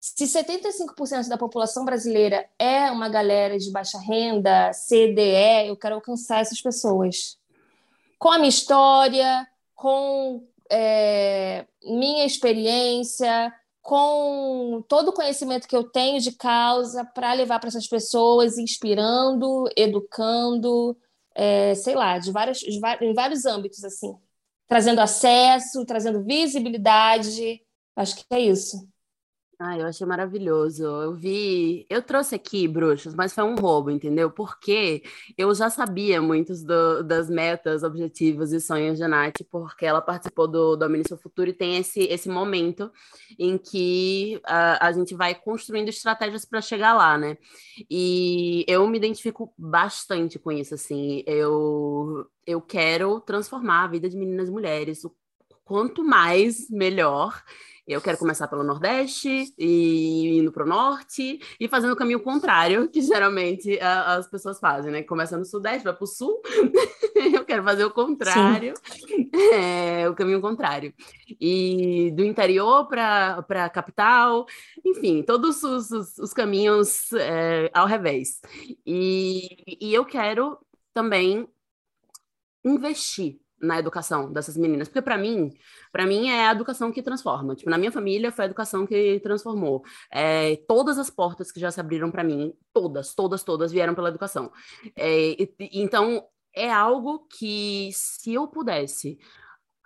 Se 0.00 0.24
75% 0.24 1.28
da 1.28 1.38
população 1.38 1.84
brasileira 1.84 2.48
é 2.58 2.90
uma 2.90 3.08
galera 3.08 3.58
de 3.58 3.70
baixa 3.70 3.98
renda, 3.98 4.70
CDE, 4.72 5.68
eu 5.68 5.76
quero 5.76 5.96
alcançar 5.96 6.40
essas 6.40 6.60
pessoas. 6.60 7.38
Com 8.22 8.30
a 8.30 8.38
minha 8.38 8.50
história, 8.50 9.48
com 9.74 10.46
é, 10.70 11.66
minha 11.82 12.24
experiência, 12.24 13.52
com 13.80 14.80
todo 14.88 15.08
o 15.08 15.12
conhecimento 15.12 15.66
que 15.66 15.74
eu 15.74 15.82
tenho 15.82 16.20
de 16.20 16.30
causa 16.30 17.04
para 17.04 17.32
levar 17.32 17.58
para 17.58 17.66
essas 17.66 17.88
pessoas, 17.88 18.58
inspirando, 18.58 19.64
educando, 19.76 20.96
é, 21.34 21.74
sei 21.74 21.96
lá, 21.96 22.16
de 22.16 22.30
vários, 22.30 22.60
de, 22.60 22.80
em 23.00 23.12
vários 23.12 23.44
âmbitos, 23.44 23.82
assim, 23.82 24.14
trazendo 24.68 25.00
acesso, 25.00 25.84
trazendo 25.84 26.22
visibilidade. 26.22 27.60
Acho 27.96 28.14
que 28.14 28.24
é 28.30 28.38
isso. 28.38 28.88
Ah, 29.64 29.78
eu 29.78 29.86
achei 29.86 30.04
maravilhoso. 30.04 30.82
Eu 30.84 31.14
vi. 31.14 31.86
Eu 31.88 32.02
trouxe 32.02 32.34
aqui, 32.34 32.66
bruxos, 32.66 33.14
mas 33.14 33.32
foi 33.32 33.44
um 33.44 33.54
roubo, 33.54 33.90
entendeu? 33.92 34.28
Porque 34.28 35.04
eu 35.38 35.54
já 35.54 35.70
sabia 35.70 36.20
muitos 36.20 36.64
do, 36.64 37.04
das 37.04 37.30
metas, 37.30 37.84
objetivos 37.84 38.52
e 38.52 38.60
sonhos 38.60 38.98
de 38.98 39.06
Nath, 39.06 39.36
porque 39.48 39.86
ela 39.86 40.00
participou 40.02 40.48
do 40.48 40.74
Domine 40.74 41.04
Seu 41.06 41.16
Futuro 41.16 41.48
e 41.50 41.52
tem 41.52 41.76
esse, 41.76 42.00
esse 42.00 42.28
momento 42.28 42.90
em 43.38 43.56
que 43.56 44.40
a, 44.44 44.88
a 44.88 44.92
gente 44.92 45.14
vai 45.14 45.32
construindo 45.32 45.88
estratégias 45.90 46.44
para 46.44 46.60
chegar 46.60 46.94
lá, 46.94 47.16
né? 47.16 47.38
E 47.88 48.64
eu 48.66 48.84
me 48.88 48.98
identifico 48.98 49.54
bastante 49.56 50.40
com 50.40 50.50
isso, 50.50 50.74
assim. 50.74 51.22
Eu, 51.24 52.26
eu 52.44 52.60
quero 52.60 53.20
transformar 53.20 53.84
a 53.84 53.88
vida 53.88 54.08
de 54.08 54.16
meninas 54.16 54.48
e 54.48 54.50
mulheres. 54.50 55.04
O 55.04 55.14
quanto 55.72 56.04
mais, 56.04 56.68
melhor. 56.68 57.42
Eu 57.88 58.02
quero 58.02 58.18
começar 58.18 58.46
pelo 58.46 58.62
Nordeste 58.62 59.54
e 59.56 60.36
indo 60.38 60.52
para 60.52 60.64
o 60.64 60.68
Norte 60.68 61.40
e 61.58 61.66
fazendo 61.66 61.94
o 61.94 61.96
caminho 61.96 62.20
contrário, 62.20 62.90
que 62.90 63.00
geralmente 63.00 63.80
a, 63.80 64.16
as 64.16 64.28
pessoas 64.28 64.60
fazem, 64.60 64.92
né? 64.92 65.02
Começa 65.02 65.38
no 65.38 65.46
Sudeste, 65.46 65.84
vai 65.84 65.94
para 65.94 66.04
o 66.04 66.06
Sul. 66.06 66.42
eu 67.34 67.42
quero 67.46 67.64
fazer 67.64 67.86
o 67.86 67.90
contrário, 67.90 68.74
é, 69.54 70.06
o 70.10 70.14
caminho 70.14 70.42
contrário. 70.42 70.92
E 71.40 72.10
do 72.14 72.22
interior 72.22 72.86
para 72.86 73.42
a 73.48 73.70
capital, 73.70 74.44
enfim, 74.84 75.22
todos 75.22 75.62
os, 75.62 75.90
os, 75.90 76.18
os 76.18 76.34
caminhos 76.34 77.10
é, 77.14 77.70
ao 77.72 77.86
revés. 77.86 78.42
E, 78.84 79.78
e 79.80 79.94
eu 79.94 80.04
quero 80.04 80.58
também 80.92 81.48
investir 82.62 83.40
na 83.62 83.78
educação 83.78 84.32
dessas 84.32 84.56
meninas, 84.56 84.88
porque 84.88 85.00
para 85.00 85.16
mim, 85.16 85.52
para 85.92 86.04
mim 86.04 86.28
é 86.28 86.48
a 86.48 86.52
educação 86.52 86.90
que 86.90 87.02
transforma. 87.02 87.54
Tipo, 87.54 87.70
na 87.70 87.78
minha 87.78 87.92
família 87.92 88.32
foi 88.32 88.44
a 88.44 88.46
educação 88.46 88.84
que 88.84 89.20
transformou. 89.20 89.84
É, 90.10 90.56
todas 90.68 90.98
as 90.98 91.08
portas 91.08 91.52
que 91.52 91.60
já 91.60 91.70
se 91.70 91.80
abriram 91.80 92.10
para 92.10 92.24
mim, 92.24 92.52
todas, 92.72 93.14
todas, 93.14 93.44
todas 93.44 93.70
vieram 93.70 93.94
pela 93.94 94.08
educação. 94.08 94.50
É, 94.96 95.36
então 95.72 96.26
é 96.54 96.70
algo 96.70 97.26
que 97.30 97.90
se 97.92 98.34
eu 98.34 98.48
pudesse 98.48 99.18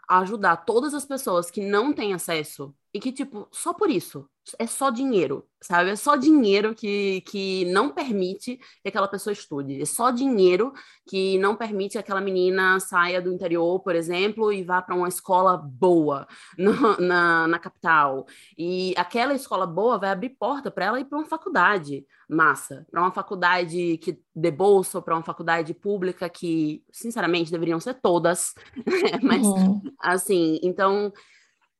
ajudar 0.09 0.59
todas 0.59 0.95
as 0.95 1.05
pessoas 1.05 1.51
que 1.51 1.61
não 1.61 1.93
têm 1.93 2.15
acesso 2.15 2.75
e 2.95 3.01
que 3.01 3.13
tipo 3.13 3.49
só 3.53 3.75
por 3.75 3.91
isso 3.91 4.29
é 4.59 4.67
só 4.67 4.91
dinheiro, 4.91 5.45
sabe? 5.61 5.91
É 5.91 5.97
só 5.97 6.15
dinheiro 6.15 6.75
que, 6.75 7.21
que 7.23 7.65
não 7.67 7.91
permite 7.91 8.57
que 8.83 8.89
aquela 8.89 9.09
pessoa 9.09 9.33
estude. 9.33 9.81
É 9.81 9.85
só 9.85 10.11
dinheiro 10.11 10.73
que 11.07 11.39
não 11.39 11.57
permite 11.57 11.93
que 11.93 11.99
aquela 11.99 12.21
menina 12.21 12.79
saia 12.79 13.21
do 13.21 13.33
interior, 13.33 13.81
por 13.81 13.97
exemplo, 13.97 14.53
e 14.53 14.63
vá 14.63 14.81
para 14.81 14.95
uma 14.95 15.09
escola 15.09 15.57
boa 15.57 16.27
no, 16.57 16.97
na, 16.99 17.49
na 17.49 17.59
capital. 17.59 18.27
E 18.57 18.95
aquela 18.97 19.35
escola 19.35 19.67
boa 19.67 19.99
vai 19.99 20.11
abrir 20.11 20.31
porta 20.31 20.71
para 20.71 20.85
ela 20.85 21.01
ir 21.01 21.07
para 21.07 21.19
uma 21.19 21.27
faculdade 21.27 22.07
massa, 22.29 22.87
para 22.91 23.01
uma 23.01 23.13
faculdade 23.13 23.99
que 23.99 24.21
dê 24.35 24.51
bolsa, 24.51 25.03
para 25.03 25.15
uma 25.15 25.25
faculdade 25.25 25.75
pública 25.75 26.29
que, 26.29 26.85
sinceramente, 26.93 27.51
deveriam 27.51 27.81
ser 27.81 27.95
todas. 27.95 28.55
Mas, 29.23 29.45
uhum. 29.45 29.81
assim, 29.99 30.61
então 30.63 31.13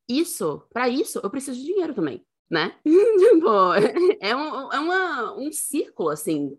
isso, 0.09 0.63
para 0.73 0.89
isso, 0.89 1.21
eu 1.23 1.31
preciso 1.31 1.59
de 1.59 1.67
dinheiro 1.67 1.95
também 1.95 2.25
né? 2.51 2.75
tipo, 2.85 3.75
é, 4.21 4.37
um, 4.37 4.73
é 4.73 4.79
uma, 4.79 5.39
um 5.39 5.53
círculo, 5.53 6.11
assim. 6.11 6.57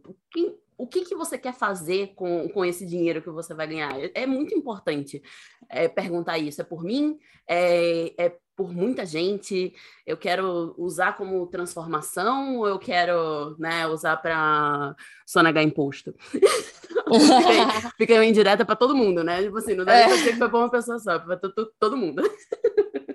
o 0.77 0.85
que, 0.85 1.05
que 1.05 1.15
você 1.15 1.37
quer 1.37 1.53
fazer 1.53 2.13
com, 2.15 2.47
com 2.49 2.63
esse 2.63 2.85
dinheiro 2.85 3.21
que 3.21 3.29
você 3.29 3.53
vai 3.53 3.67
ganhar? 3.67 3.99
É, 3.99 4.11
é 4.13 4.25
muito 4.25 4.55
importante 4.55 5.21
é, 5.69 5.87
perguntar 5.87 6.37
isso. 6.37 6.61
É 6.61 6.63
por 6.63 6.83
mim? 6.83 7.17
É, 7.47 8.13
é 8.17 8.37
por 8.57 8.73
muita 8.73 9.05
gente? 9.05 9.71
Eu 10.05 10.17
quero 10.17 10.73
usar 10.79 11.15
como 11.15 11.45
transformação 11.45 12.57
ou 12.57 12.67
eu 12.67 12.79
quero 12.79 13.55
né, 13.59 13.85
usar 13.87 14.17
para 14.17 14.95
sonegar 15.27 15.63
imposto? 15.63 16.13
Fica 17.95 18.13
indireta 18.25 18.65
para 18.65 18.75
todo 18.75 18.95
mundo, 18.95 19.23
né? 19.23 19.43
Tipo 19.43 19.59
assim, 19.59 19.75
não 19.75 19.85
deve 19.85 20.11
é. 20.11 20.17
ser 20.17 20.31
que 20.31 20.37
foi 20.37 20.49
para 20.49 20.57
uma 20.57 20.71
pessoa 20.71 20.97
só, 20.97 21.19
para 21.19 21.39
todo 21.79 21.95
mundo. 21.95 22.23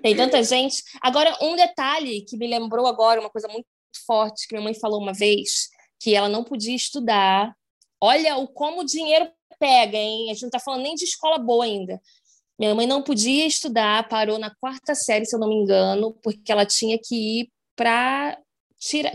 Tem 0.01 0.15
tanta 0.15 0.41
gente. 0.41 0.81
Agora, 1.01 1.35
um 1.41 1.55
detalhe 1.57 2.21
que 2.21 2.37
me 2.37 2.47
lembrou 2.47 2.87
agora, 2.87 3.19
uma 3.19 3.29
coisa 3.29 3.47
muito 3.49 3.67
forte 4.07 4.47
que 4.47 4.55
minha 4.55 4.63
mãe 4.63 4.73
falou 4.73 5.01
uma 5.01 5.13
vez, 5.13 5.69
que 5.99 6.15
ela 6.15 6.29
não 6.29 6.43
podia 6.43 6.75
estudar. 6.75 7.53
Olha 8.01 8.37
o 8.37 8.47
como 8.47 8.81
o 8.81 8.85
dinheiro 8.85 9.29
pega, 9.59 9.97
hein? 9.97 10.29
A 10.29 10.33
gente 10.33 10.43
não 10.43 10.49
está 10.49 10.59
falando 10.59 10.83
nem 10.83 10.95
de 10.95 11.03
escola 11.03 11.37
boa 11.37 11.65
ainda. 11.65 12.01
Minha 12.63 12.75
mãe 12.75 12.87
não 12.87 13.01
podia 13.01 13.45
estudar, 13.45 14.07
parou 14.07 14.39
na 14.39 14.49
quarta 14.55 14.95
série, 14.95 15.25
se 15.25 15.35
eu 15.35 15.39
não 15.39 15.49
me 15.49 15.55
engano, 15.55 16.13
porque 16.23 16.49
ela 16.49 16.65
tinha 16.65 16.97
que 16.97 17.41
ir 17.41 17.51
para 17.75 18.39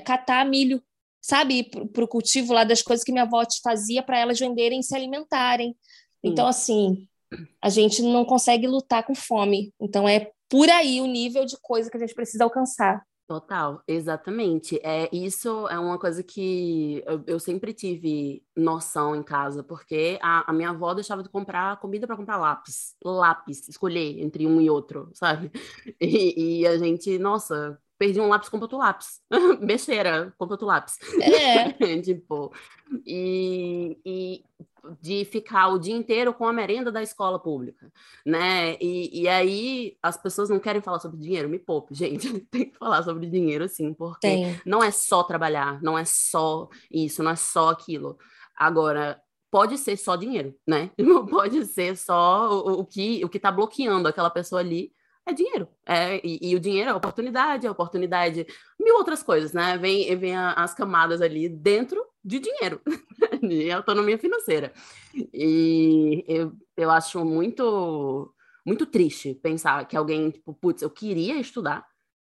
catar 0.05 0.45
milho, 0.45 0.83
sabe? 1.19 1.65
Para 1.65 2.05
o 2.05 2.09
cultivo 2.09 2.53
lá 2.53 2.63
das 2.63 2.83
coisas 2.83 3.03
que 3.03 3.11
minha 3.11 3.25
avó 3.25 3.43
fazia 3.65 4.03
para 4.03 4.19
elas 4.19 4.39
venderem 4.39 4.81
e 4.81 4.83
se 4.83 4.95
alimentarem. 4.95 5.75
Então, 6.23 6.47
assim, 6.47 7.09
a 7.63 7.71
gente 7.71 8.03
não 8.03 8.23
consegue 8.23 8.67
lutar 8.67 9.03
com 9.03 9.15
fome. 9.15 9.73
Então, 9.81 10.07
é 10.07 10.31
por 10.47 10.69
aí 10.69 11.01
o 11.01 11.07
nível 11.07 11.47
de 11.47 11.57
coisa 11.63 11.91
que 11.91 11.97
a 11.97 12.01
gente 12.01 12.15
precisa 12.15 12.45
alcançar. 12.45 13.03
Total, 13.29 13.83
exatamente. 13.87 14.81
É, 14.83 15.07
isso 15.15 15.69
é 15.69 15.79
uma 15.79 15.99
coisa 15.99 16.23
que 16.23 17.03
eu, 17.07 17.23
eu 17.27 17.39
sempre 17.39 17.75
tive 17.75 18.43
noção 18.57 19.15
em 19.15 19.23
casa, 19.23 19.63
porque 19.63 20.19
a, 20.23 20.51
a 20.51 20.53
minha 20.55 20.71
avó 20.71 20.95
deixava 20.95 21.23
de 21.23 21.29
comprar 21.29 21.79
comida 21.79 22.07
para 22.07 22.17
comprar 22.17 22.39
lápis, 22.39 22.97
lápis, 23.05 23.69
escolher 23.69 24.19
entre 24.23 24.47
um 24.47 24.63
e 24.63 24.71
outro, 24.71 25.11
sabe? 25.15 25.51
E, 26.01 26.61
e 26.63 26.67
a 26.67 26.79
gente, 26.79 27.19
nossa, 27.19 27.79
perdi 27.99 28.21
um 28.21 28.29
lápis, 28.29 28.49
compra 28.49 28.65
outro 28.65 28.79
lápis. 28.79 29.21
Besteira, 29.61 30.33
compra 30.39 30.55
outro 30.55 30.67
lápis. 30.67 30.97
É. 31.21 31.73
tipo, 32.01 32.53
e, 33.05 33.99
e 34.05 34.45
de 35.01 35.25
ficar 35.25 35.69
o 35.69 35.79
dia 35.79 35.95
inteiro 35.95 36.33
com 36.33 36.47
a 36.47 36.53
merenda 36.53 36.91
da 36.91 37.03
escola 37.03 37.39
pública, 37.39 37.93
né? 38.25 38.77
E, 38.81 39.23
e 39.23 39.29
aí 39.29 39.97
as 40.03 40.17
pessoas 40.17 40.49
não 40.49 40.59
querem 40.59 40.81
falar 40.81 41.01
sobre 41.01 41.19
dinheiro, 41.19 41.49
me 41.49 41.59
poupe, 41.59 41.95
gente, 41.95 42.41
tem 42.51 42.71
que 42.71 42.79
falar 42.79 43.03
sobre 43.03 43.27
dinheiro 43.27 43.69
sim, 43.69 43.93
porque 43.93 44.27
tem. 44.27 44.61
não 44.65 44.83
é 44.83 44.91
só 44.91 45.23
trabalhar, 45.23 45.83
não 45.83 45.99
é 45.99 46.05
só 46.05 46.69
isso, 46.91 47.23
não 47.23 47.33
é 47.33 47.37
só 47.37 47.71
aquilo. 47.71 48.17
Agora, 48.57 49.21
pode 49.51 49.77
ser 49.77 49.97
só 49.97 50.17
dinheiro, 50.17 50.55
né? 50.67 50.91
Não 50.99 51.27
pode 51.27 51.65
ser 51.67 51.97
só 51.97 52.51
o, 52.51 52.81
o 52.81 52.87
que 52.87 53.25
o 53.25 53.29
que 53.29 53.39
está 53.39 53.51
bloqueando 53.51 54.09
aquela 54.09 54.31
pessoa 54.31 54.61
ali 54.61 54.93
é 55.29 55.33
dinheiro. 55.33 55.69
É, 55.87 56.27
e, 56.27 56.51
e, 56.51 56.57
o 56.57 56.61
dinheiro 56.61 56.91
é 56.91 56.95
oportunidade, 56.95 57.67
é 57.67 57.71
oportunidade, 57.71 58.47
mil 58.81 58.97
outras 58.97 59.23
coisas, 59.23 59.53
né? 59.53 59.77
Vem, 59.77 60.17
vem 60.17 60.35
a, 60.35 60.53
as 60.55 60.75
camadas 60.75 61.21
ali 61.21 61.49
dentro 61.49 62.05
de 62.25 62.41
dinheiro, 62.41 62.81
de 63.47 63.71
autonomia 63.71 64.19
financeira. 64.19 64.73
E 65.33 66.25
eu, 66.27 66.53
eu 66.77 66.91
acho 66.91 67.25
muito, 67.25 68.35
muito 68.67 68.87
triste 68.87 69.35
pensar 69.35 69.87
que 69.87 69.97
alguém, 69.97 70.31
tipo, 70.31 70.55
putz, 70.55 70.83
eu 70.83 70.91
queria 70.91 71.39
estudar 71.39 71.87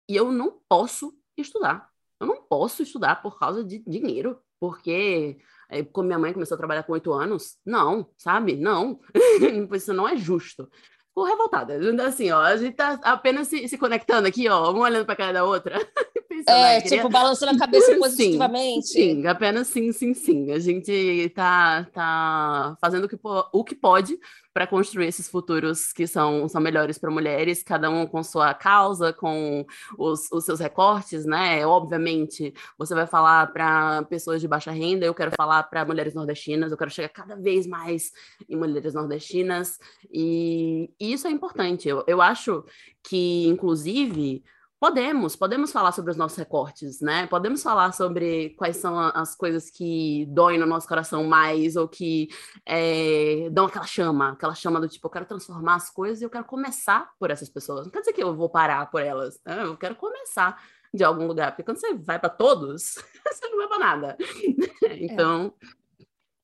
e 0.07 0.15
eu 0.15 0.31
não 0.31 0.59
posso 0.69 1.13
estudar. 1.37 1.89
Eu 2.19 2.27
não 2.27 2.41
posso 2.43 2.83
estudar 2.83 3.21
por 3.21 3.37
causa 3.39 3.63
de 3.63 3.79
dinheiro, 3.79 4.39
porque 4.59 5.37
é, 5.69 5.83
como 5.83 6.07
minha 6.07 6.19
mãe 6.19 6.31
começou 6.31 6.55
a 6.55 6.57
trabalhar 6.57 6.83
com 6.83 6.93
oito 6.93 7.11
anos, 7.11 7.57
não, 7.65 8.09
sabe? 8.17 8.55
Não, 8.55 8.99
isso 9.73 9.93
não 9.93 10.07
é 10.07 10.15
justo 10.15 10.69
ficou 11.13 11.25
revoltada. 11.25 11.75
Assim, 12.07 12.31
ó, 12.31 12.41
a 12.41 12.57
gente 12.57 12.75
tá 12.75 12.99
apenas 13.03 13.47
se, 13.47 13.67
se 13.67 13.77
conectando 13.77 14.27
aqui, 14.27 14.49
ó, 14.49 14.71
uma 14.71 14.85
olhando 14.85 15.05
para 15.05 15.15
cara 15.15 15.33
da 15.33 15.43
outra, 15.45 15.77
É, 16.47 16.81
queria... 16.81 16.97
tipo, 16.97 17.09
balançando 17.09 17.55
a 17.55 17.59
cabeça 17.59 17.95
positivamente. 17.97 18.87
Sim, 18.87 19.21
sim, 19.21 19.27
apenas 19.27 19.67
sim, 19.67 19.91
sim, 19.91 20.13
sim. 20.13 20.51
A 20.51 20.59
gente 20.59 21.31
tá, 21.35 21.87
tá 21.93 22.77
fazendo 22.79 23.05
o 23.05 23.09
que, 23.09 23.17
o 23.51 23.63
que 23.63 23.75
pode 23.75 24.17
para 24.53 24.67
construir 24.67 25.07
esses 25.07 25.27
futuros 25.27 25.91
que 25.91 26.05
são, 26.05 26.47
são 26.47 26.61
melhores 26.61 26.97
para 26.99 27.09
mulheres, 27.09 27.63
cada 27.63 27.89
um 27.89 28.05
com 28.05 28.21
sua 28.21 28.53
causa, 28.53 29.11
com 29.11 29.65
os, 29.97 30.31
os 30.31 30.45
seus 30.45 30.59
recortes, 30.59 31.25
né? 31.25 31.65
Obviamente, 31.65 32.53
você 32.77 32.93
vai 32.93 33.07
falar 33.07 33.51
para 33.51 34.03
pessoas 34.03 34.39
de 34.39 34.47
baixa 34.47 34.71
renda, 34.71 35.05
eu 35.05 35.13
quero 35.13 35.31
falar 35.35 35.63
para 35.63 35.83
mulheres 35.83 36.13
nordestinas, 36.13 36.71
eu 36.71 36.77
quero 36.77 36.91
chegar 36.91 37.09
cada 37.09 37.35
vez 37.35 37.65
mais 37.65 38.11
em 38.47 38.55
mulheres 38.55 38.93
nordestinas, 38.93 39.79
e, 40.11 40.91
e 40.99 41.13
isso 41.13 41.27
é 41.27 41.31
importante. 41.31 41.89
Eu, 41.89 42.03
eu 42.05 42.21
acho 42.21 42.63
que, 43.03 43.47
inclusive, 43.47 44.43
Podemos, 44.83 45.33
podemos 45.33 45.71
falar 45.71 45.93
sobre 45.93 46.11
os 46.11 46.17
nossos 46.17 46.37
recortes, 46.37 46.99
né? 46.99 47.25
Podemos 47.27 47.63
falar 47.63 47.93
sobre 47.93 48.49
quais 48.57 48.75
são 48.75 48.99
as 48.99 49.33
coisas 49.33 49.69
que 49.69 50.25
doem 50.25 50.59
no 50.59 50.65
nosso 50.65 50.89
coração 50.89 51.23
mais, 51.23 51.77
ou 51.77 51.87
que 51.87 52.27
é, 52.65 53.49
dão 53.49 53.67
aquela 53.67 53.85
chama, 53.85 54.33
aquela 54.33 54.53
chama 54.53 54.81
do 54.81 54.89
tipo, 54.89 55.07
eu 55.07 55.09
quero 55.09 55.25
transformar 55.25 55.75
as 55.75 55.89
coisas 55.89 56.19
e 56.19 56.25
eu 56.25 56.29
quero 56.29 56.43
começar 56.43 57.13
por 57.17 57.31
essas 57.31 57.47
pessoas. 57.47 57.85
Não 57.85 57.93
quer 57.93 58.01
dizer 58.01 58.11
que 58.11 58.21
eu 58.21 58.35
vou 58.35 58.49
parar 58.49 58.91
por 58.91 59.01
elas, 59.01 59.39
né? 59.45 59.63
eu 59.63 59.77
quero 59.77 59.95
começar 59.95 60.61
de 60.93 61.01
algum 61.01 61.27
lugar, 61.27 61.51
porque 61.51 61.63
quando 61.63 61.77
você 61.77 61.93
vai 61.93 62.19
para 62.19 62.27
todos, 62.27 62.95
você 63.25 63.47
não 63.47 63.59
vai 63.59 63.67
para 63.69 63.79
nada. 63.79 64.17
então, 64.99 65.53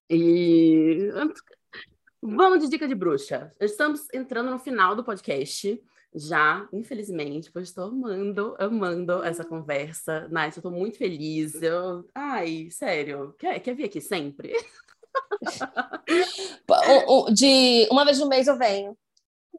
é. 0.10 0.16
e 0.16 1.11
vamos 2.22 2.60
de 2.61 2.70
dica 2.70 2.88
de 2.88 2.95
bruxa. 2.95 3.53
Estamos 3.60 4.07
entrando 4.14 4.49
no 4.49 4.60
final 4.60 4.95
do 4.95 5.03
podcast 5.03 5.78
já, 6.14 6.68
infelizmente, 6.73 7.52
pois 7.52 7.69
estou 7.69 7.86
amando, 7.86 8.56
amando 8.60 9.23
essa 9.23 9.45
conversa. 9.45 10.27
Nath, 10.30 10.57
eu 10.57 10.60
estou 10.60 10.72
muito 10.72 10.98
feliz. 10.98 11.61
Eu... 11.61 12.10
Ai, 12.15 12.69
sério, 12.72 13.34
quer, 13.38 13.60
quer 13.60 13.76
vir 13.76 13.86
aqui 13.86 14.02
sempre? 14.02 14.53
De 17.34 17.88
uma 17.91 18.06
vez 18.06 18.19
no 18.19 18.27
mês 18.27 18.48
eu 18.48 18.57
venho. 18.57 18.98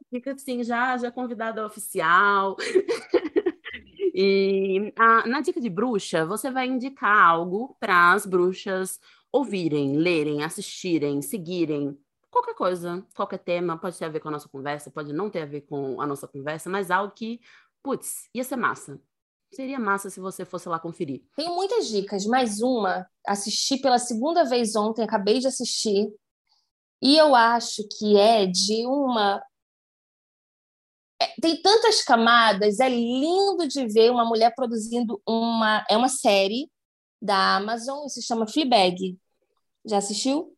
Fica 0.09 0.33
assim, 0.33 0.63
já, 0.63 0.97
já 0.97 1.11
convidada 1.11 1.65
oficial. 1.65 2.57
e 4.13 4.93
a, 4.97 5.27
na 5.27 5.41
dica 5.41 5.61
de 5.61 5.69
bruxa, 5.69 6.25
você 6.25 6.51
vai 6.51 6.67
indicar 6.67 7.25
algo 7.25 7.77
para 7.79 8.11
as 8.11 8.25
bruxas 8.25 8.99
ouvirem, 9.31 9.95
lerem, 9.95 10.43
assistirem, 10.43 11.21
seguirem, 11.21 11.97
qualquer 12.31 12.55
coisa, 12.55 13.05
qualquer 13.15 13.39
tema, 13.39 13.77
pode 13.77 13.97
ter 13.97 14.05
a 14.05 14.09
ver 14.09 14.21
com 14.21 14.29
a 14.29 14.31
nossa 14.31 14.49
conversa, 14.49 14.89
pode 14.89 15.13
não 15.13 15.29
ter 15.29 15.41
a 15.41 15.45
ver 15.45 15.61
com 15.61 16.01
a 16.01 16.07
nossa 16.07 16.27
conversa, 16.27 16.69
mas 16.69 16.89
algo 16.89 17.13
que, 17.13 17.39
putz, 17.83 18.29
ia 18.33 18.43
ser 18.43 18.55
massa. 18.55 18.99
Seria 19.53 19.77
massa 19.77 20.09
se 20.09 20.21
você 20.21 20.45
fosse 20.45 20.69
lá 20.69 20.79
conferir. 20.79 21.23
Tenho 21.35 21.53
muitas 21.53 21.89
dicas, 21.89 22.25
mais 22.25 22.61
uma, 22.61 23.05
assisti 23.27 23.77
pela 23.77 23.99
segunda 23.99 24.45
vez 24.45 24.75
ontem, 24.77 25.03
acabei 25.03 25.39
de 25.39 25.47
assistir, 25.47 26.09
e 27.01 27.17
eu 27.17 27.35
acho 27.35 27.83
que 27.97 28.15
é 28.15 28.45
de 28.45 28.85
uma. 28.85 29.43
É, 31.19 31.27
tem 31.41 31.61
tantas 31.61 32.03
camadas, 32.03 32.79
é 32.79 32.87
lindo 32.87 33.67
de 33.67 33.87
ver 33.87 34.11
uma 34.11 34.23
mulher 34.23 34.53
produzindo 34.55 35.19
uma. 35.27 35.83
É 35.89 35.97
uma 35.97 36.09
série 36.09 36.71
da 37.19 37.57
Amazon, 37.57 38.07
se 38.07 38.21
chama 38.21 38.47
Fleabag. 38.47 39.17
Já 39.85 39.97
assistiu? 39.97 40.55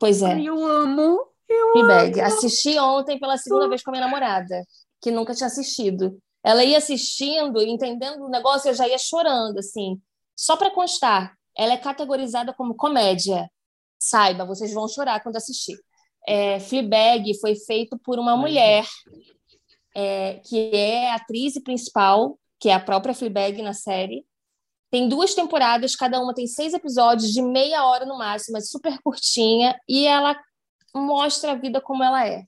Pois 0.00 0.22
é. 0.22 0.32
Ai, 0.32 0.46
eu 0.46 0.64
amo. 0.64 1.20
Eu 1.48 1.72
Fleabag. 1.72 2.20
Amo. 2.20 2.28
Assisti 2.28 2.78
ontem 2.78 3.18
pela 3.18 3.36
segunda 3.36 3.68
vez 3.68 3.82
com 3.82 3.90
a 3.90 3.92
minha 3.92 4.04
namorada, 4.04 4.64
que 5.00 5.10
nunca 5.10 5.34
tinha 5.34 5.46
assistido. 5.46 6.18
Ela 6.44 6.64
ia 6.64 6.78
assistindo, 6.78 7.60
entendendo 7.60 8.24
o 8.24 8.30
negócio, 8.30 8.68
eu 8.68 8.74
já 8.74 8.86
ia 8.86 8.98
chorando, 8.98 9.58
assim. 9.58 10.00
Só 10.36 10.56
para 10.56 10.70
constar, 10.70 11.34
ela 11.56 11.72
é 11.72 11.76
categorizada 11.76 12.54
como 12.54 12.74
comédia. 12.74 13.50
Saiba, 13.98 14.44
vocês 14.44 14.72
vão 14.72 14.86
chorar 14.86 15.20
quando 15.20 15.36
assistir. 15.36 15.76
É, 16.26 16.60
Fleabag 16.60 17.38
foi 17.40 17.54
feito 17.56 17.98
por 17.98 18.18
uma 18.18 18.36
mulher 18.36 18.84
é, 19.94 20.34
que 20.44 20.70
é 20.72 21.10
a 21.10 21.16
atriz 21.16 21.60
principal, 21.62 22.38
que 22.60 22.68
é 22.68 22.74
a 22.74 22.80
própria 22.80 23.14
Fleabag 23.14 23.60
na 23.62 23.72
série, 23.72 24.24
tem 24.90 25.08
duas 25.08 25.34
temporadas, 25.34 25.94
cada 25.94 26.20
uma 26.20 26.34
tem 26.34 26.46
seis 26.46 26.72
episódios 26.72 27.32
de 27.32 27.42
meia 27.42 27.84
hora 27.84 28.06
no 28.06 28.16
máximo, 28.16 28.56
é 28.56 28.60
super 28.60 28.98
curtinha, 29.02 29.78
e 29.88 30.06
ela 30.06 30.38
mostra 30.94 31.52
a 31.52 31.54
vida 31.54 31.80
como 31.80 32.02
ela 32.02 32.26
é. 32.26 32.44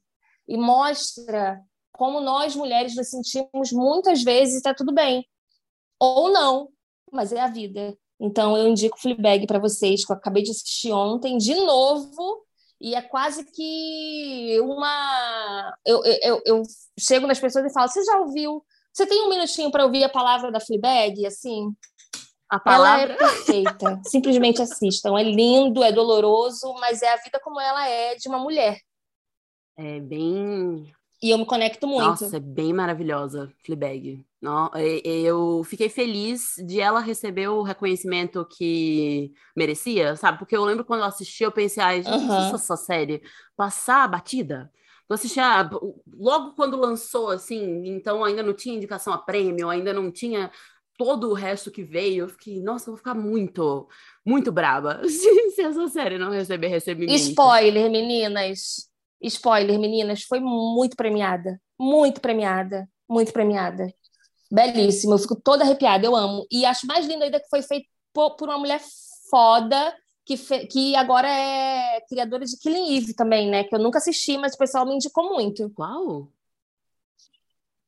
E 0.49 0.57
mostra 0.57 1.61
como 1.93 2.21
nós 2.21 2.57
mulheres 2.57 2.97
nos 2.97 3.11
sentimos 3.11 3.73
muitas 3.73 4.23
vezes 4.23 4.57
está 4.57 4.73
tudo 4.75 4.93
bem. 4.93 5.27
Ou 5.99 6.33
não, 6.33 6.69
mas 7.12 7.33
é 7.33 7.41
a 7.41 7.49
vida. 7.49 7.97
Então 8.19 8.57
eu 8.57 8.69
indico 8.69 8.99
Fleabag 8.99 9.47
para 9.47 9.59
vocês, 9.59 10.05
que 10.05 10.12
eu 10.12 10.17
acabei 10.17 10.43
de 10.43 10.51
assistir 10.51 10.93
ontem 10.93 11.37
de 11.37 11.55
novo, 11.55 12.45
e 12.81 12.95
é 12.95 13.03
quase 13.03 13.45
que 13.45 14.59
uma. 14.62 15.75
Eu, 15.85 16.03
eu, 16.05 16.43
eu 16.47 16.62
chego 16.99 17.27
nas 17.27 17.39
pessoas 17.39 17.67
e 17.67 17.73
falo: 17.73 17.89
Você 17.89 18.03
já 18.03 18.19
ouviu? 18.19 18.65
Você 18.93 19.07
tem 19.07 19.23
um 19.23 19.29
minutinho 19.29 19.71
para 19.71 19.85
ouvir 19.85 20.03
a 20.03 20.09
palavra 20.09 20.51
da 20.51 20.59
Fleabag? 20.59 21.27
Assim, 21.27 21.71
a 22.51 22.59
palavra 22.59 23.05
ela 23.05 23.12
é 23.12 23.16
perfeita. 23.16 24.01
Simplesmente 24.05 24.60
assistam. 24.60 25.16
É 25.16 25.22
lindo, 25.22 25.85
é 25.85 25.93
doloroso, 25.93 26.74
mas 26.81 27.01
é 27.01 27.12
a 27.12 27.16
vida 27.16 27.40
como 27.43 27.60
ela 27.60 27.86
é 27.89 28.16
de 28.16 28.28
uma 28.28 28.39
mulher. 28.39 28.81
É 29.78 30.01
bem. 30.01 30.93
E 31.22 31.31
eu 31.31 31.39
me 31.39 31.47
conecto 31.47 31.86
muito. 31.86 32.05
Nossa, 32.05 32.36
é 32.36 32.40
bem 32.40 32.72
maravilhosa, 32.72 33.52
Fleabag. 33.64 34.24
Eu 35.05 35.62
fiquei 35.64 35.89
feliz 35.89 36.55
de 36.66 36.81
ela 36.81 36.98
receber 36.98 37.48
o 37.48 37.62
reconhecimento 37.62 38.44
que 38.47 39.32
merecia, 39.55 40.16
sabe? 40.16 40.39
Porque 40.39 40.56
eu 40.56 40.64
lembro 40.64 40.85
quando 40.85 41.01
eu 41.01 41.06
assisti, 41.06 41.44
eu 41.44 41.52
pensei, 41.52 41.82
ai, 41.82 42.02
gente, 42.02 42.24
uhum. 42.24 42.55
essa 42.55 42.77
série 42.77 43.22
passar 43.55 44.05
a 44.05 44.09
batida. 44.09 44.72
Eu 45.09 45.14
assisti 45.14 45.39
a... 45.39 45.68
logo 46.14 46.55
quando 46.55 46.81
lançou, 46.81 47.31
assim, 47.31 47.86
então 47.86 48.24
ainda 48.24 48.43
não 48.43 48.55
tinha 48.55 48.77
indicação 48.77 49.12
a 49.12 49.18
prêmio, 49.18 49.68
ainda 49.68 49.93
não 49.93 50.10
tinha 50.10 50.51
todo 51.01 51.31
o 51.31 51.32
resto 51.32 51.70
que 51.70 51.82
veio, 51.82 52.24
eu 52.24 52.28
fiquei, 52.28 52.60
nossa, 52.60 52.90
eu 52.90 52.93
vou 52.93 52.98
ficar 52.98 53.14
muito, 53.14 53.89
muito 54.22 54.52
braba 54.52 55.01
se, 55.09 55.51
se 55.52 55.62
essa 55.62 55.89
série 55.89 56.18
não 56.18 56.31
receber 56.31 56.68
recebimento. 56.68 57.18
Spoiler, 57.18 57.90
meninas. 57.90 58.90
Spoiler, 59.22 59.78
meninas, 59.78 60.24
foi 60.24 60.40
muito 60.40 60.94
premiada. 60.97 61.59
Muito 61.78 62.20
premiada. 62.20 62.86
Muito 63.09 63.32
premiada. 63.32 63.90
Belíssimo, 64.52 65.14
eu 65.14 65.18
fico 65.18 65.40
toda 65.40 65.64
arrepiada, 65.64 66.05
eu 66.05 66.14
amo. 66.14 66.47
E 66.51 66.66
acho 66.66 66.86
mais 66.86 67.06
lindo 67.06 67.24
ainda 67.24 67.40
que 67.40 67.48
foi 67.48 67.62
feito 67.62 67.86
por, 68.12 68.36
uma 68.43 68.59
mulher 68.59 68.82
foda, 69.31 69.97
que, 70.27 70.36
que 70.66 70.94
agora 70.97 71.28
é 71.28 72.02
criadora 72.10 72.44
de 72.44 72.59
Killing 72.59 72.94
Eve 72.94 73.14
também, 73.14 73.48
né? 73.48 73.64
Que 73.64 73.74
eu 73.74 73.78
nunca 73.78 73.97
assisti, 73.97 74.36
mas 74.36 74.52
o 74.52 74.59
pessoal 74.59 74.85
me 74.85 74.97
indicou 74.97 75.32
muito. 75.32 75.70
Qual? 75.70 76.28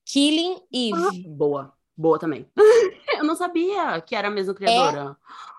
Killing 0.07 0.63
Eve. 0.73 1.27
Ah, 1.27 1.29
boa. 1.29 1.75
Boa 1.97 2.19
também. 2.19 2.47
eu 3.23 3.27
não 3.27 3.37
sabia 3.37 4.01
que 4.01 4.15
era 4.15 4.29
a 4.29 4.31
mesma 4.31 4.55
criadora. 4.55 5.17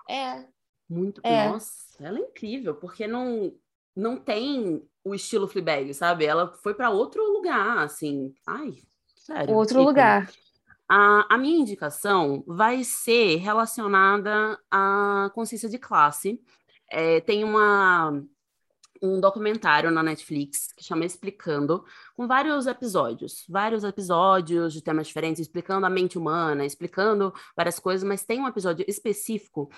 É. 0.08 0.16
é. 0.16 0.48
Muito. 0.88 1.20
É. 1.24 1.48
Nossa, 1.48 1.70
ela 2.00 2.18
é 2.18 2.22
incrível, 2.22 2.74
porque 2.74 3.06
não, 3.06 3.52
não 3.96 4.16
tem 4.16 4.82
o 5.02 5.14
estilo 5.14 5.48
Fleabag, 5.48 5.92
sabe? 5.94 6.24
Ela 6.24 6.52
foi 6.62 6.74
para 6.74 6.90
outro 6.90 7.22
lugar, 7.32 7.78
assim. 7.78 8.34
Ai, 8.46 8.74
sério. 9.16 9.54
Outro 9.54 9.78
tipo, 9.78 9.88
lugar. 9.88 10.30
A, 10.88 11.34
a 11.34 11.38
minha 11.38 11.58
indicação 11.58 12.44
vai 12.46 12.84
ser 12.84 13.36
relacionada 13.36 14.58
à 14.70 15.30
consciência 15.34 15.68
de 15.68 15.78
classe. 15.78 16.40
É, 16.90 17.20
tem 17.20 17.42
uma 17.42 18.22
um 19.04 19.20
documentário 19.20 19.90
na 19.90 20.02
Netflix 20.02 20.72
que 20.72 20.82
chama 20.82 21.04
Explicando, 21.04 21.84
com 22.16 22.26
vários 22.26 22.66
episódios, 22.66 23.44
vários 23.48 23.84
episódios 23.84 24.72
de 24.72 24.82
temas 24.82 25.06
diferentes, 25.06 25.40
explicando 25.40 25.84
a 25.84 25.90
mente 25.90 26.16
humana, 26.16 26.64
explicando 26.64 27.32
várias 27.54 27.78
coisas, 27.78 28.06
mas 28.06 28.24
tem 28.24 28.40
um 28.40 28.48
episódio 28.48 28.84
específico 28.88 29.70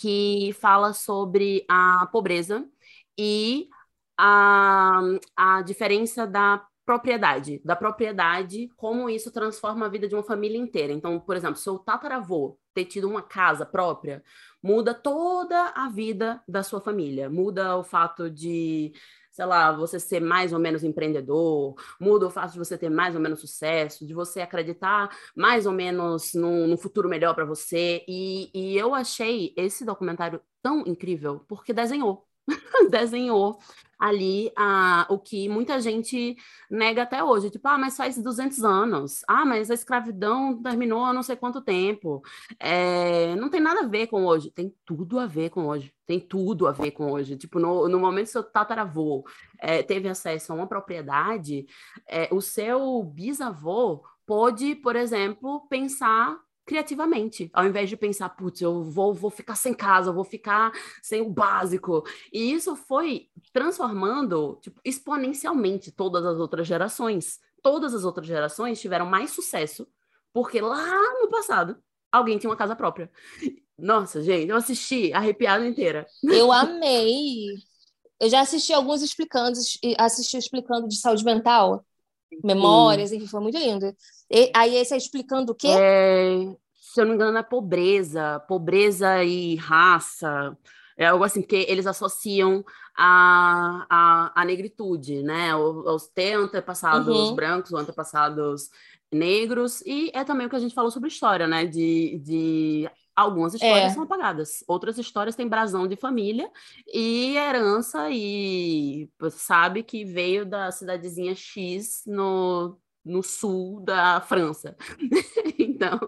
que 0.00 0.54
fala 0.60 0.92
sobre 0.92 1.64
a 1.68 2.06
pobreza 2.12 2.66
e 3.18 3.68
a, 4.18 5.00
a 5.34 5.62
diferença 5.62 6.26
da 6.26 6.64
propriedade, 6.84 7.62
da 7.64 7.74
propriedade, 7.74 8.68
como 8.76 9.08
isso 9.08 9.32
transforma 9.32 9.86
a 9.86 9.88
vida 9.88 10.06
de 10.06 10.14
uma 10.14 10.22
família 10.22 10.58
inteira. 10.58 10.92
Então, 10.92 11.18
por 11.18 11.34
exemplo, 11.34 11.56
seu 11.56 11.78
tataravô 11.78 12.58
ter 12.74 12.84
tido 12.84 13.08
uma 13.08 13.22
casa 13.22 13.64
própria, 13.64 14.22
muda 14.64 14.94
toda 14.94 15.74
a 15.76 15.90
vida 15.90 16.42
da 16.48 16.62
sua 16.62 16.80
família. 16.80 17.28
Muda 17.28 17.76
o 17.76 17.84
fato 17.84 18.30
de, 18.30 18.94
sei 19.30 19.44
lá, 19.44 19.70
você 19.70 20.00
ser 20.00 20.20
mais 20.20 20.54
ou 20.54 20.58
menos 20.58 20.82
empreendedor, 20.82 21.74
muda 22.00 22.26
o 22.26 22.30
fato 22.30 22.52
de 22.52 22.58
você 22.58 22.78
ter 22.78 22.88
mais 22.88 23.14
ou 23.14 23.20
menos 23.20 23.40
sucesso, 23.40 24.06
de 24.06 24.14
você 24.14 24.40
acreditar 24.40 25.14
mais 25.36 25.66
ou 25.66 25.72
menos 25.72 26.32
num, 26.32 26.66
num 26.66 26.78
futuro 26.78 27.10
melhor 27.10 27.34
para 27.34 27.44
você. 27.44 28.02
E, 28.08 28.50
e 28.54 28.74
eu 28.78 28.94
achei 28.94 29.52
esse 29.54 29.84
documentário 29.84 30.40
tão 30.62 30.80
incrível 30.86 31.44
porque 31.46 31.74
desenhou 31.74 32.26
desenhou 32.90 33.58
ali 33.98 34.52
a, 34.56 35.06
o 35.08 35.18
que 35.18 35.48
muita 35.48 35.80
gente 35.80 36.36
nega 36.70 37.02
até 37.02 37.22
hoje. 37.22 37.50
Tipo, 37.50 37.68
ah, 37.68 37.78
mas 37.78 37.96
faz 37.96 38.18
200 38.18 38.64
anos. 38.64 39.22
Ah, 39.28 39.44
mas 39.44 39.70
a 39.70 39.74
escravidão 39.74 40.60
terminou 40.62 41.04
há 41.04 41.12
não 41.12 41.22
sei 41.22 41.36
quanto 41.36 41.60
tempo. 41.60 42.22
É, 42.58 43.34
não 43.36 43.48
tem 43.48 43.60
nada 43.60 43.80
a 43.80 43.88
ver 43.88 44.06
com 44.08 44.24
hoje. 44.24 44.50
Tem 44.50 44.74
tudo 44.84 45.18
a 45.18 45.26
ver 45.26 45.50
com 45.50 45.66
hoje. 45.66 45.92
Tem 46.06 46.20
tudo 46.20 46.66
a 46.66 46.72
ver 46.72 46.90
com 46.90 47.10
hoje. 47.10 47.36
Tipo, 47.36 47.58
no, 47.58 47.88
no 47.88 47.98
momento 47.98 48.26
que 48.26 48.32
seu 48.32 48.42
tataravô 48.42 49.24
é, 49.58 49.82
teve 49.82 50.08
acesso 50.08 50.52
a 50.52 50.56
uma 50.56 50.66
propriedade, 50.66 51.66
é, 52.08 52.28
o 52.32 52.40
seu 52.40 53.02
bisavô 53.02 54.02
pode, 54.26 54.74
por 54.76 54.96
exemplo, 54.96 55.66
pensar 55.68 56.38
criativamente, 56.64 57.50
ao 57.52 57.66
invés 57.66 57.88
de 57.88 57.96
pensar, 57.96 58.28
putz, 58.30 58.60
eu 58.60 58.82
vou, 58.82 59.12
vou 59.12 59.30
ficar 59.30 59.54
sem 59.54 59.74
casa, 59.74 60.10
eu 60.10 60.14
vou 60.14 60.24
ficar 60.24 60.72
sem 61.02 61.20
o 61.20 61.30
básico. 61.30 62.04
E 62.32 62.52
isso 62.52 62.74
foi 62.74 63.28
transformando 63.52 64.58
tipo, 64.62 64.80
exponencialmente 64.84 65.92
todas 65.92 66.24
as 66.24 66.38
outras 66.38 66.66
gerações. 66.66 67.38
Todas 67.62 67.94
as 67.94 68.04
outras 68.04 68.26
gerações 68.26 68.80
tiveram 68.80 69.06
mais 69.06 69.30
sucesso, 69.30 69.86
porque 70.32 70.60
lá 70.60 70.92
no 71.20 71.28
passado 71.28 71.76
alguém 72.10 72.38
tinha 72.38 72.50
uma 72.50 72.56
casa 72.56 72.76
própria. 72.76 73.10
Nossa, 73.78 74.22
gente, 74.22 74.48
eu 74.48 74.56
assisti 74.56 75.12
arrepiada 75.12 75.66
inteira. 75.66 76.06
Eu 76.22 76.52
amei. 76.52 77.46
Eu 78.20 78.28
já 78.28 78.40
assisti 78.40 78.72
alguns 78.72 79.02
explicando, 79.02 79.58
assisti 79.98 80.36
explicando 80.36 80.86
de 80.86 80.96
saúde 80.96 81.24
mental, 81.24 81.84
memórias, 82.42 83.12
enfim, 83.12 83.26
foi 83.26 83.40
muito 83.40 83.58
lindo. 83.58 83.94
E, 84.30 84.50
aí 84.54 84.76
esse 84.76 84.94
é 84.94 84.96
explicando 84.96 85.52
o 85.52 85.54
quê? 85.54 85.68
É, 85.68 86.54
se 86.94 87.00
eu 87.00 87.04
não 87.04 87.10
me 87.10 87.16
engano, 87.16 87.38
é 87.38 87.42
pobreza, 87.42 88.40
pobreza 88.48 89.22
e 89.24 89.56
raça. 89.56 90.56
É 90.96 91.06
algo 91.06 91.24
assim, 91.24 91.40
porque 91.40 91.66
eles 91.68 91.86
associam 91.86 92.64
a, 92.96 93.86
a, 93.90 94.40
a 94.40 94.44
negritude, 94.44 95.22
né? 95.22 95.54
Os 95.56 96.06
ter 96.06 96.34
antepassados 96.34 97.30
uhum. 97.30 97.34
brancos 97.34 97.72
ou 97.72 97.78
antepassados 97.78 98.70
negros. 99.12 99.82
E 99.84 100.10
é 100.14 100.22
também 100.24 100.46
o 100.46 100.50
que 100.50 100.56
a 100.56 100.60
gente 100.60 100.74
falou 100.74 100.90
sobre 100.90 101.08
história, 101.08 101.46
né? 101.46 101.66
De, 101.66 102.20
de 102.22 102.90
algumas 103.14 103.54
histórias 103.54 103.92
é. 103.92 103.94
são 103.94 104.02
apagadas, 104.02 104.64
outras 104.66 104.98
histórias 104.98 105.36
têm 105.36 105.48
brasão 105.48 105.86
de 105.86 105.96
família 105.96 106.50
e 106.86 107.36
herança, 107.36 108.08
e 108.10 109.08
sabe 109.30 109.82
que 109.82 110.04
veio 110.04 110.44
da 110.44 110.70
cidadezinha 110.70 111.34
X 111.34 112.02
no 112.06 112.78
no 113.04 113.22
sul 113.22 113.80
da 113.80 114.20
França. 114.22 114.74
então, 115.58 116.00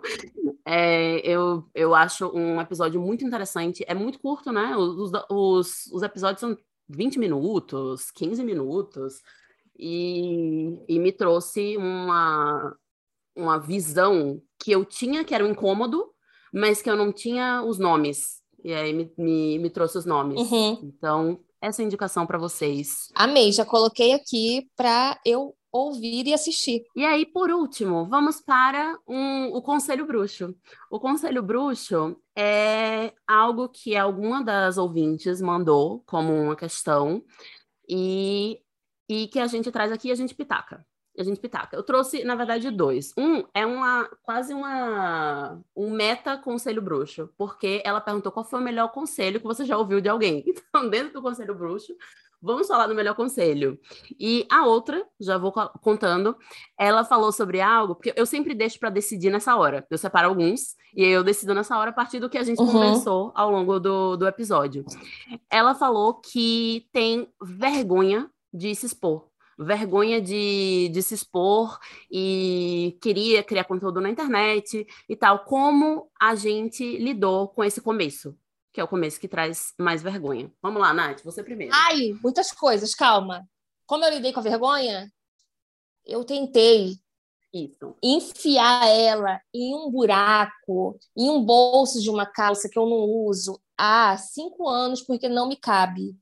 é, 0.65 1.19
eu, 1.19 1.69
eu 1.75 1.95
acho 1.95 2.27
um 2.35 2.61
episódio 2.61 3.01
muito 3.01 3.25
interessante. 3.25 3.85
É 3.87 3.95
muito 3.95 4.19
curto, 4.19 4.51
né? 4.51 4.75
Os, 4.77 5.13
os, 5.29 5.87
os 5.93 6.03
episódios 6.03 6.41
são 6.41 6.57
20 6.89 7.19
minutos, 7.19 8.11
15 8.13 8.43
minutos, 8.43 9.23
e, 9.79 10.83
e 10.89 10.99
me 10.99 11.13
trouxe 11.13 11.77
uma, 11.77 12.75
uma 13.37 13.59
visão 13.59 14.41
que 14.59 14.71
eu 14.71 14.85
tinha, 14.85 15.25
que 15.25 15.35
era 15.35 15.45
um 15.45 15.51
incômodo, 15.51 16.11
mas 16.57 16.81
que 16.81 16.89
eu 16.89 16.97
não 16.97 17.13
tinha 17.13 17.63
os 17.63 17.79
nomes. 17.79 18.41
E 18.65 18.73
aí 18.73 18.91
me, 18.95 19.13
me, 19.19 19.59
me 19.59 19.69
trouxe 19.69 19.99
os 19.99 20.07
nomes. 20.07 20.41
Uhum. 20.41 20.81
Então, 20.85 21.39
essa 21.61 21.83
é 21.83 21.85
a 21.85 21.87
indicação 21.87 22.27
para 22.27 22.39
vocês. 22.39 23.11
Amei, 23.15 23.53
já 23.53 23.65
coloquei 23.65 24.15
aqui 24.15 24.67
para 24.75 25.21
eu 25.23 25.55
ouvir 25.71 26.27
e 26.27 26.33
assistir. 26.33 26.83
E 26.97 27.05
aí, 27.05 27.27
por 27.27 27.51
último, 27.51 28.09
vamos 28.09 28.41
para 28.41 28.99
um, 29.07 29.49
o 29.49 29.61
Conselho 29.61 30.07
Bruxo. 30.07 30.57
O 30.91 30.99
Conselho 30.99 31.43
Bruxo 31.43 32.17
é 32.35 33.13
algo 33.27 33.69
que 33.69 33.95
alguma 33.95 34.43
das 34.43 34.79
ouvintes 34.79 35.43
mandou 35.43 36.03
como 36.07 36.33
uma 36.33 36.57
questão 36.57 37.23
e, 37.87 38.63
e 39.07 39.29
que 39.29 39.39
a 39.39 39.47
gente 39.47 39.71
traz 39.71 39.93
aqui 39.93 40.09
e 40.09 40.13
a 40.13 40.17
gente 40.17 40.35
pitaca. 40.35 40.87
A 41.19 41.23
gente 41.23 41.41
pitaca. 41.41 41.77
Eu 41.77 41.83
trouxe, 41.83 42.25
na 42.25 42.35
verdade, 42.35 42.71
dois. 42.71 43.13
Um 43.17 43.45
é 43.55 43.65
uma 43.65 44.09
quase 44.23 44.53
uma 44.53 45.61
um 45.75 45.91
meta 45.91 46.37
conselho 46.37 46.83
bruxo, 46.83 47.31
porque 47.37 47.83
ela 47.85 48.01
perguntou 48.01 48.33
qual 48.33 48.45
foi 48.45 48.61
o 48.61 48.63
melhor 48.63 48.89
conselho 48.93 49.41
que 49.41 49.47
você 49.47 49.65
já 49.65 49.77
ouviu 49.77 50.01
de 50.01 50.09
alguém. 50.09 50.45
Então, 50.77 50.91
dentro 50.91 51.15
do 51.15 51.23
conselho 51.23 51.55
bruxo, 51.55 51.95
Vamos 52.41 52.69
falar 52.69 52.87
do 52.87 52.95
melhor 52.95 53.15
conselho. 53.15 53.79
E 54.21 54.47
a 54.51 54.67
outra, 54.67 55.05
já 55.19 55.39
vou 55.39 55.53
contando, 55.83 56.37
ela 56.79 57.03
falou 57.05 57.33
sobre 57.33 57.61
algo, 57.61 57.95
porque 57.95 58.13
eu 58.15 58.27
sempre 58.27 58.55
deixo 58.55 58.79
para 58.79 58.91
decidir 58.91 59.31
nessa 59.31 59.57
hora. 59.57 59.87
Eu 59.91 59.99
separo 59.99 60.29
alguns 60.29 60.77
e 60.95 61.05
eu 61.05 61.25
decido 61.25 61.55
nessa 61.55 61.77
hora 61.79 61.91
a 61.91 61.95
partir 61.95 62.21
do 62.21 62.29
que 62.29 62.39
a 62.39 62.43
gente 62.43 62.61
uhum. 62.61 62.71
conversou 62.71 63.33
ao 63.35 63.51
longo 63.51 63.81
do, 63.81 64.17
do 64.17 64.29
episódio. 64.29 64.85
Ela 65.51 65.75
falou 65.75 66.15
que 66.15 66.87
tem 66.93 67.29
vergonha 67.43 68.31
de 68.53 68.75
se 68.75 68.87
expor. 68.87 69.27
Vergonha 69.59 70.21
de, 70.21 70.91
de 70.93 71.03
se 71.03 71.15
expor 71.15 71.79
e 72.11 72.99
queria 73.01 73.43
criar 73.43 73.65
conteúdo 73.65 74.01
na 74.01 74.11
internet 74.11 74.87
e 75.09 75.17
tal. 75.17 75.45
Como 75.45 76.11
a 76.21 76.35
gente 76.35 76.99
lidou 76.99 77.49
com 77.49 77.65
esse 77.65 77.81
começo? 77.81 78.37
que 78.77 78.81
é 78.81 78.85
o 78.85 78.89
começo 78.89 79.19
que 79.19 79.27
traz 79.27 79.73
mais 79.79 80.03
vergonha. 80.03 80.53
Vamos 80.61 80.83
lá, 80.83 80.93
Nath, 80.93 81.23
você 81.25 81.43
primeiro. 81.43 81.73
Ai, 81.75 82.13
muitas 82.23 82.53
coisas, 82.53 82.95
calma. 82.95 83.49
Como 83.87 84.05
eu 84.05 84.11
lidei 84.11 84.35
com 84.35 84.41
a 84.41 84.43
vergonha, 84.43 85.11
eu 86.05 86.23
tentei 86.27 86.99
Isso. 87.55 87.97
enfiar 88.03 88.87
ela 88.87 89.41
em 89.55 89.75
um 89.75 89.91
buraco, 89.91 90.99
em 91.17 91.31
um 91.31 91.43
bolso 91.43 92.03
de 92.03 92.11
uma 92.11 92.27
calça 92.27 92.69
que 92.69 92.79
eu 92.79 92.85
não 92.85 92.99
uso 92.99 93.59
há 93.79 94.15
cinco 94.19 94.69
anos 94.69 95.01
porque 95.01 95.27
não 95.27 95.49
me 95.49 95.57
cabe. 95.57 96.15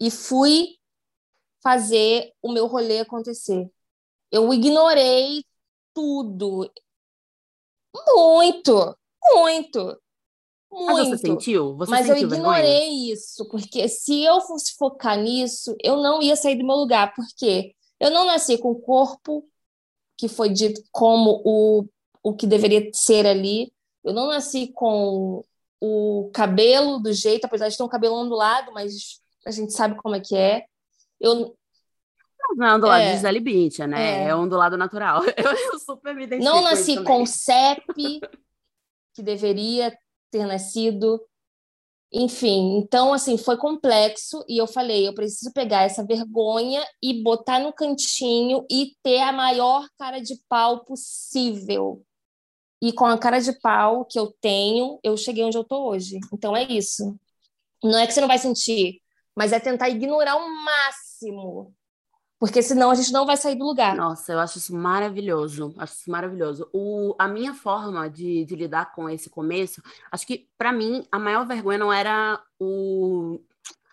E 0.00 0.10
fui 0.10 0.78
fazer 1.62 2.32
o 2.42 2.52
meu 2.52 2.66
rolê 2.66 3.00
acontecer. 3.00 3.70
Eu 4.30 4.52
ignorei 4.52 5.44
tudo. 5.94 6.70
Muito, 8.14 8.96
muito. 9.32 10.00
Muito. 10.70 10.92
Mas 10.92 11.08
você 11.08 11.18
sentiu? 11.18 11.76
Você 11.76 11.90
mas 11.90 12.06
sentiu 12.06 12.28
eu 12.28 12.34
ignorei 12.34 12.62
vergonha? 12.62 13.12
isso, 13.12 13.48
porque 13.48 13.88
se 13.88 14.22
eu 14.22 14.40
fosse 14.42 14.76
focar 14.76 15.18
nisso, 15.18 15.74
eu 15.82 15.96
não 15.96 16.22
ia 16.22 16.36
sair 16.36 16.56
do 16.56 16.64
meu 16.64 16.76
lugar, 16.76 17.12
porque 17.14 17.74
eu 17.98 18.10
não 18.10 18.24
nasci 18.24 18.56
com 18.56 18.70
o 18.70 18.80
corpo 18.80 19.44
que 20.16 20.28
foi 20.28 20.48
dito 20.48 20.80
como 20.92 21.42
o, 21.44 21.88
o 22.22 22.34
que 22.34 22.46
deveria 22.46 22.88
ser 22.92 23.26
ali. 23.26 23.72
Eu 24.04 24.12
não 24.12 24.28
nasci 24.28 24.72
com 24.72 25.42
o 25.80 26.30
cabelo 26.32 27.00
do 27.00 27.12
jeito, 27.12 27.46
apesar 27.46 27.68
de 27.68 27.76
ter 27.76 27.82
um 27.82 27.88
cabelo 27.88 28.14
ondulado, 28.14 28.72
mas 28.72 29.20
a 29.44 29.50
gente 29.50 29.72
sabe 29.72 29.96
como 29.96 30.14
é 30.14 30.20
que 30.20 30.36
é. 30.36 30.66
Eu, 31.20 31.54
não 32.56 32.66
é 32.66 32.74
ondulado 32.74 33.02
é, 33.02 33.10
de 33.10 33.16
Gisele 33.16 33.40
Bündchen, 33.40 33.86
né? 33.86 34.24
É, 34.24 34.28
é 34.28 34.34
ondulado 34.34 34.76
natural. 34.76 35.22
Eu, 35.36 35.72
eu 35.72 35.78
super 35.78 36.14
me 36.14 36.24
identifico 36.24 36.54
Não 36.54 36.62
nasci 36.62 36.96
com, 36.96 37.04
com 37.04 37.26
CEP, 37.26 38.20
que 39.14 39.22
deveria 39.22 39.96
ter 40.30 40.46
nascido. 40.46 41.20
Enfim, 42.12 42.78
então 42.78 43.12
assim, 43.12 43.38
foi 43.38 43.56
complexo 43.56 44.44
e 44.48 44.58
eu 44.60 44.66
falei, 44.66 45.06
eu 45.06 45.14
preciso 45.14 45.52
pegar 45.52 45.82
essa 45.82 46.04
vergonha 46.04 46.84
e 47.00 47.22
botar 47.22 47.60
no 47.60 47.72
cantinho 47.72 48.66
e 48.68 48.96
ter 49.00 49.20
a 49.20 49.30
maior 49.30 49.86
cara 49.96 50.18
de 50.18 50.34
pau 50.48 50.84
possível. 50.84 52.04
E 52.82 52.92
com 52.92 53.04
a 53.06 53.16
cara 53.16 53.38
de 53.38 53.52
pau 53.60 54.04
que 54.04 54.18
eu 54.18 54.34
tenho, 54.40 54.98
eu 55.04 55.16
cheguei 55.16 55.44
onde 55.44 55.56
eu 55.56 55.62
tô 55.62 55.88
hoje. 55.88 56.18
Então 56.32 56.56
é 56.56 56.64
isso. 56.64 57.16
Não 57.82 57.96
é 57.96 58.06
que 58.08 58.12
você 58.12 58.20
não 58.20 58.28
vai 58.28 58.38
sentir, 58.38 59.00
mas 59.36 59.52
é 59.52 59.60
tentar 59.60 59.88
ignorar 59.88 60.34
o 60.34 60.64
máximo 60.64 61.09
porque 62.40 62.62
senão 62.62 62.90
a 62.90 62.94
gente 62.94 63.12
não 63.12 63.26
vai 63.26 63.36
sair 63.36 63.54
do 63.54 63.66
lugar. 63.66 63.94
Nossa, 63.94 64.32
eu 64.32 64.38
acho 64.38 64.56
isso 64.56 64.74
maravilhoso, 64.74 65.74
acho 65.76 65.92
isso 65.92 66.10
maravilhoso. 66.10 66.70
O, 66.72 67.14
a 67.18 67.28
minha 67.28 67.52
forma 67.52 68.08
de, 68.08 68.46
de 68.46 68.56
lidar 68.56 68.94
com 68.94 69.10
esse 69.10 69.28
começo, 69.28 69.82
acho 70.10 70.26
que 70.26 70.48
para 70.56 70.72
mim 70.72 71.06
a 71.12 71.18
maior 71.18 71.46
vergonha 71.46 71.76
não 71.76 71.92
era 71.92 72.42
o, 72.58 73.38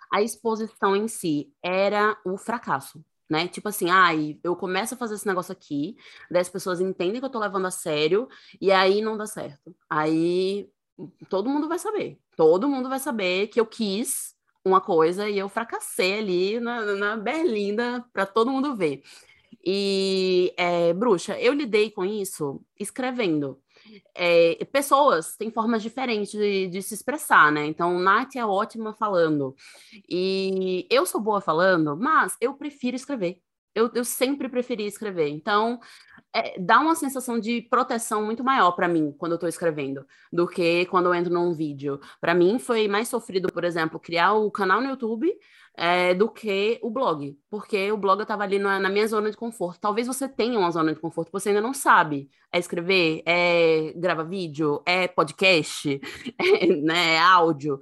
a 0.10 0.22
exposição 0.22 0.96
em 0.96 1.10
si, 1.10 1.52
era 1.62 2.18
o 2.24 2.38
fracasso. 2.38 3.04
Né? 3.30 3.50
Tipo 3.50 3.68
assim, 3.68 3.90
ai, 3.90 4.40
eu 4.42 4.56
começo 4.56 4.94
a 4.94 4.98
fazer 4.98 5.16
esse 5.16 5.28
negócio 5.28 5.52
aqui, 5.52 5.98
daí 6.32 6.40
as 6.40 6.48
pessoas 6.48 6.80
entendem 6.80 7.20
que 7.20 7.26
eu 7.26 7.30
tô 7.30 7.40
levando 7.40 7.66
a 7.66 7.72
sério, 7.72 8.30
e 8.62 8.72
aí 8.72 9.02
não 9.02 9.18
dá 9.18 9.26
certo. 9.26 9.76
Aí 9.90 10.70
todo 11.28 11.50
mundo 11.50 11.68
vai 11.68 11.80
saber. 11.80 12.18
Todo 12.38 12.70
mundo 12.70 12.88
vai 12.88 13.00
saber 13.00 13.48
que 13.48 13.60
eu 13.60 13.66
quis 13.66 14.37
uma 14.68 14.82
coisa 14.82 15.30
e 15.30 15.38
eu 15.38 15.50
fracassei 15.50 16.20
ali 16.20 16.60
na, 16.60 16.82
na 16.96 17.18
Berlinda 17.18 18.06
para 18.14 18.26
todo 18.26 18.52
mundo 18.52 18.76
ver. 18.76 19.02
E, 19.66 20.54
é, 20.58 20.94
bruxa, 20.94 21.40
eu 21.40 21.54
lidei 21.54 21.92
com 21.92 22.06
isso 22.06 22.62
escrevendo. 22.80 23.60
É, 24.16 24.64
pessoas 24.66 25.36
têm 25.36 25.52
formas 25.52 25.82
diferentes 25.82 26.32
de, 26.32 26.68
de, 26.68 26.82
se 26.82 26.94
expressar, 26.94 27.52
né? 27.52 27.66
Então, 27.66 28.00
Nath 28.00 28.36
é 28.36 28.46
ótima 28.46 28.94
falando. 28.94 29.56
E 30.10 30.88
eu 30.90 31.06
sou 31.06 31.22
boa 31.22 31.42
falando, 31.42 31.98
mas 31.98 32.38
eu 32.42 32.54
prefiro 32.54 32.96
escrever. 32.96 33.42
Eu, 33.78 33.92
eu 33.94 34.04
sempre 34.04 34.50
preferi 34.50 34.86
escrever. 34.86 35.30
Então, 35.30 35.80
é, 36.34 36.60
dá 36.60 36.80
uma 36.80 36.96
sensação 36.96 37.40
de 37.40 37.62
proteção 37.70 38.26
muito 38.26 38.44
maior 38.44 38.72
para 38.72 38.88
mim 38.88 39.14
quando 39.18 39.34
eu 39.34 39.36
estou 39.36 39.48
escrevendo 39.48 40.06
do 40.34 40.48
que 40.48 40.86
quando 40.88 41.06
eu 41.06 41.14
entro 41.14 41.32
num 41.32 41.54
vídeo. 41.54 42.00
Para 42.20 42.34
mim 42.34 42.58
foi 42.58 42.88
mais 42.88 43.08
sofrido, 43.08 43.52
por 43.52 43.64
exemplo, 43.64 44.00
criar 44.00 44.34
o 44.34 44.50
canal 44.50 44.82
no 44.82 44.90
YouTube 44.90 45.32
é, 45.76 46.16
do 46.16 46.28
que 46.28 46.80
o 46.82 46.90
blog, 46.90 47.38
porque 47.52 47.92
o 47.92 47.98
blog 47.98 48.20
eu 48.20 48.24
estava 48.24 48.44
ali 48.44 48.58
na, 48.58 48.80
na, 48.80 48.90
minha 48.90 49.08
zona 49.08 49.30
de 49.30 49.38
conforto. 49.38 49.80
Talvez 49.80 50.08
você 50.08 50.28
tenha 50.28 50.58
uma 50.58 50.72
zona 50.72 50.94
de 50.94 51.00
conforto 51.00 51.32
você 51.32 51.50
ainda 51.50 51.62
não 51.62 51.74
sabe. 51.74 52.30
É 52.52 52.58
escrever, 52.58 53.22
é 53.26 53.94
gravar 53.96 54.24
vídeo, 54.24 54.82
é 54.86 55.08
podcast, 55.08 56.02
é, 56.40 56.68
né, 56.78 57.14
é 57.16 57.20
áudio 57.20 57.80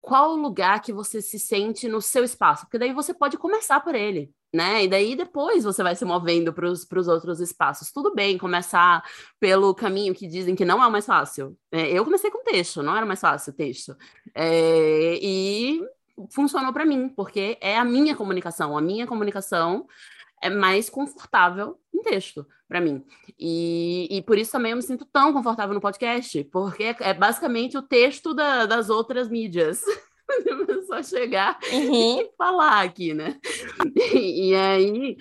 qual 0.00 0.32
o 0.32 0.36
lugar 0.36 0.80
que 0.80 0.92
você 0.92 1.20
se 1.20 1.38
sente 1.38 1.88
no 1.88 2.00
seu 2.00 2.24
espaço, 2.24 2.64
porque 2.64 2.78
daí 2.78 2.92
você 2.92 3.12
pode 3.12 3.36
começar 3.36 3.80
por 3.80 3.94
ele, 3.94 4.32
né? 4.52 4.84
E 4.84 4.88
daí 4.88 5.14
depois 5.14 5.64
você 5.64 5.82
vai 5.82 5.94
se 5.94 6.04
movendo 6.04 6.52
para 6.52 6.68
os 6.68 7.08
outros 7.08 7.40
espaços. 7.40 7.92
Tudo 7.92 8.14
bem 8.14 8.36
começar 8.36 9.02
pelo 9.38 9.74
caminho 9.74 10.14
que 10.14 10.26
dizem 10.26 10.54
que 10.54 10.64
não 10.64 10.82
é 10.82 10.86
o 10.86 10.90
mais 10.90 11.06
fácil. 11.06 11.56
É, 11.70 11.90
eu 11.90 12.04
comecei 12.04 12.30
com 12.30 12.42
texto, 12.42 12.82
não 12.82 12.96
era 12.96 13.06
mais 13.06 13.20
fácil 13.20 13.52
texto. 13.52 13.96
É, 14.34 15.18
e 15.22 15.80
funcionou 16.30 16.72
para 16.72 16.84
mim, 16.84 17.08
porque 17.08 17.56
é 17.60 17.78
a 17.78 17.84
minha 17.84 18.16
comunicação. 18.16 18.76
A 18.76 18.80
minha 18.80 19.06
comunicação 19.06 19.86
é 20.42 20.50
mais 20.50 20.90
confortável 20.90 21.78
em 21.94 22.02
texto 22.02 22.46
para 22.68 22.80
mim. 22.80 23.04
E, 23.38 24.08
e 24.10 24.22
por 24.22 24.38
isso 24.38 24.52
também 24.52 24.70
eu 24.70 24.76
me 24.76 24.82
sinto 24.82 25.04
tão 25.04 25.32
confortável 25.32 25.74
no 25.74 25.80
podcast, 25.80 26.44
porque 26.44 26.84
é, 26.84 26.96
é 27.00 27.14
basicamente 27.14 27.76
o 27.76 27.82
texto 27.82 28.32
da, 28.32 28.66
das 28.66 28.90
outras 28.90 29.28
mídias. 29.28 29.82
só 30.86 31.02
chegar 31.02 31.58
uhum. 31.72 32.20
e 32.20 32.30
falar 32.36 32.82
aqui, 32.82 33.14
né? 33.14 33.38
E, 34.14 34.50
e 34.50 34.54
aí, 34.54 35.16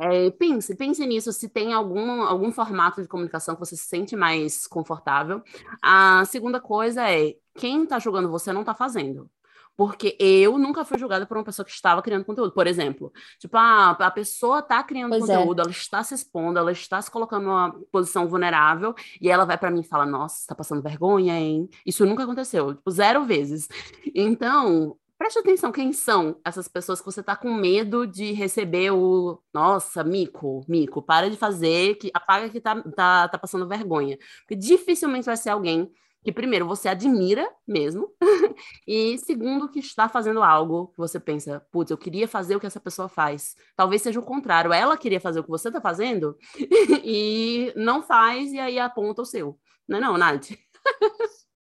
é, 0.00 0.30
pense, 0.30 0.74
pense 0.74 1.06
nisso, 1.06 1.32
se 1.32 1.48
tem 1.48 1.72
algum, 1.72 2.22
algum 2.22 2.50
formato 2.50 3.02
de 3.02 3.08
comunicação 3.08 3.54
que 3.54 3.60
você 3.60 3.76
se 3.76 3.86
sente 3.86 4.16
mais 4.16 4.66
confortável. 4.66 5.42
A 5.82 6.24
segunda 6.24 6.60
coisa 6.60 7.10
é, 7.10 7.34
quem 7.54 7.84
está 7.84 7.98
julgando 7.98 8.30
você 8.30 8.52
não 8.52 8.60
está 8.60 8.74
fazendo. 8.74 9.30
Porque 9.76 10.16
eu 10.18 10.56
nunca 10.56 10.84
fui 10.84 10.98
julgada 10.98 11.26
por 11.26 11.36
uma 11.36 11.44
pessoa 11.44 11.64
que 11.64 11.72
estava 11.72 12.00
criando 12.00 12.24
conteúdo. 12.24 12.52
Por 12.52 12.66
exemplo, 12.66 13.12
tipo, 13.38 13.56
a, 13.56 13.90
a 13.90 14.10
pessoa 14.10 14.60
está 14.60 14.82
criando 14.82 15.10
pois 15.10 15.28
é. 15.28 15.36
conteúdo, 15.36 15.60
é. 15.60 15.62
ela 15.62 15.70
está 15.70 16.02
se 16.02 16.14
expondo, 16.14 16.58
ela 16.58 16.72
está 16.72 17.00
se 17.02 17.10
colocando 17.10 17.44
numa 17.44 17.72
posição 17.92 18.26
vulnerável, 18.26 18.94
e 19.20 19.30
ela 19.30 19.44
vai 19.44 19.58
para 19.58 19.70
mim 19.70 19.80
e 19.80 19.86
fala: 19.86 20.06
Nossa, 20.06 20.40
está 20.40 20.54
passando 20.54 20.82
vergonha, 20.82 21.38
hein? 21.38 21.68
Isso 21.84 22.06
nunca 22.06 22.24
aconteceu, 22.24 22.74
tipo, 22.74 22.90
zero 22.90 23.24
vezes. 23.24 23.68
Então, 24.14 24.96
preste 25.18 25.38
atenção 25.38 25.72
quem 25.72 25.92
são 25.92 26.38
essas 26.44 26.68
pessoas 26.68 27.00
que 27.00 27.06
você 27.06 27.20
está 27.20 27.36
com 27.36 27.52
medo 27.52 28.06
de 28.06 28.32
receber 28.32 28.92
o 28.92 29.42
nossa, 29.52 30.04
mico, 30.04 30.64
mico, 30.68 31.02
para 31.02 31.30
de 31.30 31.36
fazer, 31.36 31.96
que 31.96 32.10
apaga 32.14 32.48
que 32.48 32.60
tá, 32.60 32.80
tá, 32.82 33.28
tá 33.28 33.38
passando 33.38 33.68
vergonha. 33.68 34.18
Porque 34.40 34.56
dificilmente 34.56 35.26
vai 35.26 35.36
ser 35.36 35.50
alguém 35.50 35.90
que 36.26 36.32
primeiro 36.32 36.66
você 36.66 36.88
admira 36.88 37.48
mesmo, 37.64 38.10
e 38.84 39.16
segundo 39.18 39.68
que 39.68 39.78
está 39.78 40.08
fazendo 40.08 40.42
algo 40.42 40.88
que 40.88 40.98
você 40.98 41.20
pensa, 41.20 41.64
putz, 41.70 41.92
eu 41.92 41.96
queria 41.96 42.26
fazer 42.26 42.56
o 42.56 42.58
que 42.60 42.66
essa 42.66 42.80
pessoa 42.80 43.08
faz. 43.08 43.54
Talvez 43.76 44.02
seja 44.02 44.18
o 44.18 44.24
contrário, 44.24 44.72
ela 44.72 44.96
queria 44.96 45.20
fazer 45.20 45.38
o 45.38 45.44
que 45.44 45.50
você 45.50 45.68
está 45.68 45.80
fazendo 45.80 46.36
e 47.04 47.72
não 47.76 48.02
faz 48.02 48.52
e 48.52 48.58
aí 48.58 48.76
aponta 48.76 49.22
o 49.22 49.24
seu. 49.24 49.56
Não 49.88 49.98
é 49.98 50.00
não, 50.00 50.18
Nath? 50.18 50.50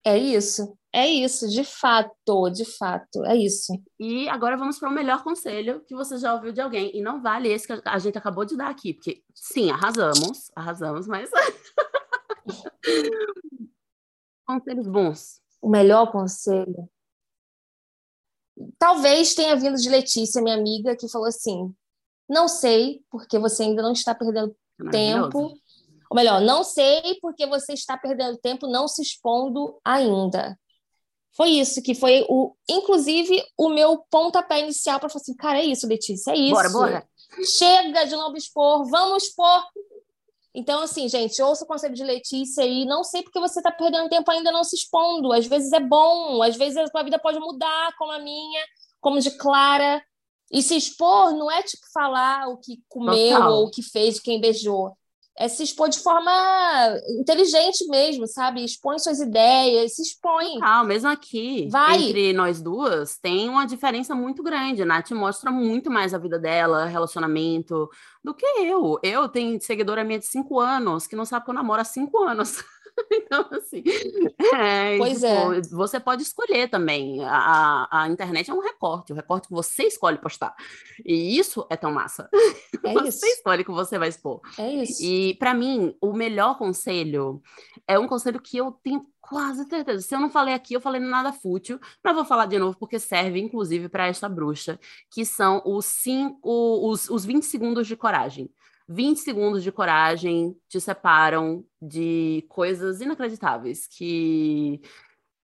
É 0.03 0.16
isso, 0.16 0.78
é 0.91 1.07
isso, 1.09 1.47
de 1.47 1.62
fato, 1.62 2.49
de 2.51 2.65
fato, 2.65 3.23
é 3.27 3.36
isso. 3.36 3.70
E 4.01 4.31
agora 4.31 4.57
vamos 4.57 4.78
para 4.78 4.89
o 4.89 4.95
melhor 4.95 5.23
conselho 5.23 5.82
que 5.86 5.95
você 5.95 6.16
já 6.16 6.32
ouviu 6.32 6.53
de 6.53 6.62
alguém, 6.62 6.91
e 6.97 7.03
não 7.03 7.20
vale 7.20 7.53
esse 7.53 7.66
que 7.66 7.82
a 7.85 7.99
gente 7.99 8.16
acabou 8.16 8.47
de 8.47 8.57
dar 8.57 8.70
aqui, 8.70 8.95
porque 8.95 9.23
sim, 9.35 9.70
arrasamos, 9.70 10.51
arrasamos, 10.57 11.07
mas 11.07 11.31
Conselhos 14.47 14.87
bons. 14.87 15.41
O 15.61 15.69
melhor 15.69 16.11
conselho. 16.12 16.89
Talvez 18.79 19.35
tenha 19.35 19.57
vindo 19.57 19.77
de 19.77 19.89
Letícia, 19.89 20.43
minha 20.43 20.57
amiga, 20.57 20.97
que 20.97 21.09
falou 21.09 21.27
assim: 21.27 21.75
não 22.29 22.49
sei, 22.49 23.03
porque 23.11 23.39
você 23.39 23.65
ainda 23.65 23.83
não 23.83 23.93
está 23.93 24.15
perdendo 24.15 24.55
tempo. 24.91 25.55
Ou 26.11 26.16
melhor, 26.16 26.41
não 26.41 26.62
sei 26.62 27.19
porque 27.21 27.47
você 27.47 27.73
está 27.73 27.97
perdendo 27.97 28.39
tempo 28.39 28.66
não 28.66 28.87
se 28.87 29.03
expondo 29.03 29.81
ainda. 29.85 30.59
Foi 31.37 31.49
isso 31.49 31.83
que 31.83 31.95
foi 31.95 32.25
o, 32.29 32.55
inclusive, 32.69 33.43
o 33.59 33.69
meu 33.69 33.99
pontapé 34.09 34.61
inicial 34.61 35.01
para 35.01 35.09
falar 35.09 35.21
assim, 35.21 35.35
cara, 35.35 35.59
é 35.59 35.65
isso, 35.65 35.89
Letícia, 35.89 36.31
é 36.31 36.37
isso. 36.37 36.55
Bora, 36.55 36.71
bora. 36.71 37.09
Chega 37.45 38.05
de 38.05 38.12
não 38.12 38.35
expor, 38.37 38.89
vamos 38.89 39.25
expor 39.25 39.65
então, 40.55 40.83
assim, 40.83 41.09
gente, 41.09 41.43
ouça 41.43 41.65
o 41.65 41.67
conselho 41.67 41.95
de 41.95 42.05
Letícia 42.05 42.63
aí. 42.63 42.85
Não 42.85 43.03
sei 43.03 43.23
porque 43.23 43.41
você 43.41 43.59
está 43.59 43.73
perdendo 43.73 44.09
tempo 44.09 44.31
ainda 44.31 44.53
não 44.53 44.63
se 44.63 44.77
expondo. 44.77 45.33
Às 45.33 45.47
vezes 45.47 45.73
é 45.73 45.81
bom, 45.81 46.43
às 46.43 46.57
vezes 46.57 46.77
a 46.77 46.87
sua 46.87 47.03
vida 47.03 47.19
pode 47.19 47.41
mudar, 47.41 47.93
como 47.99 48.13
a 48.13 48.21
minha, 48.21 48.65
como 49.01 49.21
de 49.21 49.33
Clara. 49.33 50.01
E 50.53 50.63
se 50.63 50.77
expor 50.77 51.33
não 51.33 51.51
é 51.51 51.63
tipo 51.63 51.83
falar 51.93 52.49
o 52.49 52.59
que 52.59 52.83
comeu 52.89 53.37
Total. 53.37 53.53
ou 53.53 53.67
o 53.67 53.71
que 53.71 53.83
fez, 53.83 54.21
quem 54.21 54.41
beijou 54.41 54.97
é 55.36 55.48
se 55.48 55.62
expor 55.65 55.89
de 55.89 55.98
forma 55.98 56.31
inteligente 57.19 57.86
mesmo, 57.89 58.27
sabe? 58.27 58.65
Expõe 58.65 58.98
suas 58.98 59.20
ideias, 59.20 59.97
se 59.97 60.02
expõe. 60.02 60.59
Ah, 60.62 60.85
mesmo 60.85 61.09
aqui, 61.09 61.69
Vai. 61.70 61.97
entre 61.97 62.32
nós 62.32 62.62
duas, 62.62 63.19
tem 63.19 63.48
uma 63.48 63.66
diferença 63.66 64.15
muito 64.15 64.43
grande. 64.43 64.82
A 64.82 64.86
Nath 64.86 65.11
mostra 65.11 65.51
muito 65.51 65.90
mais 65.90 66.15
a 66.15 66.19
vida 66.19 66.39
dela, 66.39 66.86
relacionamento, 66.86 67.89
do 68.23 68.32
que 68.32 68.47
eu. 68.47 68.98
Eu 69.02 69.28
tenho 69.28 69.61
seguidora 69.61 70.05
minha 70.05 70.19
de 70.19 70.27
cinco 70.27 70.61
anos, 70.61 71.06
que 71.06 71.16
não 71.16 71.24
sabe 71.24 71.44
que 71.44 71.51
eu 71.51 71.55
namoro 71.55 71.81
há 71.81 71.85
cinco 71.85 72.23
anos. 72.23 72.62
então, 73.11 73.49
assim. 73.53 73.83
É, 74.55 74.97
pois 74.99 75.21
tipo, 75.21 75.27
é. 75.27 75.61
Você 75.73 75.99
pode 75.99 76.23
escolher 76.23 76.69
também. 76.69 77.25
A, 77.25 77.89
a 77.91 78.09
internet 78.09 78.51
é 78.51 78.55
um 78.55 78.61
recorte, 78.61 79.12
o 79.12 79.16
recorte 79.16 79.49
que 79.49 79.55
você 79.55 79.85
escolhe 79.85 80.19
postar. 80.19 80.55
E 81.05 81.39
isso 81.39 81.66
é 81.71 81.77
tão 81.77 81.93
massa. 81.93 82.29
É 82.85 82.93
você 82.95 83.09
isso. 83.09 83.27
escolhe 83.27 83.62
o 83.62 83.65
que 83.65 83.71
você 83.71 83.99
vai 83.99 84.09
expor. 84.09 84.41
É 84.59 84.71
isso. 84.71 85.03
E, 85.03 85.35
para 85.35 85.55
mim, 85.55 85.97
o 86.01 86.12
melhor 86.12 86.57
conselho 86.57 87.43
é 87.87 87.99
um 87.99 88.07
conselho 88.07 88.41
que 88.41 88.57
eu 88.57 88.73
tenho 88.83 89.05
quase 89.21 89.65
certeza. 89.65 90.03
Se 90.03 90.15
eu 90.15 90.21
não 90.21 90.31
falei 90.31 90.55
aqui, 90.55 90.75
eu 90.75 90.81
falei 90.81 91.01
nada 91.01 91.33
fútil, 91.33 91.81
mas 92.03 92.15
vou 92.15 92.25
falar 92.25 92.47
de 92.47 92.59
novo 92.59 92.77
porque 92.79 92.99
serve, 92.99 93.41
inclusive, 93.41 93.89
para 93.89 94.07
esta 94.07 94.29
bruxa, 94.29 94.79
que 95.11 95.25
são 95.25 95.62
os 95.65 95.87
cinco, 95.87 96.89
os, 96.89 97.09
os 97.09 97.25
20 97.25 97.45
segundos 97.45 97.87
de 97.87 97.97
coragem. 97.97 98.51
20 98.89 99.19
segundos 99.19 99.62
de 99.62 99.73
coragem 99.73 100.56
te 100.69 100.81
separam 100.81 101.65
de 101.81 102.44
coisas 102.48 103.01
inacreditáveis 103.01 103.86
que 103.86 104.81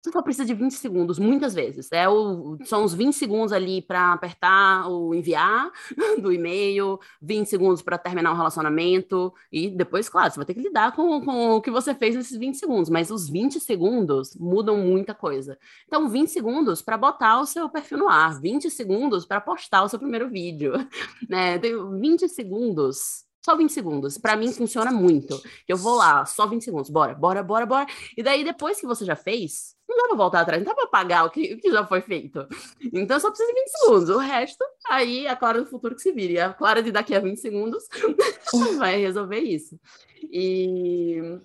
você 0.02 0.14
só 0.14 0.22
precisa 0.22 0.46
de 0.46 0.54
20 0.54 0.72
segundos, 0.76 1.20
muitas 1.20 1.54
vezes. 1.54 1.92
É 1.92 2.08
o, 2.08 2.58
são 2.64 2.86
os 2.86 2.94
20 2.94 3.14
segundos 3.14 3.52
ali 3.52 3.82
para 3.82 4.14
apertar 4.14 4.90
o 4.90 5.14
enviar 5.14 5.70
do 6.22 6.32
e-mail, 6.32 7.00
20 7.22 7.48
segundos 7.48 7.82
para 7.82 7.98
terminar 7.98 8.32
um 8.32 8.38
relacionamento, 8.38 9.34
e 9.52 9.70
depois, 9.70 10.08
claro, 10.08 10.32
você 10.32 10.38
vai 10.38 10.46
ter 10.46 10.54
que 10.54 10.62
lidar 10.62 10.96
com, 10.96 11.20
com 11.22 11.52
o 11.52 11.62
que 11.62 11.70
você 11.70 11.94
fez 11.94 12.16
nesses 12.16 12.38
20 12.38 12.56
segundos, 12.56 12.90
mas 12.90 13.12
os 13.12 13.30
20 13.30 13.60
segundos 13.60 14.36
mudam 14.38 14.78
muita 14.78 15.14
coisa. 15.14 15.58
Então, 15.86 16.08
20 16.08 16.30
segundos 16.30 16.82
para 16.82 16.98
botar 16.98 17.42
o 17.42 17.46
seu 17.46 17.70
perfil 17.70 17.98
no 17.98 18.08
ar, 18.08 18.40
20 18.40 18.70
segundos 18.70 19.26
para 19.26 19.42
postar 19.42 19.84
o 19.84 19.90
seu 19.90 20.00
primeiro 20.00 20.30
vídeo, 20.30 20.74
né? 21.28 21.60
Tem 21.60 21.76
20 22.00 22.30
segundos 22.30 23.29
só 23.50 23.56
20 23.56 23.72
segundos. 23.72 24.18
Para 24.18 24.36
mim 24.36 24.52
funciona 24.54 24.92
muito. 24.92 25.42
Eu 25.68 25.76
vou 25.76 25.96
lá, 25.96 26.24
só 26.26 26.46
20 26.46 26.64
segundos. 26.64 26.90
Bora, 26.90 27.16
bora, 27.16 27.42
bora, 27.42 27.66
bora. 27.66 27.88
E 28.16 28.22
daí, 28.22 28.44
depois 28.44 28.80
que 28.80 28.86
você 28.86 29.04
já 29.04 29.16
fez, 29.16 29.76
não 29.88 29.98
dá 29.98 30.08
pra 30.08 30.18
voltar 30.18 30.42
atrás, 30.42 30.62
não 30.62 30.70
dá 30.70 30.76
pra 30.76 30.84
apagar 30.84 31.26
o 31.26 31.32
que, 31.32 31.56
o 31.56 31.58
que 31.58 31.72
já 31.72 31.86
foi 31.86 32.02
feito. 32.02 32.48
Então 32.94 33.20
só 33.20 33.30
precisa 33.30 33.52
de 33.52 33.60
20 33.60 33.68
segundos. 33.70 34.10
O 34.10 34.18
resto, 34.20 34.64
aí 34.88 35.28
a 35.28 35.36
Clara 35.36 35.62
do 35.62 35.70
futuro 35.70 35.96
que 35.96 36.02
se 36.02 36.12
vire. 36.12 36.40
A 36.40 36.54
Clara 36.54 36.84
de 36.84 36.92
daqui 36.92 37.16
a 37.16 37.20
20 37.20 37.38
segundos 37.40 37.88
vai 38.78 38.98
resolver 39.00 39.40
isso. 39.40 39.80
E 40.22 41.40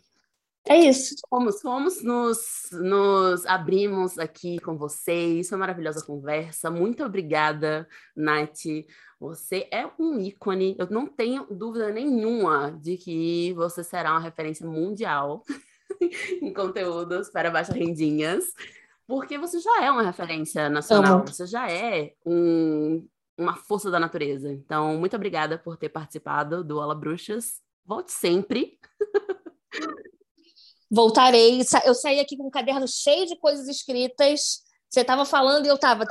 é 0.69 0.77
isso. 0.77 1.15
Fomos, 1.31 1.63
fomos, 1.63 2.03
nos, 2.03 2.69
nos 2.73 3.47
abrimos 3.47 4.19
aqui 4.19 4.59
com 4.59 4.77
vocês. 4.77 5.49
Foi 5.49 5.57
uma 5.57 5.67
maravilhosa 5.67 6.05
conversa. 6.05 6.71
Muito 6.71 7.03
obrigada, 7.03 7.89
Nath. 8.15 8.67
Você 9.25 9.67
é 9.71 9.89
um 9.99 10.21
ícone. 10.21 10.77
Eu 10.79 10.87
não 10.91 11.07
tenho 11.07 11.47
dúvida 11.51 11.91
nenhuma 11.91 12.73
de 12.73 12.99
que 12.99 13.55
você 13.55 13.83
será 13.83 14.11
uma 14.11 14.21
referência 14.21 14.67
mundial 14.67 15.43
em 16.43 16.53
conteúdos 16.53 17.31
para 17.31 17.51
baixas 17.51 17.75
rendinhas, 17.75 18.53
porque 19.07 19.39
você 19.39 19.59
já 19.61 19.83
é 19.83 19.91
uma 19.91 20.03
referência 20.03 20.69
nacional. 20.69 21.21
Amo. 21.21 21.29
Você 21.29 21.47
já 21.47 21.71
é 21.71 22.13
um, 22.27 23.09
uma 23.39 23.57
força 23.57 23.91
da 23.91 23.99
natureza. 23.99 24.53
Então, 24.53 24.99
muito 24.99 25.17
obrigada 25.17 25.57
por 25.57 25.79
ter 25.79 25.89
participado 25.89 26.63
do 26.63 26.79
Ala 26.79 26.95
Bruxas. 26.95 27.63
Volte 27.83 28.13
sempre. 28.13 28.79
voltarei. 30.91 31.63
Eu 31.87 31.95
saí 31.95 32.21
aqui 32.21 32.37
com 32.37 32.49
um 32.49 32.51
caderno 32.51 32.87
cheio 32.87 33.25
de 33.25 33.37
coisas 33.39 33.69
escritas. 33.69 34.64
Você 34.95 35.01
estava 35.01 35.25
falando 35.25 35.67
e 35.67 35.69
eu 35.69 35.75
estava. 35.75 36.05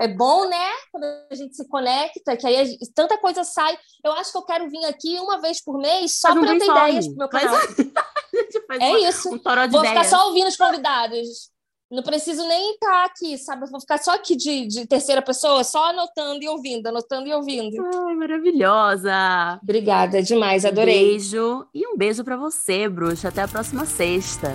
é 0.00 0.08
bom, 0.08 0.48
né? 0.48 0.70
Quando 0.90 1.04
a 1.30 1.34
gente 1.34 1.54
se 1.54 1.68
conecta, 1.68 2.34
que 2.34 2.46
aí 2.46 2.78
tanta 2.94 3.18
coisa 3.18 3.44
sai. 3.44 3.76
Eu 4.02 4.12
acho 4.12 4.32
que 4.32 4.38
eu 4.38 4.42
quero 4.42 4.70
vir 4.70 4.82
aqui 4.86 5.18
uma 5.18 5.38
vez 5.38 5.62
por 5.62 5.78
mês 5.78 6.18
só 6.18 6.32
para 6.32 6.58
ter 6.58 6.64
ideias 6.64 7.06
pro 7.06 7.16
meu 7.18 7.28
canal. 7.28 7.54
é 8.80 9.00
isso. 9.00 9.28
Um 9.28 9.38
Vou 9.70 9.84
ficar 9.84 10.04
só 10.04 10.28
ouvindo 10.28 10.48
os 10.48 10.56
convidados. 10.56 11.50
Não 11.90 12.02
preciso 12.02 12.42
nem 12.48 12.72
estar 12.72 13.04
aqui, 13.04 13.36
sabe? 13.36 13.70
vou 13.70 13.80
ficar 13.80 13.98
só 13.98 14.14
aqui 14.14 14.34
de, 14.34 14.66
de, 14.66 14.86
terceira 14.86 15.22
pessoa, 15.22 15.62
só 15.62 15.90
anotando 15.90 16.42
e 16.42 16.48
ouvindo, 16.48 16.86
anotando 16.88 17.28
e 17.28 17.34
ouvindo. 17.34 17.76
Ai, 17.94 18.14
maravilhosa! 18.14 19.60
Obrigada 19.62 20.20
demais, 20.20 20.64
adorei. 20.64 20.96
Um 20.96 21.08
beijo 21.10 21.66
e 21.72 21.86
um 21.86 21.96
beijo 21.96 22.24
para 22.24 22.36
você, 22.36 22.88
bruxa. 22.88 23.28
Até 23.28 23.42
a 23.42 23.48
próxima 23.48 23.84
sexta. 23.84 24.52